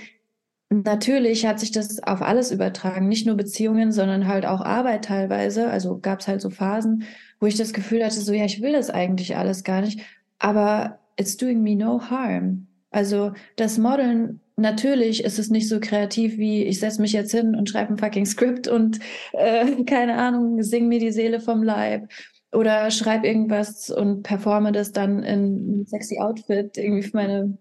natürlich 0.70 1.46
hat 1.46 1.60
sich 1.60 1.72
das 1.72 2.04
auf 2.04 2.22
alles 2.22 2.52
übertragen. 2.52 3.08
Nicht 3.08 3.26
nur 3.26 3.36
Beziehungen, 3.36 3.92
sondern 3.92 4.28
halt 4.28 4.46
auch 4.46 4.62
Arbeit 4.62 5.06
teilweise. 5.06 5.70
Also 5.70 6.00
gab 6.00 6.20
es 6.20 6.28
halt 6.28 6.42
so 6.42 6.50
Phasen, 6.50 7.04
wo 7.40 7.46
ich 7.46 7.56
das 7.56 7.74
Gefühl 7.74 8.04
hatte, 8.04 8.20
so, 8.20 8.34
ja, 8.34 8.46
ich 8.46 8.62
will 8.62 8.74
das 8.74 8.90
eigentlich 8.90 9.38
alles 9.38 9.64
gar 9.64 9.82
nicht, 9.82 10.02
aber 10.40 11.00
it's 11.18 11.38
doing 11.38 11.62
me 11.62 11.76
no 11.76 12.02
harm. 12.10 12.68
Also 12.92 13.34
das 13.56 13.78
Modeln 13.78 14.42
natürlich 14.60 15.24
ist 15.24 15.40
es 15.40 15.50
nicht 15.50 15.68
so 15.68 15.80
kreativ 15.80 16.38
wie 16.38 16.64
ich 16.64 16.80
setze 16.80 17.02
mich 17.02 17.14
jetzt 17.14 17.32
hin 17.32 17.56
und 17.56 17.70
schreibe 17.70 17.94
ein 17.94 17.98
fucking 17.98 18.26
Skript 18.26 18.68
und 18.68 19.00
äh, 19.34 19.84
keine 19.86 20.16
Ahnung, 20.16 20.62
sing 20.62 20.88
mir 20.88 21.00
die 21.00 21.12
Seele 21.12 21.40
vom 21.40 21.64
Leib 21.64 22.10
oder 22.52 22.90
schreibe 22.92 23.28
irgendwas 23.28 23.90
und 23.90 24.24
performe 24.24 24.72
das 24.72 24.92
dann 24.92 25.24
in 25.24 25.40
einem 25.40 25.86
sexy 25.86 26.20
Outfit 26.20 26.78
irgendwie 26.78 27.04
für 27.04 27.18
meine 27.18 27.58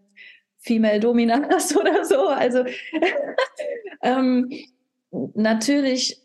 Female 0.59 1.01
Dominas 1.01 1.77
oder 1.77 2.05
so. 2.05 2.29
Also 2.29 2.65
ähm, 4.03 4.51
natürlich 5.35 6.21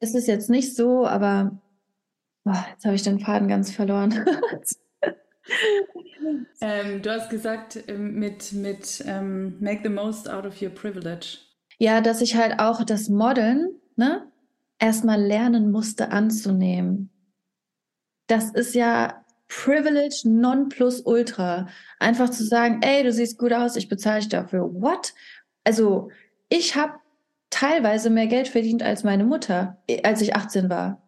ist 0.00 0.14
es 0.14 0.26
jetzt 0.26 0.50
nicht 0.50 0.74
so, 0.74 1.06
aber 1.06 1.60
boah, 2.44 2.66
jetzt 2.72 2.84
habe 2.84 2.94
ich 2.94 3.02
den 3.02 3.20
Faden 3.20 3.48
ganz 3.48 3.70
verloren. 3.70 4.24
Ähm, 6.60 7.02
du 7.02 7.10
hast 7.10 7.30
gesagt, 7.30 7.78
ähm, 7.88 8.14
mit, 8.14 8.52
mit 8.52 9.02
ähm, 9.06 9.56
Make 9.60 9.80
the 9.84 9.88
most 9.88 10.28
out 10.28 10.46
of 10.46 10.60
your 10.60 10.70
privilege. 10.70 11.38
Ja, 11.78 12.00
dass 12.00 12.20
ich 12.20 12.36
halt 12.36 12.60
auch 12.60 12.84
das 12.84 13.08
Modeln 13.08 13.68
ne, 13.96 14.26
erstmal 14.78 15.20
lernen 15.20 15.70
musste 15.70 16.10
anzunehmen. 16.10 17.10
Das 18.26 18.50
ist 18.50 18.74
ja 18.74 19.24
Privilege 19.48 20.22
non 20.24 20.68
plus 20.68 21.02
ultra. 21.02 21.68
Einfach 21.98 22.30
zu 22.30 22.44
sagen, 22.44 22.80
ey, 22.82 23.02
du 23.02 23.12
siehst 23.12 23.38
gut 23.38 23.52
aus, 23.52 23.76
ich 23.76 23.88
bezahle 23.88 24.20
dich 24.20 24.28
dafür. 24.30 24.72
What? 24.74 25.12
Also, 25.64 26.10
ich 26.48 26.76
habe 26.76 26.94
teilweise 27.50 28.10
mehr 28.10 28.26
Geld 28.26 28.48
verdient 28.48 28.82
als 28.82 29.04
meine 29.04 29.24
Mutter, 29.24 29.82
als 30.02 30.22
ich 30.22 30.34
18 30.34 30.70
war 30.70 31.04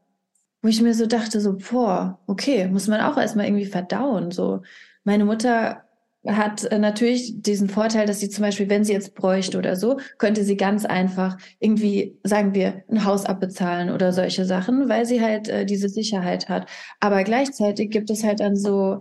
wo 0.66 0.68
ich 0.68 0.82
mir 0.82 0.94
so 0.94 1.06
dachte, 1.06 1.40
so, 1.40 1.56
boah, 1.56 2.18
okay, 2.26 2.66
muss 2.66 2.88
man 2.88 3.00
auch 3.00 3.16
erstmal 3.16 3.46
irgendwie 3.46 3.66
verdauen. 3.66 4.32
So, 4.32 4.62
meine 5.06 5.24
Mutter 5.24 5.82
hat 6.26 6.64
äh, 6.64 6.78
natürlich 6.78 7.40
diesen 7.42 7.68
Vorteil, 7.68 8.06
dass 8.06 8.20
sie 8.20 8.28
zum 8.28 8.42
Beispiel, 8.42 8.68
wenn 8.68 8.84
sie 8.84 8.92
jetzt 8.92 9.14
bräuchte 9.14 9.58
oder 9.58 9.76
so, 9.76 9.98
könnte 10.18 10.42
sie 10.42 10.56
ganz 10.56 10.84
einfach 10.84 11.38
irgendwie, 11.60 12.18
sagen 12.24 12.54
wir, 12.54 12.82
ein 12.90 13.04
Haus 13.04 13.24
abbezahlen 13.24 13.90
oder 13.90 14.12
solche 14.12 14.44
Sachen, 14.44 14.88
weil 14.88 15.06
sie 15.06 15.20
halt 15.20 15.48
äh, 15.48 15.64
diese 15.64 15.88
Sicherheit 15.88 16.48
hat. 16.48 16.68
Aber 17.00 17.22
gleichzeitig 17.22 17.90
gibt 17.90 18.10
es 18.10 18.24
halt 18.24 18.40
dann 18.40 18.56
so 18.56 18.98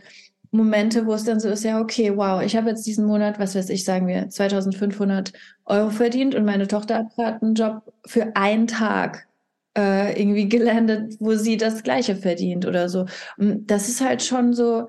Momente, 0.51 1.07
wo 1.07 1.13
es 1.13 1.23
dann 1.23 1.39
so 1.39 1.49
ist, 1.49 1.63
ja, 1.63 1.81
okay, 1.81 2.15
wow, 2.15 2.41
ich 2.43 2.55
habe 2.55 2.69
jetzt 2.69 2.85
diesen 2.85 3.05
Monat, 3.05 3.39
was 3.39 3.55
weiß 3.55 3.69
ich, 3.69 3.83
sagen 3.83 4.07
wir, 4.07 4.29
2500 4.29 5.33
Euro 5.65 5.89
verdient 5.89 6.35
und 6.35 6.45
meine 6.45 6.67
Tochter 6.67 6.97
hat 6.99 7.15
gerade 7.15 7.41
einen 7.41 7.55
Job 7.55 7.81
für 8.05 8.35
einen 8.35 8.67
Tag 8.67 9.27
äh, 9.77 10.19
irgendwie 10.19 10.47
gelandet, 10.47 11.15
wo 11.19 11.35
sie 11.35 11.57
das 11.57 11.83
Gleiche 11.83 12.15
verdient 12.15 12.65
oder 12.65 12.87
so. 12.89 13.05
Und 13.37 13.69
das 13.69 13.89
ist 13.89 14.01
halt 14.01 14.23
schon 14.23 14.53
so, 14.53 14.87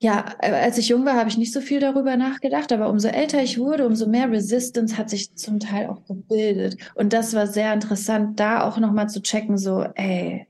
ja, 0.00 0.36
als 0.38 0.78
ich 0.78 0.88
jung 0.88 1.04
war, 1.04 1.14
habe 1.14 1.28
ich 1.28 1.38
nicht 1.38 1.52
so 1.52 1.60
viel 1.60 1.80
darüber 1.80 2.16
nachgedacht, 2.16 2.72
aber 2.72 2.88
umso 2.88 3.08
älter 3.08 3.42
ich 3.42 3.58
wurde, 3.58 3.84
umso 3.84 4.06
mehr 4.06 4.30
Resistance 4.30 4.96
hat 4.96 5.10
sich 5.10 5.34
zum 5.34 5.58
Teil 5.58 5.88
auch 5.88 6.04
gebildet. 6.04 6.76
Und 6.94 7.12
das 7.12 7.34
war 7.34 7.48
sehr 7.48 7.74
interessant, 7.74 8.38
da 8.38 8.62
auch 8.62 8.78
nochmal 8.78 9.08
zu 9.08 9.20
checken, 9.20 9.58
so, 9.58 9.82
ey, 9.94 10.46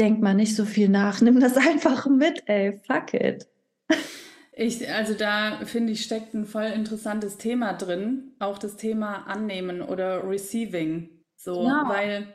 denk 0.00 0.20
mal 0.20 0.34
nicht 0.34 0.56
so 0.56 0.64
viel 0.64 0.88
nach, 0.88 1.20
nimm 1.20 1.38
das 1.38 1.56
einfach 1.56 2.08
mit, 2.08 2.42
ey, 2.46 2.80
fuck 2.84 3.14
it. 3.14 3.46
Ich, 4.52 4.90
also 4.90 5.14
da 5.14 5.60
finde 5.64 5.92
ich, 5.92 6.02
steckt 6.02 6.34
ein 6.34 6.44
voll 6.44 6.64
interessantes 6.64 7.38
Thema 7.38 7.72
drin, 7.74 8.32
auch 8.40 8.58
das 8.58 8.76
Thema 8.76 9.26
Annehmen 9.26 9.80
oder 9.80 10.28
Receiving. 10.28 11.08
So, 11.36 11.64
ja. 11.64 11.84
weil 11.86 12.34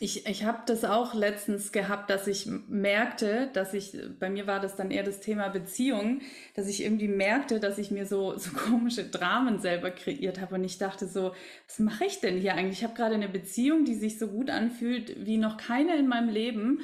ich, 0.00 0.26
ich 0.26 0.44
habe 0.44 0.62
das 0.66 0.84
auch 0.84 1.14
letztens 1.14 1.72
gehabt, 1.72 2.08
dass 2.08 2.26
ich 2.28 2.46
merkte, 2.68 3.50
dass 3.52 3.74
ich, 3.74 3.96
bei 4.20 4.30
mir 4.30 4.46
war 4.46 4.60
das 4.60 4.76
dann 4.76 4.90
eher 4.90 5.02
das 5.02 5.20
Thema 5.20 5.48
Beziehung, 5.48 6.20
dass 6.54 6.68
ich 6.68 6.84
irgendwie 6.84 7.08
merkte, 7.08 7.58
dass 7.58 7.78
ich 7.78 7.90
mir 7.90 8.06
so, 8.06 8.36
so 8.38 8.50
komische 8.52 9.04
Dramen 9.04 9.60
selber 9.60 9.90
kreiert 9.90 10.40
habe 10.40 10.54
und 10.54 10.64
ich 10.64 10.78
dachte 10.78 11.08
so, 11.08 11.32
was 11.66 11.78
mache 11.80 12.04
ich 12.04 12.20
denn 12.20 12.38
hier 12.38 12.54
eigentlich? 12.54 12.78
Ich 12.78 12.84
habe 12.84 12.94
gerade 12.94 13.16
eine 13.16 13.28
Beziehung, 13.28 13.84
die 13.84 13.94
sich 13.94 14.18
so 14.18 14.28
gut 14.28 14.50
anfühlt 14.50 15.26
wie 15.26 15.36
noch 15.36 15.56
keine 15.56 15.96
in 15.96 16.06
meinem 16.06 16.28
Leben 16.28 16.80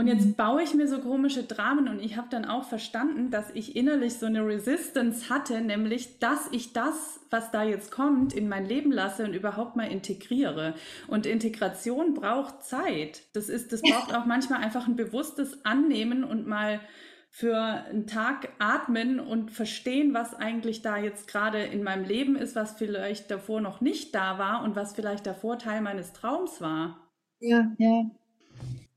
und 0.00 0.06
jetzt 0.06 0.34
baue 0.38 0.62
ich 0.62 0.72
mir 0.72 0.88
so 0.88 0.98
komische 0.98 1.42
Dramen 1.42 1.86
und 1.86 2.00
ich 2.00 2.16
habe 2.16 2.28
dann 2.30 2.46
auch 2.46 2.64
verstanden, 2.64 3.30
dass 3.30 3.50
ich 3.52 3.76
innerlich 3.76 4.14
so 4.14 4.24
eine 4.24 4.46
Resistance 4.46 5.28
hatte, 5.28 5.60
nämlich, 5.60 6.18
dass 6.20 6.48
ich 6.52 6.72
das, 6.72 7.20
was 7.28 7.50
da 7.50 7.64
jetzt 7.64 7.90
kommt, 7.90 8.32
in 8.32 8.48
mein 8.48 8.64
Leben 8.64 8.92
lasse 8.92 9.24
und 9.24 9.34
überhaupt 9.34 9.76
mal 9.76 9.92
integriere. 9.92 10.72
Und 11.06 11.26
Integration 11.26 12.14
braucht 12.14 12.64
Zeit. 12.64 13.24
Das 13.34 13.50
ist, 13.50 13.74
das 13.74 13.82
braucht 13.82 14.14
auch 14.16 14.24
manchmal 14.24 14.60
einfach 14.62 14.88
ein 14.88 14.96
bewusstes 14.96 15.66
Annehmen 15.66 16.24
und 16.24 16.46
mal 16.46 16.80
für 17.28 17.58
einen 17.58 18.06
Tag 18.06 18.48
atmen 18.58 19.20
und 19.20 19.50
verstehen, 19.50 20.14
was 20.14 20.32
eigentlich 20.34 20.80
da 20.80 20.96
jetzt 20.96 21.28
gerade 21.28 21.62
in 21.62 21.82
meinem 21.82 22.06
Leben 22.06 22.36
ist, 22.36 22.56
was 22.56 22.72
vielleicht 22.72 23.30
davor 23.30 23.60
noch 23.60 23.82
nicht 23.82 24.14
da 24.14 24.38
war 24.38 24.62
und 24.62 24.76
was 24.76 24.94
vielleicht 24.94 25.26
davor 25.26 25.58
Teil 25.58 25.82
meines 25.82 26.14
Traums 26.14 26.62
war. 26.62 27.06
Ja, 27.38 27.70
ja. 27.76 28.10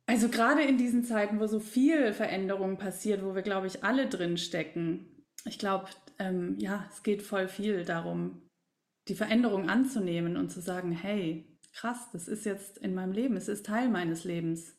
Also 0.05 0.27
gerade 0.27 0.63
in 0.63 0.77
diesen 0.77 1.03
Zeiten, 1.03 1.39
wo 1.39 1.47
so 1.47 1.59
viel 1.59 2.13
Veränderung 2.13 2.77
passiert, 2.77 3.23
wo 3.23 3.35
wir, 3.35 3.41
glaube 3.41 3.67
ich, 3.67 3.83
alle 3.83 4.07
drin 4.07 4.37
stecken, 4.37 5.25
ich 5.45 5.59
glaube, 5.59 5.87
ähm, 6.19 6.57
ja, 6.59 6.85
es 6.91 7.03
geht 7.03 7.21
voll 7.21 7.47
viel 7.47 7.85
darum, 7.85 8.41
die 9.07 9.15
Veränderung 9.15 9.69
anzunehmen 9.69 10.37
und 10.37 10.51
zu 10.51 10.61
sagen, 10.61 10.91
hey, 10.91 11.45
krass, 11.73 12.09
das 12.11 12.27
ist 12.27 12.45
jetzt 12.45 12.77
in 12.77 12.93
meinem 12.93 13.13
Leben, 13.13 13.35
es 13.35 13.47
ist 13.47 13.65
Teil 13.65 13.89
meines 13.89 14.23
Lebens. 14.23 14.77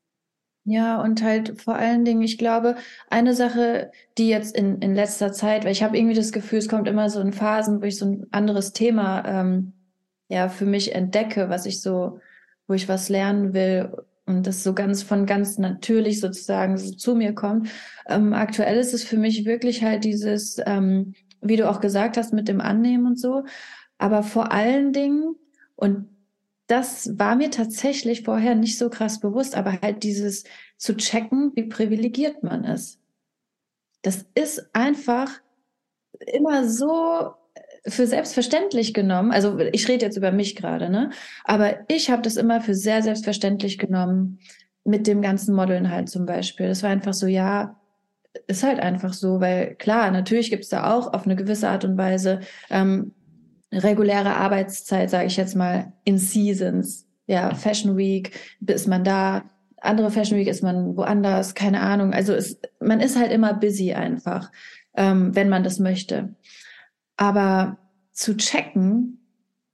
Ja, 0.66 1.02
und 1.02 1.22
halt 1.22 1.60
vor 1.60 1.74
allen 1.74 2.06
Dingen, 2.06 2.22
ich 2.22 2.38
glaube, 2.38 2.76
eine 3.10 3.34
Sache, 3.34 3.92
die 4.16 4.28
jetzt 4.28 4.56
in, 4.56 4.80
in 4.80 4.94
letzter 4.94 5.32
Zeit, 5.32 5.64
weil 5.64 5.72
ich 5.72 5.82
habe 5.82 5.96
irgendwie 5.96 6.14
das 6.14 6.32
Gefühl, 6.32 6.58
es 6.58 6.70
kommt 6.70 6.88
immer 6.88 7.10
so 7.10 7.20
in 7.20 7.34
Phasen, 7.34 7.82
wo 7.82 7.86
ich 7.86 7.98
so 7.98 8.06
ein 8.06 8.26
anderes 8.30 8.72
Thema 8.72 9.24
ähm, 9.26 9.74
ja 10.28 10.48
für 10.48 10.64
mich 10.64 10.94
entdecke, 10.94 11.50
was 11.50 11.66
ich 11.66 11.82
so, 11.82 12.20
wo 12.66 12.72
ich 12.72 12.88
was 12.88 13.10
lernen 13.10 13.52
will 13.52 13.92
und 14.26 14.46
das 14.46 14.62
so 14.62 14.74
ganz 14.74 15.02
von 15.02 15.26
ganz 15.26 15.58
natürlich 15.58 16.20
sozusagen 16.20 16.78
so 16.78 16.92
zu 16.92 17.14
mir 17.14 17.34
kommt. 17.34 17.68
Ähm, 18.06 18.32
aktuell 18.32 18.78
ist 18.78 18.94
es 18.94 19.04
für 19.04 19.18
mich 19.18 19.44
wirklich 19.44 19.82
halt 19.82 20.04
dieses, 20.04 20.60
ähm, 20.64 21.14
wie 21.40 21.56
du 21.56 21.68
auch 21.68 21.80
gesagt 21.80 22.16
hast, 22.16 22.32
mit 22.32 22.48
dem 22.48 22.60
Annehmen 22.60 23.06
und 23.06 23.20
so. 23.20 23.44
Aber 23.98 24.22
vor 24.22 24.50
allen 24.52 24.92
Dingen, 24.92 25.36
und 25.76 26.08
das 26.66 27.18
war 27.18 27.36
mir 27.36 27.50
tatsächlich 27.50 28.22
vorher 28.22 28.54
nicht 28.54 28.78
so 28.78 28.88
krass 28.88 29.20
bewusst, 29.20 29.54
aber 29.56 29.80
halt 29.82 30.02
dieses 30.02 30.44
zu 30.78 30.96
checken, 30.96 31.52
wie 31.54 31.64
privilegiert 31.64 32.42
man 32.42 32.64
ist. 32.64 32.98
Das 34.02 34.26
ist 34.34 34.70
einfach 34.74 35.30
immer 36.18 36.68
so 36.68 37.34
für 37.86 38.06
selbstverständlich 38.06 38.94
genommen. 38.94 39.30
Also 39.30 39.58
ich 39.58 39.88
rede 39.88 40.06
jetzt 40.06 40.16
über 40.16 40.32
mich 40.32 40.56
gerade, 40.56 40.88
ne? 40.88 41.10
Aber 41.44 41.78
ich 41.88 42.10
habe 42.10 42.22
das 42.22 42.36
immer 42.36 42.60
für 42.60 42.74
sehr 42.74 43.02
selbstverständlich 43.02 43.78
genommen 43.78 44.38
mit 44.84 45.06
dem 45.06 45.22
ganzen 45.22 45.54
Modeln 45.54 45.90
halt 45.90 46.08
zum 46.08 46.26
Beispiel. 46.26 46.68
Das 46.68 46.82
war 46.82 46.90
einfach 46.90 47.14
so, 47.14 47.26
ja, 47.26 47.76
ist 48.46 48.62
halt 48.62 48.80
einfach 48.80 49.12
so, 49.12 49.40
weil 49.40 49.74
klar, 49.76 50.10
natürlich 50.10 50.50
gibt 50.50 50.64
es 50.64 50.70
da 50.70 50.92
auch 50.94 51.12
auf 51.12 51.24
eine 51.24 51.36
gewisse 51.36 51.68
Art 51.68 51.84
und 51.84 51.96
Weise 51.96 52.40
ähm, 52.70 53.12
reguläre 53.72 54.36
Arbeitszeit, 54.36 55.10
sage 55.10 55.26
ich 55.26 55.36
jetzt 55.36 55.54
mal, 55.54 55.92
in 56.04 56.18
Seasons. 56.18 57.06
Ja, 57.26 57.54
Fashion 57.54 57.96
Week 57.96 58.38
ist 58.66 58.86
man 58.86 59.04
da, 59.04 59.44
andere 59.80 60.10
Fashion 60.10 60.38
Week 60.38 60.48
ist 60.48 60.62
man 60.62 60.96
woanders, 60.96 61.54
keine 61.54 61.80
Ahnung. 61.80 62.12
Also 62.12 62.34
es, 62.34 62.60
man 62.80 63.00
ist 63.00 63.18
halt 63.18 63.32
immer 63.32 63.54
busy 63.54 63.94
einfach, 63.94 64.50
ähm, 64.96 65.34
wenn 65.34 65.48
man 65.48 65.64
das 65.64 65.78
möchte. 65.78 66.34
Aber 67.16 67.78
zu 68.12 68.36
checken, 68.36 69.20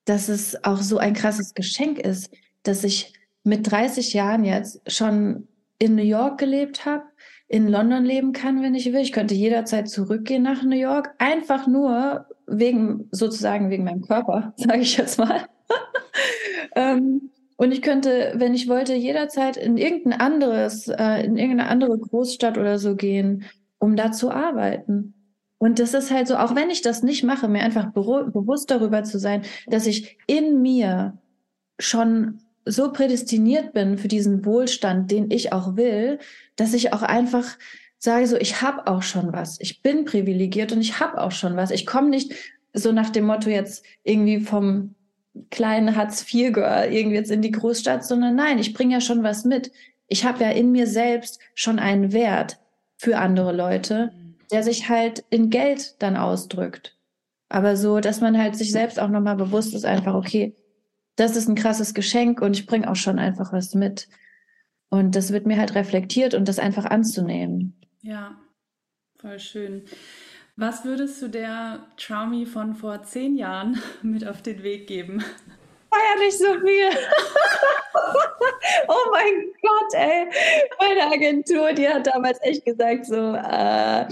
dass 0.05 0.29
es 0.29 0.65
auch 0.65 0.79
so 0.79 0.99
ein 0.99 1.15
krasses 1.15 1.55
Geschenk 1.55 1.99
ist, 1.99 2.31
dass 2.63 2.85
ich 2.85 3.13
mit 3.45 3.71
30 3.71 4.13
Jahren 4.13 4.45
jetzt 4.45 4.81
schon 4.91 5.49
in 5.79 5.95
New 5.95 6.03
York 6.03 6.39
gelebt 6.39 6.85
habe, 6.85 7.05
in 7.49 7.69
London 7.69 8.05
leben 8.05 8.33
kann, 8.33 8.63
wenn 8.63 8.75
ich 8.75 8.87
will. 8.87 9.01
Ich 9.01 9.13
könnte 9.13 9.35
jederzeit 9.35 9.89
zurückgehen 9.89 10.43
nach 10.43 10.63
New 10.63 10.77
York, 10.77 11.15
einfach 11.19 11.67
nur 11.67 12.27
wegen, 12.47 13.09
sozusagen 13.11 13.71
wegen 13.71 13.85
meinem 13.85 14.03
Körper, 14.03 14.53
sage 14.57 14.81
ich 14.81 14.97
jetzt 14.97 15.19
mal. 15.19 15.47
ähm, 16.77 17.31
und 17.57 17.73
ich 17.73 17.83
könnte, 17.83 18.33
wenn 18.37 18.55
ich 18.55 18.69
wollte, 18.69 18.95
jederzeit 18.95 19.57
in 19.57 19.77
irgendein 19.77 20.21
anderes, 20.21 20.89
äh, 20.89 21.25
in 21.25 21.37
irgendeine 21.37 21.69
andere 21.69 21.99
Großstadt 21.99 22.57
oder 22.57 22.79
so 22.79 22.97
gehen, 22.97 23.45
um 23.79 23.97
da 23.97 24.13
zu 24.13 24.31
arbeiten. 24.31 25.15
Und 25.63 25.79
das 25.79 25.93
ist 25.93 26.11
halt 26.11 26.27
so, 26.27 26.37
auch 26.37 26.55
wenn 26.55 26.71
ich 26.71 26.81
das 26.81 27.03
nicht 27.03 27.23
mache, 27.23 27.47
mir 27.47 27.61
einfach 27.61 27.93
bewusst 27.93 28.71
darüber 28.71 29.05
zu 29.05 29.19
sein, 29.19 29.43
dass 29.67 29.87
ich 29.87 30.17
in 30.27 30.63
mir 30.63 31.19
schon 31.79 32.41
so 32.65 32.91
prädestiniert 32.93 33.75
bin 33.75 33.99
für 33.99 34.09
diesen 34.09 34.47
Wohlstand, 34.47 35.11
den 35.11 35.31
ich 35.31 35.53
auch 35.53 35.77
will, 35.77 36.19
dass 36.57 36.73
ich 36.73 36.95
auch 36.95 37.03
einfach 37.03 37.59
sage 37.99 38.27
so, 38.27 38.39
ich 38.39 38.63
habe 38.63 38.87
auch 38.87 39.03
schon 39.03 39.35
was. 39.35 39.61
Ich 39.61 39.83
bin 39.83 40.07
privilegiert 40.07 40.73
und 40.73 40.81
ich 40.81 40.99
habe 40.99 41.21
auch 41.21 41.33
schon 41.33 41.57
was. 41.57 41.71
Ich 41.71 41.85
komme 41.85 42.09
nicht 42.09 42.33
so 42.73 42.91
nach 42.91 43.11
dem 43.11 43.27
Motto 43.27 43.51
jetzt 43.51 43.85
irgendwie 44.03 44.41
vom 44.41 44.95
kleinen 45.51 45.95
Hartz-IV-Girl 45.95 46.91
irgendwie 46.91 47.17
jetzt 47.17 47.31
in 47.31 47.43
die 47.43 47.51
Großstadt, 47.51 48.03
sondern 48.03 48.35
nein, 48.35 48.59
ich 48.59 48.73
bringe 48.73 48.95
ja 48.95 49.01
schon 49.03 49.23
was 49.23 49.45
mit. 49.45 49.73
Ich 50.09 50.25
habe 50.25 50.43
ja 50.43 50.51
in 50.53 50.73
mir 50.73 50.87
selbst 50.87 51.39
schon 51.55 51.79
einen 51.79 52.15
Wert 52.15 52.59
für 52.97 53.19
andere 53.19 53.53
Leute 53.53 54.11
der 54.51 54.63
sich 54.63 54.89
halt 54.89 55.25
in 55.31 55.51
Geld 55.51 56.01
dann 56.03 56.17
ausdrückt. 56.17 56.97
Aber 57.49 57.77
so, 57.77 58.01
dass 58.01 58.21
man 58.21 58.39
halt 58.39 58.57
sich 58.57 58.71
selbst 58.71 59.01
auch 59.01 59.09
nochmal 59.09 59.37
bewusst 59.37 59.75
ist, 59.75 59.85
einfach, 59.85 60.15
okay, 60.15 60.55
das 61.17 61.37
ist 61.37 61.49
ein 61.49 61.57
krasses 61.57 61.95
Geschenk 61.95 62.41
und 62.41 62.57
ich 62.57 62.67
bringe 62.67 62.91
auch 62.91 62.97
schon 62.97 63.19
einfach 63.19 63.53
was 63.53 63.75
mit. 63.75 64.09
Und 64.89 65.17
das 65.17 65.33
wird 65.33 65.47
mir 65.47 65.59
halt 65.59 65.75
reflektiert 65.75 66.35
und 66.35 66.49
das 66.49 66.59
einfach 66.59 66.85
anzunehmen. 66.85 67.81
Ja, 68.03 68.37
voll 69.21 69.39
schön. 69.39 69.85
Was 70.57 70.85
würdest 70.85 71.23
du 71.23 71.29
der 71.29 71.87
Traumi 71.97 72.47
von 72.47 72.75
vor 72.75 73.03
zehn 73.03 73.37
Jahren 73.37 73.81
mit 74.03 74.27
auf 74.27 74.43
den 74.43 74.63
Weg 74.63 74.87
geben? 74.87 75.25
Feier 75.91 76.19
nicht 76.19 76.39
so 76.39 76.61
viel. 76.61 76.89
oh 78.89 79.11
mein 79.11 79.53
Gott, 79.61 79.95
ey. 79.95 80.29
Meine 80.79 81.13
Agentur, 81.13 81.73
die 81.73 81.89
hat 81.89 82.07
damals 82.07 82.39
echt 82.43 82.65
gesagt, 82.65 83.07
so, 83.07 83.35
äh, 83.35 84.07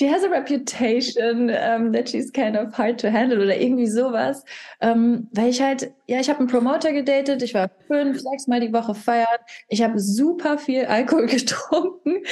she 0.00 0.06
has 0.06 0.22
a 0.22 0.30
reputation 0.30 1.50
um, 1.50 1.92
that 1.92 2.08
she's 2.08 2.30
kind 2.30 2.56
of 2.56 2.72
hard 2.72 2.98
to 2.98 3.10
handle 3.10 3.38
oder 3.38 3.60
irgendwie 3.60 3.86
sowas. 3.86 4.42
Um, 4.80 5.28
weil 5.32 5.50
ich 5.50 5.60
halt, 5.60 5.92
ja, 6.06 6.20
ich 6.20 6.30
habe 6.30 6.38
einen 6.38 6.48
Promoter 6.48 6.94
gedatet, 6.94 7.42
ich 7.42 7.52
war 7.52 7.68
fünf, 7.86 8.18
sechs 8.18 8.46
Mal 8.46 8.60
die 8.60 8.72
Woche 8.72 8.94
feiern, 8.94 9.26
ich 9.68 9.82
habe 9.82 10.00
super 10.00 10.56
viel 10.56 10.86
Alkohol 10.86 11.26
getrunken 11.26 12.22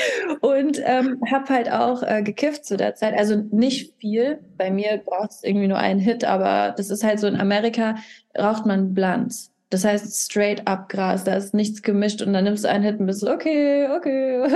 und 0.40 0.80
ähm, 0.82 1.20
habe 1.30 1.48
halt 1.50 1.70
auch 1.70 2.02
äh, 2.02 2.22
gekifft 2.22 2.64
zu 2.64 2.78
der 2.78 2.94
Zeit. 2.94 3.12
Also 3.12 3.36
nicht 3.36 3.94
viel. 3.98 4.38
Bei 4.56 4.70
mir 4.70 5.02
braucht 5.04 5.32
es 5.32 5.44
irgendwie 5.44 5.68
nur 5.68 5.78
einen 5.78 6.00
Hit, 6.00 6.24
aber 6.24 6.72
das 6.74 6.88
ist 6.88 7.04
halt 7.04 7.20
so 7.20 7.26
in 7.26 7.38
Amerika 7.38 7.96
raucht 8.38 8.64
man 8.64 8.94
Blunts. 8.94 9.47
Das 9.70 9.84
heißt 9.84 10.24
straight 10.24 10.66
up 10.66 10.88
Gras, 10.88 11.24
da 11.24 11.34
ist 11.34 11.52
nichts 11.52 11.82
gemischt 11.82 12.22
und 12.22 12.32
dann 12.32 12.44
nimmst 12.44 12.64
du 12.64 12.68
einen 12.68 12.84
Hit 12.84 13.00
und 13.00 13.06
bist 13.06 13.22
okay, 13.22 13.88
okay. 13.94 14.48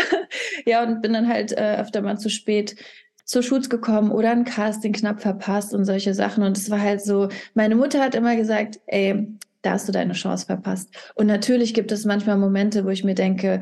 ja, 0.66 0.82
und 0.82 1.00
bin 1.00 1.14
dann 1.14 1.28
halt 1.28 1.52
äh, 1.52 1.76
öfter 1.78 2.02
mal 2.02 2.18
zu 2.18 2.28
spät 2.28 2.76
zur 3.24 3.42
Shoots 3.42 3.70
gekommen 3.70 4.10
oder 4.10 4.30
ein 4.30 4.44
Casting 4.44 4.92
knapp 4.92 5.22
verpasst 5.22 5.72
und 5.72 5.86
solche 5.86 6.12
Sachen. 6.12 6.44
Und 6.44 6.58
es 6.58 6.70
war 6.70 6.80
halt 6.80 7.00
so, 7.00 7.28
meine 7.54 7.76
Mutter 7.76 8.00
hat 8.00 8.14
immer 8.14 8.36
gesagt, 8.36 8.80
ey, 8.86 9.26
da 9.62 9.72
hast 9.72 9.88
du 9.88 9.92
deine 9.92 10.12
Chance 10.12 10.46
verpasst. 10.46 10.90
Und 11.14 11.28
natürlich 11.28 11.72
gibt 11.72 11.92
es 11.92 12.04
manchmal 12.04 12.36
Momente, 12.36 12.84
wo 12.84 12.90
ich 12.90 13.04
mir 13.04 13.14
denke, 13.14 13.60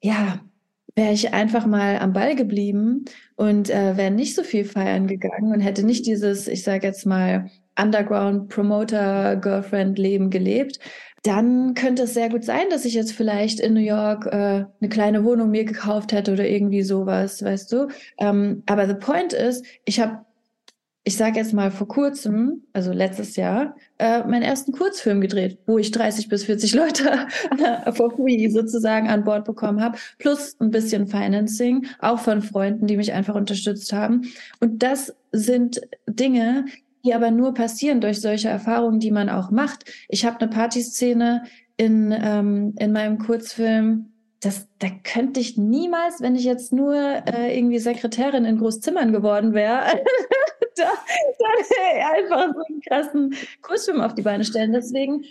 ja, 0.00 0.40
wäre 0.94 1.12
ich 1.12 1.32
einfach 1.32 1.66
mal 1.66 1.98
am 1.98 2.12
Ball 2.12 2.34
geblieben 2.36 3.04
und 3.36 3.70
äh, 3.70 3.96
wäre 3.96 4.10
nicht 4.10 4.34
so 4.34 4.42
viel 4.42 4.64
feiern 4.64 5.06
gegangen 5.06 5.52
und 5.52 5.60
hätte 5.60 5.84
nicht 5.84 6.06
dieses, 6.06 6.48
ich 6.48 6.62
sage 6.62 6.86
jetzt 6.86 7.06
mal, 7.06 7.50
Underground-Promoter-Girlfriend-Leben 7.78 10.30
gelebt, 10.30 10.80
dann 11.22 11.74
könnte 11.74 12.04
es 12.04 12.14
sehr 12.14 12.28
gut 12.28 12.44
sein, 12.44 12.70
dass 12.70 12.84
ich 12.84 12.94
jetzt 12.94 13.12
vielleicht 13.12 13.60
in 13.60 13.74
New 13.74 13.80
York 13.80 14.26
äh, 14.26 14.64
eine 14.80 14.88
kleine 14.88 15.24
Wohnung 15.24 15.50
mir 15.50 15.64
gekauft 15.64 16.12
hätte 16.12 16.32
oder 16.32 16.48
irgendwie 16.48 16.82
sowas, 16.82 17.42
weißt 17.42 17.72
du. 17.72 17.88
Ähm, 18.18 18.62
aber 18.66 18.86
the 18.86 18.94
point 18.94 19.32
ist, 19.32 19.64
ich 19.84 20.00
habe, 20.00 20.24
ich 21.02 21.16
sage 21.16 21.38
jetzt 21.38 21.52
mal 21.52 21.70
vor 21.70 21.88
kurzem, 21.88 22.62
also 22.72 22.92
letztes 22.92 23.34
Jahr, 23.34 23.74
äh, 23.98 24.20
meinen 24.20 24.42
ersten 24.42 24.72
Kurzfilm 24.72 25.20
gedreht, 25.20 25.58
wo 25.66 25.78
ich 25.78 25.90
30 25.90 26.28
bis 26.28 26.44
40 26.44 26.74
Leute 26.74 27.26
for 27.92 28.12
free 28.12 28.48
sozusagen 28.48 29.08
an 29.08 29.24
Bord 29.24 29.44
bekommen 29.44 29.82
habe, 29.82 29.98
plus 30.18 30.56
ein 30.60 30.70
bisschen 30.70 31.08
Financing, 31.08 31.86
auch 31.98 32.20
von 32.20 32.42
Freunden, 32.42 32.86
die 32.86 32.96
mich 32.96 33.12
einfach 33.12 33.34
unterstützt 33.34 33.92
haben. 33.92 34.22
Und 34.60 34.84
das 34.84 35.16
sind 35.32 35.80
Dinge, 36.06 36.66
die 37.08 37.14
aber 37.14 37.30
nur 37.30 37.54
passieren 37.54 38.02
durch 38.02 38.20
solche 38.20 38.48
Erfahrungen, 38.50 39.00
die 39.00 39.10
man 39.10 39.30
auch 39.30 39.50
macht. 39.50 39.86
Ich 40.08 40.26
habe 40.26 40.38
eine 40.40 40.50
Partyszene 40.50 41.44
in, 41.78 42.12
ähm, 42.12 42.74
in 42.78 42.92
meinem 42.92 43.18
Kurzfilm, 43.18 44.12
das, 44.40 44.68
da 44.78 44.88
könnte 45.04 45.40
ich 45.40 45.56
niemals, 45.56 46.20
wenn 46.20 46.36
ich 46.36 46.44
jetzt 46.44 46.70
nur 46.70 46.94
äh, 46.94 47.56
irgendwie 47.56 47.78
Sekretärin 47.78 48.44
in 48.44 48.58
Großzimmern 48.58 49.10
geworden 49.10 49.54
wäre, 49.54 49.80
da, 50.76 50.84
einfach 52.14 52.54
so 52.54 52.62
einen 52.68 52.80
krassen 52.86 53.34
Kurzfilm 53.62 54.02
auf 54.02 54.14
die 54.14 54.22
Beine 54.22 54.44
stellen. 54.44 54.72
Deswegen, 54.72 55.24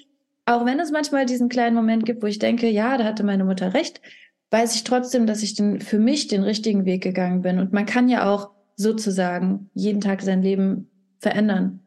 auch 0.46 0.66
wenn 0.66 0.80
es 0.80 0.92
manchmal 0.92 1.28
diesen 1.28 1.48
kleinen 1.48 1.76
Moment 1.76 2.06
gibt, 2.06 2.24
wo 2.24 2.28
ich 2.28 2.40
denke, 2.40 2.68
ja, 2.70 2.98
da 2.98 3.04
hatte 3.04 3.24
meine 3.24 3.46
Mutter 3.46 3.76
recht, 3.76 4.02
weiß 4.50 4.74
ich 4.74 4.84
trotzdem, 4.84 5.28
dass 5.28 5.44
ich 5.44 5.54
den, 5.54 5.80
für 5.80 6.00
mich 6.00 6.28
den 6.28 6.42
richtigen 6.42 6.86
Weg 6.86 7.04
gegangen 7.04 7.44
bin. 7.44 7.60
Und 7.60 7.72
man 7.72 7.86
kann 7.86 8.10
ja 8.10 8.34
auch 8.34 8.50
sozusagen 8.76 9.70
jeden 9.76 10.02
Tag 10.02 10.24
sein 10.24 10.42
Leben 10.42 10.90
verändern. 11.20 11.82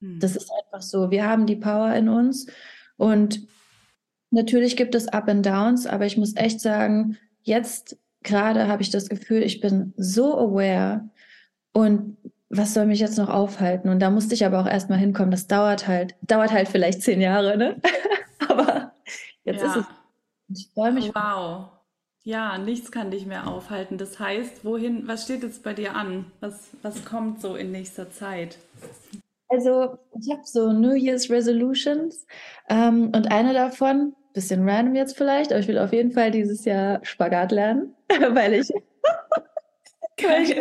Hm. 0.00 0.20
Das 0.20 0.36
ist 0.36 0.50
einfach 0.50 0.82
so. 0.82 1.10
Wir 1.10 1.28
haben 1.28 1.46
die 1.46 1.56
Power 1.56 1.94
in 1.94 2.08
uns 2.08 2.46
und 2.96 3.40
natürlich 4.30 4.76
gibt 4.76 4.94
es 4.94 5.08
Up 5.08 5.28
and 5.28 5.44
Downs, 5.44 5.86
aber 5.86 6.06
ich 6.06 6.16
muss 6.16 6.36
echt 6.36 6.60
sagen, 6.60 7.16
jetzt 7.42 7.98
gerade 8.22 8.68
habe 8.68 8.82
ich 8.82 8.90
das 8.90 9.08
Gefühl, 9.08 9.42
ich 9.42 9.60
bin 9.60 9.94
so 9.96 10.36
aware 10.36 11.08
und 11.72 12.16
was 12.48 12.74
soll 12.74 12.86
mich 12.86 13.00
jetzt 13.00 13.18
noch 13.18 13.28
aufhalten? 13.28 13.88
Und 13.88 14.00
da 14.00 14.10
musste 14.10 14.34
ich 14.34 14.46
aber 14.46 14.60
auch 14.60 14.66
erstmal 14.66 14.98
hinkommen. 14.98 15.30
Das 15.30 15.46
dauert 15.46 15.88
halt, 15.88 16.14
dauert 16.22 16.52
halt 16.52 16.68
vielleicht 16.68 17.02
zehn 17.02 17.20
Jahre, 17.20 17.56
ne? 17.56 17.80
aber 18.48 18.92
jetzt 19.44 19.62
ja. 19.62 19.70
ist 19.70 19.76
es. 19.76 19.84
Ich 20.48 20.70
freue 20.72 20.92
mich. 20.92 21.12
Wow. 21.14 21.75
Ja, 22.26 22.58
nichts 22.58 22.90
kann 22.90 23.12
dich 23.12 23.24
mehr 23.24 23.46
aufhalten. 23.46 23.98
Das 23.98 24.18
heißt, 24.18 24.64
wohin, 24.64 25.06
was 25.06 25.22
steht 25.22 25.44
jetzt 25.44 25.62
bei 25.62 25.74
dir 25.74 25.94
an? 25.94 26.24
Was, 26.40 26.70
was 26.82 27.04
kommt 27.04 27.40
so 27.40 27.54
in 27.54 27.70
nächster 27.70 28.10
Zeit? 28.10 28.58
Also, 29.48 29.96
ich 30.20 30.28
habe 30.32 30.42
so 30.44 30.72
New 30.72 30.94
Year's 30.94 31.30
Resolutions 31.30 32.26
ähm, 32.68 33.12
und 33.14 33.30
eine 33.30 33.52
davon, 33.52 34.16
bisschen 34.32 34.68
random 34.68 34.96
jetzt 34.96 35.16
vielleicht, 35.16 35.52
aber 35.52 35.60
ich 35.60 35.68
will 35.68 35.78
auf 35.78 35.92
jeden 35.92 36.10
Fall 36.10 36.32
dieses 36.32 36.64
Jahr 36.64 36.98
Spagat 37.04 37.52
lernen, 37.52 37.94
weil 38.30 38.54
ich, 38.54 38.70
weil 40.20 40.42
ich 40.42 40.56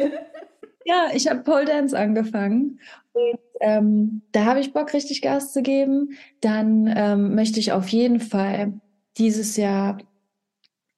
ja, 0.85 1.07
ich 1.15 1.27
habe 1.27 1.41
Pole 1.41 1.65
Dance 1.65 1.97
angefangen 1.97 2.79
und 3.13 3.39
ähm, 3.61 4.21
da 4.33 4.45
habe 4.45 4.59
ich 4.59 4.71
Bock, 4.71 4.93
richtig 4.93 5.23
Gas 5.23 5.51
zu 5.51 5.63
geben. 5.63 6.15
Dann 6.41 6.93
ähm, 6.95 7.33
möchte 7.33 7.59
ich 7.59 7.71
auf 7.71 7.87
jeden 7.89 8.19
Fall 8.19 8.73
dieses 9.17 9.57
Jahr 9.57 9.97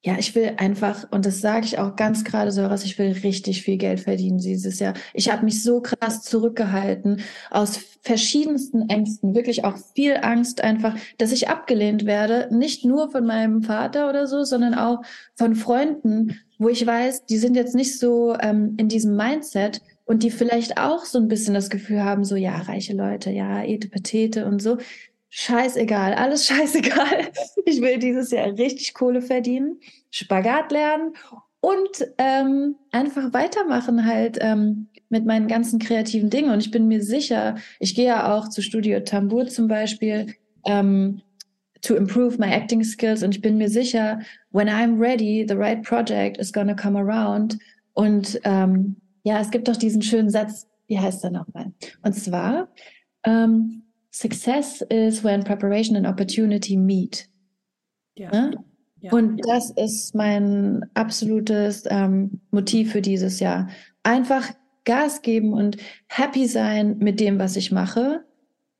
ja, 0.08 0.16
ich 0.18 0.36
will 0.36 0.54
einfach, 0.56 1.06
und 1.12 1.26
das 1.26 1.42
sage 1.42 1.66
ich 1.66 1.80
auch 1.80 1.98
ganz 1.98 2.24
gerade 2.24 2.54
so 2.54 2.66
raus, 2.66 2.86
ich 2.86 2.98
will 2.98 3.12
richtig 3.12 3.64
viel 3.64 3.76
Geld 3.76 4.00
verdienen 4.00 4.38
dieses 4.38 4.80
Jahr. 4.80 4.94
Ich 5.14 5.30
habe 5.30 5.44
mich 5.44 5.62
so 5.62 5.82
krass 5.82 6.22
zurückgehalten 6.22 7.20
aus 7.52 7.78
verschiedensten 8.04 8.88
Ängsten, 8.90 9.36
wirklich 9.36 9.66
auch 9.66 9.76
viel 9.96 10.16
Angst 10.22 10.64
einfach, 10.64 10.96
dass 11.18 11.34
ich 11.34 11.50
abgelehnt 11.50 12.06
werde, 12.06 12.48
nicht 12.56 12.86
nur 12.86 13.12
von 13.12 13.26
meinem 13.26 13.64
Vater 13.64 14.10
oder 14.10 14.28
so, 14.28 14.46
sondern 14.46 14.76
auch 14.76 15.02
von 15.36 15.56
Freunden, 15.56 16.40
wo 16.58 16.70
ich 16.70 16.88
weiß, 16.88 17.26
die 17.26 17.38
sind 17.38 17.56
jetzt 17.56 17.76
nicht 17.76 18.00
so 18.00 18.34
ähm, 18.40 18.76
in 18.78 18.88
diesem 18.88 19.18
Mindset 19.18 19.82
und 20.06 20.24
die 20.24 20.32
vielleicht 20.32 20.78
auch 20.80 21.04
so 21.04 21.20
ein 21.20 21.28
bisschen 21.28 21.54
das 21.54 21.70
Gefühl 21.70 22.02
haben, 22.02 22.24
so 22.24 22.38
ja, 22.38 22.56
reiche 22.56 22.94
Leute, 22.94 23.30
ja, 23.30 23.62
ete 23.62 23.90
Petete 23.90 24.46
und 24.46 24.62
so 24.62 24.78
scheißegal, 25.30 26.14
alles 26.14 26.46
scheißegal. 26.48 27.32
Ich 27.66 27.82
will 27.82 28.00
dieses 28.00 28.32
Jahr 28.32 28.48
richtig 28.58 28.94
Kohle 28.94 29.22
verdienen, 29.22 29.80
Spagat 30.12 30.72
lernen 30.72 31.14
und 31.60 32.08
ähm, 32.18 32.76
einfach 32.92 33.34
weitermachen 33.34 34.06
halt 34.06 34.38
ähm, 34.42 34.88
mit 35.10 35.26
meinen 35.26 35.48
ganzen 35.48 35.80
kreativen 35.80 36.30
Dingen. 36.30 36.52
Und 36.52 36.60
ich 36.60 36.72
bin 36.72 36.88
mir 36.88 37.02
sicher, 37.02 37.56
ich 37.80 37.96
gehe 37.96 38.08
ja 38.08 38.36
auch 38.36 38.50
zu 38.50 38.62
Studio 38.62 39.00
Tambour 39.00 39.48
zum 39.48 39.68
Beispiel, 39.68 40.34
ähm, 40.66 41.22
to 41.82 41.96
improve 41.96 42.38
my 42.38 42.48
acting 42.48 42.84
skills. 42.84 43.24
Und 43.24 43.36
ich 43.36 43.42
bin 43.42 43.58
mir 43.58 43.70
sicher, 43.70 44.20
when 44.52 44.68
I'm 44.68 45.00
ready, 45.00 45.46
the 45.48 45.56
right 45.56 45.82
project 45.84 46.38
is 46.38 46.52
gonna 46.52 46.74
come 46.74 47.00
around. 47.00 47.58
Und 47.94 48.40
ähm, 48.44 48.98
ja, 49.24 49.40
es 49.40 49.52
gibt 49.52 49.68
doch 49.68 49.78
diesen 49.78 50.02
schönen 50.02 50.30
Satz, 50.30 50.68
wie 50.88 51.00
heißt 51.00 51.24
der 51.24 51.32
nochmal? 51.32 51.72
Und 52.02 52.14
zwar, 52.14 52.70
ähm, 53.24 53.84
Success 54.18 54.82
is 54.90 55.24
when 55.24 55.44
preparation 55.44 55.96
and 55.96 56.08
opportunity 56.08 56.76
meet. 56.76 57.30
Ja. 58.16 58.32
Ne? 58.32 58.52
ja. 59.00 59.12
Und 59.12 59.38
das 59.46 59.70
ist 59.72 60.16
mein 60.16 60.84
absolutes 60.96 61.84
ähm, 61.88 62.42
Motiv 62.50 62.94
für 62.94 63.02
dieses 63.02 63.40
Jahr. 63.40 63.70
Einfach 64.02 64.52
Gas 64.86 65.22
geben 65.22 65.54
und 65.54 65.78
happy 66.08 66.48
sein 66.48 66.98
mit 66.98 67.20
dem, 67.20 67.38
was 67.38 67.56
ich 67.58 67.72
mache. 67.72 68.26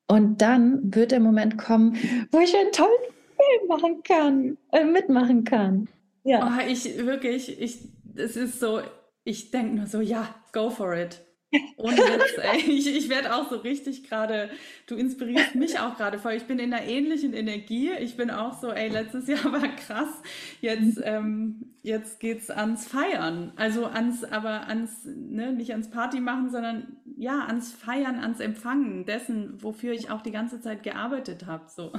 Und 0.08 0.42
dann 0.42 0.96
wird 0.96 1.12
der 1.12 1.20
Moment 1.20 1.60
kommen, 1.60 1.96
wo 2.32 2.40
ich 2.40 2.56
einen 2.56 2.72
tollen 2.72 2.90
Film 3.36 3.68
machen 3.68 4.02
kann, 4.04 4.58
äh, 4.72 4.86
mitmachen 4.86 5.44
kann. 5.44 5.88
Ja. 6.24 6.48
Oh, 6.48 6.68
ich 6.68 7.06
wirklich, 7.06 7.62
ich, 7.62 7.78
es 8.16 8.36
ist 8.36 8.60
so, 8.60 8.82
ich 9.24 9.52
denke 9.52 9.76
nur 9.76 9.86
so, 9.86 10.02
ja, 10.02 10.34
go 10.52 10.72
for 10.72 10.96
it. 10.96 11.22
Ohne 11.78 11.98
Witz, 11.98 12.38
ey. 12.42 12.60
Ich, 12.60 12.88
ich 12.88 13.10
werde 13.10 13.34
auch 13.34 13.50
so 13.50 13.58
richtig 13.58 14.04
gerade, 14.04 14.50
du 14.86 14.96
inspirierst 14.96 15.56
mich 15.56 15.80
auch 15.80 15.96
gerade 15.96 16.20
voll. 16.20 16.34
Ich 16.34 16.44
bin 16.44 16.60
in 16.60 16.74
einer 16.74 16.84
ähnlichen 16.86 17.34
Energie. 17.34 17.92
Ich 18.00 18.18
bin 18.18 18.30
auch 18.30 18.60
so, 18.60 18.72
ey, 18.72 18.90
letztes 18.90 19.28
Jahr 19.28 19.52
war 19.52 19.68
krass. 19.76 20.10
Jetzt, 20.60 21.00
ähm, 21.04 21.74
jetzt 21.84 22.20
geht's 22.20 22.50
ans 22.50 22.88
Feiern. 22.88 23.54
Also 23.56 23.86
ans, 23.86 24.24
aber 24.26 24.68
ans, 24.68 25.06
ne, 25.06 25.54
nicht 25.54 25.72
ans 25.72 25.90
Party 25.90 26.20
machen, 26.20 26.50
sondern 26.52 26.98
ja, 27.18 27.46
ans 27.46 27.72
Feiern, 27.72 28.20
ans 28.20 28.40
Empfangen 28.40 29.06
dessen, 29.06 29.62
wofür 29.64 29.94
ich 29.94 30.12
auch 30.12 30.22
die 30.22 30.32
ganze 30.32 30.60
Zeit 30.62 30.84
gearbeitet 30.84 31.46
habe. 31.46 31.66
So. 31.70 31.94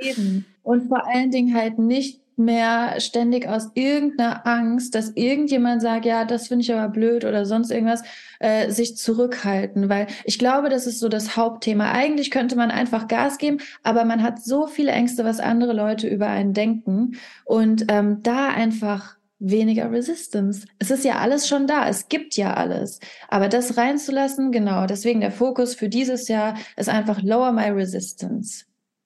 Eben. 0.00 0.46
Und 0.62 0.88
vor 0.88 1.06
allen 1.06 1.30
Dingen 1.30 1.54
halt 1.54 1.78
nicht 1.78 2.20
mehr 2.36 3.00
ständig 3.00 3.46
aus 3.46 3.70
irgendeiner 3.74 4.46
Angst, 4.46 4.94
dass 4.94 5.10
irgendjemand 5.10 5.82
sagt, 5.82 6.04
ja, 6.04 6.24
das 6.24 6.48
finde 6.48 6.62
ich 6.64 6.72
aber 6.72 6.88
blöd 6.88 7.24
oder 7.24 7.46
sonst 7.46 7.70
irgendwas, 7.70 8.02
äh, 8.40 8.70
sich 8.70 8.96
zurückhalten. 8.96 9.88
Weil 9.88 10.08
ich 10.24 10.38
glaube, 10.38 10.68
das 10.68 10.86
ist 10.86 11.00
so 11.00 11.08
das 11.08 11.36
Hauptthema. 11.36 11.92
Eigentlich 11.92 12.30
könnte 12.30 12.56
man 12.56 12.70
einfach 12.70 13.08
Gas 13.08 13.38
geben, 13.38 13.58
aber 13.82 14.04
man 14.04 14.22
hat 14.22 14.42
so 14.42 14.66
viele 14.66 14.92
Ängste, 14.92 15.24
was 15.24 15.40
andere 15.40 15.72
Leute 15.72 16.08
über 16.08 16.26
einen 16.26 16.54
denken. 16.54 17.16
Und 17.44 17.86
ähm, 17.88 18.22
da 18.22 18.48
einfach 18.48 19.16
weniger 19.38 19.90
Resistance. 19.92 20.66
Es 20.78 20.90
ist 20.90 21.04
ja 21.04 21.18
alles 21.18 21.46
schon 21.46 21.66
da, 21.66 21.88
es 21.88 22.08
gibt 22.08 22.36
ja 22.36 22.54
alles. 22.54 22.98
Aber 23.28 23.48
das 23.48 23.76
reinzulassen, 23.76 24.52
genau, 24.52 24.86
deswegen 24.86 25.20
der 25.20 25.32
Fokus 25.32 25.74
für 25.74 25.88
dieses 25.88 26.28
Jahr 26.28 26.56
ist 26.76 26.88
einfach 26.88 27.20
lower 27.22 27.52
my 27.52 27.68
resistance 27.68 28.64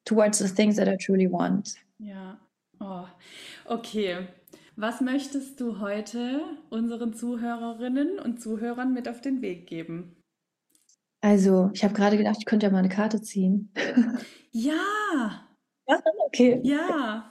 towards 0.09 0.39
the 0.39 0.49
things 0.49 0.77
that 0.77 0.89
I 0.89 0.97
truly 0.97 1.31
want. 1.31 1.75
Ja. 1.99 2.39
Oh, 2.81 3.05
okay. 3.67 4.29
Was 4.77 5.01
möchtest 5.01 5.61
du 5.61 5.81
heute 5.81 6.41
unseren 6.71 7.13
Zuhörerinnen 7.13 8.19
und 8.19 8.41
Zuhörern 8.41 8.95
mit 8.95 9.09
auf 9.09 9.21
den 9.21 9.43
Weg 9.43 9.67
geben? 9.67 10.17
Also, 11.21 11.71
ich 11.75 11.83
habe 11.83 11.95
gerade 11.95 12.17
gedacht, 12.17 12.37
ich 12.39 12.45
könnte 12.45 12.67
ja 12.67 12.73
mal 12.73 12.79
eine 12.79 12.89
Karte 12.89 13.21
ziehen. 13.21 13.73
Ja. 14.51 15.47
Ja, 15.87 16.03
okay. 16.27 16.59
Ja. 16.65 17.31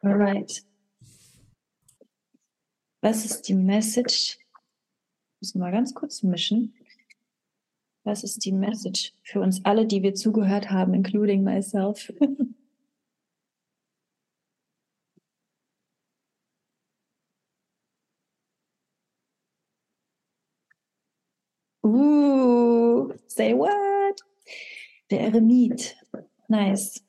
Alright. 0.00 0.64
Was 3.02 3.26
ist 3.26 3.42
die 3.42 3.54
Message? 3.54 4.38
Ich 4.38 5.40
muss 5.40 5.54
mal 5.54 5.70
ganz 5.70 5.94
kurz 5.94 6.22
mischen. 6.22 6.74
Was 8.08 8.24
ist 8.24 8.46
die 8.46 8.52
Message 8.52 9.12
für 9.22 9.38
uns 9.42 9.62
alle, 9.66 9.86
die 9.86 10.02
wir 10.02 10.14
zugehört 10.14 10.70
haben, 10.70 10.94
including 10.94 11.44
myself? 11.44 12.10
Uh, 21.84 23.12
say 23.28 23.54
what? 23.54 24.20
Der 25.10 25.20
Eremit. 25.20 25.96
Nice. 26.48 27.02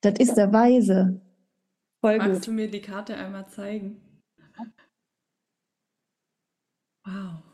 Das 0.00 0.14
ist 0.18 0.34
der 0.34 0.52
Weise. 0.52 1.20
Voll 2.00 2.18
Magst 2.18 2.34
gut. 2.34 2.46
du 2.46 2.52
mir 2.52 2.70
die 2.70 2.80
Karte 2.80 3.14
einmal 3.16 3.48
zeigen? 3.48 4.00
Wow. 7.04 7.49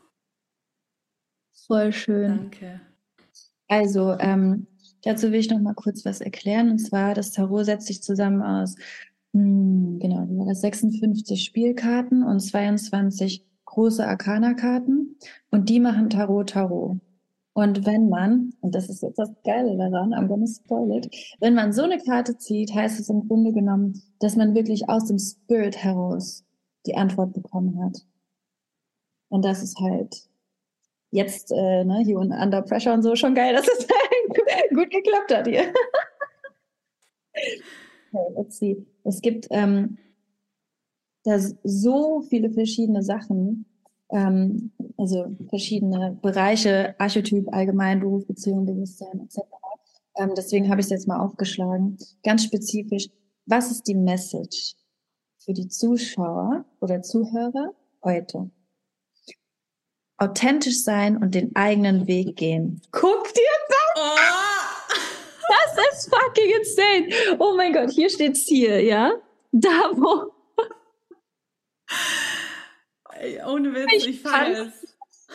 Voll 1.67 1.91
schön. 1.91 2.29
Danke. 2.29 2.81
Also, 3.67 4.17
ähm, 4.19 4.67
dazu 5.03 5.31
will 5.31 5.39
ich 5.39 5.49
noch 5.49 5.59
mal 5.59 5.73
kurz 5.73 6.05
was 6.05 6.21
erklären. 6.21 6.71
Und 6.71 6.79
zwar, 6.79 7.13
das 7.13 7.31
Tarot 7.31 7.65
setzt 7.65 7.87
sich 7.87 8.01
zusammen 8.01 8.41
aus, 8.41 8.75
mh, 9.33 9.41
hm, 9.41 9.99
genau, 9.99 10.53
56 10.53 11.43
Spielkarten 11.43 12.23
und 12.23 12.39
22 12.39 13.45
große 13.65 14.07
Arcana-Karten 14.07 15.17
und 15.51 15.69
die 15.69 15.79
machen 15.79 16.09
Tarot 16.09 16.49
Tarot. 16.49 16.97
Und 17.53 17.85
wenn 17.85 18.07
man, 18.07 18.53
und 18.61 18.75
das 18.75 18.87
ist 18.87 19.01
jetzt 19.01 19.17
das 19.17 19.31
Geile 19.43 19.75
daran, 19.77 20.11
gonna 20.27 20.45
spoil 20.45 20.97
it, 20.97 21.09
wenn 21.39 21.55
man 21.55 21.73
so 21.73 21.83
eine 21.83 21.97
Karte 21.97 22.37
zieht, 22.37 22.73
heißt 22.73 22.99
es 22.99 23.09
im 23.09 23.27
Grunde 23.27 23.51
genommen, 23.51 24.01
dass 24.19 24.35
man 24.35 24.55
wirklich 24.55 24.87
aus 24.89 25.05
dem 25.05 25.17
Spirit 25.17 25.75
heraus 25.75 26.45
die 26.85 26.95
Antwort 26.95 27.33
bekommen 27.33 27.83
hat. 27.83 28.05
Und 29.29 29.43
das 29.43 29.63
ist 29.63 29.79
halt 29.79 30.29
jetzt, 31.11 31.51
äh, 31.51 31.83
ne, 31.83 32.03
hier 32.05 32.17
und 32.17 32.31
Under 32.31 32.61
Pressure 32.61 32.93
und 32.93 33.03
so, 33.03 33.15
schon 33.15 33.35
geil, 33.35 33.53
dass 33.53 33.67
es 33.67 33.87
gut 34.75 34.89
geklappt 34.89 35.33
hat 35.33 35.47
hier. 35.47 35.73
okay, 38.11 38.33
let's 38.35 38.57
see. 38.57 38.85
Es 39.03 39.21
gibt 39.21 39.47
ähm, 39.51 39.97
da 41.23 41.39
so 41.63 42.21
viele 42.21 42.51
verschiedene 42.51 43.03
Sachen, 43.03 43.65
ähm, 44.11 44.71
also 44.97 45.35
verschiedene 45.49 46.17
Bereiche, 46.21 46.95
Archetyp, 46.99 47.53
Allgemeinberuf, 47.53 48.25
Beziehung, 48.25 48.65
Bewusstsein 48.65 49.21
etc. 49.21 49.39
Ähm, 50.15 50.31
deswegen 50.35 50.69
habe 50.69 50.81
ich 50.81 50.85
es 50.85 50.91
jetzt 50.91 51.07
mal 51.07 51.19
aufgeschlagen. 51.19 51.97
Ganz 52.23 52.43
spezifisch, 52.43 53.09
was 53.45 53.71
ist 53.71 53.87
die 53.87 53.95
Message 53.95 54.75
für 55.37 55.53
die 55.53 55.67
Zuschauer 55.67 56.65
oder 56.81 57.01
Zuhörer 57.01 57.73
heute? 58.03 58.49
Authentisch 60.17 60.83
sein 60.83 61.17
und 61.17 61.35
den 61.35 61.55
eigenen 61.55 62.07
Weg 62.07 62.35
gehen. 62.37 62.81
Guck 62.91 63.33
dir 63.33 63.43
das 63.69 64.03
an! 64.03 64.03
Oh. 64.03 64.37
Das 65.49 65.85
ist 65.93 66.09
fucking 66.09 66.51
insane. 66.59 67.37
Oh 67.39 67.55
mein 67.55 67.71
Gott, 67.71 67.91
hier 67.91 68.09
steht's 68.09 68.45
hier, 68.47 68.83
ja? 68.83 69.13
Da 69.51 69.91
wo 69.93 70.33
ohne 73.45 73.73
Witz, 73.73 73.93
ich, 73.93 74.07
ich 74.07 74.21
feiere 74.21 74.67
es. 74.67 74.86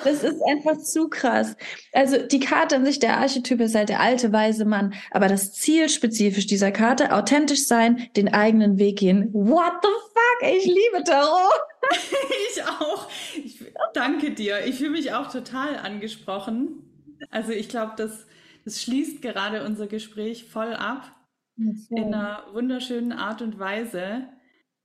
Das 0.04 0.22
ist 0.22 0.40
einfach 0.42 0.78
zu 0.78 1.08
krass. 1.08 1.56
Also 1.92 2.18
die 2.18 2.40
Karte 2.40 2.76
an 2.76 2.84
sich, 2.84 2.98
der 2.98 3.18
Archetyp 3.18 3.60
ist 3.60 3.74
halt 3.74 3.88
der 3.88 4.00
alte 4.00 4.32
weise 4.32 4.64
Mann, 4.64 4.94
aber 5.10 5.28
das 5.28 5.52
Ziel 5.52 5.88
spezifisch 5.88 6.46
dieser 6.46 6.72
Karte, 6.72 7.12
authentisch 7.12 7.66
sein, 7.66 8.08
den 8.16 8.32
eigenen 8.32 8.78
Weg 8.78 8.98
gehen. 8.98 9.32
What 9.32 9.74
the 9.82 9.88
fuck? 9.88 10.52
Ich 10.52 10.66
liebe 10.66 11.04
Tarot. 11.04 11.52
ich 12.52 12.62
auch. 12.64 13.08
Ich 13.44 13.64
danke 13.94 14.32
dir. 14.32 14.64
Ich 14.66 14.76
fühle 14.76 14.90
mich 14.90 15.12
auch 15.14 15.30
total 15.30 15.76
angesprochen. 15.76 16.82
Also 17.30 17.52
ich 17.52 17.68
glaube, 17.68 17.92
das, 17.96 18.26
das 18.64 18.82
schließt 18.82 19.22
gerade 19.22 19.64
unser 19.64 19.86
Gespräch 19.86 20.44
voll 20.44 20.74
ab. 20.74 21.12
In 21.56 22.14
einer 22.14 22.46
wunderschönen 22.52 23.12
Art 23.12 23.42
und 23.42 23.58
Weise. 23.58 24.26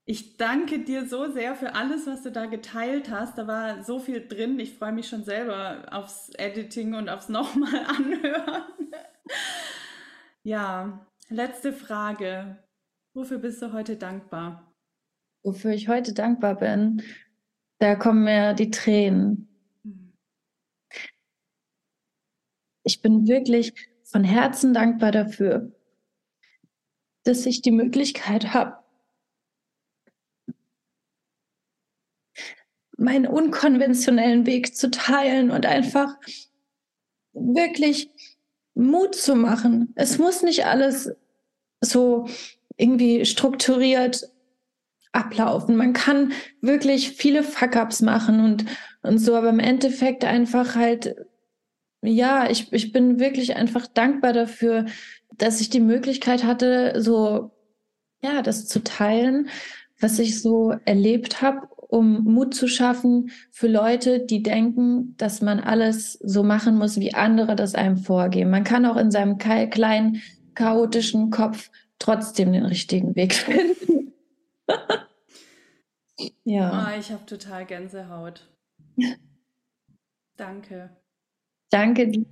Ich 0.08 0.38
danke 0.38 0.78
dir 0.78 1.06
so 1.06 1.30
sehr 1.30 1.54
für 1.54 1.74
alles, 1.74 2.06
was 2.06 2.22
du 2.22 2.32
da 2.32 2.46
geteilt 2.46 3.10
hast. 3.10 3.36
Da 3.36 3.46
war 3.46 3.84
so 3.84 3.98
viel 3.98 4.26
drin. 4.26 4.58
Ich 4.58 4.72
freue 4.72 4.92
mich 4.92 5.08
schon 5.08 5.24
selber 5.24 5.86
aufs 5.90 6.30
Editing 6.30 6.94
und 6.94 7.08
aufs 7.08 7.28
nochmal 7.28 7.84
anhören. 7.86 8.64
ja, 10.42 11.06
Letzte 11.30 11.74
Frage. 11.74 12.56
Wofür 13.12 13.38
bist 13.38 13.60
du 13.60 13.72
heute 13.72 13.96
dankbar? 13.96 14.74
Wofür 15.42 15.72
ich 15.72 15.88
heute 15.88 16.14
dankbar 16.14 16.56
bin, 16.56 17.02
da 17.78 17.94
kommen 17.94 18.24
mir 18.24 18.54
die 18.54 18.70
Tränen. 18.70 19.48
Ich 22.82 23.02
bin 23.02 23.26
wirklich 23.28 23.74
von 24.04 24.24
Herzen 24.24 24.72
dankbar 24.72 25.12
dafür, 25.12 25.70
dass 27.24 27.44
ich 27.44 27.60
die 27.60 27.70
Möglichkeit 27.70 28.54
habe, 28.54 28.77
meinen 32.98 33.26
unkonventionellen 33.26 34.44
Weg 34.44 34.76
zu 34.76 34.90
teilen 34.90 35.50
und 35.50 35.64
einfach 35.64 36.16
wirklich 37.32 38.10
Mut 38.74 39.14
zu 39.14 39.34
machen. 39.34 39.92
Es 39.94 40.18
muss 40.18 40.42
nicht 40.42 40.66
alles 40.66 41.12
so 41.80 42.26
irgendwie 42.76 43.24
strukturiert 43.24 44.28
ablaufen. 45.12 45.76
Man 45.76 45.92
kann 45.92 46.32
wirklich 46.60 47.10
viele 47.10 47.42
Fuck-ups 47.42 48.02
machen 48.02 48.40
und, 48.44 48.64
und 49.02 49.18
so, 49.18 49.36
aber 49.36 49.48
im 49.48 49.60
Endeffekt 49.60 50.24
einfach 50.24 50.74
halt, 50.74 51.14
ja, 52.02 52.50
ich, 52.50 52.72
ich 52.72 52.92
bin 52.92 53.20
wirklich 53.20 53.56
einfach 53.56 53.86
dankbar 53.86 54.32
dafür, 54.32 54.86
dass 55.36 55.60
ich 55.60 55.70
die 55.70 55.80
Möglichkeit 55.80 56.44
hatte, 56.44 57.00
so, 57.00 57.52
ja, 58.22 58.42
das 58.42 58.66
zu 58.66 58.82
teilen, 58.82 59.48
was 60.00 60.18
ich 60.18 60.40
so 60.40 60.74
erlebt 60.84 61.42
habe 61.42 61.68
um 61.88 62.22
Mut 62.24 62.54
zu 62.54 62.68
schaffen 62.68 63.30
für 63.50 63.66
Leute, 63.66 64.20
die 64.20 64.42
denken, 64.42 65.16
dass 65.16 65.40
man 65.40 65.58
alles 65.58 66.12
so 66.12 66.42
machen 66.42 66.76
muss, 66.76 67.00
wie 67.00 67.14
andere 67.14 67.56
das 67.56 67.74
einem 67.74 67.96
vorgeben. 67.96 68.50
Man 68.50 68.64
kann 68.64 68.86
auch 68.86 68.96
in 68.96 69.10
seinem 69.10 69.38
kleinen, 69.38 70.22
chaotischen 70.54 71.30
Kopf 71.30 71.70
trotzdem 71.98 72.52
den 72.52 72.66
richtigen 72.66 73.16
Weg 73.16 73.34
finden. 73.34 74.12
ja. 76.44 76.86
Oh, 76.86 76.98
ich 76.98 77.10
habe 77.10 77.24
total 77.26 77.64
Gänsehaut. 77.64 78.46
Danke. 80.36 80.90
Danke 81.70 82.08
dir. 82.08 82.26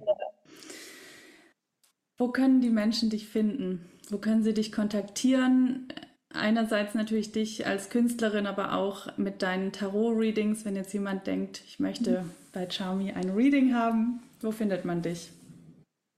Wo 2.18 2.28
können 2.28 2.60
die 2.60 2.70
Menschen 2.70 3.10
dich 3.10 3.26
finden? 3.26 3.90
Wo 4.08 4.18
können 4.18 4.42
sie 4.42 4.54
dich 4.54 4.72
kontaktieren? 4.72 5.88
Einerseits 6.36 6.94
natürlich 6.94 7.32
dich 7.32 7.66
als 7.66 7.90
Künstlerin, 7.90 8.46
aber 8.46 8.74
auch 8.74 9.16
mit 9.16 9.42
deinen 9.42 9.72
Tarot-Readings, 9.72 10.64
wenn 10.64 10.76
jetzt 10.76 10.92
jemand 10.92 11.26
denkt, 11.26 11.62
ich 11.66 11.80
möchte 11.80 12.24
bei 12.52 12.68
Charmy 12.70 13.12
ein 13.12 13.30
Reading 13.30 13.74
haben, 13.74 14.20
wo 14.40 14.50
findet 14.50 14.84
man 14.84 15.02
dich? 15.02 15.30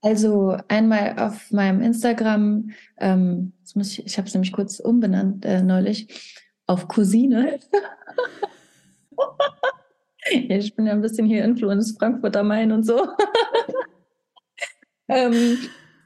Also 0.01 0.57
einmal 0.69 1.19
auf 1.19 1.51
meinem 1.51 1.82
Instagram, 1.82 2.70
ähm, 2.99 3.53
ich, 3.74 4.07
ich 4.07 4.16
habe 4.16 4.28
es 4.28 4.35
nämlich 4.35 4.53
kurz 4.53 4.78
umbenannt 4.78 5.45
äh, 5.45 5.62
neulich, 5.62 6.47
auf 6.66 6.86
Cousine. 6.86 7.59
ich 10.31 10.77
bin 10.77 10.86
ja 10.86 10.93
ein 10.93 11.01
bisschen 11.01 11.27
hier 11.27 11.45
Influence 11.45 11.97
Frankfurter 11.99 12.45
Main 12.45 12.70
und 12.70 12.85
so. 12.85 13.09
ähm, 15.09 15.59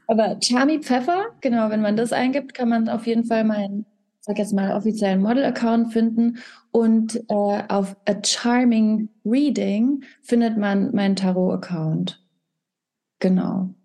aber 0.07 0.39
Charmy 0.41 0.79
Pfeffer, 0.79 1.25
genau, 1.41 1.69
wenn 1.69 1.81
man 1.81 1.95
das 1.95 2.13
eingibt, 2.13 2.53
kann 2.53 2.69
man 2.69 2.89
auf 2.89 3.05
jeden 3.05 3.25
Fall 3.25 3.43
meinen 3.43 3.85
sag 4.25 4.39
jetzt 4.39 4.53
mal, 4.53 4.75
offiziellen 4.75 5.21
Model-Account 5.21 5.91
finden. 5.91 6.37
Und 6.71 7.17
äh, 7.29 7.63
auf 7.67 7.97
A 8.05 8.15
Charming 8.25 9.09
Reading 9.25 10.03
findet 10.21 10.57
man 10.57 10.95
meinen 10.95 11.17
Tarot-Account. 11.17 12.23
Genau. 13.19 13.75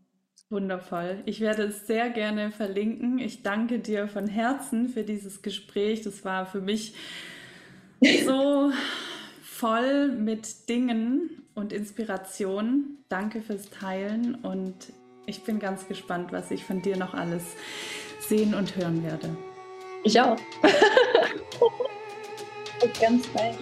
Wundervoll. 0.48 1.22
Ich 1.26 1.40
werde 1.40 1.64
es 1.64 1.86
sehr 1.86 2.08
gerne 2.10 2.52
verlinken. 2.52 3.18
Ich 3.18 3.42
danke 3.42 3.80
dir 3.80 4.08
von 4.08 4.28
Herzen 4.28 4.88
für 4.88 5.02
dieses 5.02 5.42
Gespräch. 5.42 6.02
Das 6.02 6.24
war 6.24 6.46
für 6.46 6.60
mich 6.60 6.94
so 8.24 8.70
voll 9.42 10.12
mit 10.12 10.68
Dingen 10.68 11.42
und 11.54 11.72
Inspiration. 11.72 12.98
Danke 13.08 13.42
fürs 13.42 13.70
Teilen 13.70 14.36
und 14.36 14.74
ich 15.26 15.42
bin 15.42 15.58
ganz 15.58 15.88
gespannt, 15.88 16.32
was 16.32 16.50
ich 16.52 16.64
von 16.64 16.80
dir 16.80 16.96
noch 16.96 17.12
alles 17.12 17.42
sehen 18.20 18.54
und 18.54 18.76
hören 18.76 19.02
werde. 19.02 19.36
Ich 20.04 20.20
auch. 20.20 20.36
ganz 23.00 23.26
bald. 23.28 23.56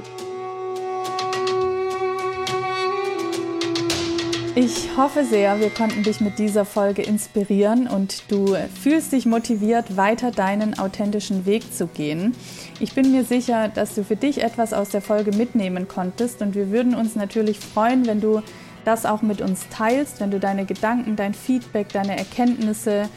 Ich 4.54 4.96
hoffe 4.96 5.24
sehr, 5.24 5.60
wir 5.60 5.68
konnten 5.68 6.02
dich 6.02 6.20
mit 6.20 6.38
dieser 6.38 6.64
Folge 6.64 7.02
inspirieren 7.02 7.86
und 7.88 8.22
du 8.30 8.56
fühlst 8.82 9.12
dich 9.12 9.26
motiviert, 9.26 9.98
weiter 9.98 10.30
deinen 10.30 10.78
authentischen 10.78 11.44
Weg 11.44 11.74
zu 11.74 11.86
gehen. 11.86 12.34
Ich 12.80 12.94
bin 12.94 13.12
mir 13.12 13.24
sicher, 13.24 13.68
dass 13.68 13.94
du 13.94 14.02
für 14.02 14.16
dich 14.16 14.42
etwas 14.42 14.72
aus 14.72 14.88
der 14.88 15.02
Folge 15.02 15.36
mitnehmen 15.36 15.88
konntest 15.88 16.40
und 16.40 16.54
wir 16.54 16.70
würden 16.70 16.94
uns 16.94 17.16
natürlich 17.16 17.60
freuen, 17.60 18.06
wenn 18.06 18.22
du 18.22 18.40
das 18.86 19.04
auch 19.04 19.20
mit 19.20 19.42
uns 19.42 19.68
teilst, 19.68 20.20
wenn 20.20 20.30
du 20.30 20.40
deine 20.40 20.64
Gedanken, 20.64 21.16
dein 21.16 21.34
Feedback, 21.34 21.90
deine 21.90 22.16
Erkenntnisse 22.16 23.10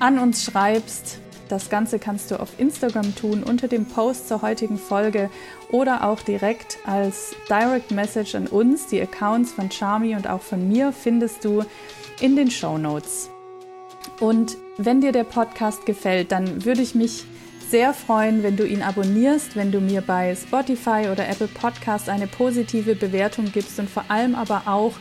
an 0.00 0.18
uns 0.18 0.44
schreibst 0.44 1.20
das 1.48 1.70
Ganze 1.70 1.98
kannst 1.98 2.30
du 2.30 2.40
auf 2.40 2.58
Instagram 2.58 3.14
tun 3.14 3.42
unter 3.42 3.68
dem 3.68 3.86
Post 3.86 4.28
zur 4.28 4.42
heutigen 4.42 4.78
Folge 4.78 5.30
oder 5.70 6.08
auch 6.08 6.20
direkt 6.20 6.78
als 6.86 7.34
Direct 7.48 7.90
Message 7.90 8.34
an 8.34 8.46
uns. 8.46 8.86
Die 8.86 9.00
Accounts 9.00 9.52
von 9.52 9.70
Charmy 9.70 10.14
und 10.14 10.28
auch 10.28 10.40
von 10.40 10.68
mir 10.68 10.92
findest 10.92 11.44
du 11.44 11.62
in 12.20 12.36
den 12.36 12.50
Show 12.50 12.78
Notes. 12.78 13.30
Und 14.20 14.56
wenn 14.78 15.00
dir 15.00 15.12
der 15.12 15.24
Podcast 15.24 15.86
gefällt, 15.86 16.32
dann 16.32 16.64
würde 16.64 16.82
ich 16.82 16.94
mich 16.94 17.24
sehr 17.68 17.92
freuen, 17.92 18.42
wenn 18.42 18.56
du 18.56 18.66
ihn 18.66 18.82
abonnierst, 18.82 19.56
wenn 19.56 19.72
du 19.72 19.80
mir 19.80 20.00
bei 20.00 20.34
Spotify 20.34 21.08
oder 21.10 21.28
Apple 21.28 21.48
Podcast 21.48 22.08
eine 22.08 22.26
positive 22.26 22.94
Bewertung 22.94 23.50
gibst 23.52 23.78
und 23.78 23.90
vor 23.90 24.04
allem 24.08 24.34
aber 24.34 24.62
auch 24.66 24.92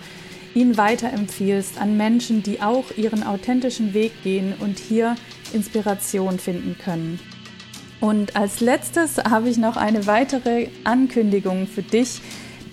ihn 0.55 0.77
weiterempfiehlst 0.77 1.79
an 1.79 1.97
Menschen, 1.97 2.43
die 2.43 2.61
auch 2.61 2.85
ihren 2.95 3.23
authentischen 3.23 3.93
Weg 3.93 4.11
gehen 4.23 4.53
und 4.59 4.79
hier 4.79 5.15
Inspiration 5.53 6.39
finden 6.39 6.77
können. 6.83 7.19
Und 8.01 8.35
als 8.35 8.59
letztes 8.59 9.17
habe 9.17 9.49
ich 9.49 9.57
noch 9.57 9.77
eine 9.77 10.07
weitere 10.07 10.67
Ankündigung 10.83 11.67
für 11.67 11.83
dich, 11.83 12.21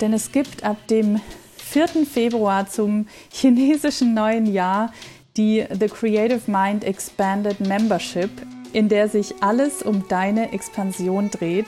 denn 0.01 0.13
es 0.13 0.31
gibt 0.31 0.63
ab 0.63 0.87
dem 0.87 1.21
4. 1.57 2.05
Februar 2.05 2.67
zum 2.67 3.07
chinesischen 3.31 4.13
neuen 4.13 4.45
Jahr 4.45 4.91
die 5.37 5.65
The 5.71 5.87
Creative 5.87 6.51
Mind 6.51 6.83
Expanded 6.83 7.61
Membership, 7.61 8.29
in 8.73 8.89
der 8.89 9.07
sich 9.07 9.35
alles 9.41 9.81
um 9.81 10.05
deine 10.09 10.51
Expansion 10.51 11.29
dreht 11.29 11.67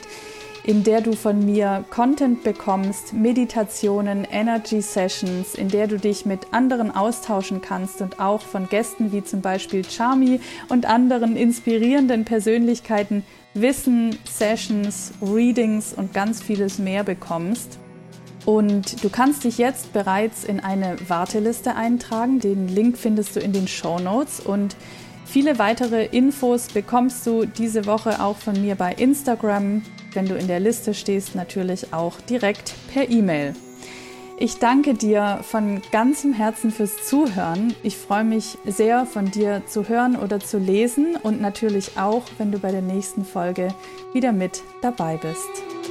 in 0.64 0.82
der 0.82 1.02
du 1.02 1.12
von 1.12 1.44
mir 1.44 1.84
Content 1.90 2.42
bekommst, 2.42 3.12
Meditationen, 3.12 4.26
Energy 4.30 4.80
Sessions, 4.80 5.54
in 5.54 5.68
der 5.68 5.86
du 5.86 5.98
dich 5.98 6.24
mit 6.24 6.52
anderen 6.52 6.90
austauschen 6.90 7.60
kannst 7.60 8.00
und 8.00 8.18
auch 8.18 8.40
von 8.40 8.68
Gästen 8.70 9.12
wie 9.12 9.22
zum 9.22 9.42
Beispiel 9.42 9.84
Charmy 9.84 10.40
und 10.70 10.86
anderen 10.86 11.36
inspirierenden 11.36 12.24
Persönlichkeiten 12.24 13.24
Wissen, 13.52 14.18
Sessions, 14.24 15.12
Readings 15.20 15.92
und 15.92 16.14
ganz 16.14 16.42
vieles 16.42 16.78
mehr 16.78 17.04
bekommst. 17.04 17.78
Und 18.46 19.04
du 19.04 19.10
kannst 19.10 19.44
dich 19.44 19.58
jetzt 19.58 19.92
bereits 19.92 20.44
in 20.44 20.60
eine 20.60 20.96
Warteliste 21.08 21.76
eintragen. 21.76 22.40
Den 22.40 22.68
Link 22.68 22.96
findest 22.96 23.36
du 23.36 23.40
in 23.40 23.52
den 23.52 23.68
Show 23.68 23.98
Notes 23.98 24.40
und 24.40 24.76
Viele 25.26 25.58
weitere 25.58 26.04
Infos 26.04 26.68
bekommst 26.68 27.26
du 27.26 27.44
diese 27.44 27.86
Woche 27.86 28.22
auch 28.22 28.36
von 28.36 28.60
mir 28.60 28.76
bei 28.76 28.92
Instagram 28.92 29.82
wenn 30.14 30.26
du 30.26 30.36
in 30.36 30.46
der 30.46 30.60
Liste 30.60 30.94
stehst, 30.94 31.34
natürlich 31.34 31.92
auch 31.92 32.20
direkt 32.20 32.74
per 32.92 33.08
E-Mail. 33.08 33.54
Ich 34.36 34.58
danke 34.58 34.94
dir 34.94 35.40
von 35.42 35.80
ganzem 35.92 36.32
Herzen 36.32 36.72
fürs 36.72 37.06
Zuhören. 37.06 37.72
Ich 37.84 37.96
freue 37.96 38.24
mich 38.24 38.58
sehr, 38.66 39.06
von 39.06 39.30
dir 39.30 39.62
zu 39.66 39.88
hören 39.88 40.16
oder 40.16 40.40
zu 40.40 40.58
lesen 40.58 41.16
und 41.22 41.40
natürlich 41.40 41.96
auch, 41.96 42.24
wenn 42.38 42.50
du 42.50 42.58
bei 42.58 42.72
der 42.72 42.82
nächsten 42.82 43.24
Folge 43.24 43.68
wieder 44.12 44.32
mit 44.32 44.62
dabei 44.82 45.18
bist. 45.18 45.83